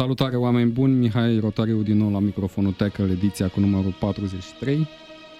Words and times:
Salutare 0.00 0.36
oameni 0.36 0.70
buni, 0.70 0.98
Mihai 0.98 1.38
Rotariu 1.38 1.82
din 1.82 1.96
nou 1.96 2.10
la 2.10 2.18
microfonul 2.18 2.72
Tackle, 2.72 3.10
ediția 3.10 3.48
cu 3.48 3.60
numărul 3.60 3.94
43. 3.98 4.88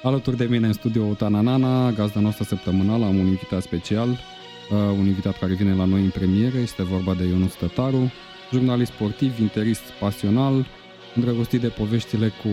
Alături 0.02 0.36
de 0.36 0.44
mine 0.44 0.66
în 0.66 0.72
studio 0.72 1.12
Tananana, 1.12 1.90
gazda 1.90 2.20
noastră 2.20 2.44
săptămânală, 2.44 3.04
am 3.04 3.16
un 3.16 3.26
invitat 3.26 3.62
special, 3.62 4.08
uh, 4.08 4.18
un 4.98 5.06
invitat 5.06 5.38
care 5.38 5.54
vine 5.54 5.74
la 5.74 5.84
noi 5.84 6.04
în 6.04 6.10
premieră, 6.10 6.58
este 6.58 6.82
vorba 6.82 7.14
de 7.14 7.24
Ionut 7.24 7.50
Stătaru, 7.50 8.12
jurnalist 8.52 8.92
sportiv, 8.92 9.38
interist 9.38 9.82
pasional, 10.00 10.66
îndrăgostit 11.14 11.60
de 11.60 11.68
poveștile 11.68 12.32
cu 12.42 12.48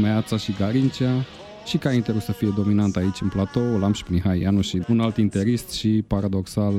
Meața 0.00 0.36
și 0.36 0.54
Garincea 0.58 1.24
și 1.66 1.78
ca 1.78 1.92
interul 1.92 2.20
să 2.20 2.32
fie 2.32 2.52
dominant 2.56 2.96
aici 2.96 3.20
în 3.20 3.28
platou, 3.28 3.78
l-am 3.78 3.92
și 3.92 4.04
pe 4.04 4.12
Mihai 4.12 4.40
Ianu 4.40 4.60
și 4.60 4.82
un 4.88 5.00
alt 5.00 5.16
interist 5.16 5.70
și 5.70 6.04
paradoxal 6.06 6.74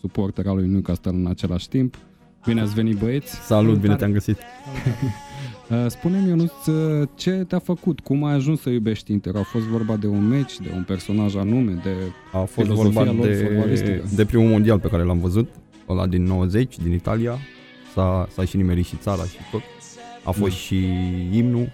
suporter 0.00 0.46
al 0.46 0.56
lui 0.56 0.68
Newcastle 0.68 1.10
în 1.10 1.26
același 1.26 1.68
timp. 1.68 1.96
Bine 2.48 2.60
ați 2.60 2.74
venit 2.74 2.96
băieți! 2.98 3.34
Salut, 3.34 3.78
bine 3.78 3.96
te-am 3.96 4.12
găsit! 4.12 4.38
Uh, 5.70 5.84
Spune-mi, 5.86 6.28
Ionuț, 6.28 6.66
uh, 6.66 7.08
ce 7.14 7.30
te-a 7.30 7.58
făcut? 7.58 8.00
Cum 8.00 8.24
ai 8.24 8.34
ajuns 8.34 8.60
să 8.60 8.70
iubești 8.70 9.12
Inter? 9.12 9.36
A 9.36 9.42
fost 9.42 9.64
vorba 9.64 9.96
de 9.96 10.06
un 10.06 10.28
meci, 10.28 10.58
de 10.60 10.70
un 10.74 10.82
personaj 10.82 11.36
anume, 11.36 11.72
de 11.82 11.90
A 12.32 12.38
fost 12.38 12.52
filozofia 12.52 12.90
vorba 12.90 13.12
lor 13.12 13.26
de, 13.26 13.34
fotbalistică? 13.34 14.04
de 14.14 14.24
primul 14.24 14.48
mondial 14.48 14.78
pe 14.78 14.88
care 14.88 15.02
l-am 15.02 15.18
văzut, 15.18 15.48
ăla 15.88 16.06
din 16.06 16.22
90, 16.22 16.78
din 16.78 16.92
Italia. 16.92 17.38
S-a, 17.94 18.28
s-a 18.30 18.44
și 18.44 18.56
nimerit 18.56 18.86
și 18.86 18.96
țara 18.96 19.22
și 19.22 19.36
tot. 19.50 19.60
A 20.24 20.30
fost 20.30 20.50
Da. 20.50 20.56
și 20.56 20.76
imnul, 21.32 21.68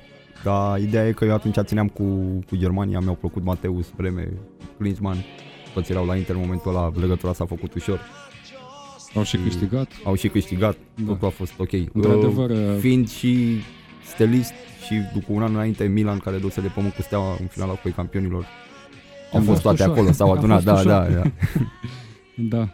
dar 0.45 0.79
ideea 0.81 1.07
e 1.09 1.13
că 1.13 1.25
eu 1.25 1.33
atunci 1.35 1.57
țineam 1.61 1.89
cu, 1.89 2.03
cu 2.49 2.57
Germania, 2.57 3.01
mi-au 3.01 3.15
plăcut 3.21 3.45
Mateus, 3.45 3.93
Breme, 3.97 4.29
Klinsmann, 4.79 5.19
toți 5.75 5.91
erau 5.91 6.07
la 6.07 6.17
Inter 6.17 6.35
în 6.35 6.41
momentul 6.41 6.71
ăla, 6.77 6.93
legătura 7.01 7.33
s-a 7.33 7.45
făcut 7.45 7.75
ușor. 7.75 8.01
Au 9.15 9.23
și 9.23 9.37
câștigat? 9.37 9.91
Au 10.05 10.15
și 10.15 10.29
câștigat, 10.29 10.77
Da. 10.95 11.05
totul 11.13 11.27
a 11.27 11.31
fost 11.31 11.53
ok. 11.59 11.73
Într-adevăr, 11.93 12.51
Uh, 12.51 12.57
uh, 12.57 12.77
Fiind 12.81 13.09
și 13.11 13.61
stelist 14.15 14.53
și 14.87 14.95
după 15.13 15.27
un 15.29 15.43
an 15.43 15.55
înainte 15.55 15.85
Milan 15.87 16.19
care 16.19 16.37
duse 16.37 16.61
de 16.61 16.69
pământ 16.75 16.93
cu 16.95 17.03
steaua 17.03 17.37
în 17.41 17.47
finala 17.47 17.73
Cupei 17.73 17.93
Campionilor. 17.93 18.47
Au 19.33 19.41
Da. 19.41 19.47
fost 19.47 19.63
toate 19.63 19.83
ușor. 19.83 19.93
acolo, 19.97 20.13
s-au 20.13 20.31
A 20.33 20.37
adunat, 20.37 20.63
fost 20.63 20.85
da, 20.85 20.93
ușor. 21.01 21.13
da, 21.13 21.21
da. 21.23 21.31
Da. 22.57 22.69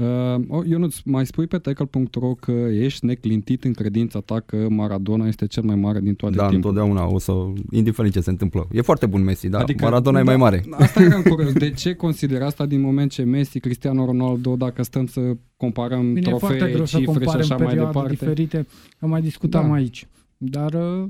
Uh, 0.00 0.40
oh, 0.48 0.66
Ionuț, 0.66 0.96
mai 1.04 1.26
spui 1.26 1.46
pe 1.46 1.58
tackle.ro 1.58 2.34
că 2.34 2.50
ești 2.72 3.04
neclintit 3.06 3.64
în 3.64 3.72
credința 3.72 4.20
ta 4.20 4.40
că 4.40 4.66
Maradona 4.68 5.26
este 5.26 5.46
cel 5.46 5.62
mai 5.62 5.74
mare 5.76 6.00
din 6.00 6.14
toate 6.14 6.34
Da, 6.36 6.48
timpul. 6.48 6.56
întotdeauna 6.70 7.12
o 7.12 7.18
să, 7.18 7.32
indiferent 7.70 8.12
ce 8.12 8.20
se 8.20 8.30
întâmplă. 8.30 8.68
E 8.72 8.80
foarte 8.80 9.06
bun 9.06 9.22
Messi, 9.22 9.48
dar 9.48 9.60
Adică- 9.62 9.72
adică, 9.84 9.84
Maradona 9.90 10.18
e 10.18 10.22
da, 10.22 10.28
mai 10.28 10.36
mare. 10.36 10.64
Asta 10.70 11.02
eram 11.02 11.22
curios. 11.22 11.52
De 11.52 11.70
ce 11.70 11.94
consideri 11.94 12.44
asta 12.44 12.66
din 12.66 12.80
moment 12.80 13.10
ce 13.10 13.22
Messi, 13.22 13.60
Cristiano 13.60 14.04
Ronaldo, 14.04 14.56
dacă 14.56 14.82
stăm 14.82 15.06
să 15.06 15.20
comparăm 15.56 16.12
Bine, 16.12 16.30
e 16.30 16.38
foarte 16.38 16.56
trofee, 16.56 16.72
greu 16.72 16.84
să 16.84 16.96
cifre 16.98 17.12
și 17.12 17.16
comparăm 17.18 17.40
așa 17.40 17.56
mai 17.56 17.66
perioade 17.66 17.92
departe? 17.92 18.12
diferite, 18.14 18.66
că 18.98 19.06
mai 19.06 19.20
discutam 19.20 19.66
Da. 19.68 19.72
aici. 19.74 20.06
Dar 20.36 20.74
uh, 20.74 21.08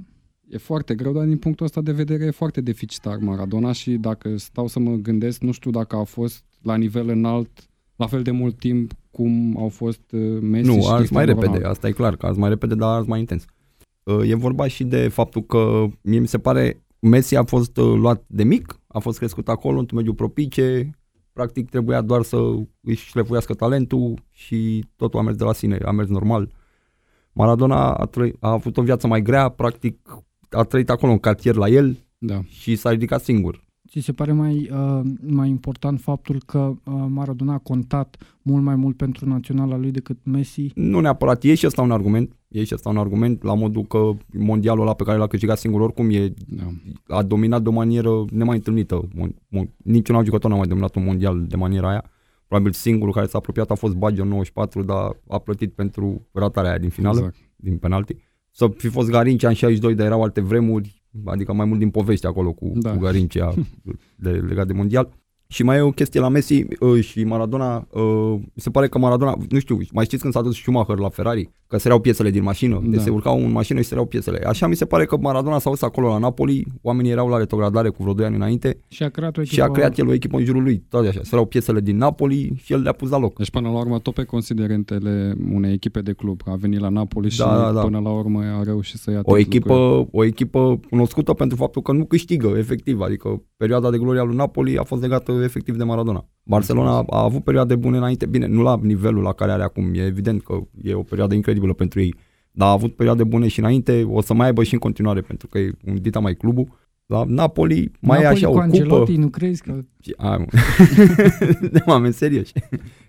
E 0.48 0.58
foarte 0.58 0.94
greu, 0.94 1.12
dar 1.12 1.24
din 1.24 1.36
punctul 1.36 1.66
ăsta 1.66 1.80
de 1.80 1.92
vedere 1.92 2.24
e 2.24 2.30
foarte 2.30 2.61
deficitar 2.61 3.16
Maradona 3.20 3.72
și 3.72 3.91
dacă 3.91 4.36
stau 4.36 4.66
să 4.66 4.78
mă 4.78 4.94
gândesc, 4.94 5.41
nu 5.41 5.52
știu 5.52 5.70
dacă 5.70 5.96
a 5.96 6.02
fost 6.05 6.44
la 6.62 6.77
nivel 6.77 7.08
înalt 7.08 7.70
la 8.01 8.06
fel 8.06 8.23
de 8.23 8.31
mult 8.31 8.59
timp 8.59 8.93
cum 9.11 9.56
au 9.59 9.69
fost 9.69 10.12
uh, 10.12 10.39
Messi 10.41 10.67
Nu, 10.67 10.73
și 10.73 10.79
ars 10.79 10.89
mai 10.89 10.97
Cristiano 10.98 11.25
repede, 11.27 11.47
Ronaldo. 11.47 11.69
asta 11.69 11.89
e 11.89 11.93
clar, 11.93 12.17
că 12.17 12.27
ars 12.27 12.37
mai 12.37 12.48
repede, 12.48 12.75
dar 12.75 12.95
ars 12.97 13.07
mai 13.07 13.19
intens. 13.19 13.45
Uh, 14.03 14.20
E 14.29 14.34
vorba 14.34 14.67
și 14.67 14.84
de 14.84 15.09
faptul 15.09 15.42
că 15.42 15.87
mie 16.03 16.19
mi 16.19 16.29
se 16.29 16.39
pare 16.39 16.83
Messi 17.01 17.37
a 17.37 17.45
fost 17.45 17.77
uh, 17.77 17.95
luat 17.97 18.25
de 18.27 18.45
mic, 18.45 18.81
a 18.87 18.98
fost 18.98 19.19
crescut 19.19 19.48
acolo 19.48 19.79
într-un 19.79 19.98
mediu 19.98 20.15
propice, 20.15 20.91
practic 21.33 21.69
trebuia 21.70 22.01
doar 22.01 22.23
să 22.23 22.37
își 22.81 23.05
șlefuiască 23.07 23.55
talentul 23.55 24.14
și 24.31 24.85
totul 24.97 25.19
a 25.19 25.23
mers 25.23 25.37
de 25.37 25.45
la 25.45 25.53
sine, 25.53 25.79
a 25.85 25.91
mers 25.91 26.09
normal. 26.09 26.53
Maradona 27.33 27.95
a, 27.95 28.05
trăi, 28.07 28.33
a 28.41 28.51
avut 28.51 28.77
o 28.77 28.83
viață 28.83 29.07
mai 29.07 29.23
grea, 29.23 29.48
practic 29.48 29.98
a 30.51 30.62
trăit 30.62 30.91
acolo 30.91 31.12
în 31.12 31.19
cartier 31.19 31.55
la 31.55 31.69
el 31.69 31.97
Da. 32.19 32.41
și 32.48 32.77
s-a 32.77 32.91
ridicat 32.91 33.23
singur. 33.23 33.64
Ți 33.91 34.00
se 34.00 34.12
pare 34.12 34.33
mai, 34.33 34.70
uh, 34.73 35.01
mai 35.20 35.48
important 35.48 36.01
faptul 36.01 36.42
că 36.46 36.58
uh, 36.58 36.95
Maradona 37.08 37.52
a 37.52 37.58
contat 37.58 38.17
mult 38.42 38.62
mai 38.62 38.77
mult 38.77 38.96
pentru 38.96 39.28
naționala 39.28 39.77
lui 39.77 39.90
decât 39.90 40.18
Messi? 40.23 40.70
Nu 40.74 41.01
neapărat, 41.01 41.45
e 41.45 41.55
și 41.55 41.67
ăsta 41.67 41.83
un 41.83 41.90
argument, 41.90 42.36
e 42.48 42.64
și 42.64 42.74
ăsta 42.74 42.89
un 42.89 42.96
argument 42.96 43.42
la 43.42 43.55
modul 43.55 43.84
că 43.84 44.11
mondialul 44.33 44.83
ăla 44.83 44.95
pe 44.95 45.05
care 45.05 45.18
l-a 45.18 45.27
câștigat 45.27 45.58
singur 45.58 45.80
oricum 45.80 46.11
e, 46.11 46.33
da. 46.46 46.64
a 47.17 47.23
dominat 47.23 47.62
de 47.62 47.68
o 47.68 47.73
manieră 47.73 48.24
nemai 48.30 48.56
întâlnită. 48.56 49.08
Mon, 49.14 49.34
mon, 49.48 49.70
niciun 49.77 50.14
alt 50.14 50.24
jucător 50.24 50.50
n-a 50.50 50.56
mai 50.56 50.67
dominat 50.67 50.95
un 50.95 51.05
mondial 51.05 51.46
de 51.46 51.56
maniera 51.56 51.89
aia. 51.89 52.11
Probabil 52.46 52.73
singurul 52.73 53.12
care 53.12 53.27
s-a 53.27 53.39
apropiat 53.39 53.70
a 53.70 53.74
fost 53.74 53.95
Baggio 53.95 54.23
în 54.23 54.29
94, 54.29 54.83
dar 54.83 55.20
a 55.29 55.39
plătit 55.39 55.73
pentru 55.73 56.27
ratarea 56.33 56.70
aia 56.70 56.79
din 56.79 56.89
finală, 56.89 57.18
Exact. 57.18 57.36
din 57.56 57.79
penalti. 57.79 58.17
Să 58.50 58.68
fi 58.77 58.89
fost 58.89 59.11
Garincea 59.11 59.48
în 59.48 59.55
62, 59.55 59.95
dar 59.95 60.06
erau 60.06 60.23
alte 60.23 60.40
vremuri, 60.40 60.99
adică 61.25 61.53
mai 61.53 61.67
mult 61.67 61.79
din 61.79 61.91
poveste 61.91 62.27
acolo 62.27 62.53
cu, 62.53 62.73
Da. 62.75 62.89
da. 62.91 62.95
cu 62.97 63.03
Garincea 63.03 63.55
de, 64.17 64.31
legat 64.31 64.67
de 64.67 64.73
mondial. 64.73 65.19
Și 65.52 65.62
mai 65.62 65.77
e 65.77 65.80
o 65.80 65.90
chestie 65.90 66.20
la 66.20 66.28
Messi 66.28 66.64
uh, 66.80 67.00
și 67.05 67.24
Maradona, 67.24 67.86
uh, 67.90 68.34
mi 68.38 68.52
se 68.62 68.70
pare 68.70 68.88
că 68.88 68.98
Maradona, 68.98 69.36
nu 69.48 69.58
știu, 69.58 69.78
mai 69.92 70.05
știți 70.05 70.22
când 70.22 70.34
s-a 70.34 70.42
dus 70.42 70.56
Schumacher 70.56 70.98
la 70.98 71.08
Ferrari, 71.08 71.50
că 71.66 71.78
se 71.78 71.86
reau 71.88 72.00
piesele 72.00 72.30
din 72.30 72.42
mașină, 72.42 72.80
Da. 72.84 72.90
deci 72.90 73.00
se 73.00 73.11
urcau 73.11 73.38
în 73.44 73.52
mașină 73.52 73.80
și 73.80 73.86
se 73.86 73.94
reau 73.94 74.06
piesele. 74.06 74.38
Așa 74.46 74.66
mi 74.66 74.74
se 74.77 74.84
pare 74.84 75.05
că 75.05 75.16
Maradona 75.16 75.58
s-a 75.58 75.70
dus 75.70 75.83
acolo 75.83 76.08
la 76.08 76.18
Napoli, 76.18 76.64
oamenii 76.83 77.11
erau 77.11 77.28
la 77.28 77.38
retrogradare 77.38 77.88
cu 77.88 78.02
vreo 78.02 78.14
2 78.14 78.24
ani 78.27 78.34
înainte 78.34 78.78
Și 78.88 79.02
a 79.02 79.08
creat 79.08 79.36
o 79.36 79.40
echipă... 79.40 79.55
și 79.55 79.61
a 79.62 79.70
creat 79.70 79.98
el 79.98 80.08
o 80.08 80.12
echipă 80.12 80.36
în 80.36 80.44
jurul 80.44 80.62
lui, 80.62 80.84
toate 80.88 81.08
așa, 81.08 81.20
se 81.22 81.28
reau 81.33 81.44
piesele 81.44 81.80
din 81.80 81.96
Napoli 81.96 82.52
și 82.62 82.72
el 82.72 82.80
le-a 82.82 82.92
pus 82.92 83.11
la 83.11 83.18
loc. 83.18 83.36
Deci 83.38 83.50
până 83.50 83.68
la 83.68 83.78
urmă 83.78 83.98
tot 83.98 84.14
pe 84.14 84.24
considerentele 84.24 85.34
unei 85.52 85.72
echipe 85.72 86.00
de 86.00 86.12
club. 86.12 86.40
A 86.46 86.55
venit 86.55 86.80
la 86.80 86.88
Napoli 86.88 87.30
și 87.30 87.38
Da, 87.38 87.56
da, 87.56 87.72
da. 87.72 87.80
până 87.80 88.00
la 88.00 88.11
urmă 88.11 88.40
a 88.58 88.62
reușit 88.62 88.98
să 88.98 89.11
ia 89.11 89.20
O 89.22 89.36
titlul 89.36 89.36
cu 89.36 89.38
el. 89.38 89.46
echipă, 89.46 90.08
o 90.12 90.24
echipă 90.24 90.80
cunoscută 90.90 91.32
pentru 91.32 91.56
faptul 91.56 91.82
că 91.82 91.92
nu 91.92 92.05
câștigă, 92.05 92.52
efectiv, 92.56 93.00
adică 93.00 93.42
perioada 93.56 93.90
de 93.90 93.98
gloria 93.98 94.22
lui 94.22 94.36
Napoli 94.36 94.78
a 94.78 94.82
fost 94.82 95.02
legată 95.02 95.32
efectiv 95.45 95.77
de 95.77 95.84
Maradona. 95.84 96.28
Barcelona 96.42 96.90
a, 96.90 97.05
a 97.11 97.23
avut 97.23 97.45
perioade 97.45 97.77
bune 97.77 97.96
înainte, 97.96 98.27
bine, 98.27 98.46
nu 98.46 98.62
la 98.62 98.78
nivelul 98.83 99.23
la 99.23 99.33
care 99.33 99.52
are 99.52 99.62
acum, 99.62 99.95
e 99.95 100.05
evident 100.05 100.42
că 100.42 100.61
e 100.83 100.95
o 100.95 101.02
perioadă 101.02 101.34
incredibilă 101.34 101.73
pentru 101.73 102.01
ei, 102.01 102.14
dar 102.52 102.68
a 102.68 102.73
avut 102.73 102.95
perioade 102.96 103.24
bune 103.24 103.48
și 103.48 103.58
înainte, 103.58 104.06
o 104.11 104.20
să 104.20 104.34
mai 104.34 104.46
aibă 104.46 104.62
și 104.62 104.73
în 104.73 104.79
continuare, 104.79 105.20
pentru 105.20 105.46
că 105.46 105.58
e 105.58 105.73
un 105.86 106.00
dita 106.00 106.18
mai 106.18 106.34
clubul. 106.34 106.79
La 107.06 107.24
Napoli 107.27 107.90
mai 108.00 108.23
Napoli 108.23 108.23
e 108.23 108.27
așa 108.27 108.46
cu 108.46 108.52
o 108.52 108.61
cupă. 108.61 108.62
Ancelotti, 108.62 109.17
nu 109.17 109.29
crezi 109.29 109.62
că... 109.62 109.84
Și, 110.00 110.14
a, 110.17 110.36
mă. 110.36 110.46
de 111.73 111.83
oameni 111.86 112.12
serioși. 112.12 112.52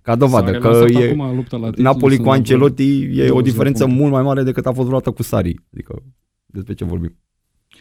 Ca 0.02 0.16
dovadă 0.16 0.52
S-a 0.52 0.58
că 0.58 0.68
relansat 0.68 1.02
e, 1.02 1.10
acum 1.10 1.36
lupta 1.36 1.58
la 1.58 1.68
titlu, 1.68 1.84
Napoli 1.84 2.14
sunt 2.14 2.26
cu 2.26 2.32
la 2.32 2.38
Ancelotti 2.38 3.02
e 3.02 3.08
20 3.08 3.30
o 3.30 3.42
de 3.42 3.50
diferență 3.50 3.84
puncte. 3.84 4.02
mult 4.02 4.14
mai 4.14 4.22
mare 4.22 4.44
decât 4.44 4.66
a 4.66 4.72
fost 4.72 4.86
vreodată 4.86 5.12
cu 5.12 5.24
Sari. 5.24 5.56
Adică 5.74 6.04
despre 6.46 6.74
ce 6.74 6.86
vorbim. 6.86 7.18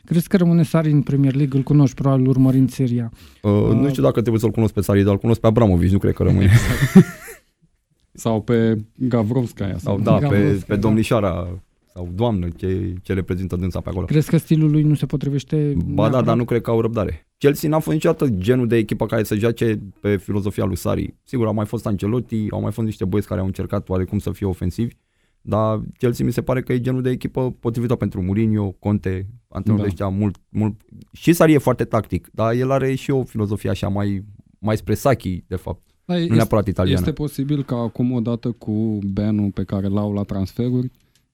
Crezi 0.04 0.28
că 0.28 0.36
rămâne 0.36 0.62
Sari 0.62 0.90
în 0.90 1.02
Premier 1.02 1.34
League? 1.34 1.58
Îl 1.58 1.64
cunoști 1.64 1.94
probabil 1.94 2.28
urmărind 2.28 2.70
seria. 2.70 3.10
Uh, 3.42 3.50
Uh, 3.50 3.74
nu 3.74 3.88
știu 3.88 4.02
dacă 4.02 4.20
trebuie 4.20 4.40
să-l 4.40 4.50
cunosc 4.50 4.72
pe 4.72 4.80
Sari, 4.80 5.02
dar 5.02 5.12
îl 5.12 5.18
cunosc 5.18 5.40
pe 5.40 5.46
Abramovici, 5.46 5.90
nu 5.92 5.98
cred 5.98 6.14
că 6.14 6.22
rămâne. 6.22 6.50
Sau 8.12 8.42
pe 8.42 8.84
Gavrovskaya. 8.94 9.78
sau 9.78 9.94
Sau 9.94 10.04
da, 10.04 10.18
Gavrovski, 10.18 10.58
pe, 10.58 10.64
pe 10.66 10.74
da. 10.74 10.80
domnișoara 10.80 11.60
sau 11.94 12.08
doamnă, 12.14 12.48
ce, 12.56 12.94
ce 13.02 13.12
reprezintă 13.12 13.56
dânsa 13.56 13.80
pe 13.80 13.88
acolo. 13.88 14.04
Crezi 14.04 14.30
că 14.30 14.36
stilul 14.36 14.70
lui 14.70 14.82
nu 14.82 14.94
se 14.94 15.06
potrivește? 15.06 15.56
Ba 15.76 15.82
da, 15.84 15.92
neapărat? 15.94 16.24
dar 16.24 16.36
nu 16.36 16.44
cred 16.44 16.60
că 16.60 16.70
au 16.70 16.80
răbdare. 16.80 17.26
Chelsea 17.38 17.68
n-a 17.68 17.78
fost 17.78 17.94
niciodată 17.94 18.28
genul 18.28 18.66
de 18.66 18.76
echipă 18.76 19.06
care 19.06 19.22
să 19.22 19.34
joace 19.34 19.80
pe 20.00 20.16
filozofia 20.16 20.64
lui 20.64 20.76
Sari. 20.76 21.14
Sigur, 21.24 21.46
au 21.46 21.54
mai 21.54 21.66
fost 21.66 21.86
Ancelotti, 21.86 22.46
au 22.50 22.60
mai 22.60 22.72
fost 22.72 22.86
niște 22.86 23.04
băieți 23.04 23.28
care 23.28 23.40
au 23.40 23.46
încercat 23.46 23.88
oarecum 23.88 24.18
să 24.18 24.30
fie 24.30 24.46
ofensivi, 24.46 24.94
dar 25.40 25.80
Chelsea 25.98 26.24
mi 26.26 26.32
se 26.32 26.42
pare 26.42 26.62
că 26.62 26.72
e 26.72 26.80
genul 26.80 27.02
de 27.02 27.10
echipă 27.10 27.50
potrivită 27.60 27.94
pentru 27.94 28.22
Mourinho, 28.22 28.70
Conte, 28.78 29.26
antrenorul 29.52 29.84
Da. 29.86 29.90
ăștia 29.92 30.08
mult, 30.08 30.36
mult. 30.48 30.80
Și 31.12 31.32
Sari 31.32 31.52
e 31.52 31.58
foarte 31.58 31.84
tactic, 31.84 32.28
dar 32.32 32.52
el 32.52 32.70
are 32.70 32.94
și 32.94 33.10
o 33.10 33.24
filozofie 33.24 33.70
așa 33.70 33.88
mai, 33.88 34.24
mai 34.58 34.76
spre 34.76 34.94
Saki, 34.94 35.44
de 35.46 35.56
fapt, 35.56 35.82
Da, 36.04 36.14
nu 36.14 36.20
este, 36.20 36.34
neapărat 36.34 36.66
italiană. 36.66 36.98
este 36.98 37.12
posibil 37.12 37.62
ca 37.64 37.76
acum 37.76 38.12
odată 38.12 38.50
cu 38.50 38.98
banul 39.12 39.50
pe 39.50 39.64
care 39.64 39.86
l-au 39.86 40.12
la 40.12 40.22
transferuri, 40.22 40.90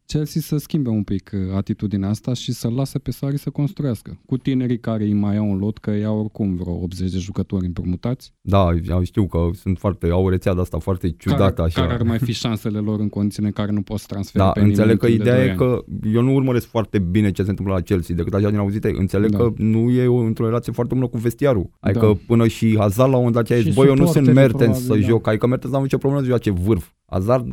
Chelsea 0.07 0.41
să 0.41 0.57
schimbe 0.57 0.89
un 0.89 1.03
pic 1.03 1.31
uh, 1.35 1.55
atitudinea 1.57 2.09
asta 2.09 2.33
și 2.35 2.53
să 2.53 2.69
lase 2.69 2.99
pe 2.99 3.11
Sari 3.11 3.39
să 3.39 3.51
construiască. 3.51 4.19
Cu 4.27 4.37
tinerii 4.37 4.79
care 4.79 5.05
îi 5.05 5.13
mai 5.13 5.37
au 5.37 5.53
în 5.53 5.59
lot, 5.59 5.79
că 5.79 5.91
iau 5.91 6.19
oricum 6.19 6.57
vreo 6.57 6.73
80 6.83 7.13
de 7.13 7.19
jucători 7.19 7.67
împrumutați. 7.67 8.33
Da, 8.41 8.69
eu 8.89 9.03
știu 9.03 9.27
că 9.27 9.49
sunt 9.55 9.79
foarte, 9.79 10.09
au 10.11 10.25
o 10.25 10.29
rețea 10.29 10.55
de 10.55 10.61
asta 10.61 10.79
foarte 10.79 11.11
ciudată 11.19 11.53
care, 11.53 11.63
așa. 11.69 11.81
care 11.81 11.93
ar 11.93 12.03
mai 12.03 12.19
fi 12.19 12.33
șansele 12.33 12.79
lor 12.79 13.01
în 13.01 13.09
condiții 13.09 13.45
în 13.45 13.51
care 13.51 13.73
nu 13.73 13.83
poți 13.83 14.07
transfera 14.07 14.45
Da, 14.45 14.51
pe 14.51 14.61
nimeni 14.61 14.79
înțeleg 14.79 14.99
că 14.99 15.07
timp 15.07 15.19
de 15.19 15.23
ideea 15.25 15.37
doi 15.39 15.47
e 15.47 15.51
ani. 15.51 15.59
că 15.59 15.85
eu 16.13 16.23
nu 16.23 16.35
urmăresc 16.35 16.67
foarte 16.67 16.99
bine 16.99 17.31
ce 17.31 17.43
se 17.43 17.51
întâmplă 17.51 17.75
la 17.75 17.81
Chelsea, 17.81 18.15
decât 18.17 18.35
așa 18.35 18.51
din 18.51 18.59
auzite. 18.59 18.93
Înțeleg 18.97 19.31
Da. 19.31 19.39
că 19.39 19.53
nu 19.57 19.91
e 19.91 20.07
o, 20.07 20.17
într-o 20.17 20.45
relație 20.45 20.73
foarte 20.73 20.95
bună 20.95 21.07
cu 21.07 21.19
vestiarul. 21.19 21.71
Adică 21.81 22.07
Da. 22.07 22.13
până 22.27 22.47
și 22.47 22.77
Hazard 22.79 23.11
la 23.11 23.17
un 23.17 23.25
moment 23.25 23.35
dat 23.49 23.59
a 23.59 23.61
zis, 23.61 23.65
Și 23.73 23.75
băi, 23.79 23.87
eu 23.87 23.95
nu 23.95 24.07
sunt 24.07 24.09
suporterii, 24.27 24.41
Mertens 24.41 24.77
să 24.77 24.83
probabil, 24.83 25.03
da. 25.03 25.09
joc. 25.09 25.27
Adică 25.27 25.47
Mertens 25.47 25.73
n-a 25.73 25.79
avut 25.79 25.91
nicio 25.91 25.99
problemă 26.09 26.25
să 26.25 26.29
joace 26.31 26.51
vârf. 26.51 26.91
Hazard 27.09 27.47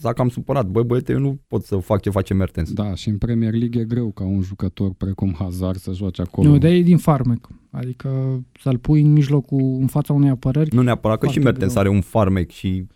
s-a 0.00 0.12
cam 0.12 0.28
supărat. 0.28 0.66
Băi, 0.66 0.84
băiete, 0.84 1.12
eu 1.12 1.18
nu 1.18 1.40
pot 1.46 1.64
să 1.64 1.76
fac 1.76 1.97
ce 1.98 2.10
face 2.10 2.34
Mertens. 2.34 2.72
Da, 2.72 2.94
și 2.94 3.08
în 3.08 3.18
Premier 3.18 3.54
League 3.54 3.80
e 3.80 3.84
greu 3.84 4.10
ca 4.10 4.24
un 4.24 4.40
jucător 4.40 4.92
precum 4.96 5.34
Hazard 5.38 5.78
să 5.78 5.92
joace 5.92 6.22
acolo. 6.22 6.48
Nu, 6.48 6.58
dar 6.58 6.70
e 6.70 6.80
din 6.80 6.96
farmec. 6.96 7.48
Adică 7.70 8.40
să-l 8.60 8.78
pui 8.78 9.00
în 9.00 9.12
mijlocul, 9.12 9.76
în 9.80 9.86
fața 9.86 10.12
unei 10.12 10.30
apărări. 10.30 10.74
Nu 10.74 10.82
neapărat, 10.82 11.18
că 11.18 11.26
și 11.26 11.32
Foarte 11.32 11.48
Mertens 11.50 11.72
greu. 11.72 11.84
are 11.84 11.94
un 11.94 12.00
farmec 12.00 12.50
și 12.50 12.86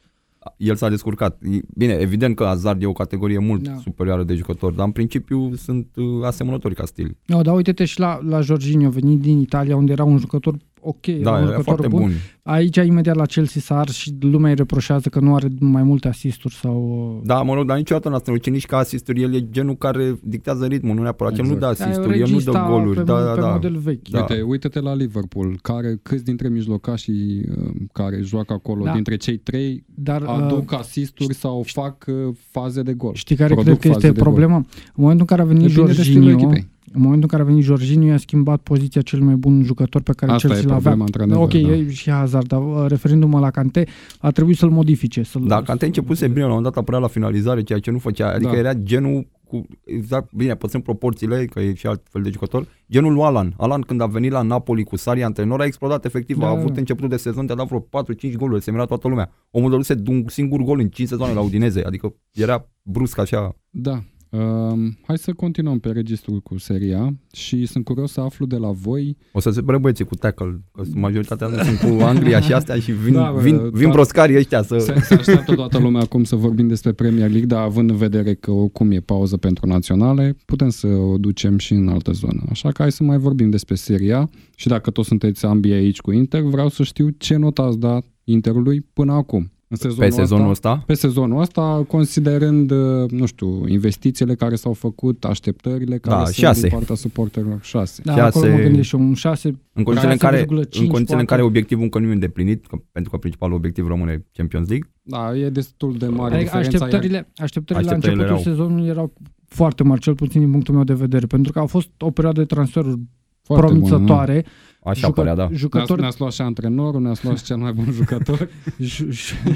el 0.57 0.75
s-a 0.75 0.89
descurcat. 0.89 1.39
Bine, 1.77 1.93
evident 1.93 2.37
că 2.37 2.45
Hazard 2.45 2.83
e 2.83 2.87
o 2.87 2.93
categorie 2.93 3.39
mult 3.39 3.63
Da. 3.63 3.77
superioară 3.83 4.23
de 4.25 4.35
jucători, 4.35 4.77
dar 4.77 4.87
în 4.87 4.93
principiu 4.93 5.55
sunt 5.55 5.87
uh, 5.97 6.05
asemănători 6.25 6.75
ca 6.75 6.85
stil. 6.85 7.17
No, 7.27 7.43
dar 7.43 7.55
uite-te 7.55 7.85
și 7.85 7.99
la, 8.01 8.19
la 8.29 8.41
Jorginho, 8.41 8.89
venit 8.91 9.21
din 9.21 9.39
Italia, 9.41 9.77
unde 9.77 9.93
era 9.93 10.05
un 10.05 10.19
jucător 10.19 10.57
ok, 10.85 11.07
era 11.07 11.23
Da, 11.23 11.31
un 11.31 11.37
e 11.37 11.41
jucător 11.41 11.63
foarte 11.65 11.89
bun. 11.89 12.01
bun. 12.01 12.13
Aici, 12.43 12.77
imediat 12.77 13.17
la 13.17 13.25
Chelsea 13.27 13.61
s-a 13.61 13.79
ars 13.79 13.93
și 13.95 14.15
lumea 14.21 14.51
îi 14.51 14.57
reproșează 14.57 15.09
că 15.09 15.21
nu 15.21 15.35
are 15.35 15.49
mai 15.61 15.83
multe 15.83 16.09
asisturi 16.09 16.55
sau... 16.55 17.09
uh, 17.17 17.27
Da, 17.27 17.43
mă 17.43 17.55
rog, 17.55 17.67
dar 17.67 17.77
niciodată 17.77 18.09
n-a 18.09 18.19
strălucit 18.19 18.53
nici 18.53 18.67
ca 18.67 18.77
asisturi. 18.77 19.23
El 19.23 19.35
e 19.35 19.49
genul 19.51 19.77
care 19.77 20.19
dictează 20.23 20.67
ritmul, 20.67 20.95
nu 20.95 21.03
neapărat. 21.03 21.39
El 21.39 21.45
nu 21.45 21.55
dă 21.57 21.69
Exact. 21.71 21.79
Da, 21.79 21.85
e 21.85 21.89
asisturi, 21.89 22.15
el 22.15 22.21
nu 22.21 22.27
dă 22.27 22.33
regista 22.33 22.67
goluri. 22.69 22.97
Pe, 22.97 23.03
Da, 23.03 23.21
mo- 23.21 23.25
da, 23.25 23.33
pe 23.35 23.41
da. 23.41 23.51
model 23.53 23.77
vechi. 23.77 24.09
Da. 24.09 24.19
Uite, 24.21 24.43
uite-te 24.43 24.81
la 24.81 24.95
Liverpool, 24.95 25.59
care 25.63 25.99
câți 26.03 26.25
dintre 26.25 26.49
mijlocașii 26.49 27.45
uh, 27.59 27.71
care 27.93 28.21
joacă 28.23 28.53
acolo, 28.53 28.85
Da. 28.85 28.93
dintre 28.93 29.17
cei 29.17 29.37
trei, 29.37 29.85
Dar, 29.95 30.23
uh, 30.23 30.29
aduc 30.29 30.73
asisturi 30.73 31.35
sau 31.35 31.63
fac 31.67 32.05
uh, 32.09 32.35
faze 32.51 32.83
de 32.83 32.93
gol. 32.93 33.15
știi 33.15 33.37
care 33.37 33.55
produc 33.55 33.79
cred 33.79 33.81
că 33.81 33.87
faze 33.87 33.99
este 34.07 34.09
de 34.13 34.13
gol. 34.23 34.23
problema? 34.33 34.57
În 34.57 34.65
momentul 34.95 35.27
în 35.31 35.37
care 35.37 35.43
a 35.49 35.53
venit 35.53 35.67
Depinde 35.67 35.93
de 35.93 36.03
stilul 36.03 36.23
Jorginho, 36.23 36.51
echipei. 36.53 36.71
În 36.95 37.01
momentul 37.01 37.23
în 37.23 37.29
care 37.29 37.43
a 37.43 37.45
venit 37.53 37.65
Jorginho, 37.65 38.07
i-a 38.07 38.17
schimbat 38.17 38.61
poziția 38.61 39.01
cel 39.01 39.21
mai 39.21 39.35
bun 39.35 39.63
jucător 39.65 40.03
pe 40.03 40.13
care 40.17 40.33
Asta 40.33 40.49
Chelsea 40.49 40.65
e 40.67 40.73
l-avea. 40.73 40.81
problema, 40.91 41.05
într-adevăr, 41.05 41.43
Ok, 41.43 41.53
da. 41.53 41.77
e 41.77 41.91
și 41.91 42.11
Hazard, 42.11 42.47
dar 42.47 42.61
uh, 42.63 42.85
referindu-mă 42.89 43.39
la 43.39 43.51
Cante, 43.51 43.87
a 44.21 44.31
trebuit 44.31 44.57
să-l 44.57 44.71
modifice. 44.71 45.23
Să-l, 45.23 45.43
Da, 45.47 45.63
Cante 45.63 45.87
începuse 45.87 46.27
bine, 46.29 46.41
la 46.41 46.45
un 46.47 46.51
moment 46.55 46.73
dat 46.75 46.83
apărea 46.83 47.01
la 47.01 47.07
finalizare, 47.07 47.63
ceea 47.63 47.79
ce 47.79 47.91
nu 47.91 47.99
făcea. 47.99 48.33
Adică 48.33 48.51
Da. 48.51 48.57
era 48.59 48.75
genul 48.75 49.27
cu, 49.47 49.67
exact, 49.85 50.33
bine, 50.35 50.55
păstrând 50.55 50.85
proporțiile, 50.85 51.45
că 51.45 51.61
e 51.61 51.75
și 51.75 51.87
alt 51.87 52.03
fel 52.11 52.23
de 52.23 52.31
jucător, 52.31 52.67
genul 52.91 53.13
lui 53.13 53.23
Alan. 53.23 53.55
Alan 53.57 53.81
când 53.81 54.01
a 54.01 54.07
venit 54.07 54.31
la 54.31 54.43
Napoli 54.43 54.85
cu 54.85 54.97
Sari 54.97 55.23
antrenor 55.23 55.61
a 55.61 55.65
explodat 55.65 56.05
efectiv, 56.05 56.39
Da, 56.39 56.47
a 56.49 56.55
da. 56.55 56.59
avut 56.61 56.77
începutul 56.77 57.09
de 57.09 57.17
sezon, 57.17 57.47
te-a 57.47 57.55
dat 57.55 57.67
vreo 57.67 57.81
4-5 57.81 58.37
goluri, 58.37 58.63
se 58.63 58.71
mira 58.71 58.85
toată 58.85 59.09
lumea. 59.09 59.31
Omul 59.51 59.71
dăduse 59.71 59.95
de 59.95 60.11
un 60.11 60.25
singur 60.29 60.61
gol 60.63 60.79
în 60.81 60.89
5 60.89 61.09
sezoane 61.09 61.33
la 61.35 61.41
Udineze, 61.41 61.83
adică 61.85 62.15
era 62.33 62.69
brusc 62.83 63.19
așa. 63.19 63.57
Da. 63.71 64.03
Um, 64.33 64.99
hai 65.07 65.19
să 65.19 65.33
continuăm 65.33 65.79
pe 65.79 65.91
registrul 65.91 66.41
cu 66.41 66.59
seria 66.59 67.15
și 67.33 67.67
sunt 67.67 67.85
curios 67.85 68.13
să 68.13 68.21
aflu 68.21 68.47
de 68.47 68.57
la 68.57 68.71
voi 68.71 69.17
O 69.33 69.41
să 69.41 69.51
se 69.51 69.61
băieții 69.61 70.05
cu 70.05 70.15
tackle, 70.15 70.61
că 70.73 70.83
majoritatea 70.95 71.47
nu 71.47 71.57
sunt 71.57 71.79
cu 71.79 72.03
Anglia 72.05 72.41
și 72.41 72.53
astea 72.53 72.79
și 72.79 72.93
vin, 72.93 73.13
Da, 73.13 73.23
da, 73.23 73.31
bă, 73.31 73.41
vin, 73.41 73.71
vin 73.71 73.87
da. 73.87 73.93
broscarii 73.93 74.37
ăștia 74.37 74.63
să... 74.63 74.79
Se, 74.79 75.01
se 75.01 75.15
așteaptă 75.15 75.55
toată 75.55 75.79
lumea 75.79 76.01
acum 76.01 76.25
să 76.25 76.37
vorbim 76.37 76.69
despre 76.69 76.93
Premier 76.93 77.29
League, 77.29 77.47
dar 77.47 77.63
având 77.63 77.91
în 77.91 77.97
vedere 77.97 78.35
că 78.35 78.51
oricum 78.51 78.91
e 78.91 79.01
pauză 79.01 79.37
pentru 79.37 79.67
naționale, 79.67 80.37
putem 80.45 80.69
să 80.69 80.87
o 80.87 81.19
ducem 81.19 81.59
și 81.59 81.73
în 81.73 81.89
altă 81.89 82.13
zonă. 82.13 82.43
Așa 82.51 82.69
că 82.69 82.83
hai 82.83 82.93
să 82.93 83.03
mai 83.03 83.19
vorbim 83.19 83.51
despre 83.51 83.75
seria 83.75 84.31
și 84.57 84.69
dacă 84.69 84.91
toți 84.91 85.09
sunteți 85.09 85.47
ambii 85.47 85.73
aici 85.73 86.01
cu 86.01 86.13
Inter, 86.13 86.41
vreau 86.41 86.69
să 86.69 86.83
știu 86.83 87.09
ce 87.09 87.37
notă 87.37 87.63
ați 87.63 87.79
dat 87.79 88.05
Interului 88.25 88.81
până 88.93 89.13
acum. 89.13 89.53
În 89.73 89.79
sezonul 89.79 90.05
Pe 90.09 90.11
sezonul 90.15 90.51
ăsta, 90.51 90.71
ăsta? 90.71 90.83
pe 90.87 90.95
sezonul 90.95 91.41
ăsta, 91.41 91.85
considerând, 91.89 92.71
uh, 92.71 93.11
nu 93.11 93.27
știu, 93.27 93.69
investițiile 93.69 94.35
care 94.35 94.55
s-au 94.55 94.73
făcut, 94.73 95.25
așteptările 95.25 95.99
care 95.99 96.17
Da, 96.17 96.23
sunt 96.25 96.35
șase. 96.37 96.61
din 96.61 96.71
partea 96.71 96.95
suporterilor, 96.95 97.59
șase. 97.63 98.03
da, 98.05 98.15
șase- 98.17 98.39
acolo 98.39 98.53
mă 98.53 98.59
gândesc 98.63 98.89
și 98.89 98.95
eu, 98.95 99.01
un 99.01 99.15
6 99.15 99.49
În 99.73 99.83
condițiile 99.83 100.13
în 100.13 100.19
care, 100.19 100.37
6,5 100.37 100.47
în 100.47 100.57
condițiile 100.57 100.99
în 100.99 101.07
poate. 101.07 101.25
care 101.25 101.43
obiectivul 101.43 101.83
încă 101.85 101.99
nu 101.99 102.09
e 102.09 102.13
îndeplinit, 102.13 102.67
că, 102.67 102.77
pentru 102.93 103.11
că 103.11 103.17
principalul 103.17 103.57
obiectiv 103.57 103.87
rămâne 103.87 104.25
Champions 104.33 104.69
League, 104.69 104.91
Da, 105.03 105.37
e 105.37 105.49
destul 105.49 105.95
de 105.99 106.07
mare 106.07 106.35
Adică 106.35 106.51
diferența. 106.59 106.77
iar- 106.77 106.83
așteptările, 106.83 107.33
așteptările 107.37 107.85
la 107.87 107.93
Așteptările 107.93 108.23
începutul 108.23 108.53
erau- 108.55 108.57
sezonului 108.57 108.89
erau 108.89 109.13
foarte 109.47 109.83
mari, 109.83 110.01
cel 110.01 110.15
puțin 110.15 110.41
din 110.41 110.51
punctul 110.51 110.75
meu 110.75 110.85
de 110.85 110.95
vedere, 110.95 111.27
pentru 111.27 111.53
că 111.53 111.59
a 111.59 111.65
fost 111.67 111.89
o 111.99 112.11
perioadă 112.11 112.41
de 112.41 112.47
transferuri 112.47 113.01
foarte 113.43 113.67
bună, 113.67 113.79
nu? 113.81 113.87
promițătoare. 113.89 114.45
așa 114.85 115.11
părea, 115.11 115.35
da. 115.35 115.43
Ne-ați, 115.43 115.57
Jucători, 115.61 116.01
ne-ați 116.01 116.21
luat 116.21 116.33
și 116.33 116.41
antrenorul, 116.41 117.01
ne-ați 117.01 117.25
luat 117.25 117.39
și 117.39 117.45
cel 117.45 117.57
mai 117.57 117.73
bun 117.73 117.87
jucător. 117.93 118.49
ju, 118.79 119.11
ju, 119.11 119.35
Da, 119.45 119.51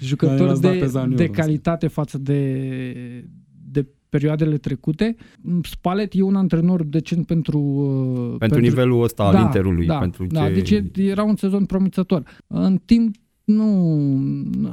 jucători 0.00 0.42
i-ați 0.48 0.60
dat 0.60 0.72
de, 0.72 0.78
pe 0.78 0.86
Zaniolo 0.86 1.16
de 1.16 1.22
ăsta. 1.22 1.40
calitate 1.42 1.86
față 1.86 2.18
de, 2.18 3.28
de 3.70 3.86
perioadele 4.08 4.56
trecute. 4.56 5.16
Spalet 5.62 6.12
e 6.14 6.22
un 6.22 6.34
antrenor 6.36 6.84
decent 6.84 7.26
pentru... 7.26 7.58
uh, 7.58 8.38
Pentru, 8.38 8.60
nivelul 8.60 9.02
ăsta 9.02 9.22
al 9.22 9.40
Interului, 9.40 9.86
da, 9.86 9.98
pentru 9.98 10.26
da, 10.26 10.46
ce... 10.46 10.52
deci 10.52 10.70
e- 10.70 10.90
era 10.94 11.22
un 11.22 11.36
sezon 11.36 11.64
promițător. 11.64 12.22
În 12.46 12.78
timp 12.84 13.14
nu, 13.54 13.94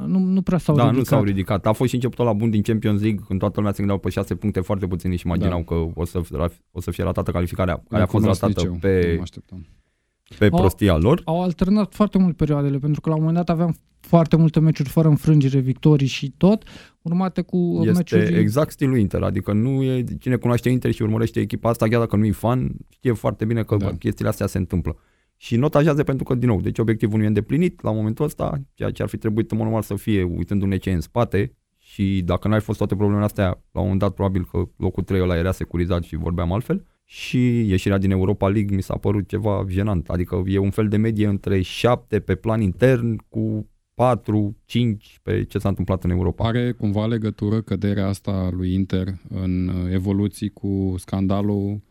nu, 0.06 0.18
nu 0.18 0.42
prea 0.42 0.58
s-au 0.58 0.74
da, 0.74 0.82
ridicat. 0.82 0.98
nu 0.98 1.04
s-au 1.16 1.22
ridicat. 1.24 1.66
A 1.66 1.72
fost 1.72 1.88
și 1.88 1.94
începutul 1.94 2.24
la 2.24 2.32
bun 2.32 2.50
din 2.50 2.62
Champions 2.62 3.00
League, 3.00 3.20
când 3.26 3.38
toată 3.38 3.54
lumea 3.56 3.70
se 3.72 3.78
gândeau 3.78 3.98
pe 3.98 4.10
6 4.10 4.34
puncte, 4.34 4.60
foarte 4.60 4.86
puțini 4.86 5.12
își 5.12 5.26
imaginau 5.26 5.58
Da. 5.58 5.64
că 5.64 5.86
o 5.94 6.04
să, 6.04 6.20
o 6.70 6.80
să 6.80 6.90
fie 6.90 7.04
ratată 7.04 7.30
calificarea, 7.30 7.74
care 7.74 7.86
Mai 7.90 8.00
a 8.02 8.06
fost 8.06 8.22
cunosc 8.22 8.40
ratată 8.40 8.60
liceu, 8.60 8.72
nu 8.72 8.78
pe, 8.78 9.12
mă 9.16 9.22
așteptam. 9.22 9.66
pe 10.38 10.48
Au- 10.52 10.58
prostia 10.58 10.96
lor. 10.96 11.22
au 11.24 11.42
alternat 11.42 11.94
foarte 11.94 12.18
mult 12.18 12.36
perioadele, 12.36 12.78
pentru 12.78 13.00
că 13.00 13.08
la 13.08 13.14
un 13.14 13.20
moment 13.22 13.38
dat 13.46 13.54
aveam 13.56 13.76
foarte 14.00 14.36
multe 14.36 14.60
meciuri 14.60 14.88
fără 14.88 15.08
înfrângere, 15.08 15.58
victorii 15.58 16.06
și 16.06 16.34
tot, 16.36 16.62
urmate 17.02 17.40
cu 17.42 17.78
Este 17.84 17.92
meciuri... 17.96 18.38
exact 18.38 18.70
stilul 18.70 18.98
Inter, 18.98 19.22
adică 19.22 19.52
nu 19.52 19.82
e, 19.82 20.04
cine 20.20 20.36
cunoaște 20.36 20.68
Inter 20.68 20.90
și 20.92 21.02
urmărește 21.02 21.40
echipa 21.40 21.68
asta, 21.68 21.88
chiar 21.88 22.00
dacă 22.00 22.16
nu 22.16 22.24
e 22.24 22.30
fan, 22.32 22.70
știe 22.88 23.12
foarte 23.12 23.44
bine 23.44 23.62
că 23.62 23.76
Da. 23.76 23.84
da. 23.86 23.92
chestiile 23.92 24.30
astea 24.30 24.46
se 24.46 24.58
întâmplă. 24.58 24.96
Și 25.40 25.56
notajează 25.56 26.02
pentru 26.02 26.24
că, 26.24 26.34
din 26.34 26.48
nou, 26.48 26.60
deci 26.60 26.78
obiectivul 26.78 27.18
nu 27.18 27.24
e 27.24 27.26
îndeplinit 27.26 27.82
la 27.82 27.92
momentul 27.92 28.24
ăsta, 28.24 28.60
ceea 28.74 28.90
ce 28.90 29.02
ar 29.02 29.08
fi 29.08 29.16
trebuit 29.16 29.50
în 29.50 29.56
mod 29.56 29.66
normal 29.66 29.84
să 29.84 29.94
fie, 29.94 30.22
uitându-ne 30.22 30.76
ce 30.76 30.90
e 30.90 30.94
în 30.94 31.00
spate 31.00 31.52
și 31.78 32.22
dacă 32.24 32.48
n-ar 32.48 32.58
fi 32.58 32.64
fost 32.64 32.78
toate 32.78 32.94
problemele 32.94 33.24
astea, 33.26 33.46
la 33.46 33.80
un 33.80 33.82
moment 33.82 33.98
dat 33.98 34.14
probabil 34.14 34.48
că 34.50 34.62
locul 34.76 35.02
3 35.02 35.20
ăla 35.20 35.36
era 35.36 35.52
securizat 35.52 36.02
și 36.02 36.16
vorbeam 36.16 36.52
altfel. 36.52 36.86
Și 37.04 37.68
ieșirea 37.68 37.98
din 37.98 38.10
Europa 38.10 38.48
League 38.48 38.76
mi 38.76 38.82
s-a 38.82 38.96
părut 38.96 39.28
ceva 39.28 39.64
jenant, 39.68 40.08
adică 40.08 40.42
e 40.46 40.58
un 40.58 40.70
fel 40.70 40.88
de 40.88 40.96
medie 40.96 41.26
între 41.26 41.60
7 41.60 42.20
pe 42.20 42.34
plan 42.34 42.60
intern 42.60 43.16
cu 43.28 43.70
4, 43.94 44.56
5 44.64 45.18
pe 45.22 45.44
ce 45.44 45.58
s-a 45.58 45.68
întâmplat 45.68 46.04
în 46.04 46.10
Europa. 46.10 46.44
Are 46.44 46.72
cumva 46.72 47.06
legătură 47.06 47.60
căderea 47.60 48.06
asta 48.06 48.48
lui 48.52 48.72
Inter 48.72 49.06
în 49.28 49.68
uh, 49.68 49.92
evoluții 49.92 50.48
cu 50.48 50.94
scandalul 50.96 51.54
um, 51.54 51.82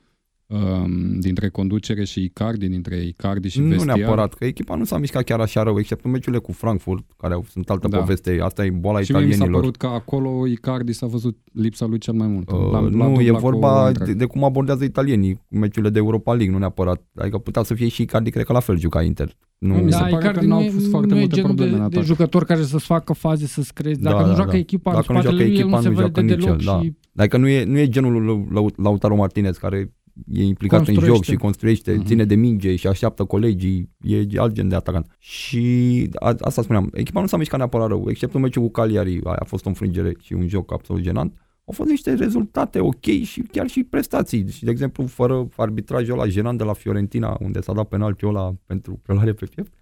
dintre 1.19 1.49
conducere 1.49 2.03
și 2.03 2.23
Icardi, 2.23 2.67
dintre 2.67 2.95
Icardi 2.95 3.47
și 3.49 3.59
nu 3.59 3.67
vestiar? 3.67 3.97
neapărat, 3.97 4.33
că 4.33 4.45
echipa 4.45 4.75
nu 4.75 4.83
s-a 4.83 4.97
mișcat 4.97 5.23
chiar 5.23 5.39
așa 5.39 5.63
rău, 5.63 5.79
except 5.79 6.05
în 6.05 6.11
meciurile 6.11 6.41
cu 6.41 6.51
Frankfurt, 6.51 7.05
care 7.17 7.33
au, 7.33 7.45
sunt 7.49 7.69
altă 7.69 7.87
Da. 7.87 7.97
poveste, 7.97 8.37
asta 8.41 8.65
e 8.65 8.69
boala 8.69 9.01
Și 9.01 9.11
mie 9.11 9.19
mi 9.21 9.25
s-a 9.27 9.33
italienilor. 9.33 9.59
părut 9.61 9.75
că 9.77 9.87
acolo 9.87 10.47
Icardi 10.47 10.93
s-a 10.93 11.05
văzut 11.07 11.37
lipsa 11.53 11.85
lui 11.85 11.97
cel 11.97 12.13
mai 12.13 12.27
mult. 12.27 12.51
Uh, 12.51 12.57
La- 12.71 12.79
la 12.79 12.79
nu, 12.79 12.89
dubla 12.89 13.21
e 13.21 13.29
cu 13.29 13.37
vorba 13.37 13.85
Eintracht. 13.85 14.11
de, 14.11 14.17
de 14.17 14.25
cum 14.25 14.43
abordează 14.43 14.83
italienii 14.83 15.41
meciurile 15.49 15.91
de 15.91 15.97
Europa 15.99 16.33
League, 16.33 16.53
nu 16.53 16.59
neapărat. 16.59 17.01
Adică 17.15 17.37
putea 17.37 17.63
să 17.63 17.73
fie 17.73 17.87
și 17.87 18.01
Icardi, 18.01 18.29
cred 18.29 18.45
că 18.45 18.53
la 18.53 18.59
fel 18.59 18.79
juca 18.79 19.01
Inter. 19.03 19.35
Nu, 19.57 19.73
Mi 19.73 19.91
se 19.91 19.97
da, 19.97 20.03
pare 20.03 20.15
Icardi 20.15 20.39
că 20.39 20.45
n-au 20.45 20.59
nu 20.59 20.65
e- 20.65 20.69
fost 20.69 20.89
foarte 20.89 21.09
nu 21.09 21.15
e 21.15 21.19
multe 21.19 21.35
genul 21.35 21.49
probleme 21.55 21.75
în 21.77 21.81
de, 21.83 21.87
de 21.89 21.95
atac. 21.95 22.07
jucător 22.07 22.43
care 22.45 22.61
să-ți 22.63 22.85
facă 22.85 23.13
faze, 23.13 23.45
să-ți 23.47 23.73
creezi. 23.73 24.01
Dacă 24.01 24.15
Da, 24.15 24.21
nu 24.21 24.27
da, 24.29 24.35
joacă 24.35 24.51
da. 24.51 24.57
echipa 24.57 24.91
Dacă 24.91 25.05
în 25.09 25.15
nu 25.15 25.21
spatele 25.21 25.43
joacă 25.43 25.43
lui, 25.43 25.53
el 25.53 25.59
echipa, 25.61 25.75
nu 25.77 25.81
se 25.83 25.89
nu 25.89 25.95
vede 25.95 26.01
joacă 26.05 26.21
nici 26.21 26.43
deloc 26.43 26.59
el, 26.59 26.65
da. 26.65 26.79
și 26.81 26.93
Adică 27.15 27.37
nu 27.37 27.47
e, 27.47 27.63
nu 27.63 27.77
e 27.77 27.87
genul 27.89 28.23
lui 28.25 28.47
Lau- 28.51 28.71
Lautaro 28.77 29.15
Martinez 29.15 29.57
care 29.57 29.93
e 30.25 30.43
implicat 30.43 30.79
în 30.79 30.85
Construiește. 30.85 31.15
joc 31.15 31.23
și 31.23 31.35
construiește, 31.35 31.93
Mhm. 31.93 32.05
ține 32.05 32.25
de 32.25 32.35
minge 32.35 32.75
și 32.75 32.87
așteaptă 32.87 33.23
colegii, 33.23 33.89
e 34.01 34.25
alt 34.39 34.53
gen 34.53 34.67
de 34.67 34.75
atacant. 34.75 35.15
Și 35.19 36.09
a, 36.15 36.35
asta 36.39 36.61
spuneam, 36.61 36.89
echipa 36.93 37.21
nu 37.21 37.27
s-a 37.27 37.37
mișcat 37.37 37.57
neapărat 37.59 37.87
rău, 37.87 38.09
except 38.09 38.33
în 38.33 38.41
meciul 38.41 38.61
cu 38.63 38.69
Cagliari, 38.71 39.19
aia 39.23 39.35
a 39.39 39.43
fost 39.45 39.65
o 39.65 39.69
înfrângere 39.69 40.13
și 40.19 40.33
un 40.33 40.47
joc 40.47 40.71
absolut 40.73 41.01
genant. 41.01 41.33
Au 41.65 41.73
fost 41.73 41.89
niște 41.89 42.13
rezultate 42.13 42.79
ok 42.79 43.03
și 43.23 43.41
chiar 43.51 43.67
și 43.67 43.83
prestații. 43.83 44.49
Și, 44.51 44.63
de 44.63 44.71
exemplu, 44.71 45.05
fără 45.05 45.47
arbitrajul 45.55 46.13
ăla 46.19 46.27
jenant 46.27 46.57
de 46.57 46.63
la 46.63 46.73
Fiorentina, 46.73 47.37
unde 47.41 47.61
s-a 47.61 47.73
dat 47.73 47.87
penaltiul 47.87 48.35
ăla 48.35 48.55
pentru 48.65 48.99
prelare 49.03 49.33
pe 49.33 49.45
piept, 49.45 49.73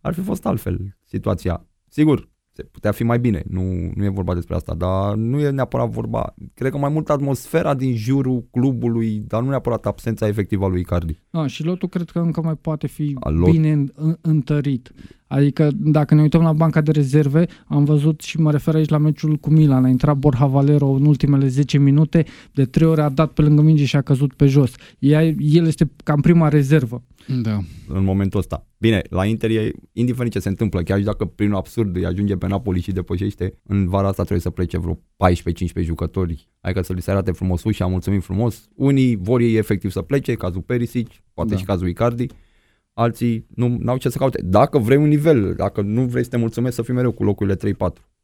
ar 0.00 0.14
fi 0.14 0.20
fost 0.20 0.46
altfel 0.46 0.96
situația. 1.04 1.66
Sigur, 1.88 2.28
se 2.60 2.66
putea 2.70 2.92
fi 2.92 3.02
mai 3.02 3.18
bine, 3.18 3.42
nu, 3.48 3.62
nu 3.94 4.04
e 4.04 4.08
vorba 4.08 4.34
despre 4.34 4.54
asta, 4.54 4.74
dar 4.74 5.14
nu 5.14 5.40
e 5.40 5.50
neapărat 5.50 5.88
vorba, 5.88 6.34
cred 6.54 6.70
că 6.70 6.78
mai 6.78 6.90
mult 6.90 7.10
atmosfera 7.10 7.74
din 7.74 7.96
jurul 7.96 8.44
clubului, 8.50 9.22
dar 9.26 9.42
nu 9.42 9.48
neapărat 9.48 9.86
absența 9.86 10.26
efectivă 10.26 10.64
a 10.64 10.68
lui 10.68 10.80
Icardi. 10.80 11.18
A, 11.30 11.46
și 11.46 11.64
lotul 11.64 11.88
cred 11.88 12.10
că 12.10 12.18
încă 12.18 12.40
mai 12.42 12.56
poate 12.56 12.86
fi 12.86 13.16
A, 13.20 13.30
lot- 13.30 13.50
bine 13.50 13.72
în, 13.72 13.90
în, 13.94 14.16
întărit. 14.20 14.92
Adică 15.32 15.70
dacă 15.74 16.14
ne 16.14 16.20
uităm 16.20 16.42
la 16.42 16.52
banca 16.52 16.80
de 16.80 16.90
rezerve, 16.90 17.46
am 17.66 17.84
văzut 17.84 18.20
și 18.20 18.40
mă 18.40 18.50
refer 18.50 18.74
aici 18.74 18.88
la 18.88 18.98
meciul 18.98 19.36
cu 19.36 19.50
Milan, 19.50 19.84
a 19.84 19.88
intrat 19.88 20.16
Borja 20.16 20.46
Valero 20.46 20.86
în 20.88 21.06
ultimele 21.06 21.46
10 21.46 21.78
minute, 21.78 22.24
de 22.52 22.64
trei 22.64 22.88
ori 22.88 23.00
a 23.00 23.08
dat 23.08 23.32
pe 23.32 23.42
lângă 23.42 23.62
minge 23.62 23.84
și 23.84 23.96
a 23.96 24.02
căzut 24.02 24.32
pe 24.34 24.46
jos. 24.46 24.72
Ea, 24.98 25.24
el 25.38 25.66
este 25.66 25.90
cam 26.04 26.20
prima 26.20 26.48
rezervă. 26.48 27.02
Da. 27.42 27.58
în 27.88 28.04
momentul 28.04 28.38
ăsta. 28.38 28.66
Bine, 28.78 29.02
la 29.10 29.24
Inter 29.24 29.50
e 29.50 29.70
indiferent 29.92 30.32
ce 30.32 30.38
se 30.38 30.48
întâmplă, 30.48 30.82
chiar 30.82 30.98
și 30.98 31.04
dacă 31.04 31.24
prin 31.24 31.52
absurd 31.52 31.96
îi 31.96 32.06
ajunge 32.06 32.36
pe 32.36 32.46
Napoli 32.46 32.80
și 32.80 32.92
depășește, 32.92 33.54
în 33.62 33.88
vara 33.88 34.06
asta 34.08 34.22
trebuie 34.22 34.40
să 34.40 34.50
plece 34.50 34.78
vreo 34.78 34.94
14-15 34.94 35.84
jucători, 35.84 36.48
adică 36.60 36.82
să 36.82 36.92
li 36.92 37.02
se 37.02 37.10
arate 37.10 37.30
frumos 37.30 37.64
ușa, 37.64 37.86
mulțumim 37.86 38.20
frumos. 38.20 38.68
Unii 38.74 39.16
vor 39.16 39.40
ei 39.40 39.54
efectiv 39.56 39.90
să 39.90 40.02
plece, 40.02 40.34
cazul 40.34 40.60
Perisic, 40.60 41.08
poate 41.34 41.50
Da. 41.50 41.56
și 41.56 41.64
cazul 41.64 41.88
Icardi, 41.88 42.26
alții 43.00 43.46
nu 43.54 43.78
au 43.86 43.96
ce 43.96 44.08
să 44.08 44.18
caute. 44.18 44.42
Dacă 44.44 44.78
vrei 44.78 44.96
un 44.96 45.08
nivel, 45.08 45.54
dacă 45.56 45.80
nu 45.80 46.02
vrei 46.04 46.22
să 46.24 46.30
te 46.30 46.36
mulțumești 46.36 46.74
să 46.76 46.82
fii 46.82 46.94
mereu 46.94 47.12
cu 47.12 47.24
locurile 47.24 47.56
3-4. 47.56 47.58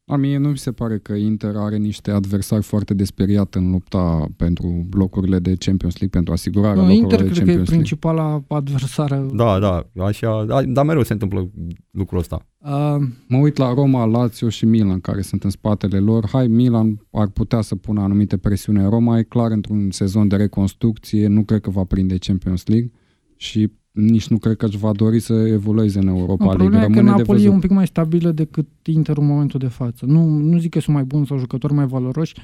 La 0.04 0.16
mie 0.16 0.38
nu 0.38 0.49
mi 0.49 0.59
se 0.59 0.73
pare 0.73 0.99
că 0.99 1.12
Inter 1.12 1.56
are 1.56 1.76
niște 1.76 2.11
adversari 2.11 2.62
foarte 2.62 2.95
desperiat 2.95 3.54
în 3.54 3.71
lupta 3.71 4.26
pentru 4.37 4.88
locurile 4.92 5.38
de 5.38 5.54
Champions 5.59 5.95
League, 5.99 6.09
pentru 6.09 6.33
asigurarea 6.33 6.83
Nu, 6.83 6.88
locurilor 6.88 7.02
Inter 7.02 7.18
de 7.18 7.25
cred 7.25 7.37
că 7.37 7.50
e 7.50 7.54
Champions 7.54 7.68
League. 7.68 7.85
principala 7.85 8.45
adversară. 8.49 9.26
Da, 9.35 9.59
da, 9.59 9.87
așa, 10.04 10.45
da, 10.45 10.62
dar 10.62 10.85
mereu 10.85 11.02
se 11.02 11.12
întâmplă 11.12 11.50
lucrul 11.90 12.18
ăsta. 12.18 12.47
Uh, 12.59 12.97
Mă 13.28 13.38
uit 13.38 13.56
la 13.56 13.75
Roma, 13.75 14.04
Lazio 14.04 14.49
și 14.49 14.64
Milan, 14.64 15.00
care 15.00 15.21
sunt 15.21 15.45
în 15.45 15.50
spatele 15.50 15.99
lor. 15.99 16.28
Hai, 16.33 16.47
Milan 16.47 17.06
ar 17.11 17.28
putea 17.28 17.61
să 17.61 17.76
pună 17.76 18.00
anumite 18.00 18.37
presiune 18.37 18.83
în 18.83 18.90
Roma. 18.90 19.18
E 19.18 19.23
clar, 19.23 19.50
într-un 19.50 19.90
sezon 19.90 20.28
de 20.28 20.37
reconstrucție, 20.37 21.26
nu 21.26 21.42
cred 21.45 21.61
că 21.61 21.71
va 21.71 21.85
prinde 21.85 22.16
Champions 22.18 22.66
League 22.66 22.90
și 23.37 23.73
nici 23.97 24.29
nu 24.29 24.38
cred 24.38 24.57
că 24.57 24.67
își 24.67 24.79
va 24.79 24.93
dori 24.93 25.21
să 25.21 25.33
evolueze 25.33 25.99
în 25.99 26.07
Europa 26.07 26.45
nu, 26.45 26.50
League. 26.50 26.57
problema 26.57 26.83
e 26.83 26.87
că 26.87 26.93
Rămâne 26.95 27.11
de 27.12 27.19
Napoli 27.19 27.38
e 27.38 27.41
văzut. 27.41 27.53
un 27.55 27.61
pic 27.61 27.71
mai 27.71 27.87
stabilă 27.87 28.31
decât 28.31 28.67
Inter 28.85 29.17
în 29.17 29.26
momentul 29.26 29.59
de 29.61 29.67
față. 29.69 30.07
Nu, 30.07 30.25
nu 30.26 30.59
zic 30.59 30.71
că 30.71 30.81
sunt 30.81 30.95
mai 30.97 31.05
buni 31.05 31.26
sau 31.26 31.38
jucători 31.38 31.73
mai 31.73 31.87
valoroși, 31.87 32.35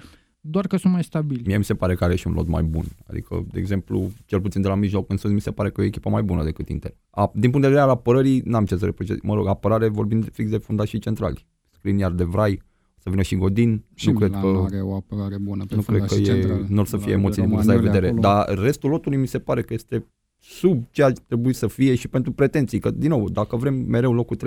doar 0.41 0.67
că 0.67 0.77
sunt 0.77 0.93
mai 0.93 1.03
stabili. 1.03 1.43
Mie 1.47 1.57
mi 1.59 1.65
se 1.65 1.75
pare 1.75 1.95
că 1.95 2.05
are 2.05 2.15
și 2.17 2.27
un 2.27 2.33
lot 2.33 2.49
mai 2.49 2.63
bun. 2.63 2.85
Adică, 3.07 3.47
de 3.53 3.59
exemplu, 3.59 4.11
cel 4.25 4.41
puțin 4.41 4.61
de 4.63 4.69
la 4.69 4.75
mijloc 4.75 5.11
în 5.11 5.17
sus, 5.17 5.31
mi 5.31 5.41
se 5.41 5.51
pare 5.51 5.71
că 5.71 5.81
e 5.81 5.85
o 5.85 5.87
echipă 5.87 6.09
mai 6.09 6.23
bună 6.23 6.45
decât 6.45 6.69
Inter. 6.69 6.95
A, 7.11 7.31
din 7.35 7.51
punct 7.51 7.61
de 7.61 7.67
vedere 7.67 7.81
al 7.81 7.89
apărării, 7.91 8.43
n-am 8.45 8.65
ce 8.65 8.77
să 8.77 8.85
reproșez. 8.85 9.17
Mă 9.23 9.35
rog, 9.35 9.47
apărare 9.49 9.89
vorbim 9.89 10.21
fix 10.21 10.51
de 10.51 10.57
fundașii 10.57 10.99
centrali. 10.99 11.47
Skriniar 11.71 12.11
de 12.13 12.25
Vrai, 12.25 12.63
să 12.99 13.11
vină 13.11 13.23
și 13.23 13.37
Godin. 13.37 13.85
Și 13.95 14.07
nu 14.09 14.13
Milan 14.13 14.31
cred 14.31 14.43
că 14.43 14.63
are 14.65 14.81
o 14.81 14.95
apărare 14.95 15.37
bună 15.39 15.65
pe 15.69 15.75
nu 15.75 15.81
cred 15.83 16.01
că 16.01 16.07
fundașii 16.07 16.33
e, 16.33 16.41
centrali. 16.41 16.67
nu 16.69 16.81
or 16.81 16.87
să 16.87 16.97
La 16.97 17.03
fie 17.03 17.13
emoții 17.13 17.43
din 17.43 17.51
Romagnoli 17.51 17.77
punctul 17.79 17.99
ăsta 17.99 18.01
de 18.01 18.09
vedere. 18.09 18.29
acolo. 18.37 18.55
Dar 18.57 18.65
restul 18.65 18.91
lotului 18.91 19.19
mi 19.19 19.27
se 19.27 19.39
pare 19.39 19.63
că 19.63 19.75
este 19.75 20.07
sub 20.45 20.85
ceea 20.91 21.11
ce 21.11 21.21
trebuie 21.27 21.55
să 21.55 21.67
fie 21.67 21.95
și 21.95 22.09
pentru 22.09 22.33
pretenții. 22.33 22.79
Că, 22.79 22.91
din 22.91 23.09
nou, 23.09 23.29
dacă 23.29 23.57
vrem 23.57 23.75
mereu 23.75 24.13
locul 24.13 24.37
3-4, 24.37 24.41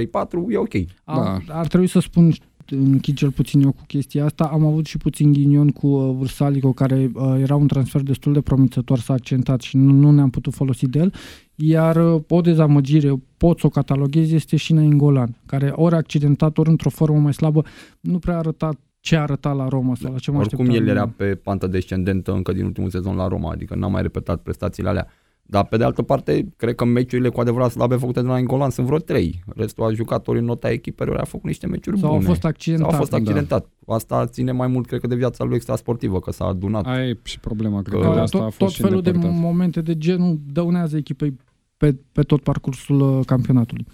e 0.49 0.57
ok. 0.57 0.73
Ar, 1.03 1.43
ar 1.47 1.67
trebui 1.67 1.87
să 1.87 1.99
spun, 1.99 2.33
închid 2.69 3.15
cel 3.15 3.31
puțin 3.31 3.61
eu 3.61 3.71
cu 3.71 3.83
chestia 3.87 4.25
asta, 4.25 4.43
am 4.43 4.65
avut 4.65 4.85
și 4.85 4.97
puțin 4.97 5.31
ghinion 5.31 5.69
cu 5.69 5.87
uh, 5.87 6.15
Vârsalico, 6.17 6.71
care 6.71 7.11
uh, 7.13 7.35
era 7.37 7.55
un 7.55 7.67
transfer 7.67 8.01
destul 8.01 8.33
de 8.33 8.41
promițător, 8.41 8.99
s-a 8.99 9.13
accentat 9.13 9.61
și 9.61 9.77
nu, 9.77 9.93
nu 9.93 10.11
ne-am 10.11 10.29
putut 10.29 10.53
folosi 10.53 10.87
de 10.87 10.99
el, 10.99 11.13
iar 11.55 12.13
uh, 12.13 12.21
o 12.27 12.41
dezamăgire, 12.41 13.13
pot 13.37 13.59
să 13.59 13.65
o 13.65 13.69
cataloghez, 13.69 14.31
este 14.31 14.55
și 14.55 14.73
Nainggolan, 14.73 15.37
care 15.45 15.71
ori 15.75 15.95
accidentat, 15.95 16.57
ori 16.57 16.69
într-o 16.69 16.89
formă 16.89 17.19
mai 17.19 17.33
slabă, 17.33 17.65
nu 17.99 18.19
prea 18.19 18.35
a 18.35 18.37
arătat 18.37 18.79
ce 18.99 19.15
arăta 19.15 19.51
la 19.51 19.67
Roma 19.67 19.95
sau 19.95 20.11
la 20.11 20.17
ce 20.17 20.31
mă 20.31 20.37
Oricum 20.37 20.65
așteptam. 20.65 20.87
el 20.87 20.95
era 20.95 21.07
pe 21.07 21.35
pantă 21.35 21.67
descendentă 21.67 22.31
încă 22.31 22.53
din 22.53 22.65
ultimul 22.65 22.89
sezon 22.89 23.15
la 23.15 23.27
Roma, 23.27 23.51
adică 23.51 23.75
n-a 23.75 23.87
mai 23.87 24.01
repetat 24.01 24.41
prestațiile 24.41 24.89
alea. 24.89 25.07
Dar 25.47 25.65
pe 25.65 25.77
de 25.77 25.83
altă 25.83 26.01
parte, 26.01 26.47
cred 26.57 26.75
că 26.75 26.85
meciurile 26.85 27.29
cu 27.29 27.39
adevărat 27.39 27.71
slabe 27.71 27.95
făcute 27.95 28.21
de 28.21 28.27
la 28.27 28.39
Ingolan 28.39 28.69
sunt 28.69 28.85
vreo 28.85 28.97
3. 28.97 29.43
Restul 29.55 29.83
a 29.85 29.91
jucat 29.91 30.27
ori 30.27 30.39
în 30.39 30.45
nota 30.45 30.71
echipelor, 30.71 31.17
a 31.17 31.23
făcut 31.23 31.45
niște 31.45 31.67
meciuri 31.67 31.99
Sau 31.99 32.07
bune. 32.09 32.21
au 32.21 32.27
fost 32.27 32.41
sau 32.41 32.49
accidentat. 32.49 32.93
a 32.93 32.97
fost 32.97 33.13
accidentat. 33.13 33.69
Asta 33.87 34.25
ține 34.27 34.51
mai 34.51 34.67
mult, 34.67 34.87
cred 34.87 34.99
că, 34.99 35.07
de 35.07 35.15
viața 35.15 35.43
lui 35.43 35.55
extrasportivă, 35.55 36.19
că 36.19 36.31
s-a 36.31 36.45
adunat. 36.45 36.85
Aia 36.85 37.07
e 37.07 37.19
și 37.23 37.39
problema, 37.39 37.81
cred 37.81 37.99
Că 37.99 38.05
că 38.05 38.09
de 38.09 38.15
Că 38.15 38.21
asta 38.21 38.37
a 38.37 38.41
tot, 38.41 38.49
fost 38.53 38.57
tot 38.59 38.69
și 38.69 38.81
felul 38.81 39.01
de 39.01 39.09
îndepărtat. 39.09 39.41
momente 39.41 39.81
de 39.81 39.97
genul 39.97 40.39
dăunează 40.51 40.97
echipei 40.97 41.35
pe, 41.77 41.95
pe 42.11 42.21
tot 42.21 42.41
parcursul 42.43 43.17
uh, 43.17 43.25
campionatului. 43.25 43.85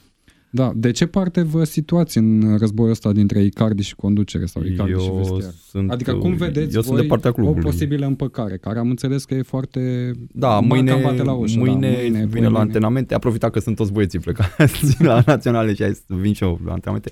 Da, 0.53 0.71
de 0.75 0.91
ce 0.91 1.05
parte 1.05 1.41
vă 1.41 1.63
situați 1.63 2.17
în 2.17 2.57
războiul 2.57 2.91
ăsta 2.91 3.11
dintre 3.11 3.43
Icardi 3.43 3.81
și 3.81 3.95
conducere 3.95 4.45
sau 4.45 4.63
Icardi 4.63 5.01
și 5.01 5.11
Vestiar? 5.17 5.53
sunt, 5.69 5.91
Adică 5.91 6.13
cum 6.13 6.33
vedeți 6.33 6.75
eu 6.75 6.81
voi 6.81 6.83
sunt 6.83 6.97
de 6.97 7.03
partea 7.07 7.29
o 7.29 7.33
clubului. 7.33 7.61
posibilă 7.61 8.05
împăcare, 8.05 8.57
care 8.57 8.79
am 8.79 8.89
înțeles 8.89 9.25
că 9.25 9.33
e 9.33 9.41
foarte... 9.41 10.11
Da, 10.31 10.47
Marca 10.59 10.65
mâine, 10.75 10.99
bate 11.03 11.23
la 11.23 11.33
ușă, 11.33 11.59
mâine, 11.59 11.91
da, 11.91 11.97
mâine, 11.97 12.17
vine 12.17 12.25
poi 12.25 12.41
la 12.41 12.47
mâine. 12.47 12.57
antrenamente, 12.59 13.13
a 13.13 13.19
profitat 13.19 13.51
că 13.51 13.59
sunt 13.59 13.75
toți 13.75 13.91
băieții 13.91 14.19
plecați 14.19 15.03
la 15.03 15.23
naționale 15.25 15.73
și 15.73 15.81
hai 15.83 15.93
să 15.93 16.03
vin 16.07 16.33
și 16.33 16.43
eu 16.43 16.59
la 16.65 16.71
antrenamente. 16.71 17.11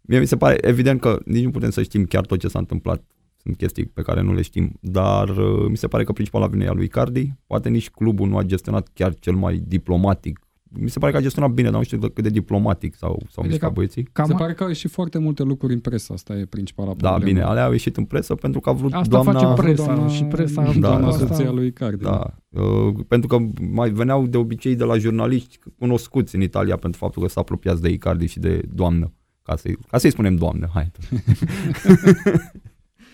Mie 0.00 0.18
mi 0.18 0.26
se 0.26 0.36
pare 0.36 0.58
evident 0.60 1.00
că 1.00 1.18
nici 1.24 1.44
nu 1.44 1.50
putem 1.50 1.70
să 1.70 1.82
știm 1.82 2.04
chiar 2.04 2.26
tot 2.26 2.38
ce 2.38 2.48
s-a 2.48 2.58
întâmplat. 2.58 3.04
Sunt 3.42 3.56
chestii 3.56 3.84
pe 3.84 4.02
care 4.02 4.22
nu 4.22 4.34
le 4.34 4.42
știm, 4.42 4.78
dar 4.80 5.28
uh, 5.28 5.66
mi 5.68 5.76
se 5.76 5.86
pare 5.86 6.04
că 6.04 6.12
principala 6.12 6.46
vine 6.46 6.64
e 6.64 6.68
a 6.68 6.72
lui 6.72 6.88
Cardi. 6.88 7.32
Poate 7.46 7.68
nici 7.68 7.90
clubul 7.90 8.28
nu 8.28 8.36
a 8.36 8.42
gestionat 8.42 8.88
chiar 8.94 9.14
cel 9.14 9.34
mai 9.34 9.62
diplomatic. 9.66 10.40
Mi 10.78 10.90
se 10.90 10.98
pare 10.98 11.12
că 11.12 11.18
a 11.18 11.20
gestionat 11.20 11.50
bine, 11.50 11.68
dar 11.68 11.78
nu 11.78 11.84
știu 11.84 11.98
cât 11.98 12.20
de 12.22 12.28
diplomatic 12.28 12.94
sau, 12.96 13.08
sau 13.08 13.42
Uite 13.42 13.48
mișcat 13.48 13.68
că- 13.68 13.74
băieții. 13.74 14.02
Cam 14.12 14.26
Se 14.26 14.32
pare 14.34 14.52
că 14.52 14.62
au 14.62 14.68
ieșit 14.68 14.90
foarte 14.90 15.18
multe 15.18 15.42
lucruri 15.42 15.72
în 15.72 15.80
presă, 15.80 16.12
asta 16.12 16.34
e 16.34 16.44
principala 16.44 16.94
Da, 16.96 17.08
problemă. 17.08 17.32
bine, 17.32 17.42
alea 17.46 17.64
au 17.64 17.70
ieșit 17.70 17.96
în 17.96 18.04
presă 18.04 18.34
pentru 18.34 18.60
că 18.60 18.68
a 18.68 18.72
vrut 18.72 18.92
Asta 18.92 19.08
doamna... 19.22 19.32
face 19.54 19.62
presa 19.62 19.94
doamna- 19.94 20.08
și 20.12 20.24
presa 20.24 20.62
Da, 20.62 20.72
Doamna 20.78 21.10
da, 21.10 21.16
da. 21.16 21.26
soția 21.26 21.50
lui 21.50 21.66
Icardi. 21.66 22.02
Da, 22.02 22.34
uh, 22.48 22.94
pentru 23.08 23.28
că 23.28 23.38
mai 23.70 23.90
veneau 23.90 24.26
de 24.26 24.36
obicei 24.36 24.74
de 24.74 24.84
la 24.84 24.98
jurnaliști 24.98 25.58
cunoscuți 25.78 26.34
în 26.34 26.40
Italia 26.42 26.76
pentru 26.76 26.98
faptul 27.00 27.22
că 27.22 27.28
s-a 27.28 27.40
apropiat 27.40 27.78
de 27.78 27.88
Icardi 27.90 28.26
și 28.26 28.38
de 28.38 28.62
doamnă. 28.74 29.12
Ca 29.42 29.56
să-i, 29.56 29.76
ca 29.90 29.98
să-i 29.98 30.10
spunem 30.10 30.36
doamnă, 30.36 30.70
hai. 30.74 30.90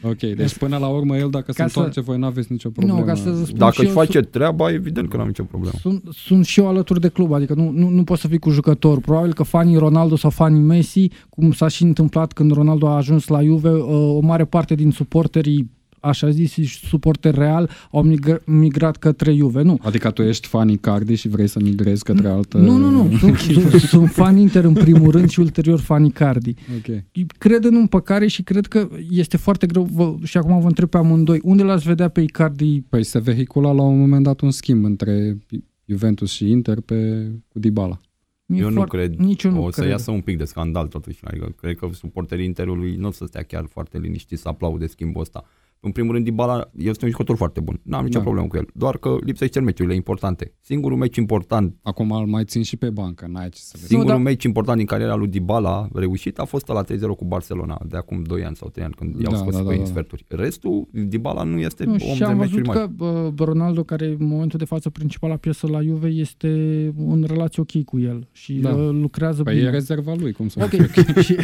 Ok, 0.03 0.19
deci 0.19 0.57
până 0.59 0.77
la 0.77 0.87
urmă 0.89 1.17
el 1.17 1.31
dacă 1.31 1.53
se 1.53 1.63
Ca 1.63 1.69
să- 1.69 1.73
întoarce, 1.79 2.01
voi 2.01 2.19
n-aveți 2.19 2.53
nicio 2.53 2.69
problemă. 2.71 2.99
Nu, 2.99 3.05
ca 3.05 3.15
să 3.15 3.35
spun 3.45 3.59
Dacă 3.59 3.73
și 3.73 3.81
își 3.81 3.89
eu, 3.89 3.95
face 3.95 4.21
treaba, 4.21 4.73
evident 4.73 5.09
că 5.09 5.17
n-am 5.17 5.27
nicio 5.27 5.43
problemă. 5.43 5.75
Sunt, 5.81 6.03
sunt 6.13 6.45
și 6.45 6.61
eu 6.61 6.69
alături 6.69 7.01
de 7.01 7.09
club, 7.09 7.33
adică 7.33 7.55
nu, 7.55 7.71
nu, 7.71 7.89
nu 7.89 8.05
poți 8.05 8.21
să 8.21 8.29
fii 8.29 8.39
cu 8.39 8.51
jucător. 8.51 9.01
Probabil 9.01 9.33
că 9.35 9.43
fanii 9.43 9.77
Ronaldo 9.77 10.17
sau 10.17 10.31
fanii 10.31 10.61
Messi, 10.61 11.09
cum 11.29 11.53
s-a 11.53 11.69
și 11.69 11.83
întâmplat 11.83 12.33
când 12.33 12.53
Ronaldo 12.53 12.87
a 12.89 12.97
ajuns 12.97 13.27
la 13.27 13.43
Juve, 13.43 13.71
uh, 13.71 13.89
o 13.91 14.21
mare 14.21 14.45
parte 14.45 14.75
din 14.75 14.91
suporterii 14.91 15.71
așa 16.09 16.31
zis, 16.31 16.51
și 16.53 16.65
suporteri 16.65 17.39
real, 17.39 17.71
au 17.91 18.11
migr- 18.13 18.45
migrat 18.45 18.97
către 18.97 19.35
Juve. 19.35 19.63
Nu, 19.63 19.79
Adică 19.83 20.11
tu 20.11 20.23
ești 20.23 20.47
fan 20.47 20.69
Icardi 20.69 21.15
și 21.15 21.29
vrei 21.29 21.47
să 21.47 21.61
migrezi 21.63 22.05
către 22.05 22.29
altă... 22.29 22.59
nu, 22.59 22.77
nu, 22.77 22.91
nu. 22.91 23.17
Sunt, 23.19 23.37
sunt, 23.39 23.81
sunt 23.81 24.11
fan 24.11 24.37
Inter 24.37 24.65
în 24.65 24.73
primul 24.75 25.11
rând 25.11 25.29
și 25.29 25.41
ulterior 25.41 25.79
fan 25.81 26.05
Icardi. 26.05 26.55
Ok. 26.77 27.03
Cred 27.39 27.65
în 27.65 27.75
împăcare 27.75 28.27
și 28.27 28.43
cred 28.43 28.67
că 28.67 28.89
este 29.11 29.37
foarte 29.37 29.67
greu, 29.67 29.83
vă, 29.93 30.15
și 30.25 30.37
acum 30.37 30.61
vă 30.61 30.67
întreb 30.67 30.89
pe 30.89 30.97
amândoi, 30.97 31.41
unde 31.43 31.63
l-ați 31.63 31.87
vedea 31.87 32.09
pe 32.09 32.21
Icardi? 32.21 32.81
Păi 32.81 33.05
se 33.05 33.19
vehicula 33.19 33.73
la 33.73 33.83
un 33.83 33.99
moment 33.99 34.25
dat 34.25 34.41
un 34.41 34.51
schimb 34.51 34.85
între 34.85 35.39
Juventus 35.85 36.31
și 36.31 36.51
Inter 36.51 36.81
pe, 36.81 37.27
cu 37.49 37.59
Dybala. 37.59 38.01
Mi-e 38.47 38.61
Eu 38.61 38.69
nu 38.69 38.75
foarte- 38.75 38.97
cred. 38.97 39.15
Nici 39.15 39.43
eu 39.43 39.51
nu 39.51 39.65
o 39.65 39.71
să 39.71 39.81
cred. 39.81 39.93
iasă 39.93 40.11
un 40.11 40.21
pic 40.21 40.39
de 40.39 40.45
scandal 40.45 40.87
totuși. 40.87 41.19
Adică 41.25 41.55
cred 41.61 41.77
că 41.77 41.89
suporterii 41.93 42.45
Interului 42.45 42.95
nu 42.97 43.07
o 43.07 43.11
să 43.11 43.25
stea 43.27 43.43
chiar 43.43 43.65
foarte 43.69 43.99
liniștiți 43.99 44.43
să 44.43 44.49
aplaude 44.49 44.87
schimbul 44.87 45.21
ăsta. 45.21 45.45
În 45.81 45.91
primul 45.91 46.13
rând, 46.13 46.25
Dybala 46.25 46.71
este 46.77 47.05
un 47.05 47.11
jucător 47.11 47.37
foarte 47.37 47.61
bun. 47.61 47.81
N-am 47.83 48.05
nicio 48.05 48.19
Da. 48.19 48.25
problemă 48.25 48.47
cu 48.47 48.57
el. 48.57 48.67
Doar 48.75 48.97
că 48.99 49.17
lipsește 49.25 49.61
meciurile 49.61 49.95
importante. 49.95 50.53
Singurul 50.61 50.97
meci 50.99 51.17
important 51.17 51.75
Acum 51.83 52.11
îl 52.11 52.27
mai 52.27 52.45
țin 52.45 52.63
și 52.63 52.77
pe 52.77 52.91
bancă, 52.91 53.27
n-ai 53.31 53.49
ce 53.49 53.61
să 53.61 53.73
vezi. 53.75 53.87
Singurul 53.87 54.13
dar- 54.15 54.23
meci 54.23 54.45
important 54.45 54.77
din 54.77 54.87
cariera 54.87 55.15
lui 55.15 55.29
Dybala 55.29 55.89
reușit 55.95 56.39
a 56.39 56.45
fost 56.45 56.69
la 56.69 56.83
3-0 56.83 57.15
cu 57.17 57.25
Barcelona 57.25 57.81
de 57.89 57.97
acum 57.97 58.23
2 58.23 58.45
ani 58.45 58.57
sau 58.57 58.69
3 58.69 58.85
ani 58.85 58.95
când 58.95 59.21
i-au 59.21 59.33
Da, 59.33 59.39
scos 59.39 59.53
da, 59.53 59.59
pe 59.59 59.65
da, 59.65 59.73
în 59.73 59.79
da. 59.79 59.85
sferturi. 59.85 60.25
Restul, 60.29 60.89
Dybala 60.93 61.43
nu 61.43 61.59
este 61.59 61.85
Nu, 61.85 61.93
om 61.93 61.99
și 61.99 62.19
de 62.19 62.25
am 62.25 62.37
meciuri 62.37 62.63
văzut 62.63 62.67
mari. 62.67 62.91
că 62.99 63.05
uh, 63.05 63.33
Ronaldo, 63.47 63.83
care 63.83 64.07
în 64.07 64.27
momentul 64.27 64.59
de 64.59 64.65
față 64.65 64.91
principala 64.91 65.37
piesă 65.37 65.67
la 65.67 65.83
Juve, 65.83 66.09
este 66.09 66.49
în 66.97 67.25
relație 67.29 67.63
ok 67.63 67.85
cu 67.85 67.99
el 67.99 68.29
și 68.33 68.53
Da. 68.53 68.71
uh, 68.75 68.89
lucrează 68.93 69.43
Păi 69.43 69.55
bine. 69.55 69.67
e 69.67 69.71
rezerva 69.71 70.15
lui, 70.19 70.33
cum 70.33 70.49
să 70.49 70.61
Ok, 70.63 70.71
și, 71.27 71.37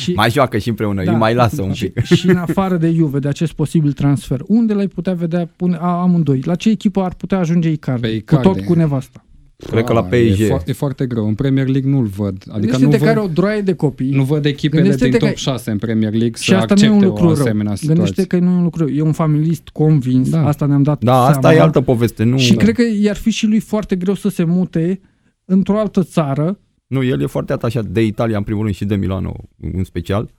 și, 0.00 0.12
Mai 0.12 0.30
joacă 0.30 0.58
și 0.58 0.68
împreună, 0.68 1.04
Da. 1.04 1.10
îi 1.12 1.16
mai 1.18 1.34
lasă 1.34 1.62
un 1.62 1.72
și, 1.72 1.88
pic. 1.88 2.04
și 2.04 2.28
în 2.30 2.36
afară 2.36 2.76
de 2.76 2.90
Juve, 2.92 3.18
de 3.18 3.28
acest 3.28 3.52
posibil 3.60 3.92
transfer, 3.92 4.40
unde 4.46 4.72
l-ai 4.72 4.88
putea 4.88 5.14
vedea 5.14 5.50
pune, 5.56 5.76
a, 5.80 6.00
amândoi? 6.00 6.40
La 6.44 6.54
ce 6.54 6.70
echipă 6.70 7.00
ar 7.00 7.14
putea 7.14 7.38
ajunge 7.38 7.70
Icardi? 7.70 8.00
Pe 8.00 8.08
Cu 8.08 8.14
Icardi. 8.14 8.42
tot 8.48 8.60
cu 8.60 8.74
nevasta. 8.74 9.24
Cred 9.70 9.84
că 9.84 9.92
la 9.92 10.00
Ah, 10.10 10.18
E, 10.18 10.30
PSG. 10.32 10.44
fo- 10.44 10.64
e 10.66 10.72
foarte 10.72 11.06
greu. 11.06 11.26
În 11.26 11.34
Premier 11.34 11.66
League 11.68 11.90
nu-l 11.90 12.04
văd. 12.06 12.34
Adică 12.34 12.52
Adică 12.56 12.76
nu 12.78 12.88
de 12.90 12.96
văd, 12.96 13.06
care 13.06 13.20
o 13.20 13.26
droaie 13.26 13.60
de 13.60 13.74
copii. 13.74 14.10
nu 14.14 14.22
văd 14.24 14.44
echipele 14.44 14.82
Gândește-te 14.82 15.10
din 15.10 15.18
top 15.18 15.28
că- 15.28 15.34
6 15.36 15.70
în 15.70 15.78
Premier 15.78 16.10
League 16.12 16.36
și 16.38 16.48
să 16.48 16.54
asta 16.56 16.74
nu 16.74 16.82
e 16.84 16.88
un 16.88 16.92
accepte 16.94 17.06
lucru 17.08 17.24
o 17.26 17.32
rău. 17.34 17.42
asemenea 17.42 17.74
situație. 17.74 17.94
Gândește 18.02 18.26
că 18.26 18.38
nu 18.44 18.50
e 18.50 18.54
un 18.54 18.62
lucru 18.62 18.84
rău. 18.84 18.94
E 18.94 19.00
un 19.02 19.12
familist 19.12 19.68
convins, 19.68 20.30
Da. 20.30 20.46
asta 20.46 20.66
ne-am 20.66 20.82
dat 20.82 21.04
Da, 21.04 21.20
asta 21.26 21.40
seama. 21.40 21.56
e 21.56 21.60
altă 21.60 21.80
poveste. 21.80 22.24
Nu, 22.24 22.38
Și 22.38 22.54
cred 22.54 22.74
că 22.74 22.82
i-ar 23.00 23.16
fi 23.16 23.30
și 23.30 23.46
lui 23.46 23.60
foarte 23.60 23.96
greu 23.96 24.14
să 24.14 24.28
se 24.28 24.44
mute 24.44 25.00
într-o 25.44 25.78
altă 25.78 26.02
țară 26.02 26.58
nu, 26.86 27.02
el 27.04 27.22
e 27.22 27.26
foarte 27.26 27.52
atașat 27.52 27.84
de 27.86 28.04
Italia 28.04 28.36
în 28.36 28.42
primul 28.42 28.62
rând 28.62 28.74
și 28.74 28.84
de 28.84 28.94
Milano 28.96 29.32
în 29.74 29.84
special. 29.84 30.30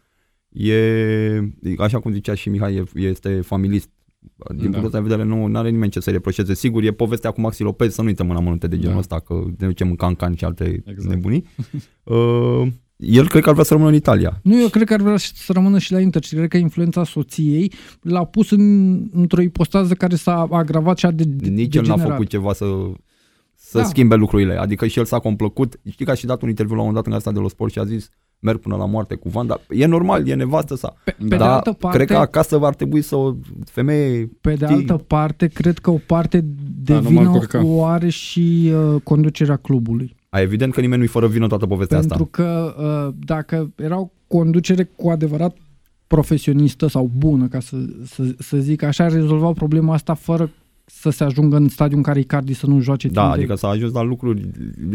E, 0.53 1.39
așa 1.77 1.99
cum 1.99 2.11
zicea 2.11 2.33
și 2.33 2.49
Mihai, 2.49 2.75
e- 2.75 2.99
este 2.99 3.41
familist. 3.41 3.89
Din 4.47 4.55
Da. 4.57 4.61
punctul 4.63 4.85
ăsta 4.85 4.97
de 5.01 5.07
vedere 5.07 5.27
nu 5.27 5.57
are 5.59 5.69
nimeni 5.69 5.91
ce 5.91 5.99
să 5.99 6.09
reproșeze. 6.11 6.53
Sigur, 6.53 6.83
e 6.83 6.91
povestea 6.91 7.31
cu 7.31 7.41
Maxi 7.41 7.63
Lopez, 7.63 7.93
să 7.93 8.01
nu 8.01 8.07
uităm 8.07 8.29
în 8.29 8.35
amănunte 8.35 8.67
de 8.67 8.75
genul 8.77 8.91
Da. 8.93 8.99
ăsta, 8.99 9.19
că 9.19 9.43
ne 9.57 9.67
ducem 9.67 9.89
în 9.89 9.95
cancan 9.95 10.35
și 10.35 10.43
alte 10.45 10.83
Exact. 10.85 11.09
nebunii. 11.13 11.43
Uh, 12.03 12.67
el 12.95 13.27
cred 13.27 13.41
că 13.41 13.47
ar 13.47 13.53
vrea 13.53 13.65
să 13.65 13.73
rămână 13.73 13.89
în 13.91 13.95
Italia. 13.95 14.39
Nu, 14.43 14.61
eu 14.61 14.67
cred 14.67 14.87
că 14.87 14.93
ar 14.93 15.01
vrea 15.01 15.15
și 15.17 15.33
să 15.35 15.53
rămână 15.53 15.79
și 15.79 15.91
la 15.91 15.99
Inter 15.99 16.23
și 16.23 16.35
cred 16.35 16.47
că 16.49 16.57
influența 16.57 17.03
soției 17.03 17.71
l-a 18.01 18.23
pus 18.25 18.51
în, 18.51 18.97
într-o 19.11 19.41
ipostază 19.41 19.93
care 19.93 20.15
s-a 20.15 20.47
agravat 20.51 20.97
și 20.97 21.05
a 21.05 21.11
de, 21.11 21.23
de 21.23 21.49
Nici 21.49 21.75
el 21.75 21.81
n-a 21.81 21.87
degenerat. 21.87 22.11
făcut 22.11 22.27
ceva 22.27 22.53
să, 22.53 22.65
să 23.71 23.77
Da. 23.77 23.83
schimbe 23.83 24.15
lucrurile. 24.15 24.55
Adică 24.57 24.87
și 24.87 24.99
el 24.99 25.05
s-a 25.05 25.19
complăcut. 25.19 25.79
Știi 25.89 26.05
că 26.05 26.11
a 26.11 26.13
și 26.13 26.25
dat 26.25 26.41
un 26.41 26.49
interviu 26.49 26.75
la 26.75 26.81
un 26.81 26.87
moment 26.87 27.03
dat 27.03 27.13
în 27.13 27.17
asta 27.19 27.31
de 27.31 27.39
la 27.39 27.47
sport 27.47 27.71
și 27.71 27.79
a 27.79 27.85
zis 27.85 28.09
merg 28.39 28.59
până 28.59 28.75
la 28.75 28.85
moarte 28.85 29.15
cu 29.15 29.29
Vanda. 29.29 29.59
E 29.69 29.85
normal, 29.85 30.27
e 30.27 30.33
nevastă 30.33 30.75
sa. 30.75 30.93
Pe, 31.03 31.11
pe 31.11 31.23
Da. 31.23 31.27
de 31.27 31.35
Dar 31.37 31.49
altă 31.49 31.71
parte, 31.73 31.97
cred 31.97 32.09
că 32.09 32.15
acasă 32.17 32.59
ar 32.61 32.75
trebui 32.75 33.01
să 33.01 33.15
o 33.15 33.33
femeie... 33.65 34.29
pe 34.41 34.49
de 34.53 34.65
știi, 34.65 34.75
altă 34.77 34.93
parte, 35.07 35.47
cred 35.47 35.77
că 35.79 35.89
o 35.91 35.99
parte 36.07 36.39
de 36.83 36.93
Da, 36.93 36.99
nu 36.99 37.01
mă 37.01 37.09
vină 37.09 37.21
încurca. 37.21 37.65
o 37.65 37.85
are 37.85 38.09
și 38.09 38.71
uh, 38.93 39.01
conducerea 39.03 39.55
clubului. 39.55 40.15
A, 40.29 40.39
evident 40.41 40.73
că 40.73 40.81
nimeni 40.81 40.99
nu-i 40.99 41.07
fără 41.07 41.27
vină 41.27 41.47
toată 41.47 41.65
povestea 41.67 41.99
Pentru 41.99 42.29
asta. 42.31 42.43
că 42.43 42.75
uh, 43.07 43.13
dacă 43.25 43.71
era 43.75 43.99
o 43.99 44.09
conducere 44.27 44.83
cu 44.83 45.09
adevărat 45.09 45.55
profesionistă 46.07 46.87
sau 46.87 47.11
bună, 47.17 47.47
ca 47.47 47.59
să, 47.59 47.77
să, 48.05 48.23
să 48.39 48.57
zic 48.57 48.83
așa, 48.83 49.03
ar 49.03 49.11
rezolva 49.11 49.51
problema 49.51 49.93
asta 49.93 50.13
fără 50.13 50.49
să 50.93 51.09
se 51.09 51.23
ajungă 51.23 51.55
în 51.55 51.69
stadiul 51.69 51.97
în 51.97 52.03
care 52.03 52.19
Icardi 52.19 52.53
să 52.53 52.67
nu 52.67 52.79
joace 52.79 53.07
Da, 53.07 53.21
timp 53.21 53.33
adică 53.33 53.55
s-a 53.55 53.67
ajuns 53.67 53.93
la 53.93 54.01
lucruri 54.01 54.49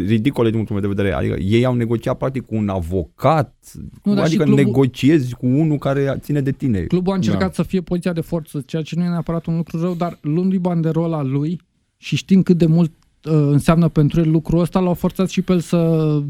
ridicole 0.07 0.51
din 0.51 0.57
punctul 0.65 0.77
meu 0.81 0.89
de 0.89 1.03
vedere. 1.03 1.15
Adică 1.15 1.37
ei 1.41 1.65
au 1.65 1.75
negociat 1.75 2.17
practic 2.17 2.47
cu 2.47 2.55
un 2.55 2.69
avocat, 2.69 3.55
Nu, 4.03 4.15
dar 4.15 4.23
și 4.23 4.29
adică 4.29 4.45
clubul- 4.45 4.65
negociezi 4.65 5.35
cu 5.35 5.47
unul 5.47 5.79
care 5.79 6.17
ține 6.21 6.41
de 6.41 6.53
tine. 6.53 6.81
Clubul 6.81 7.13
a 7.13 7.17
încercat 7.17 7.41
Da. 7.41 7.47
da. 7.47 7.53
să 7.53 7.63
fie 7.63 7.81
poziția 7.81 8.13
de 8.13 8.21
forță, 8.21 8.63
ceea 8.67 8.83
ce 8.83 8.95
nu 8.97 9.05
e 9.05 9.09
neapărat 9.09 9.47
un 9.47 9.57
lucru 9.57 9.81
rău, 9.81 9.95
dar 9.95 10.19
luându-i 10.21 10.59
banderola 10.59 11.23
lui 11.23 11.61
și 11.97 12.17
știind 12.17 12.45
cât 12.45 12.59
de 12.59 12.67
mult 12.67 12.91
uh, 13.25 13.33
înseamnă 13.33 13.89
pentru 13.89 14.21
el 14.21 14.31
lucrul 14.31 14.61
ăsta, 14.61 14.79
l-au 14.81 14.95
forțat 14.95 15.29
și 15.29 15.43
pe 15.43 15.53
el 15.53 15.61
să... 15.61 16.23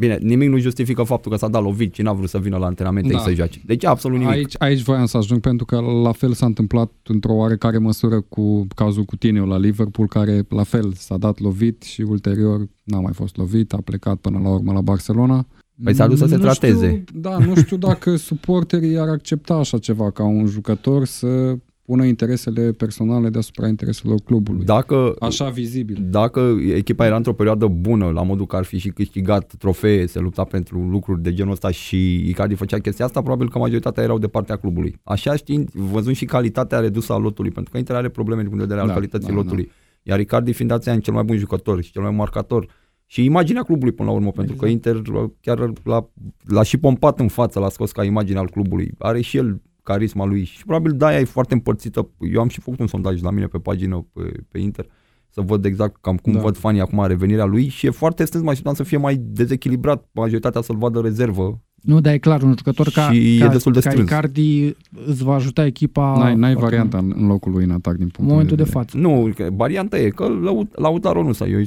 Bine, 0.00 0.18
nimic 0.22 0.48
nu 0.48 0.58
justifică 0.58 1.02
faptul 1.02 1.30
că 1.30 1.36
s-a 1.36 1.48
dat 1.48 1.62
lovit 1.62 1.94
și 1.94 2.02
n-a 2.02 2.12
vrut 2.12 2.28
să 2.28 2.38
vină 2.38 2.56
la 2.56 2.66
antrenamente 2.66 3.12
Da. 3.12 3.18
și 3.18 3.24
să 3.24 3.32
joace. 3.32 3.60
Deci 3.66 3.84
absolut 3.84 4.18
nimic. 4.18 4.34
Aici, 4.34 4.54
aici 4.58 4.82
voiam 4.82 5.06
să 5.06 5.16
ajung 5.16 5.40
pentru 5.40 5.64
că 5.64 5.80
la 5.80 6.12
fel 6.12 6.32
s-a 6.32 6.46
întâmplat 6.46 6.92
într-o 7.04 7.32
oarecare 7.32 7.78
măsură 7.78 8.20
cu 8.20 8.66
cazul 8.74 9.04
cu 9.04 9.16
Tineu 9.16 9.46
la 9.46 9.58
Liverpool, 9.58 10.08
care 10.08 10.42
la 10.48 10.62
fel 10.62 10.92
s-a 10.96 11.16
dat 11.16 11.38
lovit 11.38 11.82
și 11.82 12.00
ulterior 12.00 12.68
n-a 12.84 13.00
mai 13.00 13.12
fost 13.12 13.36
lovit, 13.36 13.72
a 13.72 13.80
plecat 13.84 14.16
până 14.16 14.38
la 14.42 14.48
urmă 14.48 14.72
la 14.72 14.80
Barcelona. 14.80 15.46
Păi 15.84 15.94
s-a 15.94 16.06
dus 16.06 16.18
să 16.18 16.26
se 16.26 16.36
Nu 16.36 16.42
trateze. 16.42 17.04
Știu, 17.06 17.20
da, 17.20 17.38
nu 17.38 17.54
știu 17.54 17.76
dacă 17.76 18.16
suporterii 18.16 18.98
ar 18.98 19.08
accepta 19.08 19.54
așa 19.54 19.78
ceva 19.78 20.10
ca 20.10 20.24
un 20.24 20.46
jucător 20.46 21.04
să 21.04 21.56
pună 21.90 22.04
interesele 22.04 22.72
personale 22.72 23.28
deasupra 23.28 23.68
intereselor 23.68 24.18
clubului. 24.24 24.64
Dacă, 24.64 25.14
Așa 25.20 25.48
vizibil. 25.48 26.06
dacă 26.10 26.56
echipa 26.74 27.06
era 27.06 27.16
într-o 27.16 27.32
perioadă 27.32 27.66
bună, 27.66 28.10
la 28.10 28.22
modul 28.22 28.46
că 28.46 28.56
ar 28.56 28.64
fi 28.64 28.78
și 28.78 28.88
câștigat 28.88 29.54
trofee, 29.58 30.06
se 30.06 30.18
lupta 30.18 30.44
pentru 30.44 30.78
lucruri 30.78 31.22
de 31.22 31.32
genul 31.32 31.52
ăsta 31.52 31.70
și 31.70 32.28
Icardi 32.28 32.54
făcea 32.54 32.78
chestia 32.78 33.04
asta, 33.04 33.20
probabil 33.20 33.50
că 33.50 33.58
majoritatea 33.58 34.02
erau 34.02 34.18
de 34.18 34.26
partea 34.28 34.56
clubului. 34.56 35.00
Așa 35.02 35.36
știind, 35.36 35.70
văzând 35.70 36.16
și 36.16 36.24
calitatea 36.24 36.78
redusă 36.78 37.12
a 37.12 37.16
lotului, 37.16 37.50
pentru 37.50 37.72
că 37.72 37.78
Inter 37.78 37.96
are 37.96 38.08
probleme 38.08 38.40
din 38.40 38.50
punct 38.50 38.64
de 38.66 38.74
vedere 38.74 38.88
al 38.88 38.94
Da, 38.94 39.00
calității 39.00 39.28
da, 39.28 39.34
lotului. 39.34 39.70
Iar 40.02 40.20
Icardi 40.20 40.52
fiind 40.52 40.70
dați 40.70 40.88
ani 40.88 41.00
cel 41.00 41.14
mai 41.14 41.22
bun 41.22 41.36
jucător 41.36 41.82
și 41.82 41.92
cel 41.92 42.02
mai 42.02 42.10
marcator 42.10 42.66
și 43.06 43.24
imaginea 43.24 43.62
clubului 43.62 43.92
până 43.92 44.08
la 44.08 44.14
urmă, 44.14 44.30
pentru 44.30 44.56
că 44.56 44.66
Inter 44.66 45.02
chiar 45.40 45.72
l-a, 45.84 46.10
l-a 46.46 46.62
și 46.62 46.76
pompat 46.76 47.20
în 47.20 47.28
față, 47.28 47.58
l-a 47.58 47.68
scos 47.68 47.92
ca 47.92 48.04
imagine 48.04 48.38
al 48.38 48.50
clubului. 48.50 48.90
Are 48.98 49.20
și 49.20 49.36
el 49.36 49.60
carisma 49.82 50.24
lui 50.24 50.44
și 50.44 50.64
probabil 50.64 50.92
de-aia 50.92 51.18
e 51.18 51.24
foarte 51.24 51.54
împărțită. 51.54 52.10
Eu 52.18 52.40
am 52.40 52.48
și 52.48 52.60
făcut 52.60 52.80
un 52.80 52.86
sondaj 52.86 53.22
la 53.22 53.30
mine 53.30 53.46
pe 53.46 53.58
pagină 53.58 54.06
pe, 54.12 54.32
pe 54.48 54.58
Inter 54.58 54.86
să 55.30 55.40
văd 55.40 55.64
exact 55.64 55.96
cam 56.00 56.16
cum 56.16 56.32
Da. 56.32 56.38
da. 56.38 56.44
văd 56.44 56.56
fanii 56.56 56.80
acum 56.80 57.06
revenirea 57.06 57.44
lui 57.44 57.68
și 57.68 57.86
e 57.86 57.90
foarte 57.90 58.24
strâns, 58.24 58.44
mă 58.44 58.50
așteptam 58.50 58.74
să 58.74 58.82
fie 58.82 58.96
mai 58.96 59.16
dezechilibrat, 59.16 60.08
majoritatea 60.12 60.60
să-l 60.60 60.76
vadă 60.76 61.00
rezervă. 61.00 61.60
Nu, 61.80 62.00
dar 62.00 62.12
e 62.12 62.18
clar, 62.18 62.42
un 62.42 62.54
jucător 62.58 62.88
ca, 62.88 63.12
Și 63.12 63.36
e 63.36 63.40
ca, 63.40 63.48
destul 63.48 63.72
de 63.72 63.80
ca 63.80 63.90
strâns. 63.90 64.08
Icardi 64.08 64.74
îți 65.06 65.24
va 65.24 65.34
ajuta 65.34 65.66
echipa... 65.66 66.14
N-ai, 66.18 66.34
n-ai 66.34 66.52
foarte 66.52 66.76
varianta 66.76 66.98
în 66.98 67.12
în 67.16 67.26
locul 67.26 67.52
lui 67.52 67.64
în 67.64 67.70
atac 67.70 67.94
din 67.94 68.02
În 68.04 68.08
punctul 68.08 68.24
momentul 68.36 68.56
de 68.56 68.62
vedere. 68.62 68.78
față. 68.84 68.96
Nu, 68.98 69.32
că 69.36 69.48
varianta 69.52 69.98
e 69.98 70.08
că 70.08 70.28
Lau- 70.42 70.68
Lautaro 70.74 71.22
nu 71.22 71.32
s-a, 71.32 71.46
eu 71.46 71.60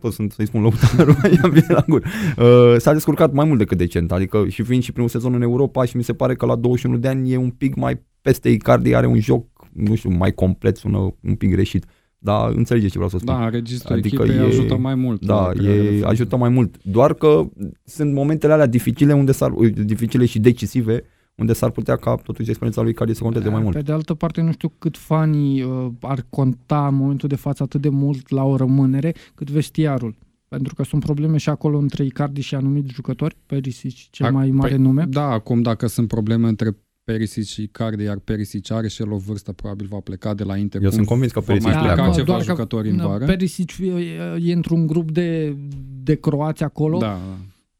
tot 0.00 0.12
sunt 0.12 0.32
să-i 0.32 0.46
spun 0.46 0.62
Lautaro, 0.62 1.12
i-am 1.42 1.50
bine 1.50 1.66
la 1.68 1.84
gură. 1.88 2.04
Uh, 2.38 2.74
s-a 2.78 2.92
descurcat 2.92 3.32
mai 3.32 3.44
mult 3.46 3.58
decât 3.58 3.78
decent, 3.78 4.12
adică 4.12 4.44
și 4.48 4.62
fiind 4.62 4.82
și 4.82 4.92
primul 4.92 5.08
sezon 5.10 5.34
în 5.34 5.42
Europa 5.42 5.84
și 5.84 5.96
mi 5.96 6.04
se 6.04 6.12
pare 6.12 6.34
că 6.34 6.46
la 6.46 6.54
21 6.56 6.96
de 6.96 7.08
ani 7.08 7.32
e 7.32 7.36
un 7.36 7.50
pic 7.50 7.74
mai 7.74 8.00
peste 8.22 8.48
Icardi, 8.48 8.94
are 8.94 9.06
un 9.06 9.20
joc, 9.20 9.46
nu 9.72 9.94
știu, 9.94 10.10
mai 10.10 10.32
complet, 10.32 10.76
sună 10.76 11.14
un 11.22 11.34
pic 11.34 11.50
greșit, 11.50 11.84
dar 12.22 12.50
înțelegeți 12.50 12.90
ce 12.92 12.98
vreau 12.98 13.10
să 13.10 13.18
spun. 13.18 13.34
Da, 13.34 13.48
registrul 13.48 13.96
Adică 13.96 14.22
echipei 14.22 14.42
e- 14.42 14.46
ajută 14.46 14.76
mai 14.76 14.94
mult. 14.94 15.24
Da, 15.24 15.34
la 15.34 15.48
crearea 15.48 15.82
de 15.82 15.88
e, 15.88 15.92
fază. 15.92 16.06
ajută 16.06 16.36
mai 16.36 16.48
mult. 16.48 16.76
Doar 16.82 17.14
că 17.14 17.48
sunt 17.84 18.12
momentele 18.12 18.52
alea 18.52 18.66
dificile 18.66 19.12
unde 19.12 19.32
s-ar, 19.32 19.50
dificile 19.84 20.24
și 20.26 20.38
decisive, 20.38 21.04
unde 21.34 21.52
s-ar 21.52 21.70
putea 21.70 21.96
ca 21.96 22.14
totuși 22.14 22.48
experiența 22.48 22.82
lui 22.82 22.90
Icardi 22.90 23.14
să 23.14 23.22
conteze 23.22 23.48
mai 23.48 23.62
mult. 23.62 23.74
Pe 23.74 23.82
de 23.82 23.92
altă 23.92 24.14
parte, 24.14 24.40
nu 24.40 24.52
știu 24.52 24.72
cât 24.78 24.96
fanii 24.96 25.62
uh, 25.62 25.86
ar 26.00 26.26
conta 26.28 26.86
în 26.86 26.94
momentul 26.94 27.28
de 27.28 27.36
față 27.36 27.62
atât 27.62 27.80
de 27.80 27.88
mult 27.88 28.30
la 28.30 28.44
o 28.44 28.56
rămânere, 28.56 29.14
cât 29.34 29.50
vestiarul. 29.50 30.16
Pentru 30.48 30.74
că 30.74 30.82
sunt 30.84 31.04
probleme 31.04 31.36
și 31.36 31.48
acolo 31.48 31.78
între 31.78 32.04
Icardi 32.04 32.40
și 32.40 32.54
anumiți 32.54 32.92
jucători, 32.92 33.36
Perisic 33.46 34.10
cel 34.10 34.28
Ac- 34.28 34.32
mai 34.32 34.50
mare 34.50 34.74
păi, 34.74 34.82
nume. 34.82 35.04
Da, 35.08 35.24
acum 35.24 35.62
dacă 35.62 35.86
sunt 35.86 36.08
probleme 36.08 36.48
între 36.48 36.76
Perisic 37.04 37.44
și 37.44 37.62
Icardi, 37.62 38.02
iar 38.02 38.18
Perisic 38.18 38.70
are 38.70 38.88
și 38.88 39.02
el 39.02 39.12
o 39.12 39.16
vârstă, 39.16 39.52
probabil 39.52 39.86
va 39.90 39.98
pleca 39.98 40.34
de 40.34 40.44
la 40.44 40.56
Inter. 40.56 40.80
Eu 40.82 40.86
Cum 40.88 40.96
sunt 40.96 41.08
convins 41.08 41.32
că 41.32 41.38
vor 41.40 41.48
Perisic 41.48 41.70
mai 41.72 41.78
pleacă. 41.80 41.94
pleca 41.94 42.08
Da, 42.10 42.14
ceva 42.14 42.26
doar 42.26 42.38
că- 42.38 42.44
jucători 42.44 42.90
în 42.90 42.96
da, 42.96 43.06
vară. 43.06 43.24
Perisic 43.24 43.78
e, 43.78 43.92
e 44.42 44.52
într-un 44.52 44.86
grup 44.86 45.10
de, 45.10 45.56
de 46.02 46.14
croați 46.14 46.62
acolo 46.62 46.98
Da, 46.98 47.06
da. 47.06 47.36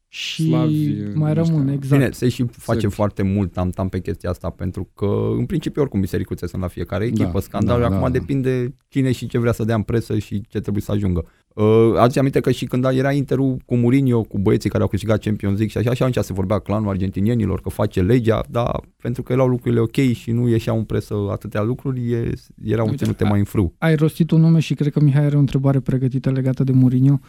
și 0.07 0.43
Slavi, 0.47 1.03
mai 1.13 1.31
ăștia. 1.31 1.43
rămâne, 1.53 1.73
exact. 1.73 1.91
Bine, 2.01 2.11
se 2.11 2.29
și 2.29 2.45
face 2.51 2.79
Sărbi. 2.79 2.95
foarte 2.95 3.21
mult 3.23 3.51
tam-tam 3.51 3.89
pe 3.89 3.99
chestia 4.01 4.29
asta, 4.29 4.49
pentru 4.49 4.89
că 4.95 5.05
în 5.37 5.45
principiu 5.45 5.81
oricum 5.81 5.99
bisericuțe 5.99 6.47
sunt 6.47 6.61
la 6.61 6.67
fiecare 6.67 7.05
echipă, 7.05 7.29
Da, 7.33 7.39
scandalul 7.39 7.81
da, 7.81 7.87
acum 7.87 7.99
da, 8.01 8.09
da. 8.09 8.17
depinde 8.19 8.75
cine 8.87 9.11
și 9.11 9.27
ce 9.27 9.37
vrea 9.39 9.51
să 9.51 9.63
dea 9.63 9.75
în 9.75 9.83
presă 9.83 10.17
și 10.19 10.41
ce 10.47 10.59
trebuie 10.59 10.83
să 10.83 10.91
ajungă. 10.91 11.25
Uh, 11.55 11.93
ați 11.97 12.19
aminte 12.19 12.39
că 12.39 12.51
și 12.51 12.65
când 12.65 12.83
era 12.85 13.11
Interul 13.11 13.57
cu 13.65 13.75
Mourinho, 13.75 14.21
cu 14.21 14.39
băieții 14.39 14.69
care 14.69 14.83
au 14.83 14.89
câștigat 14.89 15.19
Champions 15.21 15.57
League 15.57 15.71
și 15.71 15.77
așa, 15.77 15.93
și 15.93 16.03
atunci 16.03 16.25
se 16.25 16.33
vorbea 16.33 16.59
clanul 16.59 16.89
argentinienilor 16.89 17.61
că 17.61 17.69
face 17.69 18.01
legea, 18.01 18.43
dar 18.49 18.79
pentru 19.01 19.23
că 19.23 19.33
erau 19.33 19.47
lucrurile 19.47 19.79
ok 19.81 19.95
și 19.95 20.31
nu 20.31 20.47
ieșeau 20.49 20.77
în 20.77 20.83
presă 20.83 21.15
atâtea 21.31 21.61
lucruri, 21.61 22.11
e, 22.11 22.33
erau 22.63 22.85
Uite, 22.85 22.97
ținute 23.03 23.23
a- 23.23 23.29
mai 23.29 23.39
în 23.39 23.45
frâu. 23.45 23.73
Ai 23.77 23.95
rostit 23.95 24.31
un 24.31 24.41
nume 24.41 24.59
și 24.59 24.73
cred 24.73 24.91
că 24.91 24.99
Mihai 24.99 25.25
are 25.25 25.35
o 25.35 25.39
întrebare 25.39 25.79
pregătită 25.79 26.31
legată 26.31 26.63
de 26.63 26.71
Mourinho 26.71 27.19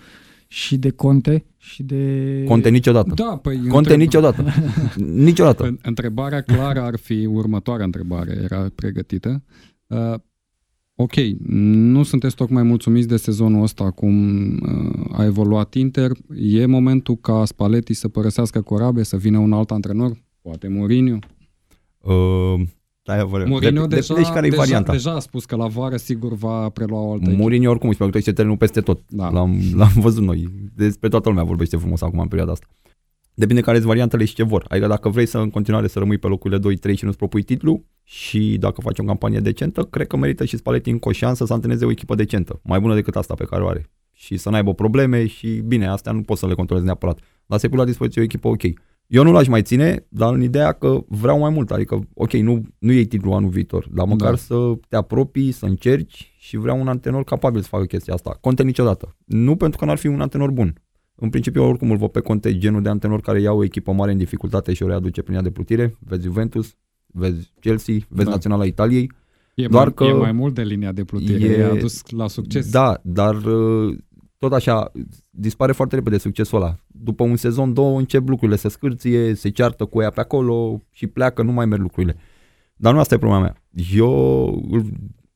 și 0.47 0.77
de 0.77 0.91
Conte 0.91 1.45
și 1.57 1.83
de... 1.83 2.45
Conte 2.49 2.69
niciodată. 2.69 3.13
Da, 3.15 3.39
păi 3.43 3.57
Conte 3.69 3.77
întreb- 3.95 3.99
niciodată. 3.99 4.45
niciodată. 5.25 5.65
În- 5.65 5.79
Întrebarea 5.83 6.41
clară 6.41 6.81
ar 6.81 6.97
fi 6.99 7.27
următoarea 7.27 7.85
întrebare, 7.85 8.39
era 8.43 8.67
pregătită. 8.75 9.43
Uh, 9.87 10.15
ok, 10.97 11.15
nu 11.47 12.03
sunteți 12.03 12.35
tocmai 12.35 12.63
mulțumiți 12.63 13.09
de 13.09 13.17
sezonul 13.17 13.63
ăsta, 13.63 13.91
cum 13.91 14.47
uh, 14.53 15.19
a 15.19 15.25
evoluat 15.25 15.75
Inter. 15.75 16.11
E 16.37 16.67
momentul 16.67 17.17
ca 17.17 17.45
Spalletti 17.45 17.95
să 17.95 18.09
părăsească 18.09 18.61
corabie, 18.61 19.05
să 19.05 19.17
vină 19.17 19.39
un 19.39 19.53
alt 19.53 19.71
antrenor? 19.71 20.23
Poate 20.43 20.69
Mourinho? 20.69 21.19
Uh, 21.99 22.61
da, 23.03 23.25
vă 23.25 23.45
Mourinho 23.47 23.87
de, 23.87 23.95
deja, 23.95 24.15
de, 24.15 24.23
care 24.23 24.47
e 24.47 24.51
deja, 24.51 24.63
varianta? 24.63 24.93
deja 24.93 25.15
a 25.15 25.19
spus 25.19 25.45
că 25.45 25.57
la 25.57 25.67
vară 25.67 25.97
sigur 25.97 26.35
va 26.35 26.69
prelua 26.69 27.01
o 27.01 27.13
altă 27.13 27.25
echipă. 27.25 27.41
Mourinho 27.41 27.71
oricum 27.71 27.89
își 27.89 27.99
pregătește 27.99 28.33
terenul 28.33 28.57
peste 28.57 28.81
tot. 28.81 29.01
Da. 29.09 29.31
L-am, 29.31 29.61
l-am 29.75 29.93
văzut 29.95 30.23
noi. 30.23 30.49
Despre 30.75 31.09
toată 31.09 31.29
lumea 31.29 31.45
vorbește 31.45 31.77
frumos 31.77 32.03
acum 32.03 32.19
în 32.19 32.29
perioada 32.29 32.53
asta. 32.53 32.67
Depinde 33.35 33.61
care 33.61 33.77
sunt 33.77 33.89
variantele 33.89 34.25
și 34.25 34.35
ce 34.35 34.43
vor. 34.43 34.65
Adică 34.69 34.87
dacă 34.87 35.09
vrei 35.09 35.27
să 35.27 35.39
în 35.39 35.51
continuare 35.51 35.87
să 35.87 35.99
rămâi 35.99 36.19
pe 36.19 36.27
locurile 36.27 36.77
2-3 36.93 36.97
și 36.97 37.05
nu-ți 37.05 37.17
propui 37.17 37.43
titlu 37.43 37.85
și 38.03 38.57
dacă 38.61 38.81
faci 38.81 38.99
o 38.99 39.03
campanie 39.05 39.41
decentă, 39.41 39.83
cred 39.83 40.07
că 40.07 40.17
merită 40.17 40.45
și 40.45 40.57
Spalletti 40.57 40.91
încă 40.91 41.09
o 41.09 41.13
șansă 41.13 41.45
să 41.45 41.53
antreneze 41.53 41.85
o 41.85 41.91
echipă 41.91 42.15
decentă. 42.15 42.61
Mai 42.65 42.81
bună 42.81 42.95
decât 42.95 43.17
asta 43.17 43.35
pe 43.35 43.45
care 43.45 43.63
o 43.63 43.69
are. 43.69 43.91
Și 44.13 44.37
să 44.37 44.51
n-aibă 44.51 44.75
probleme 44.75 45.27
și 45.27 45.49
bine, 45.67 45.87
astea 45.87 46.13
nu 46.13 46.23
poți 46.23 46.41
să 46.41 46.47
le 46.47 46.55
controlezi 46.55 46.87
neapărat. 46.87 47.19
Dar 47.47 47.59
să 47.59 47.69
pui 47.69 47.79
la 47.79 47.85
dispoziție 47.85 48.21
o 48.21 48.25
echipă 48.25 48.49
ok. 48.49 48.63
Eu 49.07 49.23
nu 49.23 49.33
l-aș 49.33 49.47
mai 49.47 49.63
ține, 49.63 50.07
dar 50.09 50.35
în 50.35 50.43
ideea 50.43 50.73
că 50.73 51.05
vreau 51.09 51.39
mai 51.39 51.51
mult. 51.51 51.71
Adică, 51.71 52.09
ok, 52.15 52.33
nu, 52.33 52.63
nu 52.79 52.93
iei 52.93 53.07
titlul 53.07 53.33
anul 53.33 53.51
viitor, 53.51 53.89
dar 53.93 54.07
măcar 54.07 54.31
Da. 54.31 54.37
să 54.37 54.73
te 54.89 54.97
apropii, 54.97 55.53
să 55.53 55.67
încerci 55.67 56.33
și 56.39 56.57
vreau 56.57 56.81
un 56.81 56.89
antrenor 56.89 57.25
capabil 57.25 57.61
să 57.61 57.69
facă 57.69 57.85
chestia 57.85 58.15
asta. 58.15 58.39
Conte 58.41 58.63
niciodată. 58.63 59.17
Nu 59.25 59.57
pentru 59.57 59.79
că 59.79 59.85
n-ar 59.85 59.99
fi 59.99 60.07
un 60.07 60.21
antrenor 60.21 60.51
bun. 60.51 60.83
În 61.15 61.31
principiu, 61.31 61.65
oricum 61.65 61.91
îl 61.91 61.97
văd 61.97 62.11
pe 62.11 62.21
Conte 62.21 62.59
genul 62.59 62.83
de 62.83 62.89
antrenor 62.89 63.21
care 63.21 63.41
ia 63.41 63.53
o 63.53 63.65
echipă 63.65 63.93
mare 63.93 64.13
în 64.13 64.19
dificultate 64.19 64.73
și 64.73 64.83
o 64.83 64.87
readuce 64.87 65.23
prin 65.23 65.35
ea 65.35 65.43
de 65.43 65.51
plutire. 65.51 65.97
Vezi 65.99 66.23
Juventus, 66.23 66.77
vezi 67.13 67.53
Chelsea, 67.61 67.95
vezi 68.09 68.25
Da. 68.25 68.31
Naționala 68.31 68.65
Italiei. 68.65 69.11
E, 69.55 69.67
doar 69.67 69.85
mai, 69.85 69.95
că 69.95 70.05
e 70.05 70.13
mai 70.13 70.33
mult 70.33 70.55
de 70.55 70.63
linia 70.63 70.93
de 70.93 71.05
plutire, 71.05 71.45
e- 71.45 71.59
e... 71.59 71.65
a 71.65 71.75
dus 71.75 72.11
la 72.11 72.29
succes. 72.29 72.71
Da, 72.71 73.01
dar 73.03 73.35
uh, 73.45 73.97
tot 74.39 74.53
așa 74.53 74.93
dispare 75.31 75.73
foarte 75.73 75.95
repede 75.95 76.19
succesul 76.19 76.63
ăla. 76.63 76.77
După 76.87 77.23
un 77.25 77.37
sezon, 77.37 77.73
două, 77.73 77.99
încep 77.99 78.29
lucrurile 78.29 78.57
să 78.57 78.69
scârție, 78.69 79.35
se 79.35 79.49
ceartă 79.49 79.85
cu 79.85 80.01
ea 80.01 80.11
pe 80.11 80.21
acolo 80.21 80.81
și 80.91 81.07
pleacă, 81.07 81.43
nu 81.43 81.53
mai 81.53 81.67
merg 81.67 81.83
lucrurile. 81.83 82.17
Dar 82.77 82.93
nu 82.93 82.99
asta 82.99 83.15
e 83.15 83.19
problema 83.19 83.43
mea. 83.43 83.63
Eu 83.95 84.47
îl, 84.71 84.85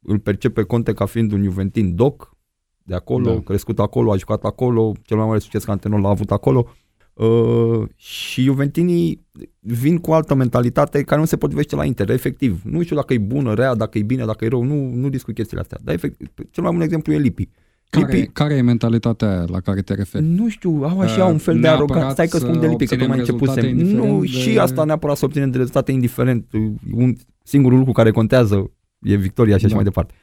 îl 0.02 0.18
percep 0.18 0.54
pe 0.54 0.62
Conte 0.62 0.92
ca 0.92 1.04
fiind 1.04 1.32
un 1.32 1.42
Juventin 1.42 1.94
doc, 1.94 2.36
de 2.82 2.94
acolo, 2.94 3.24
Da. 3.24 3.32
da. 3.34 3.40
crescut 3.40 3.78
acolo, 3.78 4.12
a 4.12 4.16
jucat 4.16 4.44
acolo, 4.44 4.92
cel 5.02 5.16
mai 5.16 5.26
mare 5.26 5.38
succes 5.38 5.64
ca 5.64 5.72
antrenor 5.72 6.00
l-a 6.00 6.08
avut 6.08 6.30
acolo. 6.30 6.68
Uh, 7.16 7.82
și 7.96 8.42
Juventinii 8.42 9.26
vin 9.60 9.98
cu 9.98 10.10
o 10.10 10.14
altă 10.14 10.34
mentalitate 10.34 11.02
care 11.02 11.20
nu 11.20 11.26
se 11.26 11.36
potrivește 11.36 11.76
la 11.76 11.84
Inter, 11.84 12.10
efectiv. 12.10 12.60
Nu 12.64 12.82
știu 12.82 12.96
dacă 12.96 13.12
e 13.14 13.18
bună, 13.18 13.54
rea, 13.54 13.74
dacă 13.74 13.98
e 13.98 14.02
bine, 14.02 14.24
dacă 14.24 14.44
e 14.44 14.48
rău, 14.48 14.62
nu, 14.62 14.90
nu 14.94 15.08
discut 15.08 15.34
chestiile 15.34 15.62
astea. 15.62 15.78
Dar 15.82 15.94
efectiv, 15.94 16.28
cel 16.50 16.62
mai 16.62 16.72
bun 16.72 16.80
exemplu 16.80 17.12
e 17.12 17.18
Lipi. 17.18 17.48
Care, 17.90 18.12
Lipi, 18.16 18.26
care 18.32 18.54
e 18.54 18.60
mentalitatea 18.62 19.28
aia 19.28 19.44
la 19.48 19.60
care 19.60 19.80
te 19.82 19.94
referi? 19.94 20.24
nu 20.24 20.48
știu, 20.48 20.70
au 20.82 21.00
așa 21.00 21.24
Uh, 21.24 21.30
un 21.32 21.38
fel 21.38 21.54
de 21.54 21.60
neapărat 21.60 21.90
aroganță. 21.90 22.12
Stai 22.14 22.26
că 22.28 22.36
să 22.38 22.44
spun 22.46 22.60
de 22.60 22.66
Lipi, 22.66 22.86
că 22.86 22.94
obținem 22.94 22.98
tocmai 23.06 23.18
începusem. 23.18 23.54
rezultate 23.54 23.82
Nu, 23.82 24.04
indiferent 24.04 24.20
de- 24.20 24.50
și 24.50 24.58
asta 24.58 24.84
neapărat 24.84 25.16
să 25.16 25.24
obținem 25.24 25.50
de 25.50 25.56
rezultate 25.58 25.92
indiferent. 25.92 26.46
Un 26.94 27.14
singurul 27.42 27.78
lucru 27.78 27.92
care 27.92 28.10
contează 28.10 28.70
e 29.00 29.14
victoria 29.16 29.56
și 29.56 29.64
așa 29.64 29.68
Da. 29.68 29.74
mai 29.74 29.84
departe. 29.84 30.14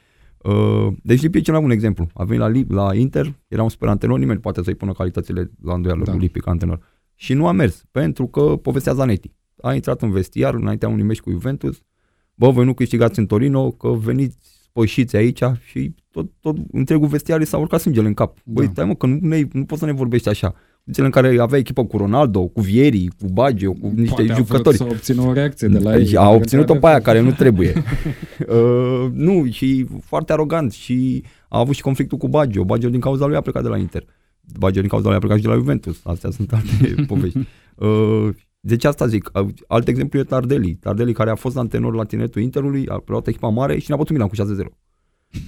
Uh, 0.43 0.87
deci 1.03 1.21
Lipi 1.21 1.37
e 1.37 1.41
cel 1.41 1.53
mai 1.53 1.61
bun 1.63 1.71
exemplu. 1.71 2.07
A 2.13 2.23
venit 2.23 2.41
la, 2.41 2.47
Lip, 2.47 2.71
la 2.71 2.95
Inter, 2.95 3.33
era 3.47 3.63
un 3.63 3.69
super 3.69 3.89
antrenor, 3.89 4.17
nimeni 4.17 4.35
nu 4.35 4.41
poate 4.41 4.63
să-i 4.63 4.75
pună 4.75 4.91
calitățile 4.91 5.51
la 5.63 5.73
îndoială 5.73 6.03
Da. 6.03 6.11
cu 6.11 6.17
Lipi 6.17 6.39
ca 6.39 6.51
antrenor. 6.51 6.79
Și 7.15 7.33
nu 7.33 7.47
a 7.47 7.51
mers, 7.51 7.83
pentru 7.91 8.27
că 8.27 8.41
povestea 8.41 8.93
Zanetti. 8.93 9.31
a 9.61 9.73
intrat 9.73 10.01
în 10.01 10.11
vestiar 10.11 10.53
înaintea 10.53 10.87
unui 10.89 11.03
meci 11.03 11.19
cu 11.21 11.29
Juventus, 11.31 11.81
bă, 12.35 12.49
voi 12.51 12.65
nu 12.65 12.73
câștigați 12.73 13.19
în 13.19 13.25
Torino, 13.25 13.71
că 13.71 13.87
veniți 13.89 14.37
spășiți 14.63 15.15
aici 15.15 15.41
și 15.65 15.95
tot, 16.11 16.31
tot 16.39 16.57
întregul 16.71 17.07
vestiar 17.07 17.43
s-a 17.43 17.57
urcat 17.57 17.79
sângele 17.79 18.07
în 18.07 18.13
cap. 18.13 18.37
Băi, 18.45 18.65
Da. 18.65 18.71
stai 18.71 18.85
mă, 18.85 18.95
că 18.95 19.05
nu, 19.05 19.17
ne, 19.21 19.41
nu 19.51 19.65
poți 19.65 19.79
să 19.79 19.85
ne 19.85 19.91
vorbești 19.91 20.29
așa. 20.29 20.53
Condițiile 20.83 21.05
în 21.07 21.11
care 21.21 21.41
avea 21.41 21.59
echipă 21.59 21.85
cu 21.85 21.97
Ronaldo, 21.97 22.47
cu 22.47 22.61
Vieri, 22.61 23.07
cu 23.07 23.27
Baggio, 23.33 23.71
cu 23.73 23.87
niște 23.95 24.13
Poate 24.15 24.31
a 24.31 24.33
vrut 24.33 24.47
jucători. 24.47 24.77
să 24.77 24.83
obțină 24.83 25.21
o 25.21 25.33
reacție 25.33 25.67
de 25.67 25.79
la 25.79 25.95
ei. 25.97 26.15
a 26.15 26.29
obținut-o 26.29 26.75
pe 26.75 26.87
aia 26.87 27.01
care 27.01 27.19
nu 27.19 27.31
trebuie. 27.31 27.73
uh, 28.47 29.07
nu, 29.13 29.45
și 29.51 29.85
foarte 30.01 30.31
arogant 30.31 30.71
și 30.71 31.23
a 31.49 31.59
avut 31.59 31.75
și 31.75 31.81
conflictul 31.81 32.17
cu 32.17 32.27
Baggio. 32.27 32.63
Baggio 32.63 32.89
din 32.89 32.99
cauza 32.99 33.25
lui 33.25 33.35
a 33.35 33.41
plecat 33.41 33.61
de 33.63 33.67
la 33.67 33.77
Inter. 33.77 34.05
Baggio 34.59 34.79
din 34.79 34.89
cauza 34.89 35.07
lui 35.07 35.15
a 35.15 35.19
plecat 35.19 35.37
și 35.37 35.43
de 35.43 35.49
la 35.49 35.55
Juventus. 35.55 35.99
Astea 36.03 36.29
sunt 36.29 36.53
alte 36.53 36.95
povești. 37.07 37.37
Uh, 37.75 38.29
deci 38.59 38.83
asta 38.83 39.07
zic. 39.07 39.29
Uh, 39.33 39.47
Alt 39.67 39.87
exemplu 39.87 40.19
e 40.19 40.23
Tardelli. 40.23 40.73
Tardelli 40.75 41.13
care 41.13 41.29
a 41.29 41.35
fost 41.35 41.57
antrenor 41.57 41.95
la 41.95 42.03
tineretul 42.03 42.41
Interului, 42.41 42.87
a 42.87 42.97
preluat 42.97 43.27
echipa 43.27 43.47
mare 43.47 43.77
și 43.79 43.85
ne-a 43.87 43.97
bătut 43.97 44.11
Milan 44.11 44.27
cu 44.27 44.35
6-0. 44.35 44.67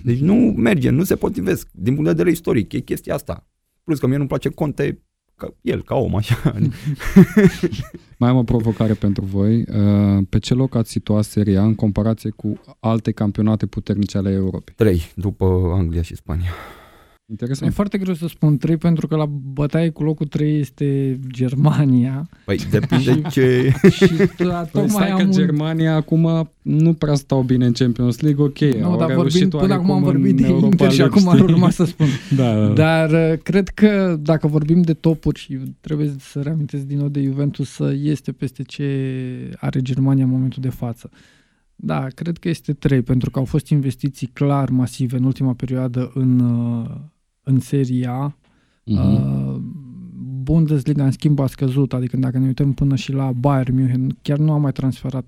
Deci 0.03 0.19
nu 0.19 0.33
merge, 0.57 0.89
nu 0.89 1.03
se 1.03 1.15
potrivesc. 1.15 1.67
Din 1.71 1.93
punct 1.93 2.03
de 2.03 2.09
vedere 2.15 2.31
istoric, 2.31 2.73
e 2.73 2.79
chestia 2.79 3.13
asta. 3.13 3.47
Plus 3.83 3.99
că 3.99 4.07
mie 4.07 4.15
nu-mi 4.17 4.27
place 4.27 4.49
Conte 4.49 4.99
ca 5.37 5.53
el, 5.61 5.83
ca 5.83 5.95
om, 5.95 6.15
așa. 6.15 6.37
Mai 8.19 8.29
am 8.29 8.37
o 8.37 8.43
provocare 8.43 8.93
pentru 8.93 9.25
voi. 9.25 9.57
Uh, 9.57 10.23
Pe 10.29 10.39
ce 10.39 10.53
loc 10.53 10.75
ați 10.75 10.91
situat 10.91 11.23
Seria 11.23 11.61
A 11.61 11.65
în 11.65 11.75
comparație 11.75 12.29
cu 12.29 12.61
alte 12.79 13.11
campionate 13.11 13.65
puternice 13.65 14.17
ale 14.17 14.31
Europei? 14.31 14.73
Trei, 14.77 15.11
după 15.15 15.45
Anglia 15.73 16.01
și 16.01 16.15
Spania. 16.15 16.49
E 17.27 17.31
Interesant. 17.31 17.73
foarte 17.73 17.97
greu 17.97 18.13
să 18.13 18.27
spun 18.27 18.57
3 18.57 18.77
pentru 18.77 19.07
că 19.07 19.15
la 19.15 19.25
bătaie 19.25 19.89
cu 19.89 20.03
locul 20.03 20.25
3 20.25 20.59
este 20.59 21.19
Germania 21.27 22.29
Păi 22.45 22.59
depinde 22.69 23.21
ce... 23.31 23.73
și 23.89 24.07
Păi 24.37 24.67
tocmai 24.71 24.89
stai 24.89 25.09
am 25.09 25.17
că 25.17 25.23
un... 25.23 25.31
Germania 25.31 25.95
acum 25.95 26.49
nu 26.61 26.93
prea 26.93 27.13
stau 27.15 27.41
bine 27.41 27.65
în 27.65 27.71
Champions 27.71 28.19
League, 28.19 28.43
ok. 28.43 28.59
Nu, 28.59 28.85
au 28.85 28.97
dar 28.97 29.07
reușit 29.07 29.39
vorbim, 29.39 29.59
până 29.59 29.73
acum 29.73 29.91
am 29.91 30.03
oarecum 30.03 30.21
vorbit 30.21 30.39
în 30.39 30.45
de 30.45 30.47
Europa 30.47 30.65
Inter 30.65 30.91
și 30.91 30.97
League, 30.97 31.17
acum 31.17 31.29
ar 31.29 31.37
știi? 31.37 31.53
urma 31.53 31.69
să 31.69 31.85
spun. 31.85 32.07
Da, 32.37 32.53
da. 32.53 32.73
Dar 32.73 33.11
uh, 33.11 33.39
cred 33.43 33.69
că 33.69 34.17
dacă 34.21 34.47
vorbim 34.47 34.81
de 34.81 34.93
topuri 34.93 35.39
și 35.39 35.59
trebuie 35.81 36.15
să 36.19 36.41
reamintesc 36.41 36.83
din 36.83 36.97
nou 36.97 37.07
de 37.07 37.21
Juventus, 37.21 37.77
uh, 37.77 37.99
este 38.03 38.31
peste 38.31 38.63
ce 38.63 38.85
are 39.59 39.81
Germania 39.81 40.23
în 40.23 40.29
momentul 40.29 40.61
de 40.61 40.69
față. 40.69 41.09
Da, 41.75 42.07
cred 42.15 42.37
că 42.37 42.49
este 42.49 42.73
3, 42.73 43.01
pentru 43.01 43.29
că 43.29 43.39
au 43.39 43.45
fost 43.45 43.67
investiții 43.67 44.27
clar 44.27 44.69
masive 44.69 45.17
în 45.17 45.23
ultima 45.23 45.53
perioadă 45.53 46.11
în, 46.13 46.39
uh, 46.39 46.89
în 47.45 47.59
Serie 47.59 48.07
A. 48.09 48.35
Mhm. 48.83 48.99
Uh, 48.99 49.55
Bundesliga, 50.43 51.03
în 51.05 51.11
schimb, 51.11 51.39
a 51.39 51.47
scăzut, 51.47 51.93
adică 51.93 52.17
dacă 52.17 52.37
ne 52.37 52.45
uităm 52.45 52.73
până 52.73 52.95
și 52.95 53.11
la 53.11 53.31
Bayern 53.39 53.75
München, 53.75 54.17
chiar 54.21 54.37
nu 54.37 54.51
a 54.51 54.57
mai 54.57 54.71
transferat. 54.71 55.25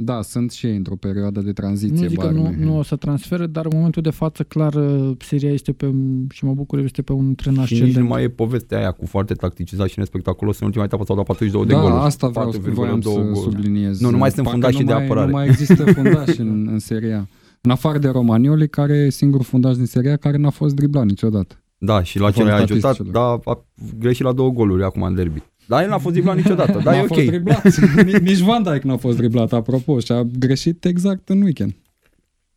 Da, 0.00 0.22
sunt 0.22 0.50
și 0.50 0.66
ei 0.66 0.76
într-o 0.76 0.94
perioadă 0.96 1.40
de 1.40 1.52
tranziție. 1.52 2.02
Nu 2.02 2.08
zic 2.08 2.18
că 2.18 2.24
Bayern 2.26 2.36
nu, 2.42 2.48
München. 2.48 2.66
nu 2.66 2.78
o 2.78 2.82
să 2.82 2.96
transfere, 2.96 3.46
dar 3.46 3.64
în 3.64 3.70
momentul 3.74 4.02
de 4.02 4.10
față, 4.10 4.42
clar, 4.42 4.74
uh, 4.74 5.10
seria 5.18 5.50
este 5.52 5.72
pe, 5.72 5.94
și 6.30 6.44
mă 6.44 6.54
bucur, 6.54 6.78
este 6.78 7.02
pe 7.02 7.12
un 7.12 7.34
tren 7.34 7.52
Și 7.52 7.58
nici 7.60 7.70
ascendent. 7.72 7.96
nu 7.96 8.04
mai 8.06 8.22
e 8.22 8.28
povestea 8.28 8.78
aia 8.78 8.90
cu 8.90 9.06
foarte 9.06 9.34
tacticizat 9.34 9.88
și 9.88 9.98
nespectaculos. 9.98 10.58
În 10.60 10.66
ultima 10.66 10.84
etapă 10.84 11.04
s-au 11.04 11.16
dat 11.16 11.24
42 11.24 11.66
de 11.66 11.72
Da, 11.72 11.80
goluri. 11.80 12.00
asta 12.00 12.28
vreau, 12.28 12.50
4,2 12.52 12.72
voiam 12.72 13.00
să 13.00 13.08
goluri. 13.10 13.38
subliniez. 13.38 14.00
Nu, 14.00 14.10
nu 14.10 14.16
mai 14.18 14.30
sunt 14.30 14.46
Parcă 14.46 14.50
fundașii 14.60 14.80
nu 14.84 14.86
de 14.86 14.92
mai- 14.94 15.04
apărare. 15.04 15.26
Nu 15.30 15.32
mai 15.36 15.46
există 15.46 15.84
fundași 15.92 16.40
în, 16.40 16.68
în 16.70 16.78
Seria 16.78 17.18
A. 17.18 17.26
În 17.68 17.74
afară 17.74 17.98
de 17.98 18.08
Romagnoli, 18.08 18.68
care 18.68 18.94
e 18.96 19.10
singurul 19.10 19.44
fundaș 19.44 19.76
din 19.76 19.86
Seria 19.86 20.12
A 20.12 20.16
care 20.16 20.36
n-a 20.36 20.50
fost 20.50 20.74
driblat 20.74 21.04
niciodată. 21.04 21.62
Da, 21.78 22.02
și 22.02 22.18
la 22.18 22.30
ce 22.30 22.32
Conform 22.32 22.46
le-a 22.46 22.56
ajutat, 22.56 22.78
statisticilor. 22.78 23.38
da, 23.44 23.50
a 23.50 23.64
greșit 23.98 24.24
la 24.24 24.32
două 24.32 24.50
goluri 24.50 24.82
acum 24.84 25.02
în 25.02 25.14
derby. 25.14 25.42
Dar 25.66 25.82
el 25.82 25.88
n-a 25.88 25.98
fost 25.98 26.14
driblat 26.14 26.36
niciodată, 26.36 26.72
dar 26.84 26.94
N-a 26.94 26.96
e 27.02 27.06
fost 27.06 27.20
ok. 27.20 27.26
driblat. 27.26 27.62
Nici- 28.04 28.20
Nici 28.22 28.38
Van 28.38 28.62
Dijk 28.62 28.82
n-a 28.82 28.96
fost 28.96 29.16
driblat, 29.16 29.52
apropo, 29.52 29.98
și 30.00 30.12
a 30.12 30.22
greșit 30.22 30.84
exact 30.84 31.28
în 31.28 31.42
weekend. 31.42 31.74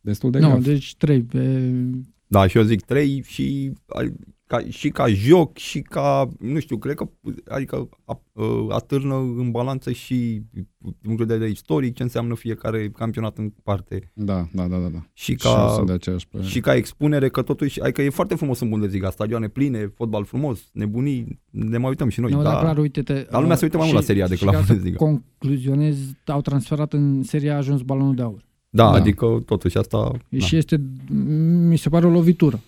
Destul 0.00 0.30
de 0.30 0.38
Nu, 0.38 0.48
grav. 0.48 0.64
deci 0.64 0.94
3 0.96 1.20
pe 1.22 1.70
Da, 2.26 2.46
și 2.46 2.56
eu 2.56 2.62
zic 2.62 2.80
3 2.84 3.22
și 3.26 3.72
ca, 4.52 4.64
și 4.68 4.88
ca 4.88 5.08
joc 5.08 5.56
și 5.56 5.80
ca, 5.80 6.28
nu 6.38 6.58
știu, 6.58 6.76
cred 6.78 6.94
că 6.94 7.08
adică 7.48 7.88
a, 8.04 8.20
a, 8.34 8.44
atârnă 8.68 9.14
în 9.14 9.50
balanță 9.50 9.92
și 9.92 10.42
din 10.52 10.68
punct 11.02 11.18
de 11.18 11.24
vedere 11.34 11.50
istoric 11.50 11.94
ce 11.94 12.02
înseamnă 12.02 12.34
fiecare 12.34 12.88
campionat 12.90 13.38
în 13.38 13.52
parte 13.62 14.10
Da, 14.14 14.46
da, 14.52 14.66
da, 14.68 14.76
da. 14.76 14.88
da. 14.88 15.06
și 15.12 15.24
Și 15.24 15.46
eu 15.46 15.52
ca, 15.54 15.68
sunt 15.74 15.86
de 15.86 15.92
aceeași 15.92 16.28
părere. 16.28 16.48
și 16.48 16.60
ca 16.60 16.74
expunere 16.74 17.28
că 17.28 17.42
totuși, 17.42 17.80
adică 17.80 18.02
e 18.02 18.08
foarte 18.10 18.34
frumos 18.34 18.60
în 18.60 18.68
Bundesliga, 18.68 19.10
stadioane 19.10 19.48
pline, 19.48 19.92
fotbal 19.96 20.24
frumos, 20.24 20.68
nebunii, 20.72 21.40
ne 21.50 21.78
mai 21.78 21.88
uităm 21.88 22.08
și 22.08 22.20
noi. 22.20 22.30
Nu, 22.32 22.42
da, 22.42 22.50
dar 22.50 22.60
clar, 22.60 22.78
uite-te. 22.78 23.26
Dar 23.30 23.40
lumea 23.40 23.56
se 23.56 23.64
uită 23.64 23.76
mai 23.76 23.86
mult 23.86 23.98
la 23.98 24.04
Serie 24.04 24.22
A 24.22 24.28
decât 24.28 24.44
la 24.46 24.50
și 24.52 24.56
ca 24.58 24.64
să 24.64 24.72
Bundesliga. 24.72 25.04
concluzionez, 25.04 25.96
au 26.26 26.40
transferat 26.40 26.92
în 26.92 27.22
Seria 27.22 27.54
A 27.54 27.56
ajuns 27.56 27.80
balonul 27.82 28.14
de 28.14 28.22
aur. 28.22 28.44
da, 28.70 28.84
Da. 28.84 28.90
adică 28.90 29.42
totuși 29.46 29.78
asta... 29.78 29.98
Da. 30.12 30.18
Da. 30.28 30.38
Și 30.38 30.56
este, 30.56 30.80
mi 31.68 31.76
se 31.78 31.88
pare 31.88 32.06
o 32.06 32.10
lovitură. 32.10 32.60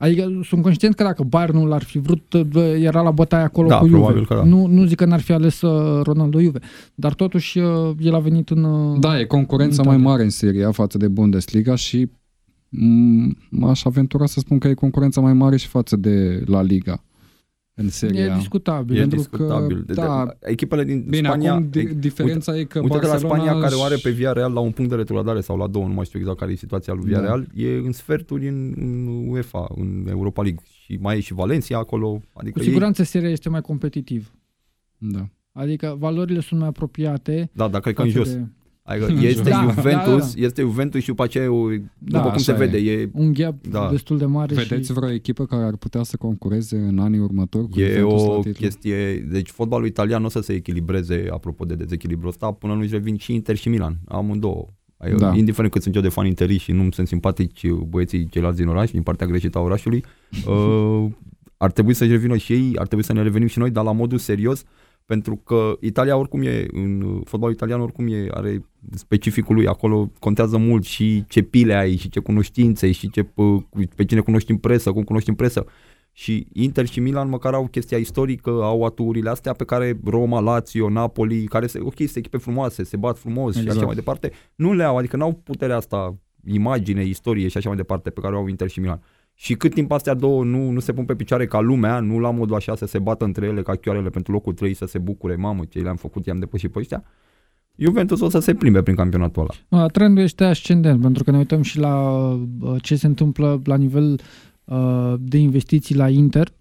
Adică 0.00 0.40
sunt 0.44 0.62
conștient 0.62 0.94
că 0.94 1.02
dacă 1.02 1.22
Bayern 1.22 1.56
nu 1.56 1.66
l-ar 1.66 1.82
fi 1.82 1.98
vrut, 1.98 2.42
bă, 2.52 2.60
era 2.60 3.00
la 3.02 3.10
bătaie 3.10 3.42
acolo 3.44 3.68
Da, 3.68 3.78
cu 3.78 3.86
Juve. 3.86 3.98
probabil 3.98 4.26
că 4.26 4.34
da. 4.34 4.44
Nu, 4.44 4.66
nu 4.66 4.84
zic 4.84 4.96
că 4.96 5.04
n-ar 5.04 5.20
fi 5.20 5.32
ales 5.32 5.60
uh, 5.60 6.00
Ronaldo 6.02 6.40
Juve, 6.40 6.58
dar 6.94 7.14
totuși 7.14 7.58
uh, 7.58 7.90
el 8.00 8.14
a 8.14 8.18
venit 8.18 8.48
în... 8.50 8.62
uh, 8.64 8.98
Da, 9.00 9.20
e 9.20 9.24
concurența 9.24 9.82
în 9.82 9.88
mai 9.88 9.96
Italia. 9.96 10.10
mare 10.12 10.22
în 10.24 10.30
Seria 10.30 10.68
A 10.68 10.70
față 10.70 10.98
de 10.98 11.08
Bundesliga 11.08 11.74
și 11.74 12.06
m- 12.06 13.48
m-aș 13.50 13.84
aventura 13.84 14.26
să 14.26 14.40
spun 14.40 14.58
că 14.58 14.68
e 14.68 14.74
concurența 14.74 15.20
mai 15.20 15.32
mare 15.32 15.56
și 15.56 15.66
față 15.66 15.96
de 15.96 16.42
La 16.46 16.62
Liga 16.62 17.02
în 17.80 17.88
Seria 17.88 18.24
E 18.24 18.30
A. 18.30 18.36
discutabil. 18.36 18.96
E 18.96 18.98
pentru 18.98 19.16
discutabil. 19.18 19.76
că, 19.76 19.82
De, 19.82 19.92
da, 19.92 20.24
de, 20.40 20.50
echipele 20.50 20.84
din 20.84 21.04
Bine, 21.08 21.28
Spania... 21.28 21.52
acum 21.52 21.68
di- 21.70 21.78
e- 21.78 21.92
diferența 21.98 22.56
e 22.58 22.64
că 22.64 22.78
Uite-te 22.78 23.02
la 23.04 23.08
Barcelona 23.10 23.34
Spania 23.42 23.60
care 23.60 23.74
o 23.74 23.82
are 23.82 23.94
își- 23.94 24.02
pe 24.02 24.10
Villarreal 24.10 24.52
la 24.52 24.60
un 24.60 24.70
punct 24.70 24.90
de 24.90 24.96
retrogradare 24.96 25.40
sau 25.40 25.56
la 25.56 25.66
două, 25.66 25.86
nu 25.86 25.92
mai 25.94 26.04
știu 26.04 26.18
exact 26.18 26.38
care 26.38 26.52
e 26.52 26.54
situația 26.56 26.92
lui 26.92 27.02
Da. 27.02 27.08
Villarreal, 27.08 27.46
e 27.54 27.68
în 27.86 27.92
sferturi 27.92 28.48
în, 28.48 28.72
în 28.76 29.06
UEFA, 29.28 29.66
în 29.76 30.06
Europa 30.08 30.42
League 30.42 30.60
și 30.84 30.98
mai 31.00 31.16
e 31.16 31.20
și 31.20 31.34
Valencia 31.34 31.78
acolo, 31.78 32.20
adică 32.32 32.52
Cu 32.52 32.58
ei, 32.58 32.64
siguranță 32.64 33.02
seria 33.02 33.28
este 33.30 33.48
mai 33.48 33.60
competitiv. 33.60 34.32
Da. 34.98 35.28
Adică 35.52 35.96
valorile 35.98 36.40
sunt 36.40 36.60
mai 36.60 36.68
apropiate. 36.68 37.50
da, 37.52 37.68
dar 37.68 37.80
cred 37.80 37.94
că 37.94 38.02
în 38.02 38.10
față 38.10 38.18
jos. 38.24 38.32
de 38.34 38.44
Adică 38.88 39.06
În 39.12 39.16
este 39.16 39.42
jos. 39.42 39.42
Da, 39.50 39.70
Juventus, 39.74 40.34
da, 40.34 40.40
da. 40.40 40.46
este 40.46 40.62
Juventus 40.62 41.00
și 41.00 41.06
după 41.06 41.22
aceea, 41.22 41.44
e 41.44 41.48
o- 41.48 41.68
după 41.98 42.20
cum 42.20 42.30
așa 42.30 42.38
se 42.38 42.50
e. 42.52 42.54
vede, 42.54 42.76
e, 42.78 43.10
Un 43.12 43.32
gap 43.32 43.66
Da. 43.66 43.88
destul 43.90 44.18
de 44.18 44.24
mare 44.24 44.54
Vedeți 44.54 44.86
și... 44.86 44.92
vreo 44.92 45.10
echipă 45.10 45.44
care 45.46 45.62
ar 45.62 45.76
putea 45.76 46.02
să 46.02 46.16
concureze 46.16 46.76
în 46.76 46.98
anii 46.98 47.18
următori 47.18 47.68
cu 47.68 47.80
e 47.80 47.86
Juventus 47.88 48.22
la 48.22 48.30
o 48.32 48.40
titlu? 48.40 48.52
chestie, 48.66 49.16
deci 49.30 49.48
fotbalul 49.50 49.86
italian 49.86 50.20
nu 50.20 50.26
o 50.26 50.30
să 50.30 50.40
se 50.40 50.52
echilibreze, 50.52 51.26
apropo 51.30 51.64
de 51.64 51.74
dezechilibru 51.74 52.28
ăsta, 52.28 52.50
până 52.52 52.74
nu-și 52.74 52.92
revin 52.92 53.16
și 53.16 53.34
Inter 53.34 53.56
și 53.56 53.68
Milan, 53.68 53.96
amândouă. 54.08 54.66
Da. 54.98 55.08
Da. 55.16 55.32
Indiferent 55.36 55.72
cât 55.72 55.82
sunt 55.82 55.94
eu 55.94 56.02
de 56.02 56.08
fan 56.08 56.26
interi 56.26 56.58
și 56.58 56.72
nu 56.72 56.88
sunt 56.90 57.08
simpatici 57.08 57.70
băieții 57.70 58.28
ceilalți 58.28 58.58
din 58.58 58.68
oraș, 58.68 58.90
din 58.90 59.02
partea 59.02 59.26
greșită 59.26 59.58
a 59.58 59.60
orașului, 59.60 60.04
uh, 60.48 61.06
ar 61.56 61.70
trebui 61.72 61.94
să-și 61.94 62.10
revină 62.10 62.36
și 62.36 62.52
ei, 62.52 62.72
ar 62.76 62.86
trebui 62.86 63.04
să 63.04 63.12
ne 63.12 63.22
revenim 63.22 63.46
și 63.46 63.58
noi, 63.58 63.70
dar 63.70 63.84
la 63.84 63.92
modul 63.92 64.18
serios, 64.18 64.64
pentru 65.08 65.36
că 65.36 65.76
Italia 65.80 66.16
oricum 66.16 66.42
e, 66.42 66.66
în 66.72 67.20
fotbalul 67.24 67.54
italian 67.54 67.80
oricum 67.80 68.06
e, 68.06 68.26
are 68.30 68.64
specificul 68.94 69.54
lui, 69.54 69.66
acolo 69.66 70.10
contează 70.18 70.56
mult 70.56 70.84
și 70.84 71.24
ce 71.28 71.42
pile 71.42 71.74
ai, 71.74 71.96
și 71.96 72.08
ce 72.08 72.20
cunoștințe, 72.20 72.92
și 72.92 73.10
ce, 73.10 73.22
p- 73.22 73.88
pe 73.96 74.04
cine 74.04 74.20
cunoști 74.20 74.50
în 74.50 74.56
presă, 74.56 74.92
cum 74.92 75.02
cunoști 75.02 75.28
în 75.28 75.34
presă. 75.34 75.66
Și 76.12 76.46
Inter 76.52 76.86
și 76.86 77.00
Milan 77.00 77.28
măcar 77.28 77.54
au 77.54 77.66
chestia 77.66 77.98
istorică, 77.98 78.50
au 78.50 78.84
aturile 78.84 79.30
astea 79.30 79.52
pe 79.52 79.64
care 79.64 80.00
Roma, 80.04 80.40
Lazio, 80.40 80.88
Napoli, 80.88 81.44
care 81.44 81.66
se, 81.66 81.78
ok, 81.80 81.96
sunt 81.96 82.16
echipe 82.16 82.36
frumoase, 82.36 82.84
se 82.84 82.96
bat 82.96 83.18
frumos 83.18 83.48
exact. 83.48 83.54
și 83.54 83.60
Exact. 83.60 83.76
așa 83.76 83.86
mai 83.86 83.94
departe, 83.94 84.32
nu 84.54 84.72
le 84.72 84.82
au, 84.82 84.96
adică 84.96 85.16
n-au 85.16 85.32
puterea 85.32 85.76
asta, 85.76 86.16
imagine, 86.46 87.04
istorie 87.04 87.48
și 87.48 87.56
așa 87.56 87.68
mai 87.68 87.76
departe 87.76 88.10
pe 88.10 88.20
care 88.20 88.34
o 88.34 88.38
au 88.38 88.46
Inter 88.46 88.68
și 88.68 88.80
Milan. 88.80 89.02
Și 89.40 89.54
cât 89.54 89.74
timp 89.74 89.92
astea 89.92 90.14
două 90.14 90.44
nu, 90.44 90.70
nu 90.70 90.80
se 90.80 90.92
pun 90.92 91.04
pe 91.04 91.14
picioare 91.14 91.46
ca 91.46 91.60
lumea, 91.60 92.00
nu 92.00 92.18
la 92.18 92.30
modul 92.30 92.54
așa 92.54 92.76
să 92.76 92.86
se 92.86 92.98
bată 92.98 93.24
între 93.24 93.46
ele 93.46 93.62
ca 93.62 93.74
chioarele 93.74 94.08
pentru 94.08 94.32
locul 94.32 94.52
3 94.52 94.74
să 94.74 94.86
se 94.86 94.98
bucure, 94.98 95.36
mamă, 95.36 95.64
ce 95.68 95.78
le-am 95.78 95.96
făcut, 95.96 96.26
i-am 96.26 96.38
depășit 96.38 96.72
pe 96.72 96.78
ăștia, 96.78 97.04
Juventus 97.76 98.20
o 98.20 98.28
să 98.28 98.38
se 98.38 98.54
plimbe 98.54 98.82
prin 98.82 98.94
campionatul 98.94 99.42
ăla. 99.42 99.84
Uh, 99.84 99.90
Trendul 99.90 100.22
este 100.22 100.44
ascendent, 100.44 101.00
pentru 101.00 101.24
că 101.24 101.30
ne 101.30 101.36
uităm 101.36 101.62
și 101.62 101.78
la 101.78 102.10
uh, 102.60 102.82
ce 102.82 102.96
se 102.96 103.06
întâmplă 103.06 103.60
la 103.64 103.76
nivel 103.76 104.20
uh, 104.64 105.14
de 105.18 105.38
investiții 105.38 105.94
la 105.94 106.08
Inter, 106.08 106.52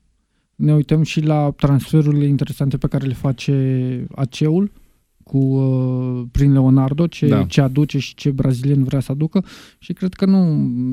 ne 0.56 0.74
uităm 0.74 1.04
și 1.04 1.22
la 1.22 1.52
transferurile 1.52 2.26
interesante 2.26 2.78
pe 2.78 2.88
care 2.88 3.06
le 3.06 3.14
face 3.14 4.08
AC-ul 4.16 4.72
cu, 5.28 5.38
uh, 5.38 6.24
prin 6.32 6.52
Leonardo, 6.52 7.08
ce, 7.08 7.28
Da. 7.28 7.44
ce 7.44 7.62
aduce 7.62 7.98
și 8.00 8.16
ce 8.16 8.32
brazilian 8.32 8.84
vrea 8.84 9.00
să 9.00 9.12
aducă 9.12 9.44
și 9.80 9.94
cred 9.94 10.14
că 10.14 10.26
nu, 10.26 10.40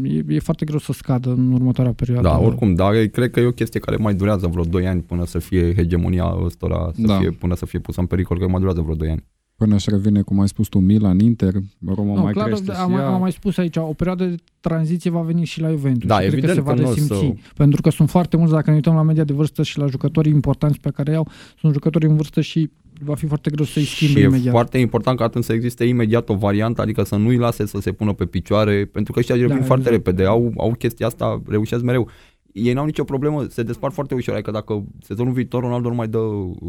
e, 0.06 0.24
e 0.28 0.38
foarte 0.38 0.64
greu 0.64 0.78
să 0.78 0.92
scadă 0.92 1.30
în 1.30 1.52
următoarea 1.52 1.92
perioadă. 1.92 2.28
Da, 2.28 2.38
oricum, 2.38 2.74
dar 2.74 2.94
e- 2.94 3.06
cred 3.06 3.30
că 3.30 3.40
e 3.40 3.46
o 3.46 3.50
chestie 3.50 3.80
care 3.80 3.96
mai 3.96 4.14
durează 4.14 4.46
vreo 4.46 4.64
2 4.64 4.86
ani 4.86 5.00
până 5.00 5.24
să 5.24 5.38
fie 5.38 5.74
hegemonia 5.74 6.34
ăstora, 6.44 6.90
să 6.94 7.02
Da. 7.06 7.18
fie, 7.18 7.30
până 7.30 7.54
să 7.54 7.66
fie 7.66 7.78
pusă 7.78 8.00
în 8.00 8.06
pericol, 8.06 8.38
că 8.38 8.48
mai 8.48 8.58
durează 8.58 8.80
vreo 8.80 8.94
2 8.94 9.10
ani. 9.10 9.24
Până 9.56 9.74
își 9.74 9.90
revine, 9.90 10.22
cum 10.22 10.40
ai 10.40 10.48
spus 10.48 10.68
tu, 10.68 10.78
Milan, 10.78 11.18
Inter, 11.18 11.52
Roma 11.86 12.14
Nu, 12.14 12.20
mai 12.22 12.32
clar, 12.32 12.46
crește 12.46 12.72
am, 12.72 12.90
și 12.90 12.96
ea. 12.96 13.06
am 13.08 13.20
mai 13.20 13.32
spus 13.32 13.56
aici, 13.56 13.76
o 13.76 13.80
perioadă 13.80 14.24
de 14.24 14.34
tranziție 14.60 15.10
va 15.10 15.20
veni 15.20 15.44
și 15.44 15.60
la 15.60 15.68
Juventus. 15.70 16.08
Da, 16.08 16.20
și 16.20 16.28
cred 16.28 16.30
că 16.30 16.36
evident 16.46 16.54
se 16.54 16.60
va 16.70 16.74
că 16.74 16.80
nu 16.80 16.86
o 16.86 16.90
resimți. 16.94 17.18
să- 17.18 17.52
Pentru 17.56 17.80
că 17.80 17.90
sunt 17.90 18.10
foarte 18.10 18.36
mulți, 18.36 18.52
dacă 18.52 18.70
ne 18.70 18.76
uităm 18.76 18.94
la 18.94 19.02
media 19.02 19.24
de 19.24 19.32
vârstă 19.32 19.62
și 19.62 19.78
la 19.78 19.86
jucătorii 19.86 20.32
importanți 20.32 20.80
pe 20.80 20.90
care 20.90 21.12
iau, 21.12 21.28
sunt 21.58 21.72
jucători 21.72 22.06
în 22.06 22.16
vârstă 22.16 22.40
și 22.40 22.70
va 23.00 23.14
fi 23.14 23.26
foarte 23.26 23.50
greu 23.50 23.64
să-i 23.64 23.82
schimbe 23.84 24.12
și 24.18 24.24
e 24.24 24.28
imediat. 24.28 24.52
foarte 24.52 24.78
important 24.78 25.18
ca 25.18 25.24
atunci 25.24 25.44
să 25.44 25.52
existe 25.52 25.84
imediat 25.84 26.28
o 26.28 26.34
variantă, 26.34 26.82
adică 26.82 27.02
să 27.02 27.16
nu-i 27.16 27.36
lase 27.36 27.66
să 27.66 27.78
se 27.80 27.92
pună 27.92 28.12
pe 28.12 28.24
picioare, 28.24 28.84
pentru 28.84 29.12
că 29.12 29.18
ăștia 29.18 29.34
revin 29.34 29.56
Da, 29.58 29.62
foarte 29.62 29.88
exact. 29.88 30.06
repede, 30.06 30.28
au, 30.28 30.52
au 30.56 30.72
chestia 30.78 31.06
asta, 31.06 31.42
reușesc 31.46 31.82
mereu. 31.82 32.08
Ei 32.54 32.72
n-au 32.72 32.84
nicio 32.84 33.04
problemă, 33.04 33.46
se 33.48 33.62
despart 33.62 33.94
foarte 33.94 34.14
ușor, 34.14 34.34
adică 34.34 34.50
dacă 34.50 34.84
sezonul 35.00 35.32
viitor 35.32 35.62
Ronaldo 35.62 35.88
nu 35.88 35.94
mai 35.94 36.08
dă 36.08 36.20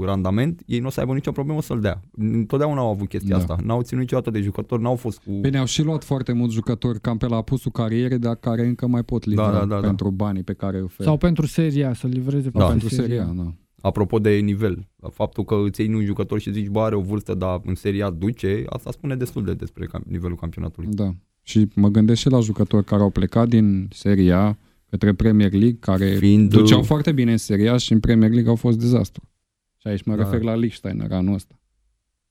randament, 0.02 0.62
ei 0.66 0.80
nu 0.80 0.88
o 0.88 0.90
să 0.90 1.00
aibă 1.00 1.14
nicio 1.14 1.32
problemă 1.32 1.62
să-l 1.62 1.80
dea. 1.82 2.02
Întotdeauna 2.12 2.80
au 2.82 2.90
avut 2.90 3.08
chestia 3.08 3.36
Da. 3.36 3.42
asta, 3.42 3.58
n-au 3.64 3.82
ținut 3.82 4.02
niciodată 4.02 4.30
de 4.32 4.42
jucători, 4.42 4.82
n-au 4.82 4.96
fost 4.96 5.18
cu... 5.26 5.32
Bine, 5.32 5.58
au 5.58 5.66
și 5.66 5.84
luat 5.84 6.04
foarte 6.04 6.32
mulți 6.34 6.54
jucători 6.54 7.02
cam 7.02 7.18
pe 7.18 7.28
la 7.28 7.36
apusul 7.36 7.72
carierei, 7.72 8.20
dar 8.20 8.36
care 8.36 8.66
încă 8.66 8.88
mai 8.88 9.04
pot 9.04 9.26
livra 9.26 9.52
Da, 9.52 9.58
da, 9.60 9.66
da, 9.66 9.76
da. 9.80 9.88
pentru 9.88 10.10
banii 10.12 10.44
pe 10.44 10.54
care 10.54 10.78
îi 10.78 10.84
oferă. 10.84 11.10
Sau 11.10 11.18
pentru 11.18 11.46
seria, 11.46 11.94
să 11.94 12.08
livreze 12.08 12.50
Da. 12.50 12.66
pentru 12.66 12.90
seria, 12.90 13.24
da. 13.24 13.54
Apropo 13.82 14.20
de 14.20 14.30
nivel, 14.36 14.88
faptul 15.12 15.44
că 15.44 15.56
îți 15.66 15.82
iei 15.82 15.94
un 15.94 16.06
jucător 16.06 16.40
și 16.40 16.52
zici, 16.52 16.68
bă, 16.68 16.80
are 16.80 16.96
o 16.96 17.02
vârstă, 17.02 17.34
dar 17.34 17.62
în 17.66 17.76
seria 17.76 18.10
duce, 18.10 18.64
asta 18.70 18.92
spune 18.92 19.16
destul 19.16 19.44
de 19.44 19.54
despre 19.54 19.86
cam- 19.86 20.08
nivelul 20.08 20.36
campionatului. 20.36 20.90
Da. 20.94 21.12
Și 21.42 21.68
mă 21.76 21.88
gândesc 21.88 22.20
și 22.20 22.30
la 22.30 22.40
jucători 22.40 22.86
care 22.86 23.02
au 23.02 23.10
plecat 23.10 23.48
din 23.48 23.88
Seria 23.92 24.40
A 24.40 24.58
către 24.90 25.14
Premier 25.14 25.52
League, 25.52 25.78
care 25.80 26.06
Fiind- 26.16 26.50
duceau 26.50 26.82
foarte 26.84 27.12
bine 27.12 27.32
în 27.32 27.38
Seria 27.38 27.74
A 27.74 27.78
și 27.78 27.92
în 27.94 28.00
Premier 28.00 28.30
League 28.32 28.50
au 28.50 28.56
fost 28.56 28.80
dezastru. 28.80 29.30
Și 29.78 29.88
aici 29.88 30.04
mă 30.04 30.16
Da. 30.16 30.24
refer 30.24 30.42
la 30.42 30.56
Lichtsteiner 30.56 31.12
anul 31.12 31.34
ăsta. 31.34 31.60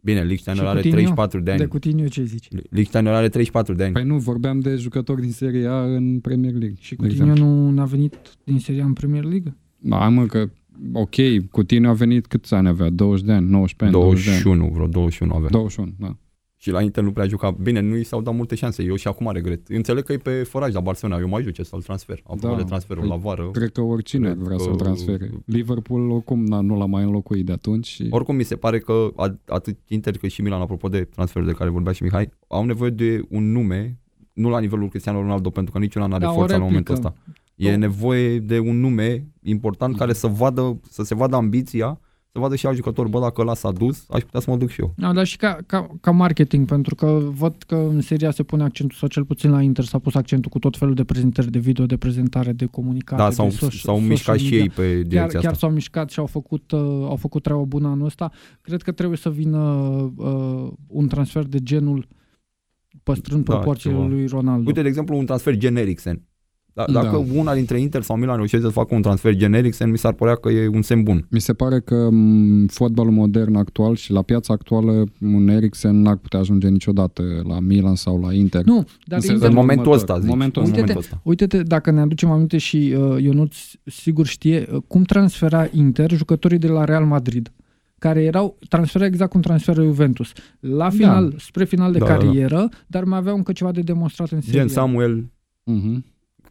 Bine, 0.00 0.22
Lichtsteiner 0.22 0.62
Și 0.62 0.68
are 0.68 0.74
Coutinho? 0.80 0.96
34 0.96 1.40
de 1.40 1.50
ani. 1.50 1.58
De 1.60 1.66
Coutinho 1.66 2.08
ce 2.08 2.24
zici? 2.24 2.48
Lichtsteiner 2.70 3.12
are 3.12 3.28
34 3.28 3.74
de 3.74 3.84
ani. 3.84 3.92
Păi 3.92 4.04
nu, 4.04 4.18
vorbeam 4.18 4.60
de 4.60 4.76
jucători 4.76 5.20
din 5.20 5.32
Seria 5.32 5.72
A 5.72 5.84
în 5.94 6.20
Premier 6.20 6.52
League. 6.52 6.76
Și 6.80 6.94
de 6.94 6.96
Coutinho 6.96 7.30
exemplu. 7.30 7.52
nu 7.70 7.80
a 7.80 7.84
venit 7.84 8.16
din 8.44 8.58
seria 8.58 8.84
în 8.84 8.92
Premier 8.92 9.24
League? 9.24 9.56
Da, 9.78 10.08
mă, 10.08 10.26
că 10.26 10.50
ok, 10.92 11.14
Coutinho 11.50 11.88
a 11.88 11.92
venit 11.92 12.26
câți 12.26 12.54
ani 12.54 12.68
avea? 12.68 12.90
20 12.90 13.26
de 13.26 13.32
ani, 13.32 13.48
19 13.48 13.96
ani, 13.98 14.06
20 14.06 14.24
de 14.24 14.30
ani. 14.30 14.42
21, 14.42 14.74
vreo 14.74 14.86
21 14.86 15.34
avea. 15.34 15.48
21, 15.48 15.94
da. 15.98 16.16
Și 16.64 16.70
la 16.70 16.82
Inter 16.82 17.02
nu 17.04 17.12
prea 17.12 17.26
juca. 17.26 17.50
Bine, 17.50 17.80
nu 17.80 17.96
i 17.96 18.04
s-au 18.04 18.22
dat 18.22 18.34
multe 18.34 18.54
șanse. 18.54 18.82
Eu 18.82 18.94
și 18.96 19.08
acum 19.08 19.30
regret. 19.32 19.68
Înțeleg 19.68 20.04
că 20.04 20.12
e 20.12 20.16
pe 20.16 20.30
foraj 20.42 20.74
la 20.74 20.80
Barcelona. 20.80 21.20
Eu 21.20 21.28
mai 21.28 21.40
ajut 21.40 21.54
ce 21.54 21.62
să-l 21.62 21.82
transfer. 21.82 22.22
Am 22.30 22.38
Da. 22.40 22.48
da. 22.48 22.56
de 22.56 22.62
transferul 22.62 23.02
Păi, 23.02 23.10
la 23.10 23.16
vară. 23.16 23.50
Cred 23.52 23.70
că 23.72 23.80
oricine 23.80 24.26
Cred 24.30 24.38
vrea 24.42 24.56
că- 24.56 24.62
să-l 24.62 24.74
transfere. 24.74 25.30
Liverpool 25.44 26.10
oricum 26.10 26.44
n- 26.46 26.60
nu 26.60 26.78
l-a 26.78 26.84
mai 26.86 27.02
înlocuit 27.02 27.46
de 27.46 27.52
atunci. 27.52 27.86
Și... 27.86 28.06
Oricum 28.10 28.36
mi 28.36 28.42
se 28.42 28.56
pare 28.56 28.78
că 28.78 29.08
a- 29.16 29.38
atât 29.46 29.76
Inter 29.86 30.16
cât 30.18 30.30
și 30.30 30.42
Milan, 30.42 30.60
apropo 30.60 30.88
de 30.88 31.04
transferul 31.04 31.46
de 31.48 31.52
care 31.54 31.70
vorbea 31.70 31.92
și 31.92 32.02
Mihai, 32.02 32.30
au 32.48 32.64
nevoie 32.64 32.90
de 32.90 33.22
un 33.30 33.52
nume, 33.52 33.98
nu 34.32 34.48
la 34.48 34.60
nivelul 34.60 34.88
Cristiano 34.88 35.20
Ronaldo, 35.20 35.50
pentru 35.50 35.72
că 35.72 35.78
niciuna 35.78 36.06
nu 36.06 36.14
are 36.14 36.24
Da, 36.24 36.30
o 36.30 36.34
forța 36.34 36.56
la 36.56 36.64
replică. 36.64 36.90
momentul 36.90 36.94
ăsta. 36.94 37.14
E 37.56 37.70
Da. 37.70 37.76
nevoie 37.76 38.38
de 38.38 38.58
un 38.58 38.80
nume 38.80 39.26
important 39.42 39.96
care 39.96 40.12
să 40.12 40.26
vadă, 40.26 40.80
să 40.90 41.02
se 41.02 41.14
vadă 41.14 41.36
ambiția, 41.36 42.00
să 42.34 42.40
vadă 42.40 42.56
și 42.56 42.66
alt 42.66 42.76
jucător, 42.76 43.08
bă, 43.08 43.20
dacă 43.20 43.40
ăla 43.40 43.54
s-a 43.54 43.72
dus, 43.72 44.04
aș 44.10 44.22
putea 44.22 44.40
să 44.40 44.50
mă 44.50 44.56
duc 44.56 44.68
și 44.68 44.80
eu. 44.80 44.92
Da, 44.96 45.12
dar 45.12 45.24
și 45.26 45.36
ca, 45.36 45.58
ca, 45.66 45.86
ca 46.00 46.10
marketing, 46.10 46.66
pentru 46.66 46.94
că 46.94 47.20
văd 47.34 47.62
că 47.66 47.74
în 47.74 48.00
seria 48.00 48.30
se 48.30 48.42
pune 48.42 48.62
accentul, 48.62 48.96
sau 48.98 49.08
cel 49.08 49.24
puțin 49.24 49.50
la 49.50 49.62
Inter 49.62 49.84
s-a 49.84 49.98
pus 49.98 50.14
accentul 50.14 50.50
cu 50.50 50.58
tot 50.58 50.76
felul 50.76 50.94
de 50.94 51.04
prezentări 51.04 51.50
de 51.50 51.58
video, 51.58 51.86
de 51.86 51.96
prezentare, 51.96 52.52
de 52.52 52.64
comunicare. 52.66 53.22
Da, 53.22 53.28
de 53.28 53.34
s-au, 53.34 53.50
social- 53.50 53.70
s-au 53.70 53.94
social 53.94 54.08
mișcat 54.10 54.38
și 54.38 54.44
media. 54.44 54.58
ei 54.58 54.68
pe 54.68 54.82
direcția 54.88 55.18
Chiar, 55.20 55.26
asta. 55.34 55.40
chiar 55.40 55.54
s-au 55.54 55.70
mișcat 55.70 56.10
și 56.10 56.18
au 56.18 56.26
făcut, 56.26 56.70
uh, 56.72 56.80
au 56.80 57.16
făcut 57.16 57.42
treaba 57.42 57.62
bună 57.62 57.88
anul 57.88 58.06
ăsta. 58.06 58.30
Cred 58.60 58.82
că 58.82 58.92
trebuie 58.92 59.18
să 59.18 59.30
vină 59.30 59.58
uh, 60.16 60.70
un 60.86 61.08
transfer 61.08 61.44
de 61.44 61.58
genul 61.62 62.08
păstrând 63.02 63.44
Da, 63.44 63.54
proporțiile 63.54 63.94
ceva. 63.96 64.06
lui 64.08 64.26
Ronaldo. 64.26 64.64
Uite, 64.66 64.82
de 64.82 64.88
exemplu, 64.88 65.16
un 65.16 65.26
transfer 65.26 65.56
gen 65.56 65.76
Eriksen. 65.76 66.22
Da, 66.74 66.84
Da. 66.92 67.02
dacă 67.02 67.16
una 67.34 67.54
dintre 67.54 67.80
Inter 67.80 68.02
sau 68.02 68.16
Milan 68.16 68.36
reușește 68.36 68.66
să 68.66 68.72
facă 68.72 68.94
un 68.94 69.02
transfer 69.02 69.34
gen 69.34 69.52
Eriksen, 69.52 69.90
mi 69.90 69.98
s-ar 69.98 70.12
părea 70.12 70.34
că 70.34 70.48
e 70.48 70.68
un 70.68 70.82
semn 70.82 71.02
bun. 71.02 71.26
Mi 71.30 71.40
se 71.40 71.52
pare 71.52 71.80
că 71.80 72.08
m, 72.10 72.66
fotbalul 72.66 73.12
modern 73.12 73.54
actual 73.54 73.94
și 73.94 74.12
la 74.12 74.22
piața 74.22 74.52
actuală 74.52 75.04
un 75.20 75.48
Eriksen 75.48 76.00
n-ar 76.02 76.16
putea 76.16 76.38
ajunge 76.38 76.68
niciodată 76.68 77.22
la 77.48 77.60
Milan 77.60 77.94
sau 77.94 78.20
la 78.20 78.32
Inter. 78.32 78.64
Nu, 78.64 78.74
dar 78.74 78.84
În 78.84 78.88
Inter, 79.08 79.20
sezonul 79.20 79.48
În 79.48 79.54
momentul 79.54 79.86
următor. 79.92 79.94
ăsta, 80.10 80.18
zic. 80.20 80.28
Momentul 80.28 80.62
în 80.62 80.68
ăsta. 80.68 80.80
momentul 80.80 81.02
Uite-te, 81.02 81.14
ăsta. 81.14 81.28
Uite-te, 81.28 81.62
dacă 81.62 81.90
ne 81.90 82.00
aducem 82.00 82.30
aminte 82.30 82.58
și 82.58 82.94
uh, 82.98 83.22
Ionuț 83.22 83.56
sigur 83.84 84.26
știe 84.26 84.66
uh, 84.72 84.82
cum 84.86 85.02
transfera 85.02 85.66
Inter 85.72 86.10
jucătorii 86.12 86.58
de 86.58 86.68
la 86.68 86.84
Real 86.84 87.04
Madrid 87.04 87.52
care 87.98 88.22
erau 88.22 88.58
transfera 88.68 89.04
exact 89.06 89.30
cum 89.30 89.40
transferă 89.40 89.82
Juventus. 89.82 90.32
La 90.60 90.90
final, 90.90 91.28
da. 91.30 91.36
spre 91.38 91.64
final 91.64 91.92
de 91.92 91.98
Da, 91.98 92.04
da, 92.04 92.10
da, 92.12 92.18
da. 92.18 92.24
carieră, 92.24 92.68
dar 92.86 93.04
mai 93.04 93.18
aveau 93.18 93.36
încă 93.36 93.52
ceva 93.52 93.72
de 93.72 93.80
demonstrat 93.80 94.30
în 94.30 94.40
serie. 94.40 94.58
Gen 94.60 94.68
Samuel, 94.68 95.24
Mhm. 95.64 96.04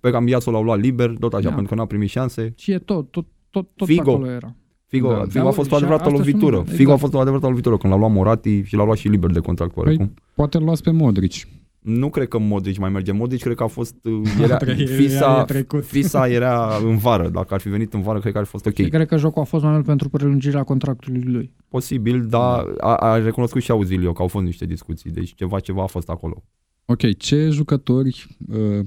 Pe 0.04 0.12
Cambiaso 0.12 0.52
l-au 0.52 0.64
luat 0.64 0.80
liber, 0.80 1.16
tot 1.20 1.34
așa, 1.34 1.50
Da. 1.50 1.56
pentru 1.56 1.74
că 1.74 1.80
n-a 1.80 1.86
primit 1.86 2.10
șanse. 2.10 2.54
Și 2.56 2.72
e 2.72 2.78
tot, 2.78 3.12
tot, 3.12 3.26
tot, 3.50 3.68
tot 3.76 3.88
Figo. 3.88 4.04
pe 4.04 4.10
acolo 4.10 4.30
era. 4.32 4.56
Figo, 4.86 5.08
Da, 5.10 5.16
da, 5.18 5.24
Figo 5.26 5.44
da, 5.44 5.50
a 5.50 5.52
fost 5.52 5.72
o 5.72 5.76
și 5.76 5.76
adevărată 5.84 6.04
astea 6.04 6.16
sunt 6.24 6.28
lovitură. 6.34 6.56
nume, 6.58 6.70
Figo 6.70 6.90
a 6.90 6.94
exact. 6.94 7.00
fost 7.00 7.14
o 7.14 7.20
adevărată 7.20 7.48
lovitură 7.48 7.78
când 7.78 7.94
l-a 7.94 8.00
luat 8.00 8.12
Morati 8.12 8.62
și 8.64 8.76
l-a 8.76 8.84
luat 8.86 8.98
și 8.98 9.08
liber 9.08 9.32
de 9.32 9.40
contract 9.40 9.78
oarecum. 9.78 10.14
Poate 10.36 10.58
îl 10.58 10.64
luați 10.64 10.84
pe 10.84 10.92
Modric. 10.92 11.34
Nu 11.80 12.10
cred 12.10 12.28
că 12.28 12.38
Modric 12.40 12.78
mai 12.78 12.90
merge. 12.90 13.12
Modric 13.12 13.42
cred 13.42 13.56
că 13.56 13.64
a 13.64 13.68
fost... 13.68 13.96
uh, 14.06 14.22
Era, 14.42 14.58
Tre- 14.58 14.76
e 14.80 14.86
Fisa, 14.86 15.44
trecut. 15.44 15.86
Fisa 15.86 16.28
era 16.28 16.78
în 16.86 16.98
vară. 16.98 17.30
Dacă 17.30 17.54
ar 17.54 17.60
fi 17.60 17.70
venit 17.70 17.94
în 17.94 18.02
vară, 18.02 18.20
cred 18.20 18.32
că 18.32 18.38
ar 18.38 18.44
fi 18.44 18.50
fost 18.50 18.66
ok. 18.66 18.76
Și 18.76 18.88
cred 18.90 19.08
că 19.08 19.18
jocul 19.18 19.42
a 19.42 19.46
fost 19.46 19.64
mai 19.64 19.74
mult 19.74 19.86
pentru 19.86 20.10
prelungirea 20.10 20.64
contractului 20.64 21.22
lui. 21.22 21.52
Posibil, 21.68 22.26
dar 22.26 22.66
a, 22.80 22.96
a 22.96 23.18
recunoscut 23.18 23.62
și 23.62 23.72
Auzilio 23.72 24.14
că 24.14 24.22
au 24.22 24.28
fost 24.28 24.46
niște 24.46 24.66
discuții. 24.66 25.12
Deci 25.12 25.34
ceva, 25.36 25.60
ceva 25.60 25.84
a 25.84 25.88
fost 25.88 26.10
acolo. 26.10 26.44
Ok, 26.86 27.18
ce 27.18 27.50
jucători 27.52 28.28
uh, 28.50 28.86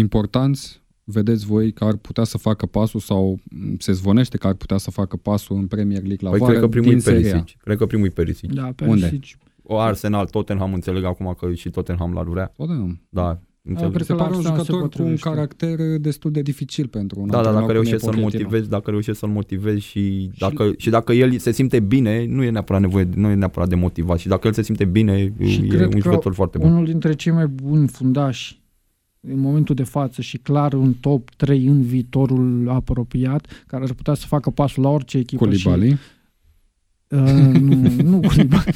importanți 0.00 0.80
vedeți 1.04 1.46
voi 1.46 1.72
că 1.72 1.84
ar 1.84 1.96
putea 1.96 2.24
să 2.24 2.38
facă 2.38 2.66
pasul 2.66 3.00
sau 3.00 3.38
m, 3.50 3.76
se 3.78 3.92
zvonește 3.92 4.36
că 4.36 4.46
ar 4.46 4.54
putea 4.54 4.76
să 4.76 4.90
facă 4.90 5.16
pasul 5.16 5.56
în 5.56 5.66
Premier 5.66 6.02
League 6.02 6.18
la 6.20 6.30
Păi 6.30 6.38
vară 6.38 6.50
cred 6.50 6.62
că 6.62 6.68
primul 6.68 6.88
din 6.88 6.98
e 6.98 7.00
Serie 7.00 7.28
A? 7.30 7.32
Perisic. 7.32 7.60
Cred 7.60 7.76
că 7.76 7.86
primul 7.86 8.06
e 8.06 8.10
Perisic. 8.10 8.52
Da, 8.52 8.72
pe 8.76 8.84
Unde? 8.86 9.06
Risic. 9.06 9.38
O 9.62 9.78
Arsenal, 9.78 10.26
Tottenham, 10.26 10.72
înțeleg 10.74 11.04
acum 11.04 11.36
că 11.40 11.52
și 11.52 11.70
Tottenham 11.70 12.12
l-ar 12.12 12.24
vrea. 12.24 12.52
Tottenham. 12.56 13.00
Da, 13.08 13.40
înțeleg. 13.62 13.92
cred 13.92 14.06
Se 14.06 14.12
că 14.12 14.18
la 14.18 14.24
pare 14.24 14.36
un 14.36 14.38
Arsenal 14.38 14.64
se 14.64 14.72
jucător 14.72 14.88
cu 14.88 15.02
un 15.02 15.08
potrivește. 15.16 15.28
caracter 15.28 15.98
destul 15.98 16.30
de 16.30 16.42
dificil 16.42 16.86
pentru 16.88 17.20
un 17.20 17.26
Da, 17.26 17.32
da, 17.32 17.38
antrenor 17.38 17.60
dacă 17.60 17.72
cum 17.72 17.74
e 17.76 17.82
reușești 17.82 18.04
să-l 18.04 18.14
Pochettino. 18.14 18.42
motivezi, 18.42 18.70
dacă 18.70 18.90
reușești 18.90 19.18
să-l 19.20 19.28
motivezi 19.28 19.80
și 19.80 20.30
dacă, 20.38 20.72
și 20.76 20.90
dacă 20.90 21.12
el 21.12 21.38
se 21.38 21.50
simte 21.52 21.80
bine, 21.80 22.26
nu 22.26 22.42
e 22.42 22.50
neapărat 22.50 22.80
nevoie, 22.80 23.08
nu 23.14 23.28
e 23.28 23.34
neapărat 23.34 23.68
de 23.68 23.74
motivat 23.74 24.18
și 24.18 24.28
dacă 24.28 24.46
el 24.46 24.52
se 24.52 24.62
simte 24.62 24.84
bine, 24.84 25.32
Și 25.44 25.60
e 25.64 25.66
cred 25.66 25.82
un 25.84 25.90
că 25.90 25.98
jucător 25.98 26.34
foarte 26.34 26.58
bun. 26.58 26.70
Unul 26.70 26.84
dintre 26.84 27.12
cei 27.14 27.32
mai 27.32 27.46
buni 27.46 27.88
fundași 27.88 28.59
în 29.28 29.38
momentul 29.38 29.74
de 29.74 29.82
față 29.82 30.22
și 30.22 30.38
clar 30.38 30.72
în 30.72 30.94
top 30.94 31.30
3 31.30 31.66
în 31.66 31.82
viitorul 31.82 32.68
apropiat, 32.68 33.64
care 33.66 33.84
ar 33.84 33.92
putea 33.92 34.14
să 34.14 34.26
facă 34.26 34.50
pasul 34.50 34.82
la 34.82 34.88
orice 34.88 35.18
echipă. 35.18 35.52
Și, 35.52 35.62
Koulibaly. 35.62 35.98
Uh, 37.10 37.60
nu, 37.60 37.74
nu 38.04 38.20
Koulibaly. 38.28 38.74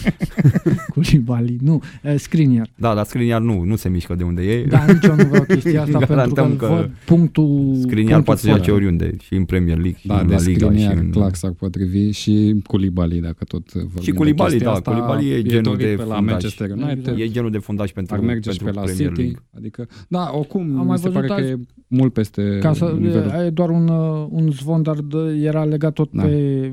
Koulibaly, 0.94 1.56
nu. 1.60 1.80
Uh, 2.04 2.14
Skriniar. 2.16 2.68
Da, 2.76 2.94
dar 2.94 3.04
Skriniar 3.04 3.40
nu, 3.40 3.62
nu 3.62 3.76
se 3.76 3.88
mișcă 3.88 4.14
de 4.14 4.22
unde 4.24 4.42
e. 4.42 4.64
Da, 4.66 4.84
nici 4.84 5.04
eu 5.04 5.14
nu 5.16 5.24
vreau 5.24 5.44
chestia 5.44 5.82
asta 5.82 5.98
pentru 5.98 6.06
că, 6.06 6.14
Garantăm 6.14 6.50
îl 6.50 6.56
că 6.56 6.66
văd 6.66 6.90
punctul 7.06 7.74
Skriniar 7.80 7.94
punctul 8.12 8.22
poate 8.22 8.40
să 8.40 8.46
forte. 8.46 8.62
joace 8.64 8.70
oriunde, 8.84 9.16
și 9.22 9.34
în 9.34 9.44
Premier 9.44 9.76
League, 9.76 9.98
și 9.98 10.06
Da, 10.06 10.20
în 10.20 10.26
de 10.26 10.34
La 10.34 10.40
Liga. 10.40 10.66
Și, 10.66 10.72
Skriniar, 10.72 10.96
în... 10.96 11.10
clar 11.10 11.34
s-ar 11.34 11.50
potrivi 11.50 12.10
și 12.10 12.54
Koulibaly, 12.66 13.20
dacă 13.20 13.44
tot 13.44 13.72
vorbim 13.72 14.02
Și 14.02 14.10
de 14.10 14.16
Koulibaly, 14.16 14.50
chestia 14.50 14.68
da, 14.70 14.74
asta, 14.74 14.90
Koulibaly 14.90 15.30
e 15.30 15.42
genul 15.42 15.62
dorit 15.62 15.78
de 15.86 15.94
pe 15.94 16.04
la 16.04 16.14
fundaș. 16.14 16.30
Manchester 16.30 16.70
United, 16.70 16.98
Exact. 16.98 17.18
E 17.18 17.28
genul 17.28 17.50
de 17.50 17.58
fundaș 17.58 17.90
pentru, 17.90 18.14
ar 18.14 18.20
merge 18.20 18.50
și 18.50 18.56
pentru 18.58 18.74
pe 18.74 18.80
la 18.80 18.84
Premier 18.92 19.08
City, 19.08 19.20
League. 19.20 19.42
adică, 19.56 19.86
da, 20.08 20.30
oricum, 20.34 20.78
Am 20.78 20.86
mai 20.86 20.96
mi 20.96 20.98
se 20.98 21.08
văzut 21.08 21.12
pare 21.12 21.26
că 21.26 21.32
azi- 21.32 21.50
e 21.50 21.58
mult 21.86 22.12
peste 22.12 22.58
Ca 22.60 22.72
să, 22.72 22.96
nivelul. 22.98 23.32
e 23.46 23.50
doar 23.50 23.68
un, 23.70 23.88
uh, 23.88 24.26
un 24.30 24.50
zvon, 24.50 24.82
dar 24.82 24.96
de, 24.96 25.18
era 25.42 25.64
legat 25.64 25.92
tot 25.92 26.08
Da. 26.12 26.22
pe 26.22 26.72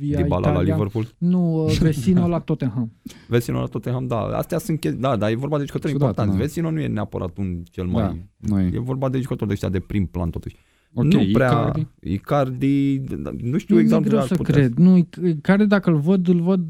via 0.00 0.22
Dybala 0.22 0.46
la 0.46 0.52
Italia. 0.52 0.74
Liverpool. 0.74 1.06
Nu, 1.18 1.64
uh, 1.64 1.78
Vesino 1.86 2.28
la 2.28 2.38
Tottenham. 2.38 2.92
Vesino 3.28 3.60
la 3.60 3.66
Tottenham, 3.66 4.06
da. 4.06 4.16
Astea 4.16 4.58
sunt 4.58 4.80
chestii, 4.80 5.00
da, 5.00 5.16
dar 5.16 5.30
e 5.30 5.34
vorba 5.34 5.58
de 5.58 5.64
jucători 5.64 5.92
Ciudat, 5.92 6.08
importanți. 6.08 6.38
da. 6.38 6.42
Vesino 6.44 6.70
nu 6.70 6.80
e 6.80 6.86
neapărat 6.86 7.38
un 7.38 7.62
cel 7.70 7.86
Da, 7.86 7.92
mai... 7.92 8.28
noi. 8.36 8.70
E 8.74 8.78
vorba 8.80 9.08
de 9.08 9.20
jucători 9.20 9.46
de 9.46 9.52
ăștia 9.52 9.68
de 9.68 9.80
prim 9.80 10.06
plan 10.06 10.30
totuși. 10.30 10.56
Ok, 10.94 11.04
nu 11.04 11.24
prea... 11.32 11.48
Icardi. 11.50 11.86
Icardi, 12.00 12.98
da, 12.98 13.30
nu 13.42 13.58
știu 13.58 13.74
Nu 13.74 13.80
exact 13.80 14.04
e 14.04 14.08
greu 14.08 14.20
ar 14.20 14.26
să 14.26 14.34
putea 14.34 14.54
cred. 14.54 14.72
Nu, 14.74 15.08
care 15.40 15.64
dacă 15.64 15.90
îl 15.90 15.96
văd, 15.96 16.28
îl 16.28 16.40
văd 16.40 16.60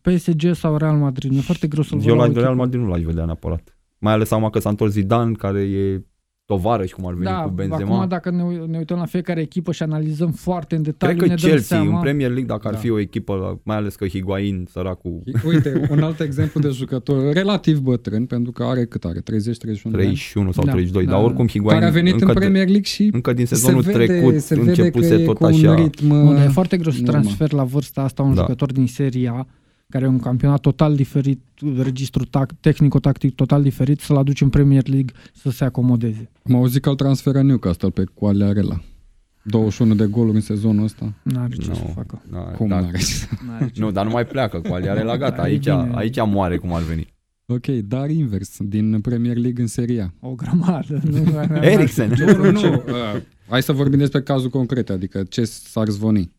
PSG 0.00 0.54
sau 0.54 0.76
Real 0.76 0.96
Madrid. 0.96 1.30
Mi-e 1.30 1.40
foarte 1.40 1.66
greu 1.66 1.82
să-l 1.82 1.98
văd 1.98 2.08
Eu 2.08 2.14
la 2.14 2.20
la 2.20 2.26
o 2.26 2.30
echipă. 2.30 2.44
Real 2.44 2.56
Madrid 2.56 2.80
nu 2.80 2.88
l-aș 2.88 3.02
vedea 3.02 3.24
neapărat. 3.24 3.78
Mai 3.98 4.12
ales 4.12 4.30
acum 4.30 4.50
că 4.50 4.58
s-a 4.58 4.68
întors 4.68 4.92
Zidane, 4.92 5.32
care 5.32 5.60
e 5.60 6.04
tovarăș, 6.46 6.92
cum 6.92 7.06
ar 7.06 7.12
veni 7.12 7.24
Da, 7.24 7.32
cu 7.32 7.48
Benzema. 7.50 7.94
acum 7.96 8.08
dacă 8.08 8.30
ne, 8.30 8.42
ui- 8.42 8.66
ne 8.68 8.78
uităm 8.78 8.98
la 8.98 9.04
fiecare 9.04 9.40
echipă 9.40 9.72
și 9.72 9.82
analizăm 9.82 10.30
foarte 10.30 10.76
în 10.76 10.82
detaliu, 10.82 11.16
Cred 11.16 11.28
că 11.28 11.34
ne 11.34 11.40
dăm 11.40 11.50
Chelsea, 11.50 11.76
seama. 11.76 11.96
în 11.96 12.02
Premier 12.02 12.28
League, 12.28 12.46
dacă 12.46 12.66
ar 12.68 12.72
Da. 12.74 12.78
fi 12.78 12.90
o 12.90 12.98
echipă, 12.98 13.60
mai 13.62 13.76
ales 13.76 13.94
că 13.94 14.06
Higuain, 14.06 14.66
săracul, 14.70 15.22
Uite, 15.46 15.86
un 15.90 16.02
alt 16.02 16.20
exemplu 16.20 16.60
de 16.60 16.68
jucător 16.68 17.32
relativ 17.32 17.78
bătrân, 17.78 18.26
pentru 18.26 18.52
că 18.52 18.62
are 18.62 18.84
cât 18.84 19.04
are? 19.04 19.20
30-31 19.20 19.90
de 19.90 19.96
ani? 19.96 20.04
31 20.06 20.52
sau 20.52 20.64
Da, 20.64 20.70
32, 20.70 21.04
da, 21.04 21.10
dar 21.10 21.20
da. 21.20 21.26
oricum 21.26 21.46
Higuain 21.48 21.78
Care 21.78 21.90
a 21.90 21.94
venit 21.94 22.12
încă, 22.12 22.24
în 22.26 22.32
de- 22.32 22.38
Premier 22.38 22.64
League 22.64 22.82
și 22.82 23.10
încă 23.12 23.32
din 23.32 23.46
sezonul 23.46 23.82
se 23.82 23.92
vede, 23.92 24.04
trecut 24.06 24.40
se 24.40 24.54
vede 24.54 24.68
începuse 24.68 25.08
că 25.16 25.20
e 25.22 25.24
tot 25.24 25.36
cu 25.36 25.44
un 25.44 25.50
așa. 25.52 25.74
ritm 25.74 26.06
Nu, 26.06 26.32
dar 26.34 26.44
e 26.44 26.48
foarte 26.48 26.76
greu 26.76 26.92
să 26.92 27.00
normal. 27.02 27.20
transfer 27.22 27.52
la 27.52 27.64
vârsta 27.64 28.02
asta 28.02 28.22
un 28.22 28.34
Da. 28.34 28.40
jucător 28.40 28.72
din 28.72 28.86
Serie 28.86 29.28
A 29.34 29.46
care 29.88 30.04
e 30.04 30.08
un 30.08 30.18
campionat 30.18 30.60
total 30.60 30.96
diferit, 30.96 31.40
registru 31.82 32.24
tac- 32.26 32.60
tehnico-tactic 32.60 33.34
total 33.34 33.62
diferit, 33.62 34.00
să-l 34.00 34.16
aduci 34.16 34.40
în 34.40 34.48
Premier 34.48 34.88
League 34.88 35.14
să 35.34 35.50
se 35.50 35.64
acomodeze. 35.64 36.30
Am 36.42 36.54
auzit 36.54 36.82
că 36.82 36.88
îl 36.88 36.94
transferă 36.94 37.42
Newcastle 37.42 37.90
pe 37.90 38.04
Coalearela. 38.14 38.80
21 39.42 39.94
de 39.94 40.06
goluri 40.06 40.34
în 40.34 40.40
sezonul 40.42 40.84
ăsta. 40.84 41.12
N-are 41.22 41.54
ce 41.54 41.68
Nu. 41.68 41.74
să 41.74 41.82
facă. 41.94 42.22
Da, 42.32 42.38
Cum 42.38 42.68
da, 42.68 42.80
n-are? 42.80 42.98
N-are 43.46 43.70
ce. 43.72 43.80
Nu, 43.80 43.90
dar 43.90 44.04
nu 44.04 44.10
mai 44.10 44.26
pleacă 44.26 44.60
cu 44.60 44.72
aliare 44.74 45.02
la 45.02 45.16
gata. 45.16 45.42
Ai 45.42 45.50
Aici, 45.50 45.64
bine. 45.64 45.90
aici 45.94 46.16
moare 46.26 46.56
cum 46.56 46.72
ar 46.74 46.82
veni. 46.82 47.14
Ok, 47.46 47.66
dar 47.66 48.10
invers, 48.10 48.56
din 48.58 49.00
Premier 49.00 49.36
League 49.36 49.62
în 49.62 49.68
Serie 49.68 50.00
A. 50.20 50.26
O 50.28 50.34
grămadă. 50.34 51.00
Nu, 51.10 51.42
Eriksen. 51.60 52.12
Nu, 52.18 52.32
nu, 52.44 52.50
nu. 52.50 52.72
Uh, 52.72 53.20
hai 53.48 53.62
să 53.62 53.72
vorbim 53.72 53.98
despre 53.98 54.22
cazul 54.22 54.50
concret, 54.50 54.90
adică 54.90 55.22
ce 55.22 55.44
s-ar 55.44 55.88
zvoni. 55.88 56.32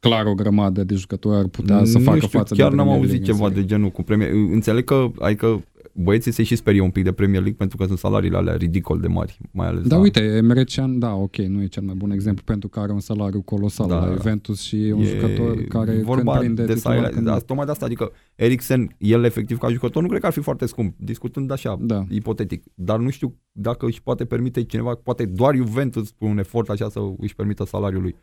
Clar 0.00 0.26
o 0.26 0.34
grămadă 0.34 0.84
de 0.84 0.94
jucători 0.94 1.36
ar 1.36 1.46
putea 1.46 1.84
să 1.84 1.98
nu 1.98 2.04
facă 2.04 2.16
știu, 2.16 2.28
față 2.38 2.54
chiar 2.54 2.70
de 2.70 2.76
n-am 2.76 2.84
Premier 2.86 3.02
auzit 3.04 3.10
League 3.20 3.32
în 3.32 3.36
ceva 3.38 3.46
Serie 3.48 3.60
A. 3.60 3.62
de 3.62 3.74
genul 3.74 3.90
cu 3.90 4.02
Premier 4.02 4.30
Înțeleg 4.32 4.84
că, 4.84 5.10
adică 5.18 5.64
băieții 5.96 6.32
se 6.32 6.42
și 6.42 6.56
sperie 6.56 6.80
un 6.80 6.90
pic 6.90 7.04
de 7.04 7.12
Premier 7.12 7.40
League 7.40 7.58
pentru 7.58 7.76
că 7.76 7.84
sunt 7.84 7.98
salariile 7.98 8.36
alea 8.36 8.54
ridicol 8.54 9.00
de 9.00 9.06
mari, 9.06 9.38
mai 9.50 9.66
ales 9.66 9.86
Da, 9.86 9.96
la- 9.96 10.02
uite, 10.02 10.20
Emre 10.20 10.64
Can, 10.64 10.98
da, 10.98 11.14
ok, 11.14 11.36
nu 11.36 11.62
e 11.62 11.66
cel 11.66 11.82
mai 11.82 11.94
bun 11.94 12.10
exemplu 12.10 12.42
pentru 12.46 12.68
că 12.68 12.80
are 12.80 12.92
un 12.92 13.00
salariu 13.00 13.40
colosal 13.42 13.88
Da, 13.88 13.98
la 13.98 14.06
da. 14.06 14.12
Juventus 14.12 14.60
și 14.60 14.86
e 14.86 14.92
un 14.92 15.04
jucător 15.04 15.62
care 15.68 16.00
vorba 16.02 16.32
când 16.38 16.44
prinde 16.44 16.64
de 16.64 16.74
titular, 16.74 16.96
salariile, 16.96 17.14
când... 17.14 17.26
da, 17.26 17.38
tocmai 17.38 17.64
de 17.64 17.70
asta, 17.70 17.84
adică 17.84 18.12
Eriksen, 18.34 18.94
el 18.98 19.24
efectiv 19.24 19.58
ca 19.58 19.68
jucător, 19.68 20.02
nu 20.02 20.08
cred 20.08 20.20
că 20.20 20.26
ar 20.26 20.32
fi 20.32 20.40
foarte 20.40 20.66
scump, 20.66 20.94
discutând 20.98 21.50
așa, 21.50 21.76
Da. 21.80 22.04
ipotetic, 22.08 22.62
dar 22.74 22.98
nu 22.98 23.10
știu 23.10 23.34
dacă 23.52 23.86
își 23.86 24.02
poate 24.02 24.24
permite 24.24 24.62
cineva, 24.64 24.94
poate 25.02 25.24
doar 25.24 25.54
Juventus 25.56 26.10
cu 26.18 26.24
un 26.26 26.38
efort 26.38 26.68
așa 26.68 26.88
să 26.88 27.00
își 27.18 27.34
permită 27.34 27.64
salariul 27.64 28.02
lui. 28.02 28.14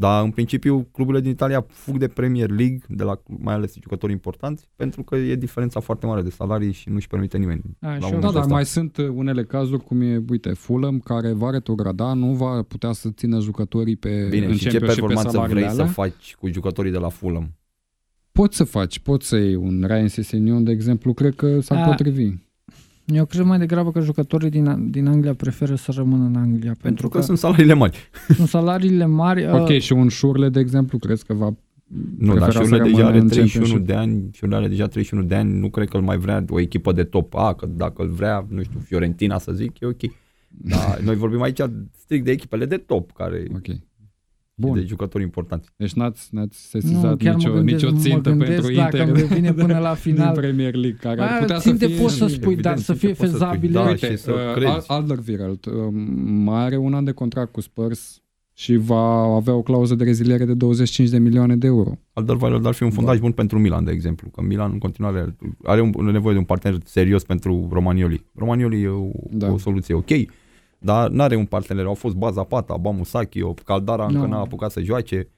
Dar 0.00 0.24
în 0.24 0.30
principiu 0.30 0.88
cluburile 0.92 1.22
din 1.22 1.30
Italia 1.32 1.64
fug 1.68 1.98
de 1.98 2.08
Premier 2.08 2.50
League, 2.50 2.78
de 2.88 3.02
la 3.02 3.20
mai 3.26 3.54
ales 3.54 3.74
jucători 3.82 4.12
importanți, 4.12 4.68
pentru 4.76 5.02
că 5.02 5.16
e 5.16 5.34
diferența 5.36 5.80
foarte 5.80 6.06
mare 6.06 6.22
de 6.22 6.30
salarii 6.30 6.72
și 6.72 6.88
nu 6.88 6.94
își 6.94 7.06
permite 7.06 7.38
nimeni. 7.38 7.62
A, 7.80 7.86
la 7.88 7.92
și 7.98 7.98
un 7.98 8.02
eu- 8.02 8.08
Da, 8.10 8.14
moment 8.16 8.32
dar 8.32 8.42
ăsta. 8.42 8.54
mai 8.54 8.64
sunt 8.66 8.96
uh, 8.96 9.08
unele 9.14 9.44
cazuri, 9.44 9.84
cum 9.84 10.00
e, 10.00 10.22
uite, 10.28 10.50
Fulham, 10.52 10.98
care 10.98 11.32
va 11.32 11.50
retrograda, 11.50 12.12
nu 12.12 12.32
va 12.34 12.62
putea 12.62 12.92
să 12.92 13.08
țină 13.10 13.40
jucătorii 13.40 13.96
pe 13.96 14.26
Bine, 14.30 14.46
în 14.46 14.52
și 14.52 14.58
ce 14.58 14.68
Championship 14.68 14.80
pe 14.80 14.86
performanță 14.86 15.30
salariile 15.30 15.60
vrei 15.60 15.74
să 15.74 15.80
alea. 15.80 15.92
faci 15.92 16.34
cu 16.34 16.48
jucătorii 16.48 16.90
de 16.92 16.98
la 16.98 17.08
Fulham? 17.08 17.54
Poți 18.32 18.56
să 18.56 18.64
faci, 18.64 18.98
poți 18.98 19.26
să 19.28 19.36
iei 19.36 19.54
un 19.54 19.84
Ryan 19.86 20.08
Sessegnon, 20.08 20.64
de 20.64 20.70
exemplu, 20.70 21.12
cred 21.14 21.34
că 21.34 21.60
s-ar 21.60 21.78
A, 21.78 21.88
potrivi. 21.88 22.34
Eu 23.14 23.24
cred 23.24 23.44
mai 23.44 23.58
degrabă 23.58 23.92
că 23.92 24.00
jucătorii 24.00 24.50
din, 24.50 24.90
din 24.90 25.06
Anglia 25.06 25.34
preferă 25.34 25.74
să 25.74 25.92
rămână 25.96 26.24
în 26.24 26.36
Anglia, 26.36 26.76
pentru, 26.82 27.08
că, 27.08 27.20
sunt 27.20 27.38
salariile 27.38 27.74
mari. 27.74 28.10
sunt 28.36 28.48
salariile 28.48 29.06
mari. 29.06 29.52
Ok, 29.52 29.68
uh, 29.68 29.80
și 29.80 29.92
un 29.92 30.08
Șurle, 30.08 30.48
de 30.48 30.60
exemplu, 30.60 30.98
crezi 30.98 31.24
că 31.24 31.34
va 31.34 31.54
Nu, 32.18 32.30
prefera 32.30 32.38
dar 32.38 32.52
să 32.52 32.62
și 32.62 32.68
deja 32.68 32.84
rămână 32.84 33.06
are 33.06 33.18
în 33.18 33.28
31 33.28 33.64
Championship? 33.64 33.86
de 33.86 33.94
ani, 33.94 34.30
și 34.32 34.44
are 34.50 34.68
deja 34.68 34.86
31 34.86 35.22
de 35.22 35.34
ani, 35.34 35.58
nu 35.58 35.70
cred 35.70 35.88
că 35.88 35.96
îl 35.96 36.02
mai 36.02 36.18
vrea 36.18 36.44
o 36.48 36.60
echipă 36.60 36.92
de 36.92 37.04
top 37.04 37.34
A, 37.34 37.54
că 37.54 37.66
dacă 37.66 38.02
îl 38.02 38.08
vrea, 38.08 38.46
nu 38.48 38.62
știu, 38.62 38.78
Fiorentina 38.78 39.38
să 39.38 39.52
zic, 39.52 39.80
e 39.80 39.86
ok. 39.86 40.00
Dar 40.48 41.00
noi 41.04 41.14
vorbim 41.14 41.42
aici 41.42 41.60
strict 41.98 42.24
de 42.24 42.30
echipele 42.30 42.66
de 42.66 42.76
top, 42.76 43.12
care 43.12 43.46
Ok. 43.54 43.66
Bun. 44.60 44.70
Bun. 44.70 44.80
de 44.80 44.86
jucători 44.86 45.22
importanți. 45.24 45.68
Deci 45.76 45.92
n-ați, 45.92 46.28
n-ați 46.30 46.68
nu, 46.72 46.80
sesizat 46.80 47.16
chiar 47.16 47.34
nicio, 47.34 47.48
mă 47.48 47.54
gândesc, 47.54 47.82
nicio 47.82 47.94
mă 47.94 48.00
țintă 48.00 48.30
gândesc 48.30 48.50
pentru 48.50 48.74
dacă 48.74 48.96
Inter 48.96 49.08
îmi 49.14 49.20
revine 49.28 49.52
până 49.52 49.78
la 49.78 49.92
din 50.02 50.12
final. 50.14 50.34
Premier 50.34 50.74
League, 50.74 50.98
care 51.00 51.20
ar 51.20 51.28
Aia, 51.30 51.38
putea 51.38 51.58
să 51.58 51.68
ținte 51.68 51.86
fie... 51.86 51.96
poți 52.02 52.14
să 52.14 52.26
și- 52.28 52.34
spui, 52.34 52.56
dar 52.56 52.72
evident, 52.72 52.78
să 52.78 52.92
ținte 52.94 53.06
fie 53.06 53.14
poți 53.14 53.30
să 53.30 53.36
spui, 53.36 53.48
fezabile. 53.48 53.72
da, 53.72 53.88
Uite, 53.88 54.06
și 54.10 54.16
să 54.16 54.30
uh, 54.32 54.54
crezi. 54.54 54.70
Al- 54.70 54.84
Alderweireld 54.86 55.66
uh, 55.66 55.72
mai 56.44 56.64
are 56.64 56.76
un 56.76 56.94
an 56.94 57.04
de 57.04 57.12
contract 57.12 57.52
cu 57.52 57.60
Spurs 57.60 58.22
și 58.52 58.76
va 58.76 59.34
avea 59.34 59.54
o 59.54 59.62
clauză 59.62 59.94
de 59.94 60.04
reziliere 60.04 60.44
de 60.44 60.54
25 60.54 61.08
de 61.08 61.18
milioane 61.18 61.56
de 61.56 61.66
euro. 61.66 61.98
Alderweireld 62.12 62.66
ar 62.66 62.72
fi 62.74 62.82
un 62.82 62.90
fundaj 62.90 63.18
bun 63.18 63.32
pentru 63.32 63.58
Milan, 63.58 63.84
de 63.84 63.90
exemplu, 63.90 64.28
că 64.28 64.42
Milan 64.42 64.70
în 64.72 64.78
continuare 64.78 65.36
are 65.62 65.80
un, 65.80 65.92
nevoie 66.04 66.32
de 66.32 66.38
un 66.38 66.44
partener 66.44 66.78
serios 66.84 67.24
pentru 67.24 67.68
Romagnoli. 67.72 68.24
Romagnoli 68.34 68.82
e 68.82 68.88
o, 68.88 69.08
Da. 69.30 69.46
da. 69.46 69.52
o 69.52 69.58
soluție 69.58 69.94
ok, 69.94 70.08
dar 70.80 71.10
nu 71.10 71.22
are 71.22 71.36
un 71.36 71.44
partener. 71.44 71.84
Au 71.84 71.94
fost 71.94 72.14
Baza 72.14 72.42
Pata, 72.44 72.76
Bamusaki, 72.76 73.42
o 73.42 73.54
Caldara 73.64 74.06
încă 74.06 74.18
Nu. 74.20 74.26
n-a 74.26 74.38
apucat 74.38 74.70
să 74.70 74.80
joace. 74.80 75.28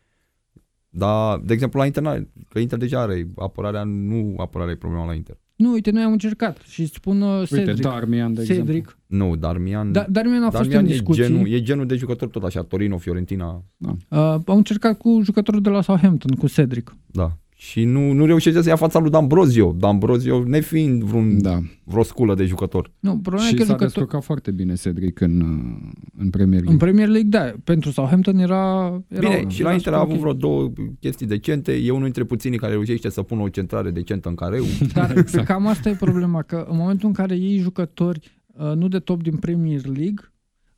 Dar, 0.89 1.39
de 1.39 1.53
exemplu, 1.53 1.79
la 1.79 1.87
Inter, 1.87 2.03
n-are- 2.03 2.31
că 2.49 2.59
Inter 2.59 2.79
deja 2.79 3.01
are 3.01 3.29
apărarea, 3.37 3.83
nu 3.85 4.35
apărarea 4.39 4.73
e 4.73 4.77
problema 4.77 5.07
la 5.07 5.15
Inter. 5.15 5.37
Nu, 5.57 5.73
uite, 5.73 5.91
noi 5.91 6.03
am 6.03 6.13
încercat 6.13 6.59
și 6.69 6.87
spun 6.87 7.21
uh, 7.21 7.39
Uite, 7.39 7.57
Cedric. 7.57 7.81
Darmian, 7.83 8.35
de 8.35 8.41
exemplu. 8.41 8.65
Cedric. 8.67 8.99
Nu, 9.07 9.37
Darmian, 9.37 9.93
Da, 9.93 10.07
Darmian 10.09 10.43
a 10.43 10.51
fost 10.51 10.57
Darmian 10.63 10.81
în 10.85 10.87
e 10.87 10.93
discuții. 10.93 11.23
genul, 11.23 11.49
e 11.49 11.63
genul 11.63 11.87
de 11.87 11.97
jucător 11.97 12.29
tot 12.29 12.43
așa, 12.45 12.63
Torino, 12.63 12.99
Fiorentina, 12.99 13.65
Uh, 13.79 13.99
au 14.47 14.57
încercat 14.57 14.99
cu 14.99 15.21
jucătorul 15.23 15.61
de 15.61 15.69
la 15.69 15.81
Southampton, 15.81 16.37
cu 16.37 16.49
Cedric. 16.49 16.97
da. 17.07 17.37
Și 17.65 17.85
nu, 17.85 18.13
nu 18.13 18.27
reușește 18.27 18.63
să 18.63 18.69
ia 18.69 18.77
fața 18.77 18.99
lui 18.99 19.11
D'Ambrosio. 19.11 19.77
D'Ambrosio 19.77 20.45
nefiind 20.45 21.03
vreun, 21.03 21.43
Da. 21.43 21.59
vreo 21.85 22.03
sculă 22.03 22.35
de 22.35 22.45
jucător. 22.45 22.91
Nu, 23.01 23.19
problema 23.19 23.47
e 23.47 23.49
Și 23.49 23.55
că 23.55 23.63
s-a 23.63 23.67
jucător... 23.67 23.87
descurcat 23.87 24.25
foarte 24.25 24.51
bine 24.51 24.75
Cedric 24.75 25.21
în, 25.21 25.41
uh, 25.41 25.91
în 26.19 26.31
Premier 26.31 26.53
League. 26.61 26.73
În 26.73 26.77
Premier 26.77 27.09
League, 27.09 27.29
da, 27.29 27.53
pentru 27.65 27.91
Southampton 27.91 28.39
era... 28.39 29.01
era 29.09 29.29
Bine, 29.29 29.49
și 29.49 29.63
la 29.63 29.67
era 29.67 29.77
Inter 29.77 29.93
a 29.93 29.97
super 29.97 30.11
avut 30.11 30.15
ok. 30.15 30.21
vreo 30.21 30.33
două 30.33 30.73
chestii 31.01 31.27
decente. 31.27 31.73
E 31.73 31.91
unul 31.91 32.03
dintre 32.03 32.25
puținii 32.25 32.59
care 32.59 32.73
reușește 32.73 33.09
să 33.09 33.23
pună 33.23 33.43
o 33.43 33.49
centrare 33.49 33.91
decentă 33.91 34.29
în 34.29 34.35
careu. 34.35 34.65
Dar 34.95 35.17
Exact. 35.17 35.47
cam 35.47 35.67
asta 35.67 35.89
e 35.89 35.95
problema, 35.95 36.43
că 36.43 36.67
în 36.71 36.77
momentul 36.77 37.09
în 37.09 37.15
care 37.15 37.37
iei 37.37 37.59
jucători 37.59 38.41
uh, 38.47 38.73
nu 38.75 38.89
de 38.89 38.99
top 38.99 39.23
din 39.23 39.37
Premier 39.37 39.85
League, 39.85 40.32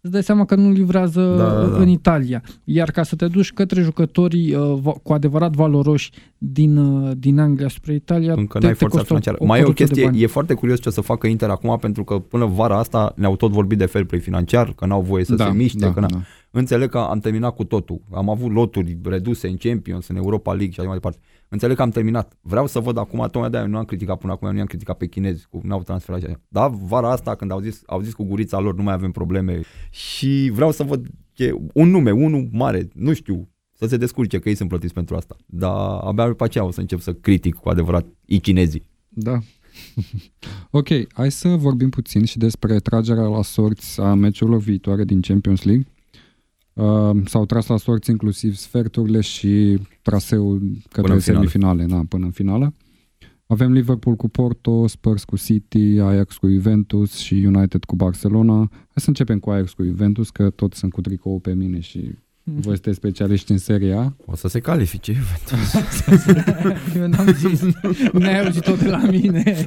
îți 0.04 0.12
dai 0.12 0.22
seama 0.22 0.44
că 0.44 0.54
nu 0.54 0.70
livrează 0.70 1.20
Da, 1.38 1.44
da, 1.60 1.66
da. 1.66 1.76
în 1.78 1.88
Italia. 1.88 2.42
Iar 2.64 2.90
ca 2.90 3.02
să 3.02 3.16
te 3.16 3.26
duci 3.26 3.52
către 3.52 3.80
jucătorii 3.82 4.54
uh, 4.54 4.78
va- 4.80 4.94
cu 5.02 5.12
adevărat 5.12 5.54
valoroși 5.54 6.10
din, 6.38 6.76
uh, 6.76 7.12
din 7.18 7.38
Anglia 7.38 7.68
spre 7.68 7.94
Italia, 7.94 8.32
Încă 8.36 8.58
te, 8.58 8.64
n-ai 8.64 8.72
te 8.74 8.78
forța 8.78 8.96
costă 8.96 9.06
financiară. 9.06 9.36
Mai 9.40 9.58
e 9.58 9.62
o 9.62 9.66
cotuță 9.66 9.82
de 9.84 9.88
chestie, 9.88 10.10
bani. 10.10 10.22
e 10.22 10.26
foarte 10.26 10.54
curios 10.54 10.80
ce 10.80 10.90
să 10.90 11.00
facă 11.00 11.26
Inter 11.26 11.48
acum, 11.48 11.76
pentru 11.80 12.04
că 12.04 12.18
până 12.18 12.44
vara 12.44 12.78
asta 12.78 13.12
ne-au 13.16 13.36
tot 13.36 13.50
vorbit 13.50 13.78
de 13.78 13.86
fair 13.86 14.04
play 14.04 14.20
financiar, 14.20 14.72
că 14.76 14.86
n-au 14.86 15.00
voie 15.00 15.24
să 15.24 15.34
da, 15.34 15.44
se 15.44 15.50
miște, 15.52 15.78
da, 15.84 15.92
că 15.92 16.04
n- 16.04 16.08
da. 16.08 16.16
Înțeleg 16.56 16.90
că 16.90 16.98
am 16.98 17.18
terminat 17.18 17.54
cu 17.54 17.64
totul. 17.64 18.00
Am 18.12 18.28
avut 18.28 18.52
loturi 18.52 18.98
reduse 19.04 19.48
în 19.48 19.56
Champions, 19.56 20.08
în 20.08 20.16
Europa 20.16 20.52
League 20.52 20.70
și 20.70 20.78
așa 20.78 20.88
mai 20.88 20.98
departe. 20.98 21.18
Înțeleg 21.48 21.76
că 21.76 21.82
am 21.82 21.90
terminat. 21.90 22.38
Vreau 22.40 22.66
să 22.66 22.80
văd 22.80 22.98
acum, 22.98 23.28
tocmai 23.30 23.50
de 23.50 23.60
nu 23.60 23.78
am 23.78 23.84
criticat 23.84 24.18
până 24.18 24.32
acum, 24.32 24.46
eu 24.46 24.54
nu 24.54 24.60
am 24.60 24.66
criticat 24.66 24.96
pe 24.96 25.06
chinezi, 25.06 25.46
cu 25.50 25.60
n-au 25.62 25.82
transferat 25.82 26.20
și 26.20 26.26
așa. 26.26 26.40
Dar 26.48 26.70
vara 26.70 27.10
asta, 27.10 27.34
când 27.34 27.50
au 27.50 27.60
zis, 27.60 27.82
au 27.86 28.00
zis 28.00 28.12
cu 28.12 28.24
gurița 28.24 28.58
lor, 28.58 28.74
nu 28.74 28.82
mai 28.82 28.94
avem 28.94 29.10
probleme 29.10 29.60
și 29.90 30.50
vreau 30.52 30.70
să 30.70 30.82
văd 30.82 31.06
ce, 31.32 31.54
un 31.72 31.90
nume, 31.90 32.10
unul 32.10 32.48
mare, 32.52 32.88
nu 32.92 33.12
știu, 33.12 33.48
să 33.72 33.86
se 33.86 33.96
descurce, 33.96 34.38
că 34.38 34.48
ei 34.48 34.54
sunt 34.54 34.68
plătiți 34.68 34.94
pentru 34.94 35.16
asta. 35.16 35.36
Dar 35.46 35.98
abia 36.00 36.26
după 36.26 36.44
aceea 36.44 36.64
o 36.64 36.70
să 36.70 36.80
încep 36.80 37.00
să 37.00 37.12
critic 37.12 37.54
cu 37.54 37.68
adevărat 37.68 38.06
i 38.24 38.38
chinezii. 38.38 38.82
Da. 39.08 39.38
ok, 40.78 40.88
hai 41.12 41.30
să 41.30 41.48
vorbim 41.48 41.88
puțin 41.90 42.24
și 42.24 42.38
despre 42.38 42.78
tragerea 42.78 43.26
la 43.26 43.42
sorți 43.42 44.00
a 44.00 44.14
meciurilor 44.14 44.60
viitoare 44.60 45.04
din 45.04 45.20
Champions 45.20 45.62
League. 45.62 45.86
Uh, 46.74 47.16
s-au 47.24 47.46
tras 47.46 47.66
la 47.66 47.76
sorți 47.76 48.10
inclusiv 48.10 48.54
sferturile 48.54 49.20
și 49.20 49.78
traseul 50.02 50.60
către 50.90 51.12
în 51.12 51.20
finală. 51.20 51.40
semifinale, 51.40 51.84
da, 51.84 52.02
până 52.08 52.24
în 52.24 52.30
finală. 52.30 52.74
Avem 53.46 53.72
Liverpool 53.72 54.16
cu 54.16 54.28
Porto, 54.28 54.87
Spurs 54.87 55.24
cu 55.24 55.37
City, 55.37 55.98
Ajax 55.98 56.37
cu 56.37 56.48
Juventus 56.48 57.16
și 57.16 57.34
United 57.34 57.84
cu 57.84 57.96
Barcelona. 57.96 58.56
Hai 58.56 58.94
să 58.94 59.08
începem 59.08 59.38
cu 59.38 59.50
Ajax 59.50 59.72
cu 59.72 59.82
Juventus, 59.82 60.30
că 60.30 60.50
toți 60.50 60.78
sunt 60.78 60.92
cu 60.92 61.00
tricou 61.00 61.38
pe 61.38 61.54
mine 61.54 61.80
și 61.80 62.14
voi 62.42 62.74
sunteți 62.74 62.96
specialiști 62.96 63.52
în 63.52 63.58
Serie 63.58 63.94
A. 63.94 64.12
O 64.26 64.34
să 64.37 64.48
se 64.48 64.60
califice. 64.60 65.16
Eu 66.96 67.06
n-am 67.06 67.32
zis, 67.32 67.62
n-ai 68.12 68.44
auzit 68.44 68.62
tot 68.62 68.78
de 68.82 68.88
la 68.88 69.02
mine. 69.10 69.66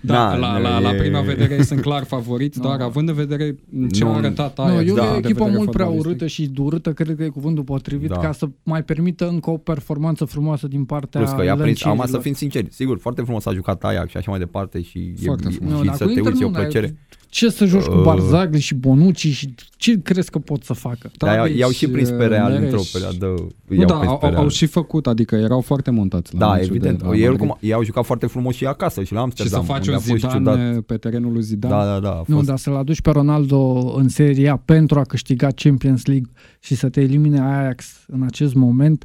Da, 0.00 0.14
Da, 0.14 0.36
la, 0.36 0.56
nu, 0.56 0.62
la, 0.62 0.78
la 0.78 0.94
e- 0.94 0.96
prima 0.98 1.20
vedere 1.20 1.62
sunt 1.70 1.80
clar 1.80 2.04
favoriți, 2.04 2.58
Nu. 2.58 2.68
dar 2.68 2.80
având 2.80 3.08
în 3.08 3.14
vedere 3.14 3.56
ce 3.92 4.04
Nu. 4.04 4.10
a 4.10 4.16
arătat 4.16 4.58
Nu, 4.58 4.64
Ajax, 4.64 4.88
eu 4.88 4.94
da, 4.94 5.04
e 5.04 5.08
o 5.08 5.10
de 5.12 5.16
echipă 5.18 5.38
vedere 5.44 5.56
mult 5.56 5.70
prea 5.70 5.84
fotbalistic. 5.84 6.10
urâtă 6.10 6.26
și 6.26 6.46
durâtă, 6.46 6.92
cred 6.92 7.16
că 7.16 7.22
e 7.22 7.28
cuvântul 7.28 7.64
potrivit, 7.64 8.08
Da. 8.08 8.16
ca 8.18 8.32
să 8.32 8.48
mai 8.62 8.82
permită 8.82 9.28
încă 9.28 9.50
o 9.50 9.56
performanță 9.56 10.24
frumoasă 10.24 10.66
din 10.68 10.84
partea 10.84 11.20
Plus 11.20 11.32
că 11.32 11.44
i-a 11.44 11.56
prins, 11.56 11.82
acum 11.82 11.90
să 11.96 11.96
lăncierilor. 11.96 12.22
fim 12.22 12.32
sinceri, 12.34 12.66
sigur, 12.70 12.98
foarte 12.98 13.22
frumos 13.22 13.46
a 13.46 13.52
jucat 13.52 13.84
Ajax 13.84 14.10
și 14.10 14.16
așa 14.16 14.30
mai 14.30 14.38
departe 14.40 14.82
și, 14.82 15.14
Foarte 15.24 15.48
e, 15.48 15.54
frumos. 15.54 15.72
Nu, 15.72 15.78
și 15.80 15.86
dar 15.86 15.94
să 15.96 16.04
cu 16.04 16.10
te 16.10 16.16
Inter 16.16 16.32
uiți 16.32 16.42
e 16.42 16.44
o 16.44 16.48
nu, 16.48 16.54
dar 16.54 16.62
plăcere. 16.62 16.96
Ce 17.28 17.48
să 17.48 17.64
joci 17.64 17.82
cu 17.84 17.94
Uh. 17.96 18.02
Barzagli 18.02 18.60
și 18.60 18.74
Bonucci 18.74 19.26
și 19.26 19.54
ce 19.76 20.00
crezi 20.02 20.30
că 20.30 20.38
pot 20.38 20.64
să 20.64 20.72
facă? 20.72 21.10
Dar 21.16 21.34
i-au, 21.34 21.42
Tadic, 21.44 21.58
i-au 21.58 21.70
și 21.70 21.88
prins 21.88 22.08
pe 22.10 22.24
Real 22.26 22.50
Neres. 22.52 22.64
într-o 22.64 22.80
perioadă. 22.92 23.26
Nu, 23.66 23.76
i-au 23.76 23.86
da, 23.86 23.94
prins 23.94 24.10
au, 24.10 24.18
pe 24.18 24.24
au, 24.24 24.30
Real. 24.30 24.42
au 24.42 24.48
și 24.48 24.66
făcut, 24.66 25.06
adică 25.06 25.34
erau 25.36 25.60
foarte 25.60 25.90
montați 25.90 26.32
la 26.34 26.38
Da, 26.38 26.52
meciul 26.52 26.68
evident. 26.68 26.98
de 26.98 27.04
la 27.04 27.14
Ei, 27.14 27.20
Madrid. 27.20 27.40
oricum, 27.40 27.56
ei 27.60 27.72
au 27.72 27.82
jucat 27.84 28.04
foarte 28.04 28.26
frumos 28.26 28.54
și 28.54 28.66
acasă 28.66 29.02
și 29.02 29.12
la 29.12 29.18
Și 29.18 29.24
Amsterdam. 29.24 29.60
să 29.64 29.72
faci 29.72 29.81
unde 29.90 29.92
o 29.92 29.96
a 29.96 29.98
fost 29.98 30.20
Zidane 30.34 30.68
ciudat. 30.70 30.80
pe 30.84 30.96
terenul 30.96 31.32
lui 31.32 31.42
Zidane. 31.42 31.74
Da, 31.74 31.84
da, 31.92 32.00
da. 32.00 32.10
A 32.10 32.22
Nu, 32.26 32.34
fost, 32.34 32.46
dar 32.46 32.58
să-l 32.58 32.74
aduci 32.76 33.00
pe 33.00 33.10
Ronaldo 33.10 33.92
în 33.96 34.08
Serie 34.08 34.48
A 34.48 34.56
pentru 34.56 34.98
a 34.98 35.02
câștiga 35.04 35.48
Champions 35.54 36.06
League 36.06 36.30
și 36.60 36.74
să 36.74 36.88
te 36.88 37.00
elimine 37.00 37.40
Ajax 37.40 38.04
în 38.06 38.22
acest 38.22 38.54
moment, 38.54 39.04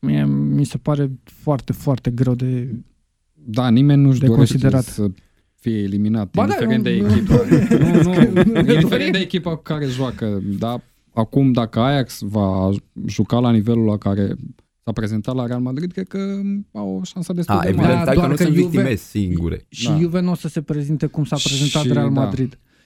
mie, 0.00 0.24
mi 0.26 0.64
se 0.64 0.78
pare 0.78 1.10
foarte, 1.24 1.72
foarte 1.72 2.10
greu 2.10 2.34
de... 2.34 2.74
Da, 3.44 3.68
nimeni 3.70 4.02
nu-și 4.02 4.20
De 4.20 4.26
dorește 4.26 4.52
considerat. 4.52 4.84
să 4.84 5.06
fie 5.54 5.78
eliminat, 5.82 6.30
Ba 6.34 6.46
da, 6.46 6.52
indiferent 6.54 6.82
de 6.84 6.98
nu- 7.00 7.06
echipă. 7.10 7.44
nu, 7.78 8.02
nu, 8.02 8.02
nu 8.02 8.12
ne 8.12 8.42
dorim. 8.52 8.74
indiferent 8.74 9.12
de 9.12 9.18
echipa 9.18 9.56
cu 9.56 9.62
care 9.62 9.86
joacă. 9.86 10.42
Da, 10.58 10.80
acum, 11.14 11.52
dacă 11.52 11.80
Ajax 11.80 12.20
va 12.20 12.70
juca 13.06 13.38
la 13.38 13.50
nivelul 13.50 13.84
la 13.84 13.96
care 13.98 14.34
s-a 14.84 14.92
prezentat 14.92 15.34
la 15.34 15.46
Real 15.46 15.60
Madrid, 15.60 15.92
cred 15.92 16.08
că 16.08 16.40
au 16.72 16.96
o 17.00 17.04
șansă 17.04 17.32
destul 17.32 17.54
A, 17.54 17.60
de 17.62 17.68
evident, 17.68 17.88
mare. 17.88 17.98
Da, 17.98 18.04
hai 18.04 18.14
că 18.14 18.20
doar 18.20 18.28
nu 18.30 18.36
că 18.36 18.42
sunt 18.42 18.54
Juve- 18.54 18.68
victime 18.70 18.94
singure. 18.94 19.64
Și 19.68 19.86
Da. 19.88 19.98
Juve 19.98 20.20
nu 20.20 20.30
o 20.30 20.34
să 20.34 20.48
se 20.48 20.62
prezinte 20.62 21.06
cum 21.06 21.24
s-a 21.24 21.36
prezentat 21.36 21.82
Și, 21.82 21.92
Real 21.92 22.12
da. 22.12 22.20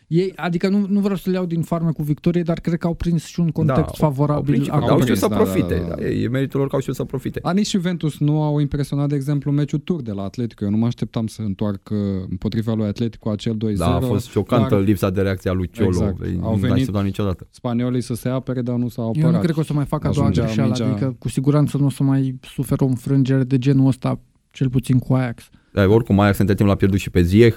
Madrid. 0.09 0.25
Ei, 0.27 0.33
adică 0.37 0.69
nu, 0.69 0.87
nu 0.89 1.01
vreau 1.01 1.17
să 1.17 1.31
le 1.31 1.37
iau 1.37 1.47
din 1.47 1.63
farme 1.63 1.91
cu 1.91 2.03
victorie, 2.03 2.43
dar 2.43 2.61
cred 2.61 2.79
că 2.79 2.87
au 2.87 2.95
prins 2.95 3.25
și 3.25 3.41
un 3.41 3.51
context 3.51 3.81
Da, 3.81 3.87
Au 3.87 3.95
favorabil. 3.97 4.53
prins, 4.55 4.69
acolo. 4.69 4.85
au 4.93 5.01
știut 5.01 5.05
prins, 5.05 5.19
să 5.19 5.29
da, 5.29 5.37
profite. 5.37 5.75
da, 5.75 5.89
da. 5.89 5.95
Da, 5.95 6.03
E, 6.07 6.23
e 6.23 6.29
meritul 6.29 6.59
lor 6.61 6.69
că 6.69 6.75
au 6.75 6.81
știut 6.81 6.97
să 6.97 7.05
profite. 7.05 7.39
A, 7.43 7.53
nici 7.53 7.71
Juventus 7.71 8.19
nu 8.19 8.43
au 8.43 8.59
impresionat, 8.59 9.09
de 9.09 9.15
exemplu, 9.15 9.51
meciul 9.51 9.79
tur 9.79 10.03
de 10.03 10.13
la 10.13 10.23
Atletico. 10.23 10.65
Eu 10.65 10.71
nu 10.71 10.77
mă 10.77 10.87
așteptam 10.87 11.27
să 11.27 11.43
întoarcă 11.43 11.95
împotriva 12.31 12.75
lui 12.75 12.87
Atletico 12.87 13.31
acel 13.31 13.57
2-0. 13.57 13.77
Da, 13.77 13.95
a 13.95 14.01
fost 14.01 14.29
șocantă 14.29 14.75
dar 14.75 14.85
lipsa 14.85 15.11
de 15.11 15.21
reacție 15.21 15.51
a 15.51 15.53
lui 15.53 15.71
Ciolo. 15.71 15.89
Exact. 15.89 16.25
Ei, 16.25 16.39
Au 16.43 16.51
Nu 16.51 16.57
venit- 16.57 16.73
așteptam 16.75 17.05
niciodată. 17.05 17.47
spaniolii 17.51 18.01
să 18.01 18.15
se 18.15 18.29
apere, 18.29 18.63
dar 18.63 18.75
nu 18.77 18.89
s-au 18.89 19.05
Eu 19.05 19.11
apărat. 19.11 19.33
nu 19.33 19.39
cred 19.41 19.55
că 19.55 19.61
o 19.61 19.63
să 19.63 19.73
mai 19.73 19.85
facă 19.85 20.07
a 20.07 20.11
doua 20.11 20.27
Ajungea 20.27 20.45
greșeală, 20.45 20.75
mingea- 20.75 20.91
adică 20.91 21.17
cu 21.19 21.29
siguranță 21.29 21.77
nu 21.77 21.85
o 21.87 21.91
să 21.91 22.03
mai 22.03 22.39
suferă 22.43 22.85
o 22.85 22.87
înfrângere 22.87 23.43
de 23.45 23.59
genul 23.59 23.87
ăsta, 23.87 24.21
cel 24.51 24.71
puțin 24.71 24.99
cu 24.99 25.15
Ajax. 25.15 25.49
Da, 25.73 25.85
oricum 25.89 26.21
Ajax 26.21 26.39
între 26.39 26.55
timp 26.55 26.69
l-a 26.69 26.75
pierdut 26.75 26.99
și 26.99 27.11
pe 27.11 27.23
Ziyech. 27.23 27.57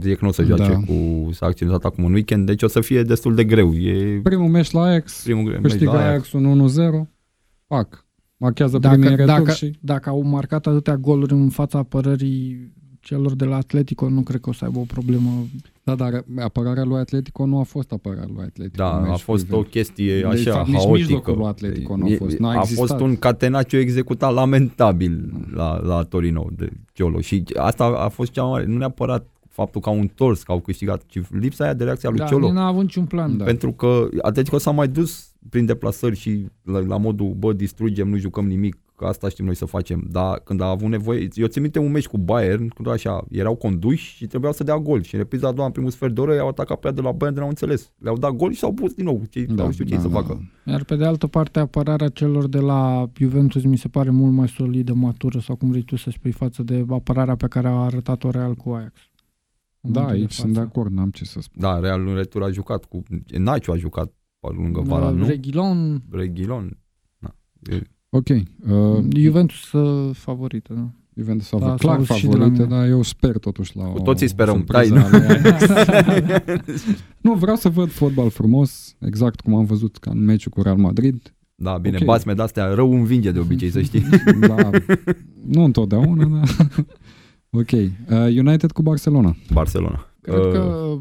Ziyech 0.00 0.20
nu 0.20 0.28
o 0.28 0.32
să 0.32 0.42
joace 0.42 0.68
Da. 0.68 0.76
cu... 0.78 1.28
S-a 1.32 1.46
accidentat 1.46 1.84
acum 1.84 2.04
un 2.04 2.12
weekend, 2.12 2.46
deci 2.46 2.62
o 2.62 2.66
să 2.68 2.80
fie 2.80 3.02
destul 3.02 3.34
de 3.34 3.44
greu. 3.44 3.74
E 3.74 4.20
Primul 4.22 4.48
meci 4.48 4.70
la 4.70 4.80
Ajax, 4.82 5.20
primul 5.24 5.50
meci 5.50 5.60
câștigă 5.60 5.90
la 5.90 5.98
Ajax. 5.98 6.10
Ajax 6.10 6.32
un 6.32 6.68
1-0, 7.04 7.08
pac, 7.66 8.06
marchează 8.36 8.78
primii 8.78 8.98
Dacă, 8.98 9.14
retur 9.14 9.26
dacă, 9.26 9.50
și... 9.50 9.76
dacă 9.80 10.08
au 10.10 10.22
marcat 10.22 10.66
atâtea 10.66 10.96
goluri 10.96 11.32
în 11.32 11.48
fața 11.48 11.78
apărării 11.78 12.72
celor 13.00 13.34
de 13.34 13.44
la 13.44 13.56
Atletico, 13.56 14.08
nu 14.08 14.20
cred 14.20 14.40
că 14.40 14.48
o 14.48 14.52
să 14.52 14.64
aibă 14.64 14.78
o 14.78 14.82
problemă. 14.86 15.30
Da, 15.82 15.94
dar 15.94 16.24
apărarea 16.38 16.84
lui 16.84 16.98
Atletico 16.98 17.46
nu 17.46 17.58
a 17.58 17.62
fost 17.62 17.92
apărarea 17.92 18.28
lui 18.34 18.42
Atletico. 18.44 18.76
Da, 18.76 18.88
în 18.90 18.96
a 18.96 19.00
meciul 19.00 19.16
fost 19.18 19.42
o 19.42 19.46
Juventus. 19.46 19.70
chestie 19.72 20.20
De 20.20 20.26
așa 20.26 20.52
fapt, 20.52 20.66
nici 20.66 20.76
haotică. 20.76 20.96
mijlocul 20.98 21.36
lui 21.36 21.46
Atletico 21.46 21.96
nu 21.96 22.04
a 22.04 22.08
E- 22.10 22.16
fost, 22.16 22.36
n-a 22.38 22.50
a 22.50 22.54
existat. 22.60 22.86
fost 22.86 23.00
un 23.00 23.16
catenaccio 23.16 23.76
executat 23.76 24.32
lamentabil 24.34 25.32
la, 25.54 25.80
la 25.82 26.02
Torino 26.02 26.46
de 26.56 26.68
Ciolo 26.92 27.20
și 27.20 27.42
asta 27.56 27.84
a 27.84 28.08
fost 28.08 28.30
cea 28.32 28.42
mai 28.42 28.50
mare, 28.50 28.64
nu 28.66 28.76
neapărat 28.78 29.26
faptul 29.54 29.80
că 29.80 29.88
au 29.88 30.00
întors, 30.00 30.42
că 30.42 30.52
au 30.52 30.60
câștigat, 30.60 31.02
ci 31.06 31.20
lipsa 31.30 31.64
aia 31.64 31.74
de 31.74 31.84
reacția 31.84 32.10
lui 32.10 32.18
Da, 32.18 32.24
Ciolo. 32.24 32.52
n-a 32.52 32.66
avut 32.66 32.82
niciun 32.82 33.04
plan. 33.04 33.36
Da. 33.36 33.44
Pentru 33.44 33.72
că 33.72 34.08
Atletico 34.22 34.58
s-a 34.58 34.70
mai 34.70 34.88
dus 34.88 35.32
prin 35.48 35.64
deplasări 35.66 36.16
și 36.16 36.46
la, 36.62 36.78
la 36.78 36.96
modul, 36.96 37.34
bă, 37.38 37.52
distrugem, 37.52 38.08
nu 38.08 38.16
jucăm 38.16 38.46
nimic, 38.46 38.76
că 38.96 39.04
asta 39.04 39.28
știm 39.28 39.44
noi 39.44 39.54
să 39.54 39.64
facem. 39.64 40.06
Dar 40.10 40.40
când 40.44 40.60
a 40.60 40.68
avut 40.68 40.88
nevoie, 40.88 41.28
eu 41.34 41.46
țin 41.46 41.62
minte 41.62 41.78
un 41.78 41.90
meci 41.90 42.06
cu 42.06 42.18
Bayern, 42.18 42.68
când 42.68 42.88
așa, 42.88 43.24
erau 43.30 43.54
conduși 43.54 44.14
și 44.16 44.26
trebuiau 44.26 44.52
să 44.52 44.64
dea 44.64 44.78
gol. 44.78 45.02
Și 45.02 45.14
în 45.14 45.20
repriza 45.20 45.48
a 45.48 45.52
doua, 45.52 45.66
în 45.66 45.72
primul 45.72 45.90
sfert 45.90 46.14
de 46.14 46.20
oră, 46.20 46.34
i-au 46.34 46.48
atacat 46.48 46.78
pe 46.78 46.86
ea 46.86 46.92
de 46.92 47.00
la 47.00 47.12
Bayern, 47.12 47.34
de 47.34 47.40
n-au 47.40 47.48
înțeles. 47.48 47.92
Le-au 47.98 48.16
dat 48.16 48.30
gol 48.30 48.52
și 48.52 48.58
s-au 48.58 48.72
pus 48.72 48.92
din 48.92 49.04
nou. 49.04 49.22
Ce, 49.30 49.44
da, 49.48 49.62
au 49.62 49.70
știut 49.70 49.88
ce 49.88 49.98
să 49.98 50.08
facă. 50.08 50.50
Iar 50.64 50.84
pe 50.84 50.96
de 50.96 51.04
altă 51.04 51.26
parte, 51.26 51.58
apărarea 51.58 52.08
celor 52.08 52.48
de 52.48 52.58
la 52.58 53.10
Juventus 53.16 53.64
mi 53.64 53.76
se 53.76 53.88
pare 53.88 54.10
mult 54.10 54.32
mai 54.32 54.48
solidă, 54.48 54.92
matură, 54.92 55.38
sau 55.38 55.56
cum 55.56 55.70
vrei 55.70 55.82
tu 55.82 55.96
să 55.96 56.10
spui, 56.10 56.32
față 56.32 56.62
de 56.62 56.84
apărarea 56.88 57.36
pe 57.36 57.46
care 57.46 57.68
a 57.68 57.70
arătat-o 57.70 58.30
Real 58.30 58.54
cu 58.54 58.70
Ajax. 58.70 58.92
În 59.86 59.92
Da, 59.92 60.00
momentul 60.00 60.22
aici 60.22 60.34
de 60.36 60.40
sunt 60.42 60.52
de 60.52 60.58
față. 60.58 60.70
acord, 60.72 60.92
n-am 60.92 61.10
ce 61.10 61.24
să 61.24 61.40
spun. 61.40 61.60
Da, 61.62 61.78
Real 61.78 62.06
în 62.08 62.14
retur 62.14 62.42
a 62.42 62.50
jucat 62.50 62.84
cu... 62.84 63.02
Nacio 63.38 63.72
a 63.72 63.76
jucat 63.76 64.12
pe 64.40 64.48
lângă 64.56 64.78
Uh, 64.80 64.86
Vara, 64.86 65.10
nu? 65.10 65.26
Reguilon, 65.26 66.02
Reghilon. 66.10 66.78
Da. 67.18 67.34
E- 67.70 67.88
Ok, 68.08 68.28
uh, 68.28 69.04
Juventus 69.16 69.72
uh, 69.72 70.14
favorită, 70.14 70.72
da. 70.74 70.88
Juventus 71.16 71.52
a 71.52 71.58
Da, 71.58 71.66
avut 71.66 71.78
s-a 71.80 71.84
clar 71.86 71.96
auzit 71.96 72.14
și 72.14 72.26
de 72.26 72.36
la 72.36 72.38
favorite, 72.38 72.62
mine. 72.62 72.76
dar 72.76 72.86
eu 72.88 73.02
sper 73.02 73.38
totuși 73.38 73.76
la 73.76 73.84
Cu 73.84 73.98
o 73.98 74.02
toții 74.02 74.28
sperăm, 74.28 74.54
surpriză 74.56 74.94
dai, 74.94 75.02
a 75.04 75.08
lui 75.10 75.26
Ajax. 75.26 75.66
Nu, 77.20 77.34
vreau 77.34 77.56
să 77.56 77.68
văd 77.68 77.90
fotbal 77.90 78.30
frumos, 78.30 78.96
exact 79.00 79.40
cum 79.40 79.54
am 79.54 79.64
văzut 79.64 79.96
ca 79.96 80.10
în 80.10 80.24
meciul 80.24 80.50
cu 80.52 80.62
Real 80.62 80.76
Madrid. 80.76 81.34
Da, 81.54 81.78
bine, 81.78 81.94
Ok. 81.96 82.02
okay. 82.02 82.14
basme 82.14 82.34
de-astea 82.34 82.66
rău 82.74 82.92
învinge 82.92 83.30
de 83.32 83.38
obicei, 83.38 83.70
să 83.70 83.80
știi. 83.82 84.02
Da, 84.48 84.70
nu 85.46 85.62
întotdeauna, 85.64 86.24
dar... 86.24 86.48
ok, 87.54 87.70
uh, 87.70 87.88
United 88.38 88.70
cu 88.70 88.82
Barcelona. 88.82 89.36
Barcelona. 89.52 90.08
Cred 90.20 90.38
Uh, 90.38 90.52
că 90.52 90.98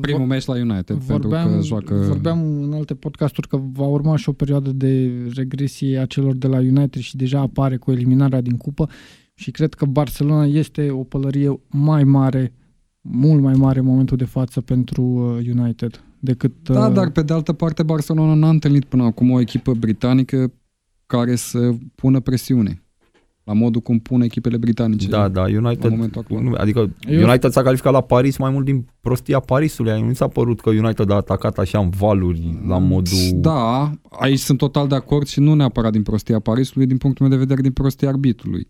Primul 0.00 0.26
meci 0.26 0.44
la 0.44 0.54
United, 0.54 0.84
pentru 0.84 1.28
vorbeam, 1.28 1.54
că 1.54 1.60
joacă... 1.62 1.94
vorbeam 1.94 2.62
în 2.62 2.72
alte 2.72 2.94
podcasturi 2.94 3.48
că 3.48 3.60
va 3.72 3.86
urma 3.86 4.16
și 4.16 4.28
o 4.28 4.32
perioadă 4.32 4.70
de 4.70 5.10
regresie 5.34 5.98
a 5.98 6.06
celor 6.06 6.34
de 6.34 6.46
la 6.46 6.56
United 6.56 7.00
și 7.00 7.16
deja 7.16 7.40
apare 7.40 7.76
cu 7.76 7.90
eliminarea 7.90 8.40
din 8.40 8.56
cupă 8.56 8.88
și 9.34 9.50
cred 9.50 9.74
că 9.74 9.84
Barcelona 9.84 10.44
este 10.44 10.90
o 10.90 11.02
pălărie 11.02 11.60
mai 11.68 12.04
mare, 12.04 12.52
mult 13.00 13.42
mai 13.42 13.54
mare 13.54 13.78
în 13.78 13.84
momentul 13.84 14.16
de 14.16 14.24
față 14.24 14.60
pentru 14.60 15.02
uh, 15.02 15.46
United 15.56 16.04
decât... 16.18 16.52
Da, 16.62 16.86
uh, 16.86 16.94
dar 16.94 17.10
pe 17.10 17.22
de 17.22 17.32
altă 17.32 17.52
parte 17.52 17.82
Barcelona 17.82 18.34
n-a 18.34 18.48
întâlnit 18.48 18.84
până 18.84 19.02
acum 19.02 19.30
o 19.30 19.40
echipă 19.40 19.72
britanică 19.72 20.52
care 21.06 21.34
să 21.34 21.70
pună 21.94 22.20
presiune. 22.20 22.82
La 23.50 23.56
modul 23.56 23.80
cum 23.80 23.98
pun 23.98 24.20
echipele 24.20 24.56
britanice. 24.56 25.08
Da, 25.08 25.28
da, 25.28 25.46
La 25.46 25.58
United, 25.66 25.90
momentul 25.90 26.20
actual. 26.20 26.42
nu, 26.42 26.52
adică 26.56 26.90
Eu- 27.08 27.28
United 27.28 27.50
s-a 27.50 27.62
calificat 27.62 27.92
la 27.92 28.00
Paris 28.00 28.36
mai 28.36 28.50
mult 28.50 28.64
din 28.64 28.86
prostia 29.00 29.40
Parisului. 29.40 30.00
Nu 30.00 30.06
mi 30.06 30.14
s-a 30.16 30.28
părut 30.28 30.60
că 30.60 30.70
United 30.70 31.10
a 31.10 31.14
atacat 31.14 31.58
așa 31.58 31.78
în 31.78 31.88
valuri, 31.90 32.60
la 32.66 32.78
modul... 32.78 33.18
Da, 33.32 33.92
aici 34.10 34.38
sunt 34.38 34.58
total 34.58 34.88
de 34.88 34.94
acord 34.94 35.26
și 35.26 35.40
nu 35.40 35.54
neapărat 35.54 35.92
din 35.92 36.02
prostia 36.02 36.38
Parisului, 36.38 36.86
din 36.86 36.96
punctul 36.96 37.26
meu 37.26 37.34
de 37.36 37.40
vedere 37.42 37.60
din 37.62 37.72
prostia 37.72 38.08
arbitrului. 38.08 38.68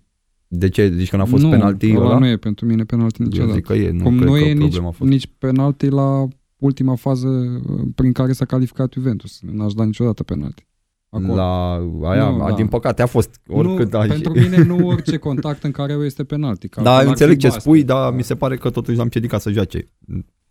De 0.49 0.69
ce? 0.69 0.93
Zici 0.97 1.11
că 1.11 1.17
n-a 1.17 1.25
fost 1.25 1.43
nu, 1.43 1.51
penalti 1.51 1.95
ăla 1.97 2.05
ăla? 2.07 2.19
nu 2.19 2.27
e 2.27 2.37
pentru 2.37 2.67
mine 2.67 2.85
penalti 2.85 3.21
Eu 3.21 3.27
niciodată. 3.27 3.53
zic 3.55 3.65
că 3.67 3.75
e, 3.75 3.91
nu 3.91 4.03
cum 4.03 4.15
cred 4.17 4.29
nu 4.29 4.33
că 4.33 4.39
e 4.39 4.53
nici, 4.53 4.59
problema 4.59 4.89
a 4.89 4.91
fost. 4.91 5.11
nici 5.11 5.27
penalti 5.39 5.89
la 5.89 6.27
ultima 6.59 6.95
fază 6.95 7.29
uh, 7.29 7.81
prin 7.95 8.13
care 8.13 8.33
s-a 8.33 8.45
calificat 8.45 8.93
Juventus. 8.93 9.41
N-aș 9.53 9.73
da 9.73 9.85
niciodată 9.85 10.23
penalti. 10.23 10.67
Acolo. 11.11 11.35
La 11.35 11.73
aia, 12.11 12.29
Nu, 12.31 12.43
a, 12.43 12.49
da. 12.49 12.55
din 12.55 12.67
păcate 12.67 13.03
a 13.03 13.07
fost 13.07 13.41
oricât 13.49 13.93
nu, 13.93 13.99
a 13.99 14.05
pentru 14.07 14.33
mine 14.33 14.63
nu 14.63 14.87
orice 14.87 15.17
contact 15.17 15.63
în 15.65 15.71
care 15.71 15.93
este 15.93 16.25
penalti. 16.25 16.69
Că 16.69 16.81
Da, 16.81 16.89
altfel 16.91 17.07
ar 17.07 17.11
înțeleg 17.13 17.35
fi 17.35 17.41
ce 17.41 17.47
basket. 17.47 17.63
spui, 17.65 17.83
dar 17.85 18.13
mi 18.15 18.23
se 18.23 18.35
pare 18.35 18.57
că 18.57 18.71
totuși 18.71 18.97
l-am 18.97 19.09
piedicat 19.09 19.41
să 19.41 19.51
joace. 19.51 19.85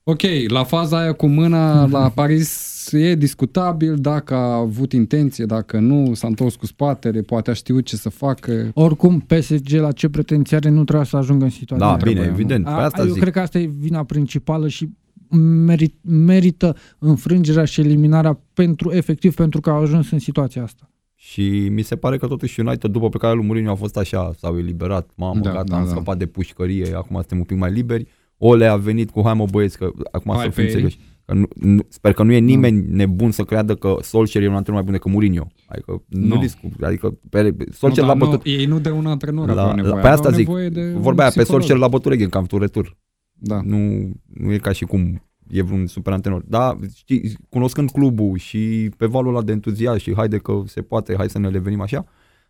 Ok, 0.04 0.22
la 0.48 0.64
faza 0.64 1.00
aia 1.00 1.12
cu 1.14 1.28
mâna 1.28 1.86
la 1.88 2.10
Paris 2.16 2.78
e 2.92 3.16
discutabil 3.16 3.96
dacă 3.96 4.34
a 4.34 4.54
avut 4.56 4.94
intenție, 4.94 5.46
dacă 5.46 5.80
nu, 5.80 6.14
s-a 6.14 6.28
întors 6.28 6.56
cu 6.56 6.66
spatele, 6.66 7.22
poate 7.22 7.50
a 7.50 7.54
știut 7.54 7.86
ce 7.86 7.96
să 7.96 8.10
facă. 8.10 8.72
Oricum, 8.74 9.20
PSG 9.20 9.70
la 9.70 9.92
ce 9.92 10.10
pretenții 10.10 10.56
are 10.56 10.70
nu 10.70 10.84
trebuie 10.84 11.06
să 11.06 11.18
ajungă 11.18 11.44
în 11.44 11.50
situația 11.50 11.86
Da, 11.86 11.92
asta. 11.92 12.06
bine, 12.06 12.20
trebuie, 12.20 12.40
evident, 12.42 12.64
pe 12.64 12.70
A- 12.70 12.84
asta 12.84 13.02
eu 13.02 13.12
zic. 13.12 13.22
cred 13.22 13.34
că 13.34 13.40
asta 13.40 13.60
e 13.60 13.70
vina 13.80 14.04
principală 14.04 14.68
și 14.68 14.90
merit, 15.38 15.96
merită 16.02 16.76
înfrângerea 17.00 17.66
și 17.66 17.80
eliminarea 17.80 18.40
pentru 18.54 18.92
efectiv 18.92 19.34
pentru 19.36 19.62
că 19.62 19.70
au 19.70 19.82
ajuns 19.82 20.12
în 20.12 20.20
situația 20.20 20.64
asta. 20.64 20.90
Și 21.16 21.68
mi 21.72 21.82
se 21.82 21.96
pare 21.96 22.18
că 22.18 22.28
totuși 22.28 22.60
United, 22.60 22.92
după 22.92 23.10
plecarea 23.10 23.36
lui 23.36 23.46
Mourinho, 23.46 23.72
a 23.72 23.76
fost 23.76 23.98
așa, 23.98 24.32
s-au 24.38 24.58
eliberat, 24.58 25.10
mamă, 25.16 25.40
Da, 25.40 25.52
gata, 25.52 25.64
da, 25.64 25.78
am 25.78 25.84
da. 25.84 25.90
scăpat 25.90 26.18
de 26.18 26.26
pușcărie, 26.26 26.94
acum 26.96 27.16
suntem 27.16 27.38
un 27.38 27.44
pic 27.44 27.58
mai 27.58 27.72
liberi. 27.72 28.08
Ole 28.38 28.66
a 28.66 28.76
venit 28.76 29.10
cu 29.12 29.22
hai 29.24 29.34
mă 29.34 29.46
băieți, 29.52 29.78
că 29.78 29.90
acum 30.12 30.34
Hai 30.36 30.44
să 30.44 30.48
pe 30.50 30.54
fim 30.56 30.64
ei. 30.64 30.70
serioși. 30.72 31.00
Că 31.26 31.34
nu, 31.34 31.48
nu, 31.56 31.82
sper 31.88 32.14
că 32.14 32.24
nu 32.24 32.32
e 32.32 32.38
nimeni 32.40 32.86
nebun 32.90 33.32
să 33.32 33.44
creadă 33.44 33.76
că 33.76 33.96
Solskjaer 34.02 34.46
e 34.46 34.48
un 34.50 34.56
antrenor 34.56 34.82
mai 34.82 34.92
bun 34.92 34.94
decât 35.00 35.12
Mourinho. 35.12 35.48
Adică 35.68 36.04
nu, 36.08 36.28
Nu. 36.36 36.40
discut. 36.42 36.72
Adică 36.82 37.18
pe, 37.30 37.56
Solskjaer 37.72 38.08
nu, 38.08 38.14
l-a 38.14 38.20
dar 38.20 38.28
bătut. 38.30 38.46
Nu, 38.46 38.52
ei 38.52 38.66
nu 38.66 38.80
de 38.80 38.90
un 38.90 39.06
antrenor 39.06 39.46
La- 39.46 39.52
aveau 39.52 39.68
la- 39.68 39.74
nevoie. 39.76 40.02
pe 40.02 40.08
asta 40.08 40.28
aveau 40.28 40.34
zic, 40.40 40.48
nevoie 40.48 40.70
de 40.70 40.92
un 40.96 41.02
Vorbea 41.02 41.24
aia, 41.24 41.34
pe 41.36 41.42
psiholog. 41.42 41.48
Solskjaer 41.48 41.80
l-a 41.80 41.88
bătut 41.88 42.12
Regen, 42.12 42.30
cam 42.30 42.46
tu 42.46 42.58
retur. 42.58 42.98
Da. 43.40 43.62
Nu, 43.64 44.12
nu 44.34 44.54
e 44.54 44.58
ca 44.58 44.72
și 44.72 44.86
cum 44.86 45.22
e 45.50 45.62
vreun 45.62 45.88
super 45.88 46.14
antrenor. 46.14 46.44
Da, 46.48 46.78
știi, 46.96 47.38
cunoscând 47.50 47.92
clubul 47.92 48.38
și 48.38 48.92
pe 48.98 49.06
valul 49.06 49.36
ăla 49.36 49.44
de 49.44 49.52
entuziasm 49.52 49.98
și 50.00 50.16
haide 50.16 50.38
că 50.38 50.62
se 50.66 50.82
poate, 50.82 51.16
hai 51.18 51.30
să 51.30 51.40
ne 51.40 51.50
revenim 51.50 51.82
așa, 51.82 52.06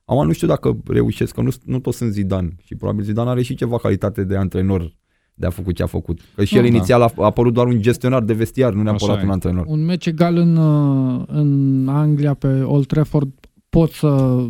Acum 0.10 0.26
nu 0.26 0.32
știu 0.32 0.48
dacă 0.48 0.78
reușesc, 0.86 1.34
că 1.34 1.42
nu, 1.42 1.50
nu 1.66 1.80
toți 1.80 1.98
sunt 1.98 2.12
Zidane 2.12 2.56
și 2.64 2.76
probabil 2.76 3.04
Zidane 3.04 3.30
are 3.30 3.42
și 3.42 3.56
ceva 3.56 3.78
calitate 3.78 4.24
de 4.24 4.36
antrenor 4.36 4.96
de 5.34 5.46
a 5.46 5.50
făcut 5.50 5.76
ce 5.76 5.84
a 5.84 5.86
făcut. 5.86 6.20
Că 6.36 6.44
și 6.44 6.54
Nu, 6.54 6.60
el 6.60 6.70
da. 6.70 6.76
inițial 6.76 7.02
a, 7.02 7.12
a 7.18 7.26
apărut 7.26 7.54
doar 7.54 7.68
un 7.68 7.82
gestionar 7.82 8.24
de 8.24 8.34
vestiar, 8.34 8.74
nu 8.74 8.82
neapărat 8.82 9.16
Așa 9.16 9.22
e. 9.22 9.26
un 9.26 9.32
antrenor. 9.32 9.66
Un 9.68 9.86
meci 9.86 10.06
egal 10.06 10.36
în, 10.36 10.56
uh, 10.56 11.24
în 11.28 11.88
Anglia 11.88 12.34
pe 12.34 12.48
Old 12.48 12.86
Trafford 12.86 13.32
pot 13.70 13.92
să, 13.92 14.44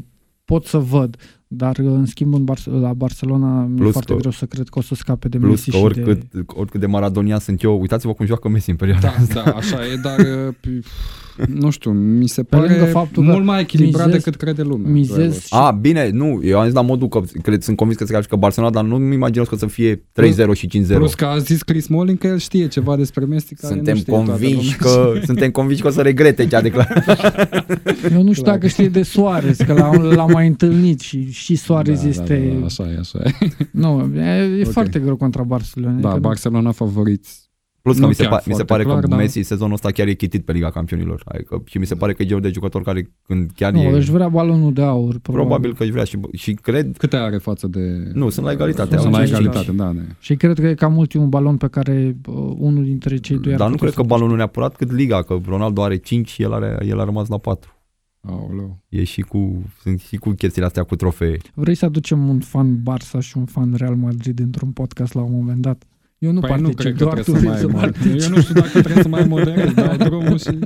pot 0.46 0.66
să 0.66 0.78
văd, 0.78 1.16
dar 1.52 1.78
uh, 1.78 1.86
în 1.86 2.06
schimb 2.06 2.34
în 2.34 2.43
Bar- 2.43 2.66
la 2.82 2.93
Barcelona 2.93 3.62
mi-e 3.62 3.76
Plus 3.78 3.91
foarte 3.91 4.14
că- 4.14 4.20
greu 4.20 4.32
să 4.32 4.45
cred 4.45 4.68
că 4.70 4.80
o 4.80 4.82
să 4.82 4.95
scape 4.95 5.28
de 5.28 5.38
Plus 5.38 5.50
Messi 5.50 5.70
că 5.70 5.78
și 5.78 5.84
oricât, 5.84 6.32
de... 6.32 6.43
oricât 6.47 6.80
de 6.80 6.86
maradonian 6.86 7.39
sunt 7.39 7.64
eu, 7.64 7.80
uitați-vă 7.80 8.14
cum 8.14 8.26
joacă 8.26 8.47
Messi 8.50 8.70
în 8.70 8.76
perioada 8.76 9.14
Da, 9.34 9.41
da, 9.43 9.52
așa 9.52 9.86
e, 9.86 9.95
dar 9.95 10.20
uh, 10.20 10.54
p- 10.56 10.86
nu 11.48 11.70
știu, 11.70 11.92
mi 11.92 12.28
se 12.28 12.44
Pe 12.44 12.56
lângă 12.56 12.74
pare 12.74 12.86
faptul 12.90 13.24
că 13.26 13.32
mult 13.32 13.44
mai 13.46 13.62
echilibrat 13.62 14.08
mizez- 14.08 14.12
decât 14.12 14.36
crede 14.36 14.62
lumea. 14.62 14.92
mizez 14.92 15.16
duelul. 15.16 15.34
și- 15.34 15.48
A, 15.50 15.72
bine, 15.72 16.10
nu, 16.14 16.40
eu 16.44 16.58
am 16.60 16.66
zis 16.66 16.74
la 16.74 16.82
modul 16.82 17.08
că 17.08 17.22
cred, 17.42 17.62
sunt 17.62 17.78
convins 17.78 18.00
că 18.00 18.06
se 18.06 18.12
califică 18.12 18.36
Barcelona, 18.36 18.72
dar 18.72 18.84
nu-mi 18.84 19.14
imaginez 19.14 19.48
că 19.48 19.56
o 19.56 19.58
să 19.58 19.66
fie 19.66 19.96
3-0 19.96 20.54
și 20.54 20.68
5-0. 20.68 20.94
Plus 20.98 21.14
că 21.14 21.26
a 21.26 21.38
zis 21.38 21.62
Chris 21.62 21.84
Smalling 21.84 22.18
că 22.18 22.28
el 22.28 22.38
știe 22.38 22.68
ceva 22.68 22.96
despre 22.96 23.26
Messi 23.26 23.56
care 23.56 23.74
Suntem 23.74 23.94
nu 23.94 24.00
știe 24.00 24.14
toată 24.14 24.30
convinși 24.30 24.78
lumea. 24.82 24.96
că 25.16 25.20
suntem 25.26 25.52
convinși 25.52 25.82
că 25.82 25.88
o 25.88 25.92
să 25.92 26.02
regrete 26.02 26.48
ce 26.48 26.56
a 26.56 26.62
declarat. 26.62 27.04
Eu 28.14 28.24
nu 28.24 28.32
știu 28.32 28.44
Clar. 28.44 28.56
dacă 28.56 28.68
știe 28.68 28.88
de 28.90 29.04
Suarez, 29.04 29.58
că 29.58 29.74
l-am, 29.74 30.02
l-am 30.02 30.32
mai 30.32 30.48
întâlnit 30.48 31.00
și, 31.00 31.32
și 31.32 31.56
Suarez 31.56 32.02
da, 32.02 32.08
este... 32.08 32.50
Da, 32.54 32.60
da, 32.60 32.66
așa 32.66 32.84
e, 32.92 32.98
așa 33.00 33.20
e. 33.24 33.48
Nu, 33.72 34.12
e, 34.16 34.22
e 34.60 34.62
Ok. 34.66 34.72
foarte 34.72 35.00
greu 35.00 35.16
contra 35.16 35.44
Barcelona. 35.44 36.00
Da, 36.00 36.08
Adică 36.10 36.28
Barcelona 36.28 36.72
favoriți 36.72 37.49
Plus 37.82 37.95
că 37.95 38.01
Nu 38.01 38.07
mi 38.07 38.13
se, 38.13 38.23
chiar 38.23 38.32
pa- 38.32 38.36
mi 38.45 38.53
se 38.53 38.63
foarte 38.63 38.63
pare 38.63 38.84
clar, 38.84 38.99
că 38.99 39.07
dar- 39.07 39.19
Messi 39.19 39.41
sezonul 39.41 39.73
ăsta 39.73 39.91
chiar 39.91 40.07
e 40.07 40.13
chitit 40.13 40.45
pe 40.45 40.51
Liga 40.51 40.69
Campionilor. 40.69 41.21
Adică, 41.25 41.61
și 41.65 41.77
mi 41.77 41.86
se 41.86 41.95
pare 41.95 42.13
că 42.13 42.21
e 42.21 42.25
genul 42.25 42.41
de 42.41 42.49
jucător 42.53 42.82
care 42.82 43.11
când 43.25 43.51
chiar 43.55 43.71
Nu, 43.71 43.80
e... 43.80 43.89
își 43.97 44.11
vrea 44.11 44.27
balonul 44.30 44.73
de 44.73 44.82
aur. 44.82 45.19
Probabil. 45.19 45.47
probabil 45.47 45.73
că 45.75 45.84
își 45.84 45.91
vrea 45.91 46.03
și, 46.03 46.17
și 46.34 46.53
cred... 46.53 46.97
Câte 46.97 47.15
are 47.15 47.38
față 47.38 47.67
de... 47.67 48.11
Nu, 48.13 48.30
sunt 48.30 48.45
la 48.45 48.51
egalitate. 48.51 48.89
Sunt 48.89 49.01
Sunt 49.01 49.13
au 49.13 49.19
la 49.19 49.25
cinci, 49.25 49.38
egalitate, 49.39 49.71
da, 49.71 49.91
da. 49.91 50.01
Și 50.19 50.36
cred 50.36 50.59
că 50.59 50.67
e 50.67 50.73
cam 50.73 50.97
ultimul 50.97 51.27
balon 51.27 51.57
pe 51.57 51.67
care 51.67 52.17
uh, 52.27 52.36
unul 52.57 52.84
dintre 52.84 53.17
cei 53.17 53.38
doi 53.38 53.51
ar 53.51 53.57
Dar 53.57 53.67
nu 53.69 53.75
putea 53.75 53.89
cred 53.91 53.99
că 54.05 54.07
să- 54.09 54.15
balonul 54.17 54.38
neapărat 54.38 54.75
cât 54.75 54.91
Liga, 54.91 55.21
că 55.21 55.38
Ronaldo 55.47 55.84
are 55.84 55.97
5 55.97 56.30
și 56.30 56.41
el, 56.41 56.53
are, 56.53 56.77
el 56.86 56.99
a 56.99 57.03
rămas 57.03 57.27
la 57.27 57.38
4. 57.38 57.73
Aoleu. 58.21 58.77
E 58.89 59.03
și 59.03 59.21
cu, 59.21 59.63
sunt 59.82 59.99
și 59.99 60.15
cu 60.15 60.30
chestiile 60.30 60.67
astea 60.67 60.84
cu 60.84 60.95
trofee. 60.95 61.38
Vrei 61.53 61.75
să 61.75 61.86
aducem 61.86 62.27
un 62.30 62.39
fan 62.39 62.82
Barça 62.82 63.19
și 63.19 63.38
un 63.38 63.45
fan 63.45 63.73
Real 63.77 63.95
Madrid 63.95 64.39
într-un 64.39 64.71
podcast 64.71 65.13
la 65.13 65.21
un 65.21 65.32
moment 65.32 65.61
dat? 65.61 65.84
Eu 66.20 66.32
nu 66.32 66.39
Păi 66.39 66.49
particip, 66.49 66.76
nu 66.78 66.82
cred 66.84 66.95
că 66.97 67.03
doar 67.03 67.17
tu 67.17 67.22
trebuie 67.32 67.49
vrei 67.49 67.61
să 67.61 67.67
să 67.67 67.72
mai 67.74 67.82
participi. 67.82 68.24
Eu 68.24 68.30
nu 68.30 68.41
știu 68.41 68.53
dacă 68.53 68.67
trebuie 68.82 69.03
să 69.03 69.07
mai 69.09 69.26
moderez, 69.28 69.74
dau 69.74 69.95
drumul 70.07 70.38
și 70.38 70.59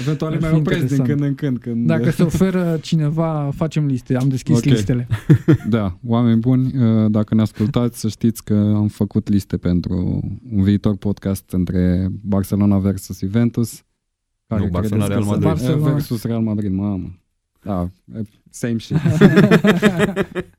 eventual 0.00 0.32
Ar 0.32 0.38
mai 0.40 0.50
fi 0.50 0.56
opresc 0.56 0.86
din 0.86 0.96
interesant. 0.96 1.08
când 1.08 1.20
în 1.22 1.34
când. 1.34 1.58
când 1.58 1.86
Dacă 1.86 2.10
se 2.10 2.22
oferă 2.22 2.78
cineva, 2.82 3.50
facem 3.54 3.86
liste. 3.86 4.16
Am 4.16 4.28
deschis 4.28 4.56
Ok. 4.56 4.64
listele. 4.64 5.06
Da, 5.68 5.98
oameni 6.06 6.40
buni, 6.40 6.72
uh, 6.82 7.10
dacă 7.10 7.34
ne 7.34 7.42
ascultați, 7.42 8.00
să 8.00 8.08
știți 8.08 8.44
că 8.44 8.54
am 8.54 8.88
făcut 8.88 9.28
liste 9.28 9.56
pentru 9.56 9.94
un 10.52 10.62
viitor 10.62 10.96
podcast 10.96 11.50
între 11.50 12.08
Barcelona 12.20 12.78
versus 12.78 13.18
Juventus. 13.18 13.82
Nu, 14.46 14.66
Barcelona, 14.66 15.06
credeți 15.06 15.06
că 15.06 15.08
Real 15.08 15.22
să- 15.22 15.28
Madrid. 15.28 15.48
Barcelona. 15.48 15.92
Versus 15.92 16.22
Real 16.22 16.40
Madrid, 16.40 16.72
mamă. 16.72 17.16
Da, 17.64 17.88
e 18.14 18.22
same 18.50 18.76
shit. 18.78 18.96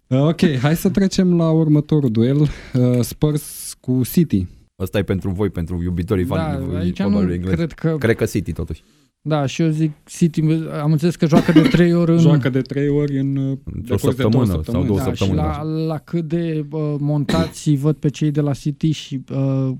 Uh, 0.07 0.28
ok, 0.30 0.57
hai 0.61 0.76
să 0.76 0.89
trecem 0.89 1.38
la 1.38 1.49
următorul 1.49 2.11
duel. 2.11 2.38
Uh, 2.41 2.99
Spurs 3.01 3.41
cu 3.86 4.01
City. 4.11 4.47
Ăsta 4.79 4.97
e 4.97 5.03
pentru 5.03 5.29
voi, 5.29 5.49
pentru 5.49 5.81
iubitorii 5.84 6.25
Da, 6.25 6.36
fanului 6.36 6.75
aici 6.75 6.97
fotbalului 7.01 7.27
nu 7.27 7.34
englez. 7.34 7.53
cred 7.53 7.71
că... 7.71 7.95
Cred 7.99 8.15
că 8.15 8.25
City 8.25 8.51
totuși. 8.53 8.84
Da, 9.21 9.45
și 9.45 9.61
eu 9.61 9.69
zic 9.69 9.91
City, 10.05 10.41
am 10.81 10.91
înțeles 10.91 11.15
că 11.15 11.25
joacă 11.27 11.51
de 11.51 11.61
trei 11.61 11.93
ori 11.93 12.11
în... 12.11 12.17
Joacă 12.19 12.49
de 12.49 12.61
trei 12.61 12.89
ori 12.89 13.19
în 13.19 13.36
uh, 13.36 13.57
Într-o 13.63 13.95
decurs 13.95 14.15
de 14.15 14.21
săptămână 14.21 14.51
două 14.51 14.63
sau 14.63 14.84
două 14.86 14.97
da, 14.97 15.03
și 15.03 15.09
săptămâni. 15.17 15.38
la, 15.38 15.61
la 15.63 15.97
cât 15.97 16.27
de 16.27 16.65
uh, 16.71 16.95
montați 16.99 17.69
îi 17.69 17.75
văd 17.86 17.95
pe 17.95 18.09
cei 18.09 18.31
de 18.31 18.41
la 18.41 18.53
City 18.53 18.91
și 18.91 19.23
uh, 19.31 19.71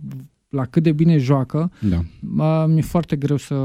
la 0.49 0.65
cât 0.65 0.83
de 0.83 0.91
bine 0.91 1.17
joacă, 1.17 1.71
Da. 1.89 2.03
uh, 2.37 2.65
mi-e 2.73 2.81
foarte 2.81 3.15
greu 3.15 3.37
să, 3.37 3.55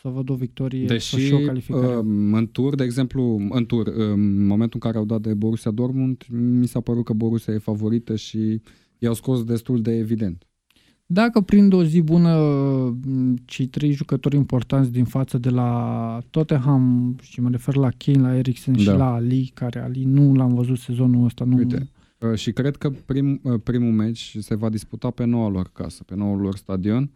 să 0.00 0.08
văd 0.08 0.30
o 0.30 0.34
victorie 0.34 0.86
Deși 0.86 1.08
sau 1.10 1.18
și 1.18 1.32
o 1.32 1.38
calificare. 1.46 1.86
uh, 1.86 2.04
în 2.32 2.48
tur, 2.52 2.74
de 2.74 2.84
exemplu, 2.84 3.46
în 3.50 3.66
tur, 3.66 3.86
uh, 3.86 3.94
în 3.96 4.46
momentul 4.46 4.80
în 4.82 4.90
care 4.90 4.98
au 4.98 5.04
dat 5.04 5.20
de 5.20 5.34
Borussia 5.34 5.70
Dortmund, 5.70 6.24
mi 6.28 6.66
s-a 6.66 6.80
părut 6.80 7.04
că 7.04 7.12
Borussia 7.12 7.52
e 7.54 7.58
favorită 7.58 8.16
și 8.16 8.60
i-au 8.98 9.14
scos 9.14 9.44
destul 9.44 9.82
de 9.82 9.92
evident. 9.98 10.46
Dacă 11.06 11.40
prind 11.40 11.72
o 11.72 11.84
zi 11.84 12.00
bună 12.02 12.34
m, 13.06 13.36
cei 13.44 13.66
trei 13.66 13.92
jucători 13.92 14.36
importanți 14.36 14.92
din 14.92 15.04
față 15.04 15.38
de 15.38 15.50
la 15.50 16.18
Tottenham 16.30 17.16
și 17.22 17.40
mă 17.40 17.48
refer 17.50 17.74
la 17.74 17.88
Kane, 17.96 18.20
la 18.20 18.36
Eriksen 18.36 18.76
și 18.76 18.84
Da. 18.86 18.96
la 18.96 19.12
Ali, 19.14 19.50
care 19.54 19.80
Ali 19.80 20.04
nu 20.04 20.34
l-am 20.34 20.54
văzut 20.54 20.78
sezonul 20.78 21.24
ăsta. 21.24 21.44
Nu, 21.44 21.56
Uite, 21.56 21.88
Uh, 22.30 22.34
și 22.38 22.52
cred 22.52 22.76
că 22.76 22.90
prim, 23.06 23.40
uh, 23.42 23.60
primul 23.64 23.92
meci 23.92 24.36
se 24.40 24.54
va 24.54 24.68
disputa 24.68 25.10
pe 25.10 25.24
noua 25.24 25.48
lor 25.48 25.70
casă, 25.72 26.02
pe 26.06 26.14
noul 26.14 26.38
lor 26.40 26.56
stadion. 26.56 27.10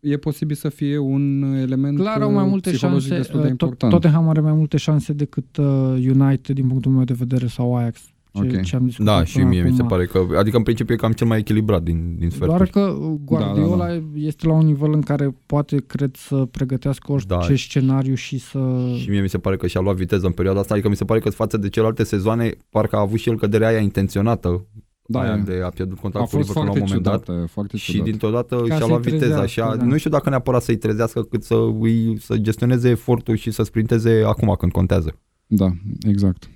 E 0.00 0.16
posibil 0.16 0.56
să 0.56 0.68
fie 0.68 0.98
un 0.98 1.42
element 1.42 1.98
Clar 1.98 2.20
au 2.22 2.32
mai 2.32 2.42
uh, 2.44 2.48
multe 2.50 2.70
psihologic 2.70 3.08
șanse. 3.08 3.16
destul 3.22 3.40
de 3.40 3.46
uh, 3.46 3.52
tot- 3.52 3.60
important. 3.60 3.92
Tottenham 3.92 4.28
are 4.28 4.40
mai 4.40 4.52
multe 4.52 4.76
șanse 4.76 5.12
decât 5.12 5.56
uh, 5.56 5.64
United 6.16 6.54
din 6.54 6.66
punctul 6.68 6.92
meu 6.92 7.04
de 7.04 7.12
vedere 7.12 7.46
sau 7.46 7.76
Ajax. 7.76 8.00
Ce, 8.32 8.40
Ok. 8.56 8.62
ce 8.62 8.76
am 8.76 8.84
discutat 8.84 9.18
Da, 9.18 9.24
și 9.24 9.36
până 9.36 9.48
mie 9.48 9.62
mi 9.62 9.68
se 9.68 9.74
acum. 9.74 9.86
pare 9.88 10.06
că, 10.06 10.26
adică 10.36 10.56
în 10.56 10.62
principiu 10.62 10.94
e 10.94 10.96
cam 10.96 11.12
cel 11.12 11.26
mai 11.26 11.38
echilibrat 11.38 11.82
din, 11.82 12.16
din 12.18 12.30
sferturi. 12.30 12.56
Doar 12.56 12.68
că 12.68 12.80
uh, 12.80 13.18
Guardiola 13.24 13.86
Da, 13.86 13.92
da, 13.92 14.00
este 14.14 14.46
la 14.46 14.52
un 14.52 14.66
nivel 14.66 14.92
în 14.92 15.00
care 15.00 15.36
poate, 15.46 15.76
cred, 15.86 16.14
să 16.16 16.44
pregătească 16.50 17.12
orice 17.12 17.26
Da. 17.28 17.40
scenariu 17.56 18.14
și 18.14 18.38
să... 18.38 18.92
Și 18.98 19.10
mie 19.10 19.20
mi 19.20 19.28
se 19.28 19.38
pare 19.38 19.56
că 19.56 19.66
și-a 19.66 19.80
luat 19.80 19.96
viteză 19.96 20.26
în 20.26 20.32
perioada 20.32 20.60
asta, 20.60 20.74
adică 20.74 20.88
mi 20.88 20.96
se 20.96 21.04
pare 21.04 21.20
că 21.20 21.30
față 21.30 21.56
de 21.56 21.68
celelalte 21.68 22.04
sezoane, 22.04 22.50
parcă 22.70 22.96
a 22.96 23.00
avut 23.00 23.18
și 23.18 23.28
el 23.28 23.36
căderea 23.38 23.68
aia 23.68 23.80
intenționată, 23.80 24.66
Da, 25.06 25.20
aia 25.20 25.34
e. 25.34 25.42
de 25.52 25.60
a 25.64 25.68
pierdut 25.68 25.98
a 25.98 26.00
contactul 26.00 26.38
fost 26.38 26.48
Liverpool 26.48 26.64
la 26.66 26.70
un 26.70 26.76
foarte 26.76 26.92
moment 26.94 27.02
dat. 27.02 27.24
ciudată, 27.24 27.46
foarte 27.52 27.76
Și 27.76 27.90
ciudat. 27.92 28.06
dintr-o 28.06 28.30
dată 28.30 28.56
Ca 28.56 28.64
și-a 28.64 28.76
să-i 28.78 28.88
luat 28.88 29.00
viteza 29.00 29.18
trezească, 29.24 29.46
și 29.46 29.60
a, 29.60 29.76
da. 29.76 29.84
nu 29.84 29.96
știu 29.96 30.10
dacă 30.10 30.28
neapărat 30.28 30.62
să-i 30.62 30.76
trezească 30.76 31.22
cât 31.22 31.42
să, 31.42 31.54
îi, 31.80 32.16
să 32.20 32.36
gestioneze 32.36 32.88
efortul 32.88 33.36
și 33.36 33.50
să 33.50 33.62
sprinteze 33.62 34.22
acum 34.26 34.54
când 34.58 34.72
contează. 34.72 35.18
Da, 35.46 35.70
exact. 36.08 36.50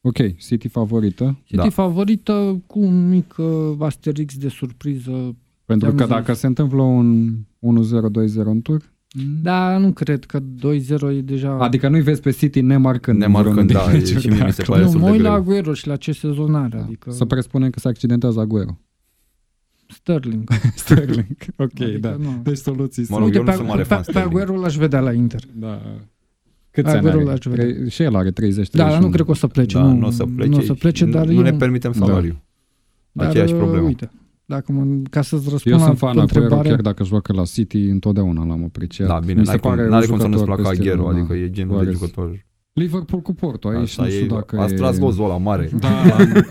Ok, 0.00 0.36
City 0.36 0.68
favorită. 0.68 1.38
City 1.44 1.56
Da. 1.56 1.68
favorită 1.68 2.62
cu 2.66 2.78
un 2.80 3.08
mic 3.08 3.34
uh, 3.38 3.46
asterix 3.78 4.36
de 4.36 4.48
surpriză. 4.48 5.36
Pentru 5.64 5.88
Am 5.88 5.94
că 5.94 6.04
zis. 6.04 6.12
dacă 6.12 6.32
se 6.32 6.46
întâmplă 6.46 6.82
un 6.82 7.32
1-0-2-0 7.60 8.44
în 8.44 8.60
tur, 8.62 8.92
Da, 9.42 9.78
nu 9.78 9.92
cred 9.92 10.24
că 10.24 10.40
2-0 10.40 11.16
e 11.16 11.20
deja... 11.20 11.50
adică 11.58 11.88
nu-i 11.88 12.00
vezi 12.00 12.20
pe 12.20 12.30
City 12.30 12.60
nemarcând. 12.60 13.18
Nemarcând, 13.18 13.54
vreunul 13.54 13.72
da, 13.72 13.90
din 13.92 13.94
e- 13.94 13.98
meciuri 13.98 14.20
și 14.20 14.28
mie 14.28 14.38
de 14.38 14.44
mi 14.44 14.52
se 14.52 14.62
acum. 14.62 14.74
pare 14.74 14.86
nu, 14.86 14.90
destul 14.90 15.00
mă 15.00 15.06
de 15.06 15.12
uit 15.16 15.22
la 15.22 15.40
greu. 15.40 15.40
Aguero 15.40 15.74
și 15.74 15.86
la 15.86 15.96
ce 15.96 16.12
sezon 16.12 16.54
are, 16.54 16.76
Da. 16.76 16.82
adică 16.84 17.10
Să 17.10 17.24
presupunem 17.24 17.70
că 17.70 17.78
se 17.80 17.88
accidentează 17.88 18.40
Aguero. 18.40 18.78
Sterling. 19.88 20.48
Sterling. 20.74 21.36
Ok, 21.56 21.70
Adică 21.80 21.98
da. 21.98 22.16
nu. 22.18 22.40
Deci 22.42 22.56
soluții 22.56 23.06
Mă 23.08 23.16
rog, 23.16 23.24
Uite, 23.26 23.36
eu 23.38 23.42
nu 23.44 23.50
pe, 23.50 23.56
sunt 23.56 23.68
mare 23.68 23.82
pe, 23.82 23.86
fan 23.88 24.02
pe 24.02 24.10
Sterling. 24.10 24.32
Aguero 24.40 24.60
l-aș 24.60 24.76
vedea 24.76 25.00
la 25.00 25.12
Inter. 25.12 25.40
Da. 25.54 25.82
Câți 26.70 26.88
ani 26.88 26.98
Aguero 26.98 27.16
are? 27.16 27.24
l-aș 27.24 27.38
vedea. 27.44 27.64
Trei- 27.64 27.90
Și 27.90 28.02
el 28.02 28.14
are 28.16 28.30
30 28.30 28.70
Da, 28.70 28.76
dar 28.78 28.86
31. 28.86 29.06
nu 29.06 29.12
cred 29.14 29.24
că 29.26 29.30
o 29.30 29.34
să 29.34 29.46
plece. 29.46 29.76
Da, 29.76 29.82
nu, 29.82 29.94
nu 29.96 30.06
o 30.06 30.10
să 30.10 30.24
plece, 30.26 30.50
nu 30.50 30.56
o 30.56 30.60
să 30.60 30.74
plece 30.74 31.04
și 31.04 31.10
dar 31.10 31.26
nu 31.26 31.32
eu, 31.32 31.40
ne 31.40 31.52
permitem 31.52 31.92
Da. 31.98 32.04
salariu. 32.06 32.42
dar, 33.12 33.28
aceeași 33.28 33.52
uh, 33.52 33.58
problemă. 33.58 33.86
Uite, 33.86 34.10
dacă 34.44 34.72
mă, 34.72 35.02
ca 35.10 35.22
să-ți 35.22 35.48
răspund 35.50 35.74
Eu 35.74 35.80
la 35.80 35.86
sunt 35.86 35.98
fan 35.98 36.08
Aguero, 36.18 36.26
întrebare, 36.40 36.68
chiar 36.68 36.80
dacă 36.80 37.04
joacă 37.04 37.32
la 37.32 37.42
City, 37.44 37.82
întotdeauna 37.84 38.44
l-am 38.44 38.64
apreciat. 38.64 39.08
Da, 39.08 39.18
bine, 39.18 39.38
Mi 39.40 39.44
se 39.46 39.50
n-ai 39.50 39.60
cum, 39.60 39.70
pare 39.70 39.82
un 39.82 39.88
n-are 39.88 40.06
cum 40.06 40.18
să 40.18 40.26
nu-ți 40.26 40.38
jucător 40.38 40.54
placă 40.56 40.70
pe 40.70 40.74
stilul, 40.82 40.92
Aguero, 40.98 41.12
da. 41.12 41.18
adică 41.18 41.34
e 41.44 41.50
genul 41.50 41.70
de 41.72 41.76
Oare- 41.78 41.90
jucător. 41.90 42.46
Liverpool 42.72 43.22
cu 43.22 43.32
Porto, 43.32 43.68
aici 43.68 43.80
Asta 43.80 44.02
nu 44.02 44.08
e, 44.08 44.12
știu 44.12 44.26
dacă 44.26 44.60
a 44.60 44.64
e... 44.64 44.74
tras 44.74 44.98
gozul 44.98 45.24
ăla 45.24 45.36
mare. 45.36 45.70
Da, 45.78 45.88
am, 45.88 46.32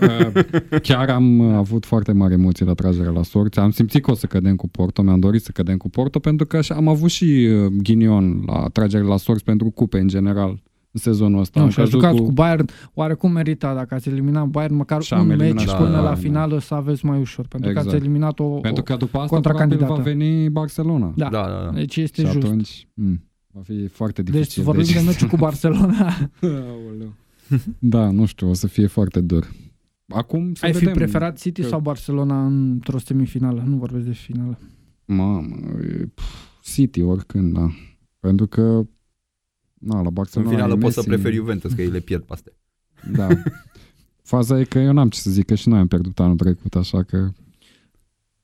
uh, 0.72 0.80
chiar 0.82 1.08
am 1.08 1.38
uh, 1.38 1.54
avut 1.54 1.86
foarte 1.86 2.12
mare 2.12 2.32
emoții 2.32 2.64
la 2.64 2.74
tragerea 2.74 3.10
la 3.10 3.22
sorți. 3.22 3.58
Am 3.58 3.70
simțit 3.70 4.02
că 4.02 4.10
o 4.10 4.14
să 4.14 4.26
cădem 4.26 4.56
cu 4.56 4.68
Porto, 4.68 5.02
mi-am 5.02 5.20
dorit 5.20 5.42
să 5.42 5.50
cădem 5.50 5.76
cu 5.76 5.88
Porto, 5.88 6.18
pentru 6.18 6.46
că 6.46 6.56
așa, 6.56 6.74
am 6.74 6.88
avut 6.88 7.10
și 7.10 7.24
uh, 7.24 7.72
ghinion 7.82 8.42
la 8.46 8.68
tragerea 8.72 9.06
la 9.06 9.16
sorți 9.16 9.44
pentru 9.44 9.70
cupe 9.70 9.98
în 9.98 10.08
general 10.08 10.62
în 10.92 11.00
sezonul 11.00 11.40
ăsta. 11.40 11.58
nu, 11.58 11.64
Am 11.64 11.70
și 11.70 11.80
a 11.80 11.82
căzut 11.82 12.00
jucat 12.00 12.16
cu 12.16 12.32
Bayern, 12.32 12.64
oarecum 12.94 13.32
merita 13.32 13.74
dacă 13.74 13.94
ați 13.94 14.08
eliminat 14.08 14.46
Bayern, 14.46 14.74
măcar 14.74 15.02
Și 15.02 15.14
am 15.14 15.24
un 15.24 15.30
eliminat 15.30 15.54
meci 15.54 15.68
și 15.68 15.74
până 15.74 15.88
Bayern, 15.88 16.04
la 16.04 16.08
da. 16.08 16.14
finală 16.14 16.58
să 16.58 16.74
aveți 16.74 17.04
mai 17.06 17.18
ușor, 17.18 17.46
pentru 17.46 17.72
că 17.72 17.78
Exact. 17.78 17.94
ați 17.94 18.04
eliminat 18.04 18.38
o... 18.38 18.44
Pentru 18.44 18.82
că 18.82 18.96
după 18.96 19.18
asta 19.18 19.34
contracandidată. 19.34 19.84
probabil 19.84 20.12
va 20.12 20.18
veni 20.18 20.48
Barcelona. 20.48 21.12
Da, 21.16 21.28
Da, 21.28 21.42
da, 21.42 21.62
da. 21.64 21.70
deci 21.74 21.96
este 21.96 22.24
și 22.24 22.30
just. 22.32 22.46
atunci 22.46 22.88
m, 22.94 23.12
va 23.52 23.60
fi 23.62 23.86
foarte 23.86 24.22
Deci 24.22 24.32
dificil. 24.34 24.62
vorbim 24.62 24.84
de 24.92 25.00
meciul 25.00 25.28
cu 25.28 25.36
Barcelona. 25.36 26.16
Aoleu. 26.42 27.12
da, 27.78 28.10
nu 28.10 28.24
știu, 28.26 28.48
o 28.48 28.52
să 28.54 28.66
fie 28.66 28.86
foarte 28.86 29.20
dur. 29.20 29.50
Acum 30.08 30.54
să 30.54 30.64
Ai 30.64 30.72
fi 30.72 30.78
vedem. 30.78 30.94
preferat 30.94 31.38
City 31.38 31.60
că- 31.62 31.68
sau 31.68 31.80
Barcelona 31.80 32.46
într-o 32.46 32.98
semifinală? 32.98 33.62
Nu 33.66 33.76
vorbesc 33.76 34.04
de 34.06 34.12
finală. 34.12 34.58
Mamă, 35.04 35.56
e, 35.82 36.06
pf, 36.14 36.24
City 36.62 37.02
oricând, 37.02 37.54
da. 37.54 37.70
Pentru 38.20 38.46
că 38.46 38.82
na, 39.74 39.94
la 40.00 40.06
În 40.08 40.12
Barcelona 40.12 40.50
finală 40.50 40.72
e 40.74 40.76
poți 40.78 40.94
să 40.94 41.02
Messi. 41.06 41.08
preferi 41.12 41.36
Juventus, 41.36 41.72
că 41.72 41.82
ei 41.82 41.88
le 41.90 42.00
pierd 42.00 42.22
pe 42.22 42.32
astea. 42.32 42.52
Da. 43.12 43.28
Faza 44.22 44.60
e 44.60 44.64
că 44.64 44.78
eu 44.78 44.92
n-am 44.92 45.08
ce 45.08 45.18
să 45.18 45.30
zic, 45.30 45.46
că 45.46 45.54
și 45.54 45.68
noi 45.68 45.78
am 45.78 45.86
pierdut 45.86 46.20
anul 46.20 46.36
trecut, 46.36 46.74
așa 46.74 47.02
că... 47.02 47.28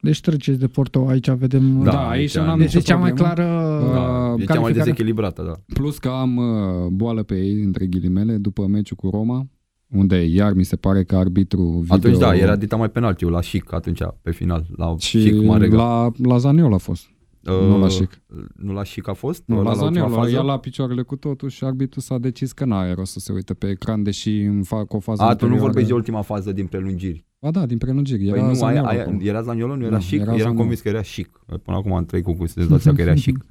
Deci 0.07 0.20
treceți 0.20 0.59
de 0.59 0.66
Porto, 0.66 1.07
aici 1.09 1.30
vedem... 1.30 1.82
Da, 1.82 1.90
Da, 1.90 2.09
aici 2.09 2.36
aici 2.36 2.46
n-am 2.46 2.59
Deci 2.59 2.66
nicio 2.66 2.78
e 2.78 2.80
cea 2.80 2.96
mai 2.96 3.12
problemă. 3.12 3.34
clară... 3.34 3.80
Uh, 3.84 3.92
Da, 3.92 3.98
e 3.98 4.00
cea 4.00 4.34
mai 4.34 4.44
calificare. 4.46 4.72
dezechilibrată, 4.72 5.42
da. 5.42 5.74
Plus 5.74 5.98
că 5.98 6.09
am 6.09 6.36
uh, 6.36 6.86
boală 6.90 7.22
pe 7.22 7.34
ei, 7.34 7.62
între 7.62 7.86
ghilimele, 7.86 8.36
după 8.36 8.66
meciul 8.66 8.96
cu 8.96 9.09
Roma, 9.11 9.46
unde 9.90 10.16
iar 10.24 10.52
mi 10.52 10.64
se 10.64 10.76
pare 10.76 11.04
că 11.04 11.16
arbitru 11.16 11.62
video... 11.62 11.94
Atunci 11.96 12.18
da, 12.18 12.34
era 12.36 12.57
dita 12.57 12.76
mai 12.76 12.90
penaltiul 12.90 13.30
la 13.30 13.40
Chic 13.40 13.72
atunci, 13.72 14.00
pe 14.22 14.30
final, 14.30 14.66
la 14.76 14.94
și 14.98 15.18
Chic 15.18 15.44
Marega. 15.44 15.76
la, 15.76 16.11
la 16.22 16.38
Zaniol 16.38 16.72
a 16.72 16.76
fost, 16.78 17.04
Uh, 17.46 17.52
nu 17.68 17.78
la 17.78 17.86
Chic. 17.86 18.22
Nu 18.57 18.72
la 18.72 18.82
Chic 18.82 19.09
a 19.09 19.12
fost? 19.12 19.42
Nu, 19.46 19.54
la 19.54 19.61
Ăla 19.61 19.70
ultima 19.70 19.86
Zaniol, 19.90 20.11
fază? 20.11 20.30
ia 20.30 20.40
la 20.42 20.59
picioarele 20.59 21.02
cu 21.02 21.16
totul 21.16 21.48
și 21.48 21.64
arbitru 21.64 22.00
s-a 22.00 22.18
decis 22.18 22.52
că 22.52 22.64
n-are 22.64 22.92
rost 22.92 23.12
să 23.12 23.18
se 23.18 23.32
uite 23.32 23.54
pe 23.54 23.66
ecran, 23.68 24.02
deși 24.02 24.40
în 24.40 24.62
fac 24.62 24.92
o 24.92 24.98
fază 24.98 25.22
A, 25.22 25.24
tu 25.26 25.30
nu 25.30 25.32
anterioară- 25.32 25.61
vorbești 25.62 25.88
de 25.88 25.94
ultima 25.94 26.20
fază 26.22 26.52
din 26.52 26.66
prelungiri. 26.66 27.26
Ba 27.41 27.51
da, 27.51 27.66
din 27.66 27.78
prelungiri. 27.78 28.26
Era 28.26 28.37
Păi 28.39 28.47
nu, 28.49 28.55
Zaniol 28.55 28.84
aia, 28.84 28.89
aia, 28.99 29.03
acolo. 29.03 29.22
era 29.22 29.43
Zaniolo, 29.43 29.76
nu 29.76 29.82
era 29.82 29.91
Da, 29.91 29.99
Chic? 29.99 30.12
era 30.12 30.22
Eram 30.22 30.37
Zaniolo. 30.37 30.59
convins 30.59 30.80
că 30.80 30.89
era 30.89 31.01
Chic. 31.01 31.41
Până 31.62 31.76
acum 31.76 31.93
am 31.93 32.05
trei 32.05 32.22
cu 32.22 32.47
să 32.47 32.64
dați 32.64 32.82
seama 32.82 32.97
că 32.99 33.03
era 33.05 33.12
Chic. 33.24 33.45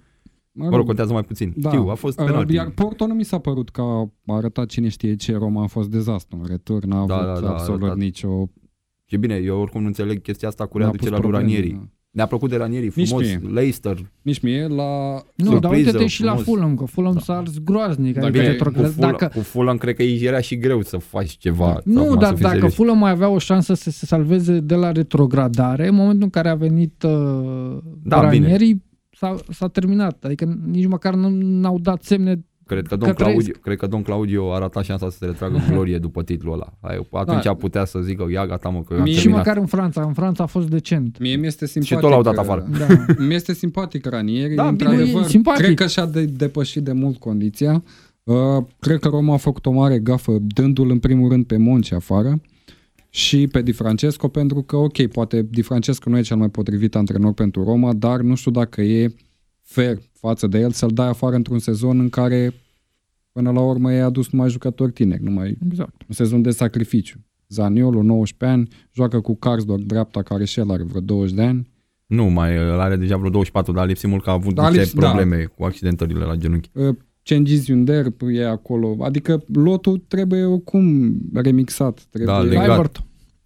Mă 0.52 0.70
Mă 0.70 0.76
rog, 0.76 0.86
contează 0.86 1.14
mai 1.14 1.24
puțin. 1.24 1.54
Da. 1.56 1.70
Știu, 1.70 1.88
a 1.88 1.94
fost 1.94 2.20
Uh, 2.20 2.26
penalti. 2.26 2.54
Iar 2.54 2.70
Porto 2.70 3.08
nu 3.08 3.14
mi 3.14 3.24
s-a 3.24 3.38
părut 3.40 3.70
că 3.70 3.82
a 3.82 4.10
arătat 4.26 4.68
cine 4.68 4.88
știe 4.88 5.16
ce, 5.16 5.34
Roma 5.38 5.64
a 5.64 5.68
fost 5.68 5.90
dezastru. 5.90 6.38
În 6.42 6.46
retur 6.48 6.84
n-a 6.86 7.06
Da, 7.06 7.16
avut 7.16 7.26
da, 7.34 7.40
da, 7.42 7.48
a 7.48 7.52
absolut 7.52 7.82
arătat. 7.82 7.98
nicio... 7.98 8.50
Și 9.06 9.18
bine, 9.18 9.36
eu 9.36 9.60
oricum 9.60 9.82
nu 9.82 9.88
înțeleg 9.88 10.22
chestia 10.22 10.48
asta 10.48 10.66
cu 10.66 10.78
n-a 10.78 10.84
readucerea 10.84 11.18
pus 11.20 11.24
lui 11.30 11.32
probleme, 11.40 11.60
Ranieri. 11.62 11.90
Ne-a 12.16 12.26
plăcut 12.26 12.50
de 12.50 12.56
Ranieri, 12.58 12.92
Nici 12.96 13.08
frumos, 13.08 13.26
mie. 13.26 13.42
Leicester. 13.54 13.98
Nici 14.22 14.40
mie, 14.40 14.68
la... 14.68 14.84
Nu, 15.36 15.50
dar 15.50 15.60
Surpriză, 15.62 15.88
uite-te 15.90 16.06
și 16.08 16.24
la 16.24 16.30
frumos. 16.30 16.46
Fulham, 16.48 16.76
că 16.76 16.86
Fulham 16.86 17.20
s-a 17.20 17.38
ars 17.38 17.58
groaznic. 17.64 18.14
Dar 18.14 18.24
Adică 18.24 18.40
bine, 18.42 18.54
Cu 18.56 18.64
retrograd- 18.64 18.92
Fulham, 18.94 19.12
dacă, 19.20 19.32
cu 19.36 19.40
Fulham 19.44 19.78
cred 19.78 19.96
că 19.96 20.02
îi 20.02 20.20
era 20.24 20.40
și 20.40 20.58
greu 20.58 20.82
să 20.82 20.98
faci 20.98 21.30
ceva. 21.38 21.82
nu, 21.84 22.02
acum, 22.04 22.20
dar 22.20 22.28
să 22.30 22.34
fii 22.34 22.42
dacă 22.44 22.56
serios. 22.56 22.74
Fulham 22.74 22.98
mai 22.98 23.12
avea 23.12 23.30
o 23.30 23.38
șansă 23.38 23.74
să 23.74 23.90
se 23.90 24.06
salveze 24.06 24.60
de 24.60 24.76
la 24.76 24.92
retrogradare, 24.92 25.88
în 25.88 25.96
momentul 25.96 26.24
în 26.24 26.30
care 26.30 26.50
a 26.50 26.56
venit 26.56 27.04
uh, 27.04 27.78
Da, 28.04 28.22
Ranieri, 28.22 28.78
s-a, 29.12 29.36
s-a 29.50 29.68
terminat. 29.68 30.24
Adică 30.24 30.58
nici 30.66 30.88
măcar 30.88 31.14
nu 31.16 31.30
n-au 31.42 31.80
dat 31.80 32.04
semne 32.04 32.46
Cred 32.66 32.88
că, 32.88 32.96
domn 32.96 33.14
că 33.14 33.24
trăiesc. 33.24 33.42
Claudio, 33.44 33.62
cred 33.64 33.78
că 33.78 33.88
domn 33.88 34.04
Claudio 34.04 34.54
a 34.54 34.60
ratat 34.60 34.84
șansa 34.84 35.10
să 35.10 35.18
se 35.18 35.26
retragă 35.26 35.56
în 35.56 35.64
glorie 35.74 35.98
după 35.98 36.24
titlul 36.24 36.54
ăla. 36.54 36.74
Ai- 36.82 37.08
Atunci 37.12 37.44
Da. 37.44 37.50
a 37.50 37.54
putea 37.56 37.86
să 37.86 38.00
zică, 38.00 38.28
ia 38.32 38.46
gata 38.46 38.70
mă, 38.70 38.80
că 38.88 38.94
eu 38.94 38.98
am 38.98 39.04
Mie- 39.04 39.14
și 39.14 39.20
terminat. 39.20 39.46
măcar 39.46 39.58
în 39.62 39.66
Franța. 39.68 40.02
În 40.02 40.14
Franța 40.14 40.44
a 40.44 40.46
fost 40.46 40.70
decent. 40.70 41.20
Mie 41.20 41.36
mi-este 41.36 41.66
simpatic. 41.68 42.00
tot 42.00 42.10
l-au 42.10 42.22
dat 42.22 42.34
uh, 42.34 42.40
afară. 42.40 42.68
Da. 42.78 42.86
Mi-este 43.28 43.54
simpatic 43.54 44.06
Ranieri, 44.06 44.56
Da, 44.56 44.64
da, 44.64 44.72
bine, 44.72 44.90
într-adevăr, 44.90 45.22
e 45.24 45.28
simpatic. 45.28 45.64
cred 45.64 45.76
că 45.76 45.88
și-a 45.88 46.06
de- 46.06 46.26
depășit 46.26 46.84
de 46.84 46.92
mult 46.92 47.18
condiția. 47.18 47.84
Uh, 48.24 48.36
cred 48.80 49.00
că 49.00 49.08
Roma 49.08 49.34
a 49.34 49.38
făcut 49.38 49.66
o 49.66 49.72
mare 49.72 50.00
gafă 50.00 50.38
dându-l 50.42 50.90
în 50.90 51.00
primul 51.00 51.30
rând 51.30 51.46
pe 51.46 51.58
Monci 51.58 51.92
afară 51.92 52.42
și 53.10 53.48
pe 53.48 53.62
Di 53.62 53.72
Francesco 53.72 54.28
pentru 54.28 54.62
că, 54.62 54.76
ok, 54.76 55.06
poate 55.08 55.48
Di 55.52 55.62
Francesco 55.62 56.10
nu 56.10 56.18
e 56.18 56.22
cel 56.22 56.38
mai 56.38 56.50
potrivit 56.50 56.96
antrenor 56.96 57.34
pentru 57.34 57.64
Roma, 57.64 57.94
dar 57.94 58.20
nu 58.20 58.36
știu 58.36 58.52
dacă 58.52 58.82
e 58.82 59.14
fair 59.66 59.98
față 60.14 60.48
de 60.48 60.60
el 60.60 60.72
să-l 60.72 60.92
dai 60.94 61.08
afară 61.08 61.36
într-un 61.36 61.60
sezon 61.60 62.00
în 62.00 62.10
care 62.10 62.54
până 63.32 63.52
la 63.52 63.62
urmă 63.62 63.94
e 63.94 64.02
adus 64.02 64.30
numai 64.30 64.50
jucători 64.50 64.92
tineri, 64.92 65.24
numai 65.24 65.58
Exact. 65.66 66.02
un 66.08 66.14
sezon 66.16 66.42
de 66.42 66.52
sacrificiu. 66.52 67.20
Zaniolo, 67.50 68.02
19 68.02 68.58
ani, 68.58 68.68
joacă 68.94 69.20
cu 69.22 69.36
Karsdorp 69.36 69.82
dreapta, 69.84 70.22
care 70.22 70.46
și 70.46 70.60
el 70.60 70.72
are 70.72 70.84
vreo 70.84 71.02
20 71.02 71.36
de 71.36 71.42
ani. 71.42 71.70
Nu, 72.06 72.26
mai 72.26 72.56
el 72.56 72.80
are 72.80 72.96
deja 72.96 73.18
vreo 73.18 73.30
24, 73.30 73.74
dar 73.74 73.84
a 73.84 73.86
lipsit 73.86 74.10
mult 74.10 74.24
că 74.24 74.30
a 74.30 74.34
avut 74.34 74.54
Da, 74.56 74.62
a 74.64 74.66
niște 74.66 74.82
lipsit, 74.82 75.00
da. 75.00 75.10
probleme 75.10 75.44
cu 75.44 75.64
accidentările 75.64 76.24
la 76.26 76.36
genunchi. 76.36 76.70
Uh, 76.74 76.96
Cengiz 77.22 77.68
Yunder 77.68 78.06
e 78.32 78.48
acolo, 78.48 78.98
adică 79.02 79.44
lotul 79.54 80.04
trebuie 80.08 80.44
oricum 80.44 81.16
remixat, 81.34 82.06
trebuie 82.10 82.34
Da, 82.36 82.42
legat. 82.42 82.62
legat. 82.62 82.78
Legat. 82.78 83.04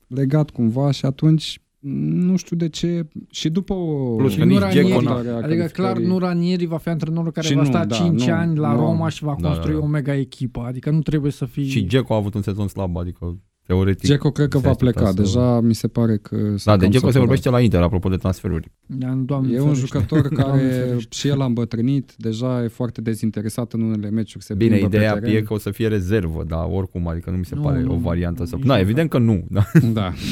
legat 0.07 0.49
cumva 0.49 0.91
și 0.91 1.05
atunci 1.05 1.61
nu 1.81 2.35
știu 2.35 2.55
de 2.55 2.69
ce 2.69 3.07
și 3.29 3.49
după 3.49 3.73
o 3.73 4.15
Plus 4.15 4.31
Și 4.31 4.37
că 4.37 4.43
nu 4.43 4.49
nici 4.51 4.59
Ranieri, 4.59 4.85
Dzeko 4.87 5.01
n-a- 5.01 5.11
a 5.11 5.15
adică 5.17 5.31
calificării- 5.39 5.71
clar 5.71 5.97
nu 5.97 6.17
Ranieri 6.19 6.65
va 6.65 6.77
fi 6.77 6.89
antrenorul 6.89 7.31
care 7.31 7.47
Și 7.47 7.53
va 7.53 7.61
nu, 7.61 7.67
sta 7.67 7.85
da, 7.85 7.95
5 7.95 8.25
nu, 8.25 8.33
ani 8.33 8.57
la 8.57 8.71
nu. 8.73 8.79
Roma 8.79 9.09
și 9.09 9.23
va 9.23 9.35
Da, 9.39 9.47
construi 9.47 9.73
da, 9.73 9.79
da. 9.79 9.85
o 9.85 9.87
mega 9.87 10.15
echipă. 10.15 10.59
Adică 10.67 10.89
nu 10.89 11.01
trebuie 11.01 11.31
să 11.31 11.45
fii... 11.45 11.67
Și 11.67 11.81
Dzeko 11.83 12.13
a 12.13 12.17
avut 12.17 12.33
un 12.33 12.41
sezon 12.41 12.67
slab, 12.67 12.97
adică 12.97 13.37
teoretic. 13.65 14.01
Dzeko 14.03 14.31
cred 14.31 14.47
că 14.47 14.57
se 14.57 14.63
va 14.63 14.69
aștepta 14.69 14.93
pleca, 15.01 15.09
să- 15.11 15.21
deja 15.21 15.59
mi 15.59 15.75
se 15.75 15.87
pare 15.87 16.17
că 16.17 16.35
Da, 16.35 16.43
de 16.47 16.53
cam 16.63 16.77
Dzeko 16.77 16.87
se 16.89 16.95
săturat. 16.97 17.13
vorbește 17.17 17.49
la 17.49 17.59
Inter, 17.59 17.81
apropo 17.81 18.09
de 18.09 18.15
transferuri. 18.15 18.71
Da, 18.85 19.07
Doamne 19.25 19.53
E 19.53 19.59
un 19.59 19.73
ferește. 19.73 19.85
jucător 19.85 20.27
Doamne 20.35 20.61
care 20.61 20.71
ferește. 20.71 21.07
și 21.09 21.27
el 21.27 21.41
a 21.41 21.45
îmbătrânit, 21.45 22.13
deja 22.17 22.63
e 22.63 22.67
foarte 22.67 23.01
dezinteresat 23.01 23.73
în 23.73 23.81
unele 23.81 24.09
meciuri, 24.09 24.43
se 24.43 24.53
Bine, 24.53 24.71
plimbă 24.71 24.89
pe 24.89 24.95
ideea 24.95 25.13
teren. 25.13 25.35
e 25.35 25.41
că 25.41 25.53
o 25.53 25.57
să 25.57 25.71
fie 25.71 25.87
rezervă, 25.87 26.43
dar 26.47 26.67
oricum, 26.71 27.07
adică 27.07 27.29
nu 27.29 27.37
mi 27.37 27.45
se 27.45 27.55
Nu, 27.55 27.61
pare 27.61 27.81
nu, 27.81 27.93
o 27.93 27.97
variantă 27.97 28.45
să... 28.45 28.55
nici 28.55 28.65
Na, 28.65 28.73
nu 28.73 28.79
evident 28.79 29.09
că 29.09 29.17
nu, 29.17 29.45
da. 29.49 29.63
Da. 29.93 30.13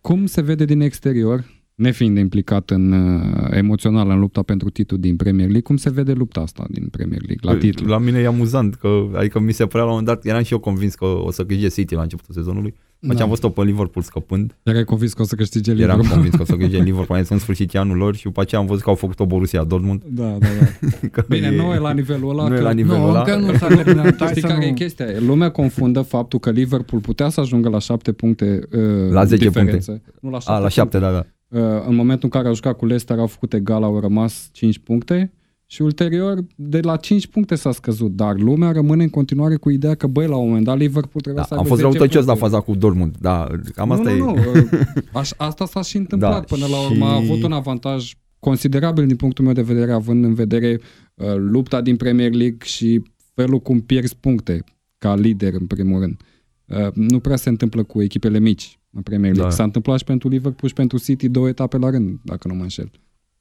Cum 0.00 0.26
se 0.26 0.40
vede 0.40 0.64
din 0.64 0.80
exterior, 0.80 1.44
nefiind 1.80 2.18
implicat 2.18 2.70
în, 2.70 2.92
uh, 2.92 3.46
emoțional 3.50 4.10
în 4.10 4.18
lupta 4.20 4.42
pentru 4.42 4.70
titlu 4.70 4.96
din 4.96 5.16
Premier 5.16 5.44
League, 5.46 5.60
cum 5.62 5.76
se 5.76 5.90
vede 5.90 6.12
lupta 6.12 6.40
asta 6.40 6.64
din 6.70 6.86
Premier 6.90 7.20
League 7.26 7.52
la 7.52 7.58
titlu? 7.58 7.86
La 7.86 7.98
mine 7.98 8.18
e 8.18 8.26
amuzant, 8.26 8.74
că, 8.74 8.88
adică 9.14 9.38
mi 9.40 9.52
se 9.52 9.66
părea 9.66 9.86
la 9.86 9.92
un 9.92 9.96
moment 9.98 10.06
dat, 10.06 10.24
eram 10.32 10.42
și 10.42 10.52
eu 10.52 10.58
convins 10.58 10.94
că 10.94 11.04
o 11.04 11.30
să 11.30 11.44
câștige 11.44 11.68
City 11.68 11.94
la 11.94 12.02
începutul 12.02 12.34
sezonului. 12.34 12.74
După 13.02 13.14
ce 13.14 13.22
am 13.22 13.28
văzut-o 13.28 13.48
pe 13.48 13.62
Liverpool 13.62 14.04
scăpând, 14.04 14.56
Erai 14.62 14.84
convins 14.84 15.12
că 15.12 15.22
o 15.22 15.24
să 15.24 15.34
câștige 15.34 15.70
eram 15.70 15.80
Liverpool. 15.80 16.08
convins 16.12 16.34
că 16.34 16.42
o 16.42 16.44
să 16.44 16.56
câștige 16.56 16.82
Liverpool, 16.90 17.16
am 17.18 17.24
zis 17.24 17.32
în 17.32 17.38
sfârșit 17.38 17.74
e 17.74 17.78
anul 17.78 17.96
lor 17.96 18.16
și 18.16 18.22
după 18.24 18.40
aceea 18.40 18.60
am 18.60 18.66
văzut 18.66 18.82
că 18.82 18.88
au 18.88 18.94
făcut 18.96 19.20
o 19.20 19.26
Borussia 19.26 19.64
Dortmund. 19.64 20.02
Da, 20.06 20.36
da, 20.38 20.46
da. 20.60 20.66
Că 21.12 21.24
Bine, 21.28 21.46
e- 21.46 21.56
nu 21.56 21.72
e 21.74 21.78
la 21.78 21.92
nivelul 21.92 22.30
ăla. 22.30 22.48
nu 22.48 22.54
e 22.54 22.56
că... 22.56 22.62
la 22.62 22.70
nivelul 22.72 22.98
Nu, 23.00 23.08
ăla. 23.08 23.18
încă 23.18 23.36
nu 23.36 23.56
s-a 23.56 23.66
terminat. 23.66 24.16
Hai 24.18 24.28
Știi 24.28 24.40
să 24.40 24.46
care 24.46 24.58
nu... 24.60 24.64
e 24.66 24.72
chestia? 24.72 25.06
Lumea 25.26 25.50
confundă 25.50 26.00
faptul 26.02 26.38
că 26.38 26.50
Liverpool 26.50 27.00
putea 27.02 27.28
să 27.28 27.40
ajungă 27.40 27.68
la 27.68 27.78
7 27.78 28.12
puncte 28.12 28.60
uh, 28.72 29.10
La 29.10 29.24
10 29.24 29.44
diferență. 29.46 30.02
Nu 30.20 30.30
la 30.30 30.38
7 30.38 30.52
A, 30.52 30.58
la 30.58 30.68
șapte, 30.68 30.98
da, 30.98 31.10
da. 31.10 31.26
Uh, 31.50 31.60
în 31.88 31.94
momentul 31.94 32.24
în 32.24 32.30
care 32.30 32.48
au 32.48 32.54
jucat 32.54 32.76
cu 32.76 32.84
Leicester 32.84 33.18
au 33.18 33.26
făcut 33.26 33.52
egal, 33.52 33.82
au 33.82 34.00
rămas 34.00 34.48
5 34.52 34.78
puncte 34.78 35.32
și 35.66 35.82
ulterior 35.82 36.44
de 36.54 36.80
la 36.80 36.96
5 36.96 37.26
puncte 37.26 37.54
s-a 37.54 37.72
scăzut, 37.72 38.10
dar 38.16 38.36
lumea 38.38 38.70
rămâne 38.72 39.02
în 39.02 39.08
continuare 39.08 39.56
cu 39.56 39.70
ideea 39.70 39.94
că 39.94 40.06
băi, 40.06 40.26
la 40.26 40.36
un 40.36 40.46
moment 40.46 40.64
dat 40.64 40.78
Liverpool 40.78 41.20
trebuie 41.22 41.42
da 41.42 41.48
să 41.48 41.54
am 41.54 41.58
aibă 41.60 41.68
fost 41.74 41.80
10 41.80 41.92
răutăcios 41.92 42.24
la 42.24 42.32
puncte. 42.32 42.48
faza 42.50 42.64
cu 42.64 42.74
Dortmund, 42.74 43.16
da, 43.20 43.46
cam 43.74 43.90
asta 43.90 44.10
nu, 44.10 44.16
e. 44.16 44.18
nu, 44.18 44.34
nu. 44.34 44.40
uh, 44.54 45.02
Aș, 45.12 45.30
asta 45.36 45.66
s-a 45.66 45.82
și 45.82 45.96
întâmplat 45.96 46.32
Da, 46.32 46.40
până 46.56 46.66
la 46.66 46.76
urmă. 46.90 47.04
A 47.06 47.20
și- 47.20 47.30
avut 47.30 47.42
un 47.42 47.52
avantaj 47.52 48.12
considerabil 48.38 49.06
din 49.06 49.16
punctul 49.16 49.44
meu 49.44 49.52
de 49.52 49.62
vedere, 49.62 49.92
având 49.92 50.24
în 50.24 50.34
vedere 50.34 50.80
uh, 51.14 51.34
lupta 51.36 51.80
din 51.80 51.96
Premier 51.96 52.32
League 52.32 52.58
și 52.64 53.02
felul 53.34 53.60
cum 53.60 53.80
pierzi 53.80 54.16
puncte 54.20 54.64
ca 54.98 55.14
lider 55.14 55.52
în 55.54 55.66
primul 55.66 56.00
rând. 56.00 56.20
Uh, 56.66 56.92
nu 56.94 57.20
prea 57.20 57.36
se 57.36 57.48
întâmplă 57.48 57.82
cu 57.82 58.02
echipele 58.02 58.38
mici 58.38 58.78
în 58.92 59.02
Premier 59.02 59.30
League. 59.32 59.48
Da. 59.50 59.56
S-a 59.56 59.62
întâmplat 59.62 59.98
și 59.98 60.04
pentru 60.04 60.28
Liverpool 60.28 60.68
și 60.68 60.74
pentru 60.74 60.98
City 60.98 61.28
două 61.28 61.48
etape 61.48 61.76
la 61.78 61.90
rând, 61.90 62.18
dacă 62.24 62.48
nu 62.48 62.54
mă 62.54 62.62
înșel. 62.62 62.90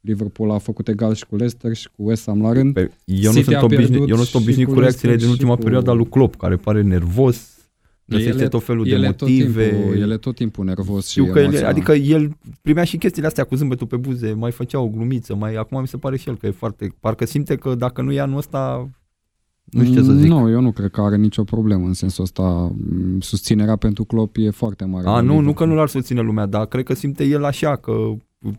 Liverpool 0.02 0.52
a 0.52 0.58
făcut 0.58 0.88
egal 0.88 1.14
și 1.14 1.26
cu 1.26 1.36
Leicester 1.36 1.74
și 1.76 1.88
cu 1.96 2.08
West 2.08 2.26
Ham 2.26 2.42
la 2.42 2.52
rând. 2.54 2.74
Pe- 2.74 2.92
Eu 3.06 3.16
nu, 3.32 3.38
City 3.38 3.44
sunt 3.44 3.56
a 3.56 3.64
obișnuit, 3.64 3.88
pierdut 3.90 4.10
eu 4.10 4.16
nu 4.16 4.24
sunt 4.24 4.28
și 4.28 4.36
obișnuit 4.48 4.68
cu 4.68 4.74
cu 4.74 4.80
reacțiile 4.80 5.08
Leicester 5.14 5.18
din 5.20 5.30
ultima 5.30 5.50
și 5.52 5.58
cu- 5.58 5.64
perioadă 5.64 5.90
a 5.90 5.94
lui 5.94 6.10
Klopp, 6.10 6.36
care 6.36 6.56
pare 6.56 6.82
nervos, 6.82 7.58
găsește 8.06 8.48
tot 8.48 8.64
felul 8.64 8.84
de 8.84 8.90
ele 8.90 9.06
motive. 9.06 9.64
Tot 9.70 9.78
timpul, 9.78 9.98
ele 10.02 10.18
tot 10.18 10.36
timpul 10.36 10.66
nervos 10.66 11.08
Știu 11.10 11.26
și 11.26 11.32
că 11.32 11.38
el, 11.38 11.44
emoțional. 11.44 11.72
adică 11.72 11.94
el 11.94 12.38
primea 12.62 12.84
și 12.84 12.98
chestiile 12.98 13.28
astea 13.28 13.44
cu 13.44 13.56
zâmbetul 13.56 13.88
pe 13.88 13.96
buze, 13.96 14.32
mai 14.34 14.52
făcea 14.52 14.80
o 14.80 14.88
glumiță, 14.88 15.36
mai 15.36 15.56
acum 15.56 15.82
mi 15.82 15.88
se 15.88 15.98
pare 15.98 16.18
și 16.18 16.30
el 16.30 16.38
că 16.38 16.48
e 16.48 16.52
foarte, 16.52 16.96
parcă 17.00 17.26
simte 17.26 17.56
că 17.56 17.76
dacă 17.76 18.02
nu 18.02 18.12
e 18.12 18.20
anul 18.20 18.38
ăsta, 18.38 18.90
nu 19.72 19.84
știu 19.84 19.96
ce 19.96 20.04
să 20.04 20.12
zic. 20.14 20.30
Nu, 20.30 20.50
eu 20.50 20.62
nu 20.62 20.72
cred 20.72 20.90
că 20.92 21.02
are 21.02 21.18
nicio 21.18 21.44
problemă 21.44 21.86
în 21.88 21.94
sensul 21.94 22.24
ăsta. 22.24 22.72
Mm, 22.90 23.20
Susținerea 23.20 23.76
pentru 23.76 24.04
Klopp 24.04 24.36
e 24.40 24.50
foarte 24.50 24.86
mare. 24.86 25.08
A, 25.08 25.12
la 25.12 25.20
nu, 25.22 25.26
nu 25.26 25.30
Liverpool. 25.32 25.54
că 25.54 25.66
nu 25.66 25.76
l-ar 25.76 25.88
susține 25.88 26.22
lumea, 26.22 26.46
dar 26.46 26.66
cred 26.66 26.84
că 26.84 26.94
simte 26.94 27.24
el 27.24 27.44
așa, 27.44 27.76
că 27.76 27.92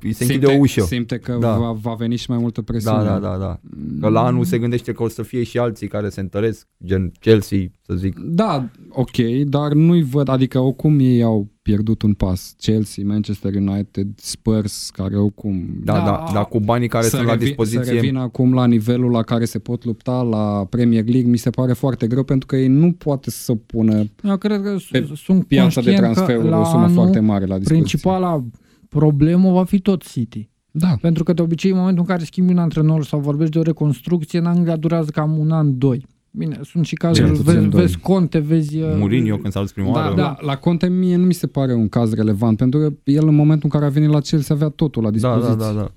îi 0.03 0.13
se 0.13 0.25
simte, 0.25 0.33
închide 0.35 0.47
o 0.53 0.59
ușă. 0.61 0.81
Simte 0.81 1.19
că 1.19 1.37
Da. 1.41 1.57
va, 1.59 1.73
va 1.73 1.95
veni 1.95 2.17
și 2.17 2.31
mai 2.31 2.39
multă 2.39 2.63
presiune. 2.63 2.97
Da, 3.05 3.05
da, 3.05 3.19
da, 3.19 3.37
da. 3.39 3.61
Că 4.01 4.09
la 4.09 4.25
anul 4.25 4.45
se 4.45 4.59
gândește 4.59 4.93
că 4.93 5.03
o 5.03 5.09
să 5.09 5.23
fie 5.23 5.43
și 5.43 5.59
alții 5.59 5.89
care 5.89 6.09
se 6.09 6.21
întăresc, 6.21 6.67
gen 6.85 7.13
Chelsea, 7.21 7.59
să 7.87 7.95
zic. 7.95 8.19
Da, 8.19 8.69
ok, 8.91 9.17
dar 9.47 9.73
nu-i 9.73 10.03
văd, 10.03 10.29
adică 10.29 10.59
oricum 10.59 10.99
ei 10.99 11.23
au 11.23 11.49
pierdut 11.71 12.03
un 12.03 12.15
pas. 12.15 12.55
Chelsea, 12.59 13.05
Manchester 13.07 13.55
United, 13.55 14.07
Spurs, 14.17 14.91
care 14.93 15.17
oricum... 15.17 15.67
Da, 15.85 15.93
Da, 15.93 16.05
da, 16.05 16.31
dar 16.33 16.47
cu 16.49 16.61
banii 16.61 16.89
care 16.89 17.05
să, 17.05 17.17
sunt 17.17 17.23
la 17.27 17.33
revi- 17.33 17.39
să 17.39 17.45
dispoziție, 17.47 17.93
revină 17.93 18.21
acum 18.21 18.55
la 18.55 18.67
nivelul 18.67 19.11
la 19.11 19.23
care 19.23 19.45
se 19.45 19.59
pot 19.59 19.85
lupta 19.85 20.23
la 20.23 20.65
Premier 20.71 21.05
League, 21.09 21.31
mi 21.31 21.37
se 21.37 21.51
pare 21.51 21.73
foarte 21.73 22.07
greu 22.07 22.23
pentru 22.23 22.47
că 22.47 22.57
ei 22.57 22.69
nu 22.69 22.93
poate 22.93 23.31
să 23.31 23.55
pună 23.55 24.05
Eu 24.25 24.37
cred 24.37 24.63
că 24.63 24.77
Pe 24.91 25.09
s- 25.15 25.21
sunt 25.21 25.47
piața 25.47 25.81
de 25.81 25.87
conștient 25.93 25.97
că 25.97 26.13
transferuri 26.13 26.49
la 26.49 26.59
o 26.61 26.65
sumă 26.65 26.83
anul 26.83 26.95
foarte 26.95 27.21
mare 27.21 27.47
la 27.47 27.59
dispoziție. 27.59 27.75
Principala 27.75 28.45
problemă 28.89 29.51
va 29.53 29.65
fi 29.65 29.79
tot 29.81 30.03
City. 30.03 30.49
Da. 30.71 30.97
Pentru 31.01 31.25
că 31.25 31.33
de 31.33 31.43
obicei 31.43 31.71
în 31.71 31.77
momentul 31.77 32.03
în 32.03 32.09
care 32.09 32.25
schimbi 32.25 32.53
un 32.53 32.59
antrenor 32.59 33.05
sau 33.05 33.21
vorbești 33.21 33.53
de 33.53 33.59
o 33.59 33.63
reconstrucție, 33.63 34.39
în 34.39 34.47
Anglia 34.47 34.77
durează 34.77 35.11
cam 35.11 35.39
un 35.39 35.51
an, 35.51 35.79
doi. 35.79 36.07
Bine, 36.33 36.59
sunt 36.63 36.87
și 36.87 36.95
cazuri, 36.95 37.27
Cel 37.27 37.37
puțin 37.37 37.53
vezi, 37.53 37.69
doi. 37.69 37.81
vezi 37.81 37.99
Conte, 37.99 38.39
vezi... 38.39 38.81
uh, 38.81 38.95
Mourinho 38.99 39.37
când 39.37 39.53
s-a 39.53 39.61
dus 39.61 39.73
prima 39.73 39.93
Da, 39.93 40.01
oară, 40.01 40.15
da, 40.15 40.37
la 40.41 40.57
Conte 40.57 40.89
mie 40.89 41.17
nu 41.17 41.25
mi 41.27 41.33
se 41.35 41.47
pare 41.47 41.75
un 41.75 41.89
caz 41.89 42.15
relevant, 42.15 42.57
pentru 42.57 42.79
că 42.81 42.93
el 43.05 43.27
în 43.29 43.35
momentul 43.35 43.71
în 43.73 43.79
care 43.79 43.85
a 43.91 43.93
venit 43.95 44.09
la 44.11 44.21
Chelsea 44.21 44.55
avea 44.55 44.69
totul 44.69 45.03
la 45.03 45.09
da, 45.11 45.15
dispoziție. 45.15 45.55
da, 45.57 45.65
da, 45.73 45.73
da. 45.81 45.91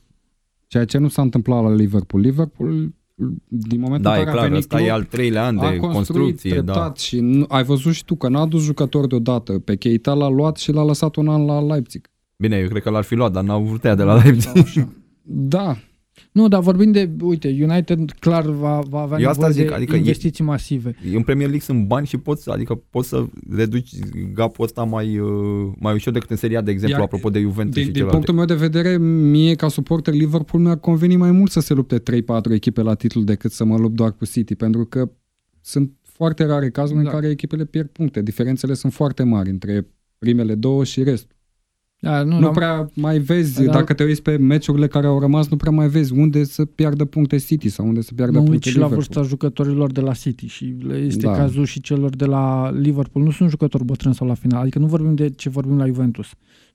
Ceea 0.67 0.85
ce 0.85 0.97
nu 0.97 1.07
s-a 1.07 1.21
întâmplat 1.21 1.63
la 1.63 1.73
Liverpool. 1.73 2.23
Liverpool, 2.23 2.93
din 3.47 3.79
momentul 3.79 4.11
Da, 4.11 4.13
în 4.13 4.21
e 4.21 4.23
care 4.23 4.29
a 4.29 4.33
clar, 4.33 4.43
venit 4.47 4.59
ăsta 4.63 4.75
e 4.75 4.83
Klopp, 4.83 4.93
al 4.95 5.03
treilea 5.03 5.45
an 5.45 5.57
a 5.57 5.69
de 5.69 5.75
construit 5.77 5.95
construcție, 5.95 6.49
da. 6.61 6.71
treptat 6.71 6.97
și 6.97 7.19
nu, 7.19 7.45
ai 7.47 7.63
văzut 7.63 7.93
și 7.93 8.05
tu 8.05 8.15
că 8.15 8.29
n-a 8.29 8.39
adus 8.41 8.63
jucători 8.63 9.07
deodată. 9.07 9.59
Pe 9.59 9.75
Keita 9.75 10.13
l-a 10.13 10.29
luat 10.29 10.57
și 10.57 10.71
l-a 10.71 10.83
lăsat 10.83 11.15
un 11.15 11.27
an 11.27 11.45
la 11.45 11.61
Leipzig. 11.61 12.09
Bine, 12.37 12.57
eu 12.57 12.67
cred 12.67 12.81
că 12.81 12.89
l-ar 12.89 13.03
fi 13.03 13.15
luat, 13.15 13.31
dar 13.31 13.43
n-au 13.43 13.63
vrut 13.63 13.83
ea 13.83 13.95
de 13.95 14.03
la 14.03 14.13
Leipzig. 14.23 14.41
sau 14.51 14.61
așa. 14.61 14.87
Da, 15.21 15.77
Nu, 16.31 16.47
dar 16.47 16.61
vorbim 16.61 16.91
de, 16.91 17.09
uite, 17.21 17.57
United 17.61 18.11
clar 18.19 18.45
va, 18.45 18.79
va 18.89 18.99
avea 18.99 19.19
Eu 19.19 19.29
asta 19.29 19.47
nevoie 19.47 19.61
zic, 19.63 19.69
de 19.71 19.75
adică 19.77 19.95
e- 19.95 19.97
investiții 19.97 20.43
masive. 20.43 20.95
În 21.13 21.21
Premier 21.23 21.47
League 21.47 21.65
sunt 21.65 21.85
bani 21.87 22.07
și 22.07 22.17
poți, 22.17 22.49
adică 22.49 22.75
poți 22.89 23.07
să 23.09 23.25
reduci 23.55 23.89
gapul 24.33 24.63
ăsta 24.63 24.83
mai, 24.83 25.17
uh, 25.17 25.71
mai 25.79 25.93
ușor 25.93 26.13
decât 26.13 26.29
în 26.29 26.35
seria, 26.37 26.61
de 26.61 26.71
exemplu, 26.71 26.95
Iar 26.97 27.05
apropo 27.05 27.29
de 27.29 27.39
Juventus 27.39 27.73
din, 27.73 27.83
și 27.83 27.89
din 27.91 28.01
celelalte. 28.01 28.15
punctul 28.25 28.35
meu 28.35 28.45
de 28.57 28.65
vedere, 28.67 28.97
mie 29.29 29.55
ca 29.55 29.67
suporter 29.67 30.13
Liverpool 30.13 30.63
mi-ar 30.63 30.77
conveni 30.79 31.15
mai 31.15 31.31
mult 31.31 31.51
să 31.51 31.59
se 31.59 31.73
lupte 31.73 31.99
3-4 31.99 32.53
echipe 32.53 32.81
la 32.81 32.93
titlu 32.93 33.21
decât 33.21 33.51
să 33.51 33.63
mă 33.63 33.77
lupt 33.77 33.95
doar 33.95 34.11
cu 34.15 34.25
City, 34.25 34.55
pentru 34.55 34.85
că 34.85 35.11
sunt 35.61 35.91
foarte 36.01 36.45
rare 36.45 36.69
cazuri 36.69 36.99
Da. 37.03 37.05
în 37.05 37.11
care 37.15 37.29
echipele 37.29 37.65
pierd 37.65 37.87
puncte. 37.87 38.21
Diferențele 38.21 38.73
sunt 38.73 38.93
foarte 38.93 39.23
mari 39.23 39.49
între 39.49 39.87
primele 40.17 40.55
două 40.55 40.83
și 40.83 41.03
restul. 41.03 41.35
Da, 42.03 42.23
nu, 42.23 42.29
Nu, 42.29 42.39
nu 42.39 42.45
nu 42.45 42.51
prea 42.51 42.89
mai 42.93 43.17
vezi, 43.19 43.63
Da. 43.63 43.71
dacă 43.71 43.93
te 43.93 44.03
uiți 44.03 44.21
pe 44.21 44.37
meciurile 44.37 44.87
care 44.87 45.07
au 45.07 45.19
rămas, 45.19 45.47
nu 45.49 45.57
prea 45.57 45.71
mai 45.71 45.87
vezi 45.87 46.13
unde 46.13 46.43
să 46.43 46.65
piardă 46.65 47.05
puncte 47.05 47.37
City 47.37 47.69
sau 47.69 47.87
unde 47.87 48.01
să 48.01 48.11
piardă 48.15 48.33
mă 48.33 48.39
uit 48.39 48.49
puncte 48.49 48.69
și 48.69 48.77
la 48.77 48.81
Liverpool. 48.87 49.07
vârsta 49.13 49.29
jucătorilor 49.29 49.91
de 49.91 50.01
la 50.01 50.13
City 50.13 50.47
și 50.47 50.75
le- 50.87 50.95
este 50.97 51.25
Da. 51.25 51.31
cazul 51.35 51.65
și 51.65 51.81
celor 51.81 52.15
de 52.15 52.25
la 52.25 52.71
Liverpool. 52.71 53.25
Nu 53.25 53.31
sunt 53.31 53.49
jucători 53.49 53.83
bătrâni 53.85 54.15
sau 54.15 54.27
la 54.27 54.33
final, 54.33 54.61
adică 54.61 54.79
nu 54.79 54.85
vorbim 54.85 55.15
de 55.15 55.29
ce 55.29 55.49
vorbim 55.49 55.77
la 55.77 55.85
Juventus. 55.85 56.25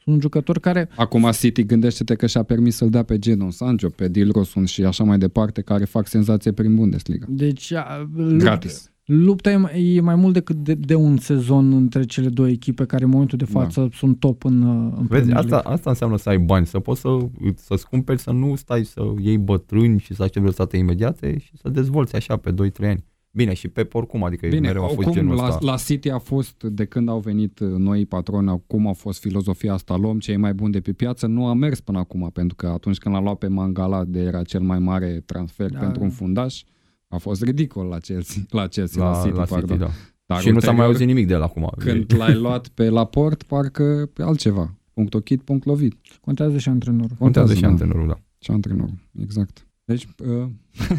Sunt 0.03 0.15
un 0.15 0.21
jucător 0.21 0.59
care 0.59 0.89
Acum 0.97 1.31
City 1.33 1.65
gândește-te 1.65 2.15
că 2.15 2.27
și-a 2.27 2.43
permis 2.43 2.77
să-l 2.77 2.91
dea 2.91 3.03
pe 3.03 3.19
Jadon 3.23 3.51
Sancho, 3.51 3.89
pe 3.89 4.09
Dilrosun 4.09 4.65
și 4.65 4.83
așa 4.85 5.05
mai 5.05 5.19
departe, 5.19 5.61
care 5.61 5.85
fac 5.85 6.07
senzație 6.07 6.53
prin 6.53 6.75
Bundesliga. 6.75 7.27
deci 7.29 7.73
a, 7.73 8.09
lupt- 8.17 8.39
Gratis. 8.39 8.91
Lupta 9.11 9.51
e 9.51 9.57
mai, 9.57 9.95
e 9.95 10.01
mai 10.01 10.15
mult 10.15 10.33
decât 10.33 10.57
de, 10.57 10.75
de 10.75 10.95
un 10.95 11.17
sezon 11.17 11.73
între 11.73 12.05
cele 12.05 12.29
două 12.29 12.49
echipe 12.49 12.85
care 12.85 13.05
în 13.05 13.11
momentul 13.11 13.39
de 13.39 13.45
față 13.45 13.81
da. 13.81 13.89
sunt 13.93 14.19
top 14.21 14.45
în, 14.45 14.63
uh, 14.63 14.93
în 14.97 15.07
Vezi, 15.07 15.09
Premier 15.09 15.37
asta, 15.37 15.49
League. 15.51 15.73
asta 15.73 15.91
înseamnă 15.91 16.17
să 16.17 16.29
ai 16.29 16.39
bani, 16.39 16.67
să 16.67 16.79
poți 16.79 17.01
să, 17.01 17.19
să-ți 17.55 17.89
cumperi, 17.89 18.21
să 18.21 18.31
nu 18.31 18.57
stai 18.57 18.85
să 18.85 19.01
iei 19.21 19.39
bătrâni 19.39 19.99
și 19.99 20.15
să 20.15 20.23
aștepți 20.23 20.49
rezultate 20.49 20.77
imediate 20.77 21.39
și 21.39 21.57
să 21.57 21.69
dezvolți 21.69 22.17
așa 22.17 22.37
pe 22.37 22.53
2-3 22.53 22.55
ani. 22.83 23.05
Bine, 23.31 23.55
și 23.55 23.69
pe 23.69 23.89
oricum, 23.93 24.25
adică 24.25 24.47
Bine, 24.47 24.67
mereu 24.67 24.83
a 24.83 24.87
fost 24.87 24.99
oricum, 24.99 25.15
genul 25.15 25.35
la, 25.37 25.47
ăsta. 25.47 25.59
la 25.63 25.77
City 25.77 26.11
a 26.11 26.19
fost, 26.19 26.63
de 26.63 26.85
când 26.85 27.09
au 27.09 27.19
venit 27.19 27.59
uh, 27.59 27.69
noi 27.69 28.07
patroni, 28.07 28.63
cum 28.67 28.87
a 28.87 28.93
fost 28.93 29.21
filozofia 29.21 29.73
asta, 29.73 29.97
luăm 29.97 30.19
cei 30.19 30.37
mai 30.37 30.55
buni 30.55 30.73
de 30.73 30.81
pe 30.81 30.93
piață, 30.93 31.27
nu 31.27 31.47
a 31.47 31.55
mers 31.55 31.81
până 31.81 31.99
acum, 31.99 32.31
pentru 32.33 32.57
că 32.57 32.67
atunci 32.67 32.99
când 32.99 33.15
l-a 33.15 33.21
luat 33.21 33.39
pe 33.39 33.47
Mangala, 33.47 34.05
de 34.05 34.21
era 34.21 34.43
cel 34.43 34.61
mai 34.61 34.79
mare 34.79 35.23
transfer 35.27 35.71
Da. 35.71 35.79
pentru 35.79 36.03
un 36.03 36.11
fundaș, 36.11 36.63
a 37.09 37.17
fost 37.17 37.43
ridicol 37.43 37.87
la 37.87 37.99
Chelsea, 37.99 38.43
la 38.51 38.67
Chelsea, 38.67 39.05
la, 39.05 39.11
la, 39.11 39.23
City, 39.23 39.37
la 39.37 39.45
pardon. 39.45 39.69
City, 39.69 39.79
da. 39.79 39.91
Dar 40.27 40.41
și 40.41 40.51
nu 40.51 40.61
s-a 40.61 40.73
mai 40.73 40.87
ulterior, 40.87 40.87
auzit 40.87 41.07
nimic 41.07 41.27
de 41.27 41.35
el 41.35 41.43
acum. 41.43 41.71
Când 41.79 42.15
l-ai 42.17 42.35
luat 42.45 42.69
pe 42.69 42.89
Laport, 42.89 43.43
parcă 43.43 44.11
altceva. 44.17 44.75
Punct 44.93 45.15
ochit, 45.15 45.43
punct 45.43 45.65
lovit. 45.65 45.97
Contează 46.21 46.59
și 46.59 46.69
antrenorul. 46.69 47.17
Contează 47.19 47.55
și 47.55 47.61
da. 47.61 47.69
antrenorul, 47.69 48.07
da. 48.09 48.19
Și 48.39 48.51
antrenorul, 48.51 48.99
exact. 49.21 49.67
Deci, 49.85 50.09
uh, 50.19 50.47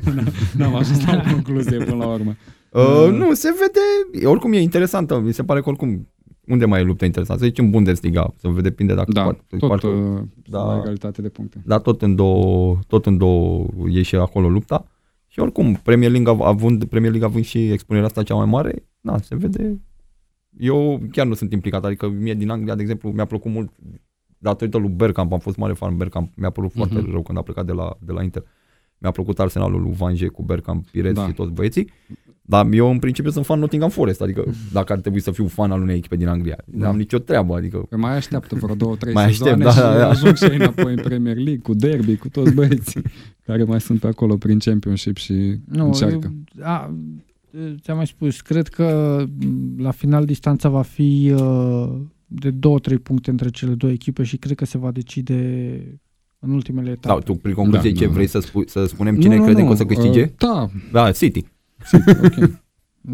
n-am 0.58 0.76
ajuns 0.76 1.06
la 1.06 1.24
o 1.26 1.32
concluzie 1.32 1.78
până 1.78 1.96
la 1.96 2.08
urmă. 2.08 2.36
Uh, 2.72 3.12
nu, 3.12 3.34
se 3.34 3.50
vede, 3.60 4.26
oricum 4.26 4.54
e 4.54 4.62
interesantă, 4.62 5.20
mi 5.20 5.34
se 5.34 5.44
pare 5.44 5.62
că 5.62 5.70
oricum, 5.70 6.08
unde 6.48 6.66
mai 6.66 6.80
e 6.80 6.84
lupta 6.84 7.06
interesantă? 7.06 7.42
Să 7.42 7.48
zicem 7.48 7.70
Bundesliga, 7.70 8.34
să 8.38 8.48
vede, 8.48 8.62
depinde 8.62 8.94
dacă 8.94 9.12
Da, 9.12 9.24
poate, 9.24 9.42
tot 9.48 9.60
poate, 9.60 9.88
uh, 9.88 10.22
da. 10.50 10.64
la 10.64 10.80
egalitate 10.82 11.22
de 11.22 11.30
puncte. 11.30 11.62
dar 11.66 11.82
tot 11.82 12.02
în 12.02 12.16
două, 12.16 12.80
tot 12.88 13.06
în 13.06 13.18
două 13.18 13.66
e 13.88 14.02
și 14.02 14.16
acolo 14.16 14.50
lupta. 14.50 14.86
Și 15.40 15.46
oricum, 15.46 15.74
Premier 15.84 16.12
League 16.12 16.32
av- 16.32 16.42
având, 16.42 16.84
Premier 16.86 17.12
League 17.12 17.28
având 17.30 17.46
și 17.46 17.72
expunerea 17.72 18.08
asta 18.08 18.24
cea 18.24 18.36
mai 18.36 18.46
mare, 18.46 18.88
da, 19.02 19.18
se 19.18 19.36
vede. 19.36 19.82
Eu 20.58 21.02
chiar 21.12 21.26
nu 21.26 21.34
sunt 21.34 21.52
implicat, 21.52 21.86
adică 21.86 22.10
mie 22.10 22.34
din 22.34 22.50
Anglia, 22.50 22.76
de 22.76 22.82
exemplu, 22.82 23.12
mi-a 23.12 23.26
plăcut 23.26 23.52
mult 23.52 23.72
datorită 24.38 24.78
lui 24.78 24.90
Bergkamp, 24.90 25.32
am 25.34 25.40
fost 25.40 25.58
mare 25.58 25.74
fan 25.74 25.98
Bergkamp, 25.98 26.32
mi-a 26.36 26.50
părut 26.50 26.74
Mhm. 26.76 26.78
foarte 26.88 27.12
rău 27.12 27.22
când 27.22 27.38
a 27.38 27.42
plecat 27.42 27.66
de 27.66 27.72
la, 27.72 27.98
de 28.02 28.12
la 28.12 28.24
Inter. 28.24 28.44
Mi-a 29.00 29.12
plăcut 29.12 29.40
Arsenalul 29.40 29.82
lui 29.82 29.94
Van 29.98 30.14
Dijk 30.14 30.32
cu 30.32 30.44
Bergkamp, 30.44 30.88
Pires 30.88 31.14
Da. 31.14 31.28
și 31.28 31.34
toți 31.34 31.52
băieții. 31.52 31.92
Dar 32.42 32.68
eu 32.72 32.90
în 32.92 33.00
principiu 33.00 33.32
sunt 33.32 33.46
fan 33.46 33.60
Nottingham 33.60 33.90
Forest, 33.90 34.22
adică 34.22 34.44
dacă 34.74 34.94
ar 34.94 35.00
trebui 35.00 35.20
să 35.20 35.32
fiu 35.32 35.48
fan 35.48 35.72
al 35.72 35.82
unei 35.82 35.96
echipe 35.96 36.16
din 36.16 36.28
Anglia, 36.28 36.58
Da. 36.66 36.86
n-am 36.86 36.98
nicio 36.98 37.18
treabă, 37.18 37.56
adică 37.56 37.78
Păi 37.78 38.00
mai 38.00 38.16
așteaptă 38.16 38.56
vreo 38.56 38.76
două, 38.76 38.96
trei 38.96 39.14
Mai 39.14 39.28
sezoane 39.34 39.52
aștept, 39.66 39.84
da, 39.84 39.90
și 39.92 39.94
da, 39.98 39.98
da. 40.00 40.10
ajung 40.10 40.36
și 40.36 40.44
ei 40.44 40.56
înapoi 40.56 40.94
în 40.94 41.02
Premier 41.04 41.36
League, 41.36 41.58
cu 41.58 41.74
derby, 41.74 42.16
cu 42.16 42.30
toți 42.30 42.54
băieții 42.54 43.02
care 43.46 43.64
mai 43.64 43.82
sunt 43.82 44.00
pe 44.00 44.08
acolo 44.08 44.38
prin 44.38 44.60
Championship 44.60 45.18
și 45.18 45.56
Nu, 45.66 45.86
încearcă. 45.86 46.34
eu- 46.58 46.66
a, 46.66 46.96
ți-am 47.82 47.98
mai 47.98 48.08
spus, 48.08 48.42
cred 48.42 48.68
că 48.68 49.18
m, 49.46 49.82
la 49.82 49.92
final 49.92 50.26
distanța 50.26 50.70
va 50.70 50.82
fi 50.82 51.34
uh, 51.36 51.90
de 52.28 52.52
2-3 52.52 52.54
puncte 53.04 53.30
între 53.30 53.50
cele 53.50 53.74
două 53.74 53.92
echipe 53.94 54.24
și 54.24 54.38
cred 54.38 54.56
că 54.58 54.66
se 54.66 54.78
va 54.78 54.92
decide 54.92 56.00
în 56.40 56.52
ultimele 56.52 56.90
etape. 56.90 57.20
da, 57.20 57.26
tu 57.26 57.34
prin 57.34 57.54
concluzie 57.54 57.92
Da, 57.92 58.00
ce 58.00 58.06
da. 58.06 58.12
vrei 58.12 58.28
să, 58.28 58.40
spui, 58.40 58.70
să 58.70 58.86
spunem 58.86 59.20
cine 59.20 59.38
credem 59.40 59.66
că 59.66 59.72
o 59.72 59.76
să 59.76 59.86
câștige? 59.86 60.22
Uh, 60.24 60.30
da, 60.38 60.70
Da, 60.92 61.12
City. 61.12 61.46
ok. 62.24 62.50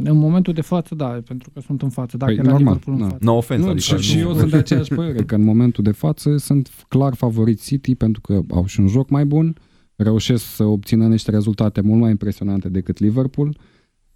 În 0.03 0.17
momentul 0.17 0.53
de 0.53 0.61
față, 0.61 0.95
da, 0.95 1.05
pentru 1.27 1.49
că 1.53 1.59
sunt 1.59 1.81
în 1.81 1.89
față. 1.89 2.17
Dacă 2.17 2.31
Păi, 2.31 2.39
era 2.43 2.51
normal, 2.51 2.73
Liverpool 2.73 2.95
în 2.97 3.01
da. 3.03 3.09
față. 3.09 3.23
No 3.25 3.33
offense, 3.35 3.63
Nu, 3.65 3.69
adică 3.71 3.95
și, 3.97 4.09
și 4.09 4.15
nu, 4.15 4.21
eu 4.21 4.35
sunt 4.35 4.51
de 4.51 4.57
aceeași 4.57 4.93
părere, 4.95 5.23
că 5.23 5.35
în 5.35 5.43
momentul 5.43 5.83
de 5.83 5.91
față 5.91 6.37
sunt 6.37 6.69
clar 6.87 7.13
favoriți 7.15 7.65
City 7.65 7.95
pentru 7.95 8.21
că 8.21 8.39
au 8.51 8.65
și 8.65 8.79
un 8.79 8.87
joc 8.87 9.09
mai 9.09 9.25
bun, 9.25 9.55
reușesc 9.95 10.43
să 10.45 10.63
obțină 10.63 11.07
niște 11.07 11.31
rezultate 11.31 11.81
mult 11.81 11.99
mai 12.01 12.09
impresionante 12.09 12.69
decât 12.69 12.99
Liverpool. 12.99 13.57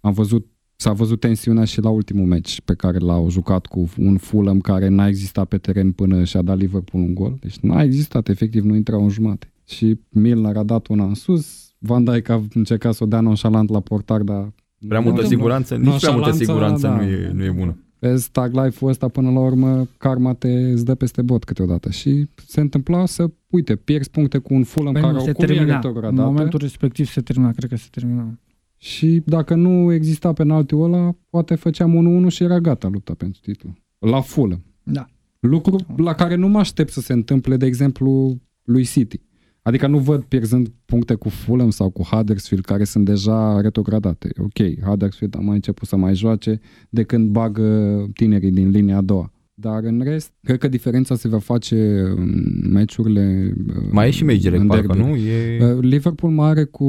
Am 0.00 0.12
văzut, 0.12 0.46
s-a 0.80 0.92
văzut 0.92 1.20
tensiunea 1.20 1.64
și 1.64 1.80
la 1.80 1.88
ultimul 1.88 2.26
meci 2.26 2.60
pe 2.64 2.74
care 2.74 2.98
l-au 2.98 3.30
jucat 3.30 3.66
cu 3.66 3.88
un 3.98 4.16
Fulham 4.16 4.60
care 4.60 4.88
n-a 4.88 5.06
existat 5.06 5.48
pe 5.48 5.58
teren 5.58 5.92
până 5.92 6.24
și-a 6.24 6.42
dat 6.42 6.58
Liverpool 6.58 7.02
un 7.02 7.14
gol. 7.14 7.36
Deci 7.40 7.58
n-a 7.58 7.82
existat, 7.82 8.28
efectiv 8.28 8.64
nu 8.64 8.74
intrau 8.74 9.02
în 9.02 9.08
jumate. 9.08 9.52
Și 9.66 9.98
Milner 10.08 10.56
a 10.56 10.62
dat 10.62 10.86
una 10.86 11.04
în 11.04 11.14
sus, 11.14 11.72
Van 11.78 12.04
Dijk 12.04 12.28
a 12.28 12.42
încercat 12.54 12.94
să 12.94 13.04
o 13.04 13.06
dea 13.06 13.20
nonșalant 13.20 13.70
la 13.70 13.80
portar, 13.80 14.20
dar 14.22 14.52
Prea 14.88 15.00
multă 15.00 15.20
nu- 15.20 15.26
siguranță, 15.26 15.74
nici 15.76 15.98
prea 16.00 16.10
multă 16.10 16.28
Nonșalanță, 16.28 16.44
siguranță 16.44 16.86
da. 16.86 16.94
nu, 16.94 17.02
e, 17.02 17.30
nu 17.34 17.44
e 17.44 17.50
bună. 17.50 17.76
Vezi, 17.98 18.30
tag 18.30 18.54
life-ul 18.64 18.90
ăsta 18.90 19.08
până 19.08 19.30
la 19.30 19.40
urmă, 19.40 19.88
karma 19.98 20.34
te 20.34 20.48
îți 20.70 20.84
dă 20.84 20.94
peste 20.94 21.22
bot 21.22 21.44
câteodată 21.44 21.90
și 21.90 22.26
se 22.46 22.60
întâmpla 22.60 23.06
să, 23.06 23.30
uite, 23.50 23.76
pierzi 23.76 24.10
puncte 24.10 24.38
cu 24.38 24.54
un 24.54 24.64
Fulham 24.64 24.92
Păi 24.92 25.02
care 25.02 25.12
nu, 25.12 25.18
au 25.18 25.24
se 25.24 25.32
cum 25.32 25.44
termina. 25.46 25.80
e 25.84 26.06
În 26.08 26.14
momentul 26.14 26.58
respectiv 26.62 27.06
se 27.06 27.20
termina, 27.20 27.52
cred 27.52 27.70
că 27.70 27.76
se 27.76 27.88
termina. 27.90 28.38
Și 28.82 29.22
dacă 29.26 29.54
nu 29.54 29.92
exista 29.92 30.32
penaltiul 30.32 30.92
ăla, 30.92 31.16
poate 31.30 31.54
făceam 31.54 32.24
1-1 32.26 32.30
și 32.32 32.42
era 32.42 32.58
gata 32.58 32.88
lupta 32.88 33.14
pentru 33.14 33.40
titlu. 33.42 33.74
La 33.98 34.20
Fulham. 34.20 34.64
Da. 34.82 35.06
Lucru 35.40 35.76
la 35.96 36.14
care 36.14 36.34
nu 36.34 36.48
mă 36.48 36.58
aștept 36.58 36.92
să 36.92 37.00
se 37.00 37.12
întâmple, 37.12 37.56
de 37.56 37.66
exemplu, 37.66 38.40
lui 38.64 38.84
City. 38.84 39.20
Adică 39.62 39.86
nu 39.86 39.98
văd 39.98 40.22
pierzând 40.22 40.72
puncte 40.84 41.14
cu 41.14 41.28
Fulham 41.28 41.70
sau 41.70 41.90
cu 41.90 42.02
Huddersfield, 42.02 42.64
care 42.64 42.84
sunt 42.84 43.04
deja 43.04 43.60
retrogradate. 43.60 44.28
Ok, 44.38 44.82
Huddersfield 44.84 45.36
a 45.36 45.40
mai 45.40 45.54
început 45.54 45.88
să 45.88 45.96
mai 45.96 46.14
joace 46.14 46.60
de 46.90 47.02
când 47.02 47.30
bagă 47.30 48.06
tinerii 48.14 48.50
din 48.50 48.68
linia 48.70 48.96
a 48.96 49.00
doua. 49.00 49.32
Dar 49.60 49.84
în 49.84 50.00
rest, 50.04 50.32
cred 50.42 50.58
că 50.58 50.68
diferența 50.68 51.14
se 51.14 51.28
va 51.28 51.38
face 51.38 52.00
în 52.00 52.60
meciurile 52.70 53.52
uh, 53.68 53.88
Mai 53.90 54.08
e 54.08 54.10
și 54.10 54.24
meci 54.24 54.40
direct, 54.40 54.60
în 54.60 54.66
parcă, 54.66 54.86
derby. 54.86 55.02
nu? 55.02 55.16
E... 55.16 55.64
Uh, 55.64 55.78
Liverpool 55.80 56.32
mai 56.32 56.48
are 56.48 56.64
cu, 56.64 56.84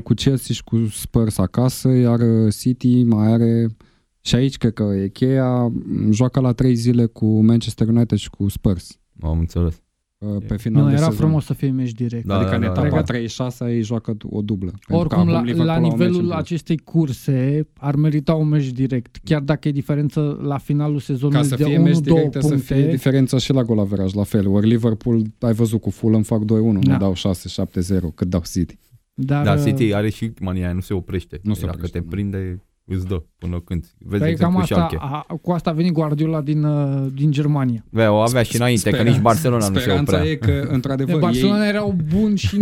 cu 0.00 0.14
Chelsea 0.14 0.54
și 0.54 0.64
cu 0.64 0.86
Spurs 0.90 1.38
acasă, 1.38 1.88
iar 1.88 2.20
uh, 2.20 2.54
City 2.58 3.02
mai 3.02 3.32
are 3.32 3.66
și 4.20 4.34
aici 4.34 4.56
cred 4.56 4.72
că 4.72 4.82
e 4.82 5.08
cheia, 5.08 5.66
m, 5.66 6.10
joacă 6.10 6.40
la 6.40 6.52
trei 6.52 6.74
zile 6.74 7.06
cu 7.06 7.44
Manchester 7.44 7.88
United 7.88 8.18
și 8.18 8.30
cu 8.30 8.48
Spurs 8.48 8.98
Am 9.20 9.38
înțeles. 9.38 9.82
Uh, 10.18 10.36
pe 10.46 10.56
final 10.56 10.82
Nu, 10.82 10.88
de 10.88 10.94
era 10.94 11.04
sezon. 11.04 11.16
frumos 11.18 11.44
să 11.44 11.52
fie 11.54 11.70
meci 11.70 11.92
direct. 11.92 12.26
Da, 12.26 12.36
adică 12.38 12.54
în 12.54 12.60
da, 12.60 12.66
etapa 12.66 12.88
da. 12.88 13.02
36 13.02 13.64
ei 13.74 13.82
joacă 13.82 14.16
o 14.22 14.42
dublă. 14.42 14.68
Pentru 14.70 14.86
că 14.88 14.94
Oricum, 14.96 15.18
acum 15.18 15.30
la, 15.30 15.40
Liverpool 15.40 15.66
la 15.66 15.74
au 15.74 15.78
un 15.82 15.82
meci 15.88 15.92
în 15.92 15.98
nivelul 16.06 16.26
plus. 16.28 16.38
acestei 16.40 16.76
curse 16.78 17.68
ar 17.76 17.94
merita 17.96 18.34
un 18.34 18.48
meci 18.48 18.66
direct. 18.70 19.16
Chiar 19.24 19.40
dacă 19.40 19.68
e 19.68 19.70
diferență 19.72 20.38
la 20.42 20.58
finalul 20.58 20.98
sezonului 20.98 21.40
Ca 21.40 21.46
să 21.48 21.54
de 21.56 21.64
fie 21.64 21.78
1-2 21.78 21.82
meci 21.82 21.98
direct, 21.98 22.32
să 22.32 22.38
puncte, 22.48 22.56
fie 22.74 22.86
diferența 22.90 23.38
și 23.38 23.52
la 23.52 23.62
golaveraj, 23.62 24.12
la 24.12 24.22
fel. 24.24 24.48
Ori 24.48 24.66
Liverpool, 24.68 25.22
ai 25.40 25.52
văzut 25.52 25.80
cu 25.80 25.90
Fulham, 25.90 26.22
fac 26.22 26.42
2-1, 26.42 26.44
nu 26.46 26.78
Da. 26.80 26.96
dau 26.96 27.12
6-7-0, 27.14 28.14
cât 28.14 28.28
dau 28.28 28.42
City. 28.52 28.78
dar, 29.14 29.44
Dar 29.44 29.56
uh, 29.56 29.62
City 29.64 29.94
are 29.94 30.08
și 30.10 30.32
mania 30.40 30.64
aia, 30.64 30.72
nu 30.72 30.80
se 30.80 30.94
oprește. 30.94 31.40
Nu 31.42 31.54
se 31.54 31.60
Dacă 31.60 31.72
oprește, 31.74 31.98
te 31.98 32.04
nu. 32.04 32.10
prinde, 32.10 32.62
îți 32.88 33.06
dă 33.06 33.22
până 33.38 33.60
când. 33.64 33.84
Vezi, 33.98 34.22
de 34.22 34.28
Păi 34.28 34.36
cam 34.36 34.54
exemplu, 34.56 34.58
asta, 34.58 34.74
Schalke. 34.74 34.96
a, 35.28 35.36
cu 35.42 35.50
asta 35.52 35.70
a 35.70 35.72
venit 35.72 35.92
Guardiola 35.92 36.40
din, 36.40 36.62
uh, 36.64 37.06
din 37.14 37.30
Germania. 37.30 37.84
Bă, 37.90 38.08
o 38.10 38.16
avea 38.16 38.42
și 38.42 38.56
înainte, 38.56 38.82
că 38.82 38.88
Speranța- 38.88 39.12
nici 39.12 39.22
Barcelona 39.22 39.68
nu 39.68 39.74
se 39.74 39.80
Speranța 39.80 40.16
oprea. 40.16 40.30
e 40.30 40.34
că, 40.34 40.46
De 40.68 40.74
într-adevăr, 40.74 41.18
Barcelona 41.20 41.62
ei, 41.62 41.68
erau 41.68 41.96
buni 42.14 42.36
și 42.36 42.56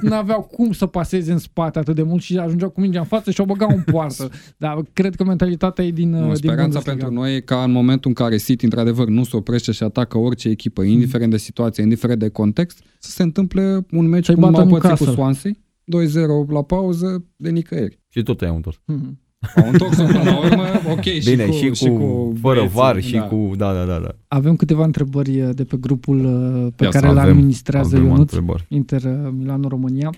nu 0.00 0.14
aveau 0.24 0.42
cum 0.42 0.72
să 0.72 0.86
paseze 0.86 1.32
în 1.32 1.38
spate 1.38 1.78
atât 1.78 1.94
de 1.94 2.02
mult 2.02 2.22
și 2.22 2.38
ajungeau 2.38 2.70
cu 2.70 2.80
mingea 2.80 2.98
în 2.98 3.04
față 3.06 3.30
și 3.30 3.40
o 3.40 3.44
băgau 3.44 3.68
în 3.70 3.82
poartă. 3.82 4.30
Dar 4.58 4.78
cred 4.92 5.14
că 5.14 5.24
mentalitatea 5.24 5.84
e 5.84 5.90
din, 5.90 6.12
uh, 6.12 6.20
Nu, 6.20 6.26
din 6.26 6.34
speranța 6.34 6.62
Bundesliga. 6.64 6.96
pentru 6.96 7.14
noi 7.20 7.34
e 7.36 7.40
ca 7.40 7.62
în 7.62 7.70
momentul 7.72 8.08
în 8.16 8.24
care 8.24 8.36
City 8.36 8.64
într-adevăr 8.64 9.08
nu 9.08 9.24
se 9.24 9.36
oprește 9.36 9.72
și 9.72 9.82
atacă 9.82 10.18
orice 10.18 10.48
echipă, 10.48 10.82
indiferent 10.82 11.30
de 11.30 11.36
situație, 11.36 11.82
indiferent 11.82 12.18
de 12.20 12.28
context, 12.28 12.82
să 12.98 13.10
se 13.10 13.22
întâmple 13.22 13.86
un 13.90 14.08
meci 14.08 14.24
Să-i 14.24 14.34
cum 14.34 14.42
bată 14.50 14.56
au 14.60 14.66
pățit 14.66 14.80
cu 14.80 14.86
Newcastle. 14.86 15.14
Swansea, 15.14 15.50
2-0 15.84 16.48
la 16.48 16.62
pauză, 16.62 17.24
de 17.36 17.50
nicăieri. 17.50 18.00
Și 18.08 18.22
tot 18.22 18.40
i-au 18.40 18.54
întors. 18.54 18.80
Mhm. 18.84 19.20
Au 19.56 19.68
întors 19.72 19.96
până 19.96 20.22
la 20.22 20.38
urmă, 20.38 20.62
ok, 20.90 21.02
Bine, 21.24 21.50
și 21.52 21.68
cu, 21.68 21.74
și 21.74 21.88
cu, 21.88 22.32
fără 22.40 22.54
băieții, 22.58 22.76
var 22.76 23.00
și 23.02 23.12
da. 23.14 23.22
cu... 23.22 23.50
Da, 23.56 23.72
da, 23.72 23.84
da. 23.84 23.98
da. 23.98 24.08
Avem 24.28 24.56
câteva 24.56 24.84
întrebări 24.84 25.40
uh, 25.40 25.48
de 25.54 25.64
pe 25.64 25.76
grupul 25.76 26.24
uh, 26.24 26.72
pe 26.76 26.84
Ia 26.84 26.90
să 26.90 26.98
care 27.00 27.12
îl 27.12 27.18
avem- 27.18 27.30
administrează 27.30 27.94
avem 27.96 28.06
Ionuț. 28.08 28.18
întrebări. 28.20 28.64
Inter 28.68 29.02
uh, 29.04 29.30
Milano 29.36 29.68
România. 29.68 30.10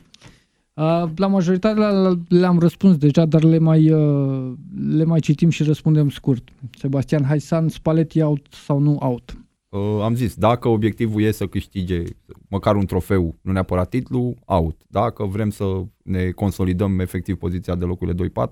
Uh, 0.74 1.04
La 1.16 1.26
majoritatea 1.26 1.88
le- 1.90 2.18
le-am 2.38 2.58
răspuns 2.58 2.96
deja, 2.96 3.24
dar 3.24 3.42
le 3.42 3.58
mai, 3.58 3.90
uh, 3.90 4.52
le 4.88 5.04
mai 5.04 5.20
citim 5.20 5.48
și 5.50 5.62
răspundem 5.62 6.08
scurt. 6.10 6.48
Sebastian 6.78 7.24
Haisan, 7.24 7.68
Spalletti 7.68 8.22
out 8.22 8.46
sau 8.50 8.78
nu 8.78 8.96
out? 9.00 9.36
Uh, 9.68 9.80
am 10.02 10.14
zis, 10.14 10.34
dacă 10.34 10.68
obiectivul 10.68 11.22
e 11.22 11.30
să 11.30 11.46
câștige 11.46 12.02
măcar 12.48 12.76
un 12.76 12.86
trofeu, 12.86 13.34
nu 13.40 13.52
neapărat 13.52 13.88
titlu, 13.88 14.34
out. 14.44 14.76
Dacă 14.88 15.24
vrem 15.24 15.50
să 15.50 15.64
ne 16.02 16.30
consolidăm 16.30 17.00
efectiv 17.00 17.36
poziția 17.36 17.74
de 17.74 17.84
locurile 17.84 18.28
2-4, 18.28 18.50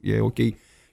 e 0.00 0.20
ok. 0.20 0.38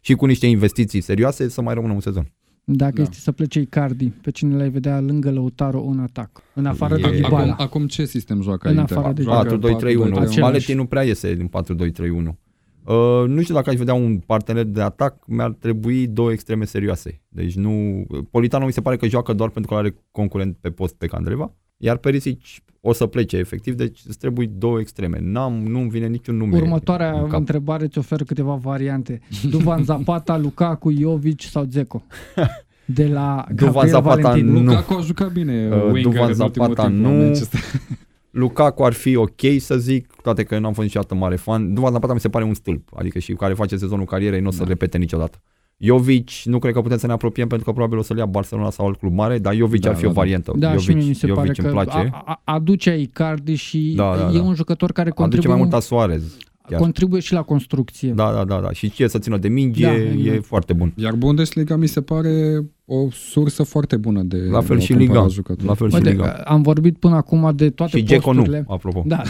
Și 0.01 0.13
cu 0.15 0.25
niște 0.25 0.47
investiții 0.47 1.01
serioase 1.01 1.47
să 1.49 1.61
mai 1.61 1.73
rămână 1.73 1.93
un 1.93 1.99
sezon. 1.99 2.31
Dacă 2.63 2.93
Da. 2.95 3.01
este 3.01 3.15
să 3.15 3.31
plece 3.31 3.59
Icardi, 3.59 4.07
pe 4.09 4.31
cine 4.31 4.55
l-ai 4.55 4.69
vedea 4.69 4.99
lângă 4.99 5.31
Lăutaro 5.31 5.81
în 5.81 5.99
atac? 5.99 6.41
În 6.53 6.65
afară 6.65 6.93
E- 6.93 6.97
de 6.97 7.03
Acum, 7.07 7.15
Dybala. 7.17 7.55
acum 7.57 7.87
ce 7.87 8.05
sistem 8.05 8.41
joacă 8.41 8.69
În 8.69 8.77
Inter? 8.77 8.97
afară 8.97 9.13
de 9.13 9.21
Joacă 9.21 9.57
4-2-3-1. 9.57 10.11
Același. 10.11 10.35
Spalletti 10.37 10.73
nu 10.73 10.85
prea 10.85 11.03
iese 11.03 11.35
din 11.35 11.47
4-2-3-1. 11.47 12.37
Uh, 12.85 13.23
nu 13.27 13.41
știu 13.41 13.53
dacă 13.53 13.69
aș 13.69 13.75
vedea 13.75 13.93
un 13.93 14.17
partener 14.17 14.63
de 14.63 14.81
atac, 14.81 15.23
mi-ar 15.27 15.51
trebui 15.51 16.07
două 16.07 16.31
extreme 16.31 16.65
serioase. 16.65 17.21
Deci 17.27 17.55
nu... 17.55 18.05
Politano 18.31 18.65
mi 18.65 18.71
se 18.73 18.81
pare 18.81 18.95
că 18.97 19.07
joacă 19.07 19.33
doar 19.33 19.49
pentru 19.49 19.71
că 19.71 19.77
are 19.77 19.95
concurent 20.11 20.57
pe 20.61 20.69
post 20.69 20.95
pe 20.95 21.07
Candreva, 21.07 21.53
iar 21.78 21.97
Perisic 21.97 22.41
o 22.82 22.93
să 22.93 23.05
plece 23.05 23.38
efectiv, 23.38 23.73
deci 23.73 23.99
îți 24.07 24.17
trebuie 24.17 24.49
două 24.57 24.80
extreme. 24.80 25.17
N-am, 25.21 25.53
nu-mi 25.53 25.89
vine 25.89 26.07
niciun 26.07 26.38
nume 26.38 26.55
Următoarea 26.57 27.11
în 27.19 27.28
cap. 27.28 27.39
întrebare 27.39 27.84
îți 27.86 27.97
oferă 27.97 28.23
câteva 28.23 28.53
variante. 28.55 29.21
Duvan 29.51 29.84
Zapata, 29.84 30.38
Lukaku, 30.38 30.91
Jovic 30.91 31.41
sau 31.41 31.63
Dzeko? 31.65 32.03
De 32.86 33.07
la 33.07 33.45
Duvan 33.55 33.71
Gabriel 33.73 33.89
Zapata 33.89 34.21
Valentin. 34.21 34.51
Nu. 34.51 34.59
Lukaku 34.63 34.93
a 34.93 35.01
jucat 35.01 35.32
bine 35.32 35.67
Uh, 35.71 35.84
uh, 35.91 36.01
Duvan 36.01 36.23
în 36.23 36.30
ultimul 36.30 36.34
Zapata 36.34 36.88
timp 36.88 37.03
la 37.03 37.09
nu. 37.09 37.17
Manchester. 37.17 37.59
Lukaku 38.41 38.84
ar 38.84 38.93
fi 38.93 39.15
ok 39.15 39.41
să 39.57 39.78
zic, 39.78 40.13
toate 40.21 40.43
că 40.43 40.53
eu 40.53 40.59
n-am 40.59 40.73
fost 40.73 40.88
niciodată 40.88 41.15
mare 41.15 41.36
fan. 41.36 41.73
Duvan 41.73 41.91
Zapata 41.91 42.13
mi 42.13 42.19
se 42.19 42.30
pare 42.30 42.45
un 42.45 42.53
stâlp, 42.53 42.89
adică 42.95 43.19
și 43.19 43.34
care 43.34 43.53
face 43.53 43.78
sezonul 43.78 44.05
carierei 44.05 44.39
nu 44.41 44.47
o 44.47 44.51
să 44.51 44.63
Da. 44.63 44.67
repete 44.67 44.97
niciodată. 44.97 45.41
Jovic, 45.80 46.30
nu 46.43 46.59
cred 46.59 46.73
că 46.73 46.82
putem 46.82 46.97
să 46.97 47.07
ne 47.07 47.13
apropiem 47.13 47.47
pentru 47.47 47.65
că 47.65 47.71
probabil 47.71 47.97
o 47.97 48.01
să-l 48.01 48.17
ia 48.17 48.25
Barcelona 48.25 48.69
sau 48.69 48.86
alt 48.86 48.97
club 48.97 49.13
mare, 49.13 49.38
dar 49.39 49.53
Jovic 49.55 49.82
Da, 49.82 49.89
ar 49.89 49.95
fi 49.95 50.01
da, 50.01 50.09
o 50.09 50.11
da. 50.11 50.19
variantă. 50.19 50.53
Da, 50.55 50.69
Jovic, 50.71 50.84
și 50.86 50.93
mie 50.95 51.07
mi 51.07 51.13
se 51.13 51.28
Jovic 51.28 51.36
pare 51.43 51.53
îmi 51.57 51.67
că 51.67 51.73
place. 51.73 52.09
a, 52.11 52.21
a, 52.25 52.41
aduce 52.43 52.97
Icardi 52.97 53.53
și 53.55 53.93
Da, 53.95 54.15
da, 54.15 54.30
e 54.34 54.38
da. 54.38 54.43
un 54.43 54.53
jucător 54.53 54.91
care 54.91 55.09
Aduce 55.09 55.21
contribuie, 55.21 55.51
mai 55.53 55.61
mult 55.61 55.73
a 55.73 55.80
Suarez. 55.80 56.38
Chiar. 56.70 56.80
contribuie 56.80 57.22
și 57.22 57.34
la 57.34 57.41
construcție. 57.41 58.11
Da, 58.11 58.32
da, 58.34 58.45
da, 58.45 58.59
da. 58.61 58.72
Și 58.72 58.91
ce 58.91 59.07
să 59.07 59.20
țină 59.20 59.38
de 59.38 59.47
minge 59.47 59.86
Da, 59.86 59.91
da, 59.91 59.97
e 59.97 60.20
exact. 60.26 60.45
foarte 60.45 60.74
bun. 60.74 60.93
Iar 60.95 61.13
Bundesliga 61.15 61.76
mi 61.76 61.88
se 61.88 62.01
pare 62.01 62.65
o 62.86 63.07
sursă 63.11 63.63
foarte 63.63 63.97
bună 63.97 64.22
de 64.24 64.38
La 64.38 64.61
fel 64.61 64.76
de 64.78 64.82
a 64.82 64.86
și 64.86 64.93
cumpăra 64.93 65.20
Liga. 65.20 65.28
jucători. 65.34 65.68
La 65.68 65.74
fel 65.74 65.89
și 65.89 65.95
Uite, 65.95 66.09
Liga. 66.09 66.32
am 66.32 66.61
vorbit 66.61 66.97
până 66.97 67.15
acum 67.15 67.51
de 67.55 67.70
toate 67.70 67.97
Și 67.97 68.03
Geco 68.03 68.34
nu, 68.34 68.38
posturile. 68.39 68.65
apropo. 68.68 69.03
Da, 69.05 69.22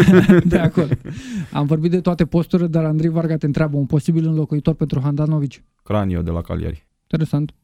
de 0.44 0.56
acord. 0.58 0.98
Am 1.52 1.66
vorbit 1.66 1.90
de 1.90 2.00
toate 2.00 2.24
posturile, 2.24 2.68
dar 2.68 2.84
Andrei 2.84 3.10
Varga 3.10 3.36
te 3.36 3.46
întreabă 3.46 3.76
un 3.76 3.86
posibil 3.86 4.26
înlocuitor 4.26 4.74
pentru 4.74 5.00
Handanovici. 5.02 5.62
Cranio 5.82 6.22
de 6.22 6.30
la 6.30 6.40
Cagliari. 6.40 6.86
Interesant. 7.02 7.54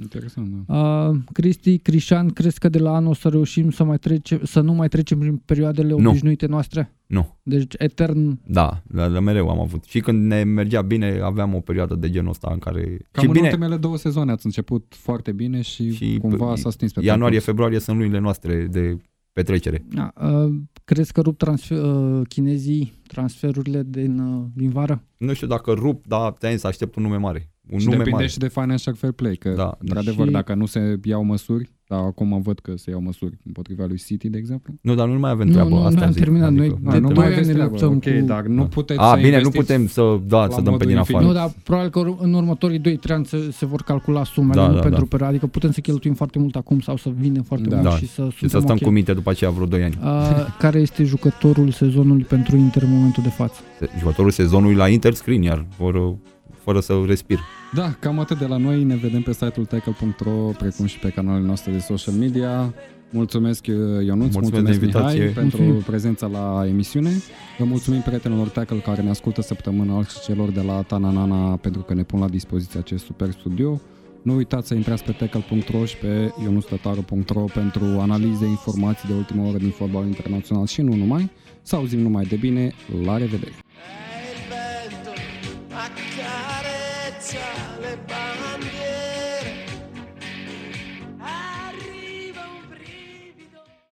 Interesant, 0.00 0.48
da. 0.66 0.74
Uh, 1.08 1.16
Cristi, 1.32 1.78
Crișan, 1.78 2.28
crezi 2.30 2.58
că 2.58 2.68
de 2.68 2.78
la 2.78 2.94
anul 2.94 3.10
o 3.10 3.14
să 3.14 3.28
reușim 3.28 3.70
să, 3.70 3.84
mai 3.84 3.98
trece, 3.98 4.40
să 4.42 4.60
nu 4.60 4.72
mai 4.72 4.88
trecem 4.88 5.18
prin 5.18 5.36
perioadele 5.36 5.94
Nu. 5.94 6.08
obișnuite 6.08 6.46
noastre? 6.46 6.92
Nu. 7.06 7.38
Deci 7.42 7.74
etern 7.78 8.38
Da, 8.46 8.82
dar 8.86 9.10
dar 9.10 9.20
mereu 9.22 9.48
am 9.48 9.60
avut. 9.60 9.84
Și 9.84 10.00
când 10.00 10.26
ne 10.26 10.42
mergea 10.44 10.82
bine, 10.82 11.20
aveam 11.22 11.54
o 11.54 11.60
perioadă 11.60 11.94
de 11.94 12.10
genul 12.10 12.30
ăsta 12.30 12.50
în 12.52 12.58
care... 12.58 12.80
Cam 13.10 13.22
și 13.22 13.26
în 13.26 13.32
bine, 13.32 13.46
ultimele 13.48 13.76
două 13.76 13.96
sezoane 13.96 14.32
ați 14.32 14.46
început 14.46 14.94
foarte 14.96 15.32
bine 15.32 15.60
și, 15.60 15.90
Și 15.90 16.18
cumva 16.20 16.52
p- 16.54 16.56
s-a 16.56 16.70
stins 16.70 16.92
pe 16.92 17.00
ianuarie, 17.00 17.22
parcurs. 17.24 17.44
februarie 17.44 17.78
sunt 17.78 17.96
lunile 17.98 18.18
noastre 18.18 18.66
de 18.70 18.96
petrecere. 19.32 19.84
Da, 19.88 20.12
uh, 20.28 20.54
crezi 20.84 21.12
că 21.12 21.20
rup 21.20 21.38
transfer, 21.38 21.78
uh, 21.82 22.20
chinezii 22.28 22.92
transferurile 23.06 23.82
din, 23.86 24.18
uh, 24.18 24.44
din 24.54 24.70
vară? 24.70 25.02
Nu 25.16 25.32
știu 25.32 25.46
dacă 25.46 25.72
rup, 25.72 26.06
dar 26.06 26.34
ți 26.38 26.60
să 26.60 26.66
aștept 26.66 26.96
un 26.96 27.02
nume 27.02 27.16
mare. 27.16 27.50
Un 27.70 27.78
și 27.78 27.84
nume 27.84 27.96
depinde 27.96 28.16
mare. 28.16 28.26
și 28.26 28.38
de 28.38 28.48
financial 28.48 28.94
fair 28.94 29.12
play, 29.12 29.34
că 29.36 29.52
Da. 29.56 29.76
într-adevăr 29.78 30.26
Și- 30.26 30.32
dacă 30.32 30.54
nu 30.54 30.66
se 30.66 31.00
iau 31.04 31.24
măsuri, 31.24 31.70
dar 31.88 31.98
acum 31.98 32.40
văd 32.42 32.58
că 32.58 32.72
se 32.76 32.90
iau 32.90 33.00
măsuri 33.00 33.38
împotriva 33.46 33.84
lui 33.88 33.96
City, 34.06 34.28
de 34.28 34.38
exemplu. 34.38 34.74
Nu, 34.80 34.94
dar 34.94 35.08
nu 35.08 35.18
mai 35.18 35.30
avem 35.30 35.46
Nu, 35.46 35.52
treabă. 35.52 35.68
nu, 35.68 35.76
asta 35.76 35.90
noi 35.94 36.04
am 36.04 36.10
zic. 36.12 36.22
terminat, 36.22 36.52
noi- 36.52 36.78
da, 36.82 36.90
de 36.90 36.98
nu 36.98 37.06
doi 37.06 37.14
mai 37.16 37.24
ani 37.24 37.32
aveți 37.34 37.48
ne 37.48 37.54
treabă, 37.54 37.70
luptăm 37.70 37.92
ok, 37.94 38.02
cu- 38.20 38.26
dar 38.26 38.42
nu 38.42 38.60
Da. 38.62 38.66
puteți 38.68 39.00
A, 39.00 39.08
să 39.10 39.16
bine, 39.16 39.28
nu 39.30 39.36
investiți 39.36 39.64
putem 39.66 39.86
să, 39.86 40.20
da, 40.26 40.42
să 40.50 40.54
dăm 40.54 40.64
pe 40.64 40.70
modul 40.70 40.86
din 40.86 40.96
infinit. 40.96 41.20
afară. 41.20 41.24
Nu, 41.26 41.32
dar 41.32 41.52
probabil 41.64 41.90
că 41.90 42.24
în 42.24 42.32
următorii 42.34 42.78
2-3 42.78 43.14
ani 43.14 43.26
se, 43.26 43.50
se 43.52 43.66
vor 43.66 43.82
calcula 43.82 44.24
sumele, 44.24 44.60
Da, 44.60 44.66
nu 44.68 44.74
da, 44.74 44.80
pentru 44.80 45.00
da. 45.00 45.06
perioadă. 45.08 45.34
Adică 45.34 45.46
putem 45.50 45.70
să 45.70 45.80
cheltuim 45.80 46.14
foarte 46.14 46.38
mult 46.38 46.56
acum 46.56 46.80
sau 46.80 46.96
să 46.96 47.10
vinem 47.18 47.42
foarte 47.42 47.68
Da. 47.68 47.76
mult 47.76 47.88
Da. 47.88 47.96
și 47.96 48.06
să 48.08 48.22
Și 48.30 48.38
să 48.38 48.48
suntem 48.48 48.60
stăm 48.60 48.76
ok. 48.76 48.82
cu 48.82 48.90
minte 48.90 49.12
după 49.12 49.30
aceea 49.30 49.50
vreo 49.50 49.66
2 49.66 49.82
ani. 49.82 49.98
Uh, 50.02 50.46
care 50.58 50.78
este 50.78 51.04
jucătorul 51.04 51.70
sezonului 51.70 52.22
pentru 52.24 52.56
Inter 52.56 52.82
în 52.82 52.90
momentul 52.90 53.22
de 53.22 53.28
față? 53.28 53.60
Jucătorul 53.98 54.30
sezonului 54.30 54.74
la 54.74 54.88
Inter 54.88 55.12
Skriniar, 55.12 55.66
fără, 55.76 56.16
fără 56.66 56.80
să 56.80 57.02
respir. 57.06 57.38
Da, 57.74 57.94
cam 57.98 58.18
atât 58.18 58.38
de 58.38 58.46
la 58.46 58.56
noi. 58.56 58.82
Ne 58.82 58.94
vedem 58.96 59.22
pe 59.22 59.32
site-ul 59.32 59.66
tackle.ro, 59.66 60.50
precum 60.58 60.86
și 60.86 60.98
pe 60.98 61.08
canalele 61.08 61.46
noastre 61.46 61.72
de 61.72 61.78
social 61.78 62.14
media. 62.14 62.74
Mulțumesc 63.10 63.66
Ionuț, 63.66 64.06
Mulțumesc 64.06 64.34
mulțumesc, 64.34 64.78
de 64.78 64.84
invitație. 64.84 65.18
Mihai 65.18 65.32
pentru 65.32 65.56
Mulțumim. 65.58 65.82
prezența 65.82 66.26
la 66.26 66.64
emisiune. 66.66 67.10
Vă 67.58 67.64
mulțumim 67.64 68.00
prietenilor 68.00 68.48
Tackle 68.48 68.78
care 68.78 69.02
ne 69.02 69.10
ascultă 69.10 69.42
săptămânal 69.42 70.04
și 70.04 70.20
celor 70.20 70.50
de 70.50 70.60
la 70.60 70.82
Tananana 70.82 71.56
pentru 71.56 71.82
că 71.82 71.94
ne 71.94 72.02
pun 72.02 72.20
la 72.20 72.28
dispoziție 72.28 72.78
acest 72.80 73.04
super 73.04 73.30
studio. 73.30 73.80
Nu 74.22 74.34
uitați 74.34 74.68
să 74.68 74.74
intrați 74.74 75.04
pe 75.04 75.12
tackle.ro 75.12 75.84
și 75.84 75.96
pe 75.96 76.32
ionustătaru.ro 76.42 77.44
pentru 77.54 77.84
analize, 77.84 78.46
informații 78.46 79.08
de 79.08 79.14
ultimă 79.14 79.48
oră 79.48 79.56
din 79.56 79.70
fotbal 79.70 80.06
internațional 80.06 80.66
și 80.66 80.82
nu 80.82 80.94
numai. 80.94 81.30
Să 81.62 81.76
auzim 81.76 81.98
numai 81.98 82.24
de 82.24 82.36
bine. 82.36 82.72
La 83.04 83.16
revedere! 83.16 83.65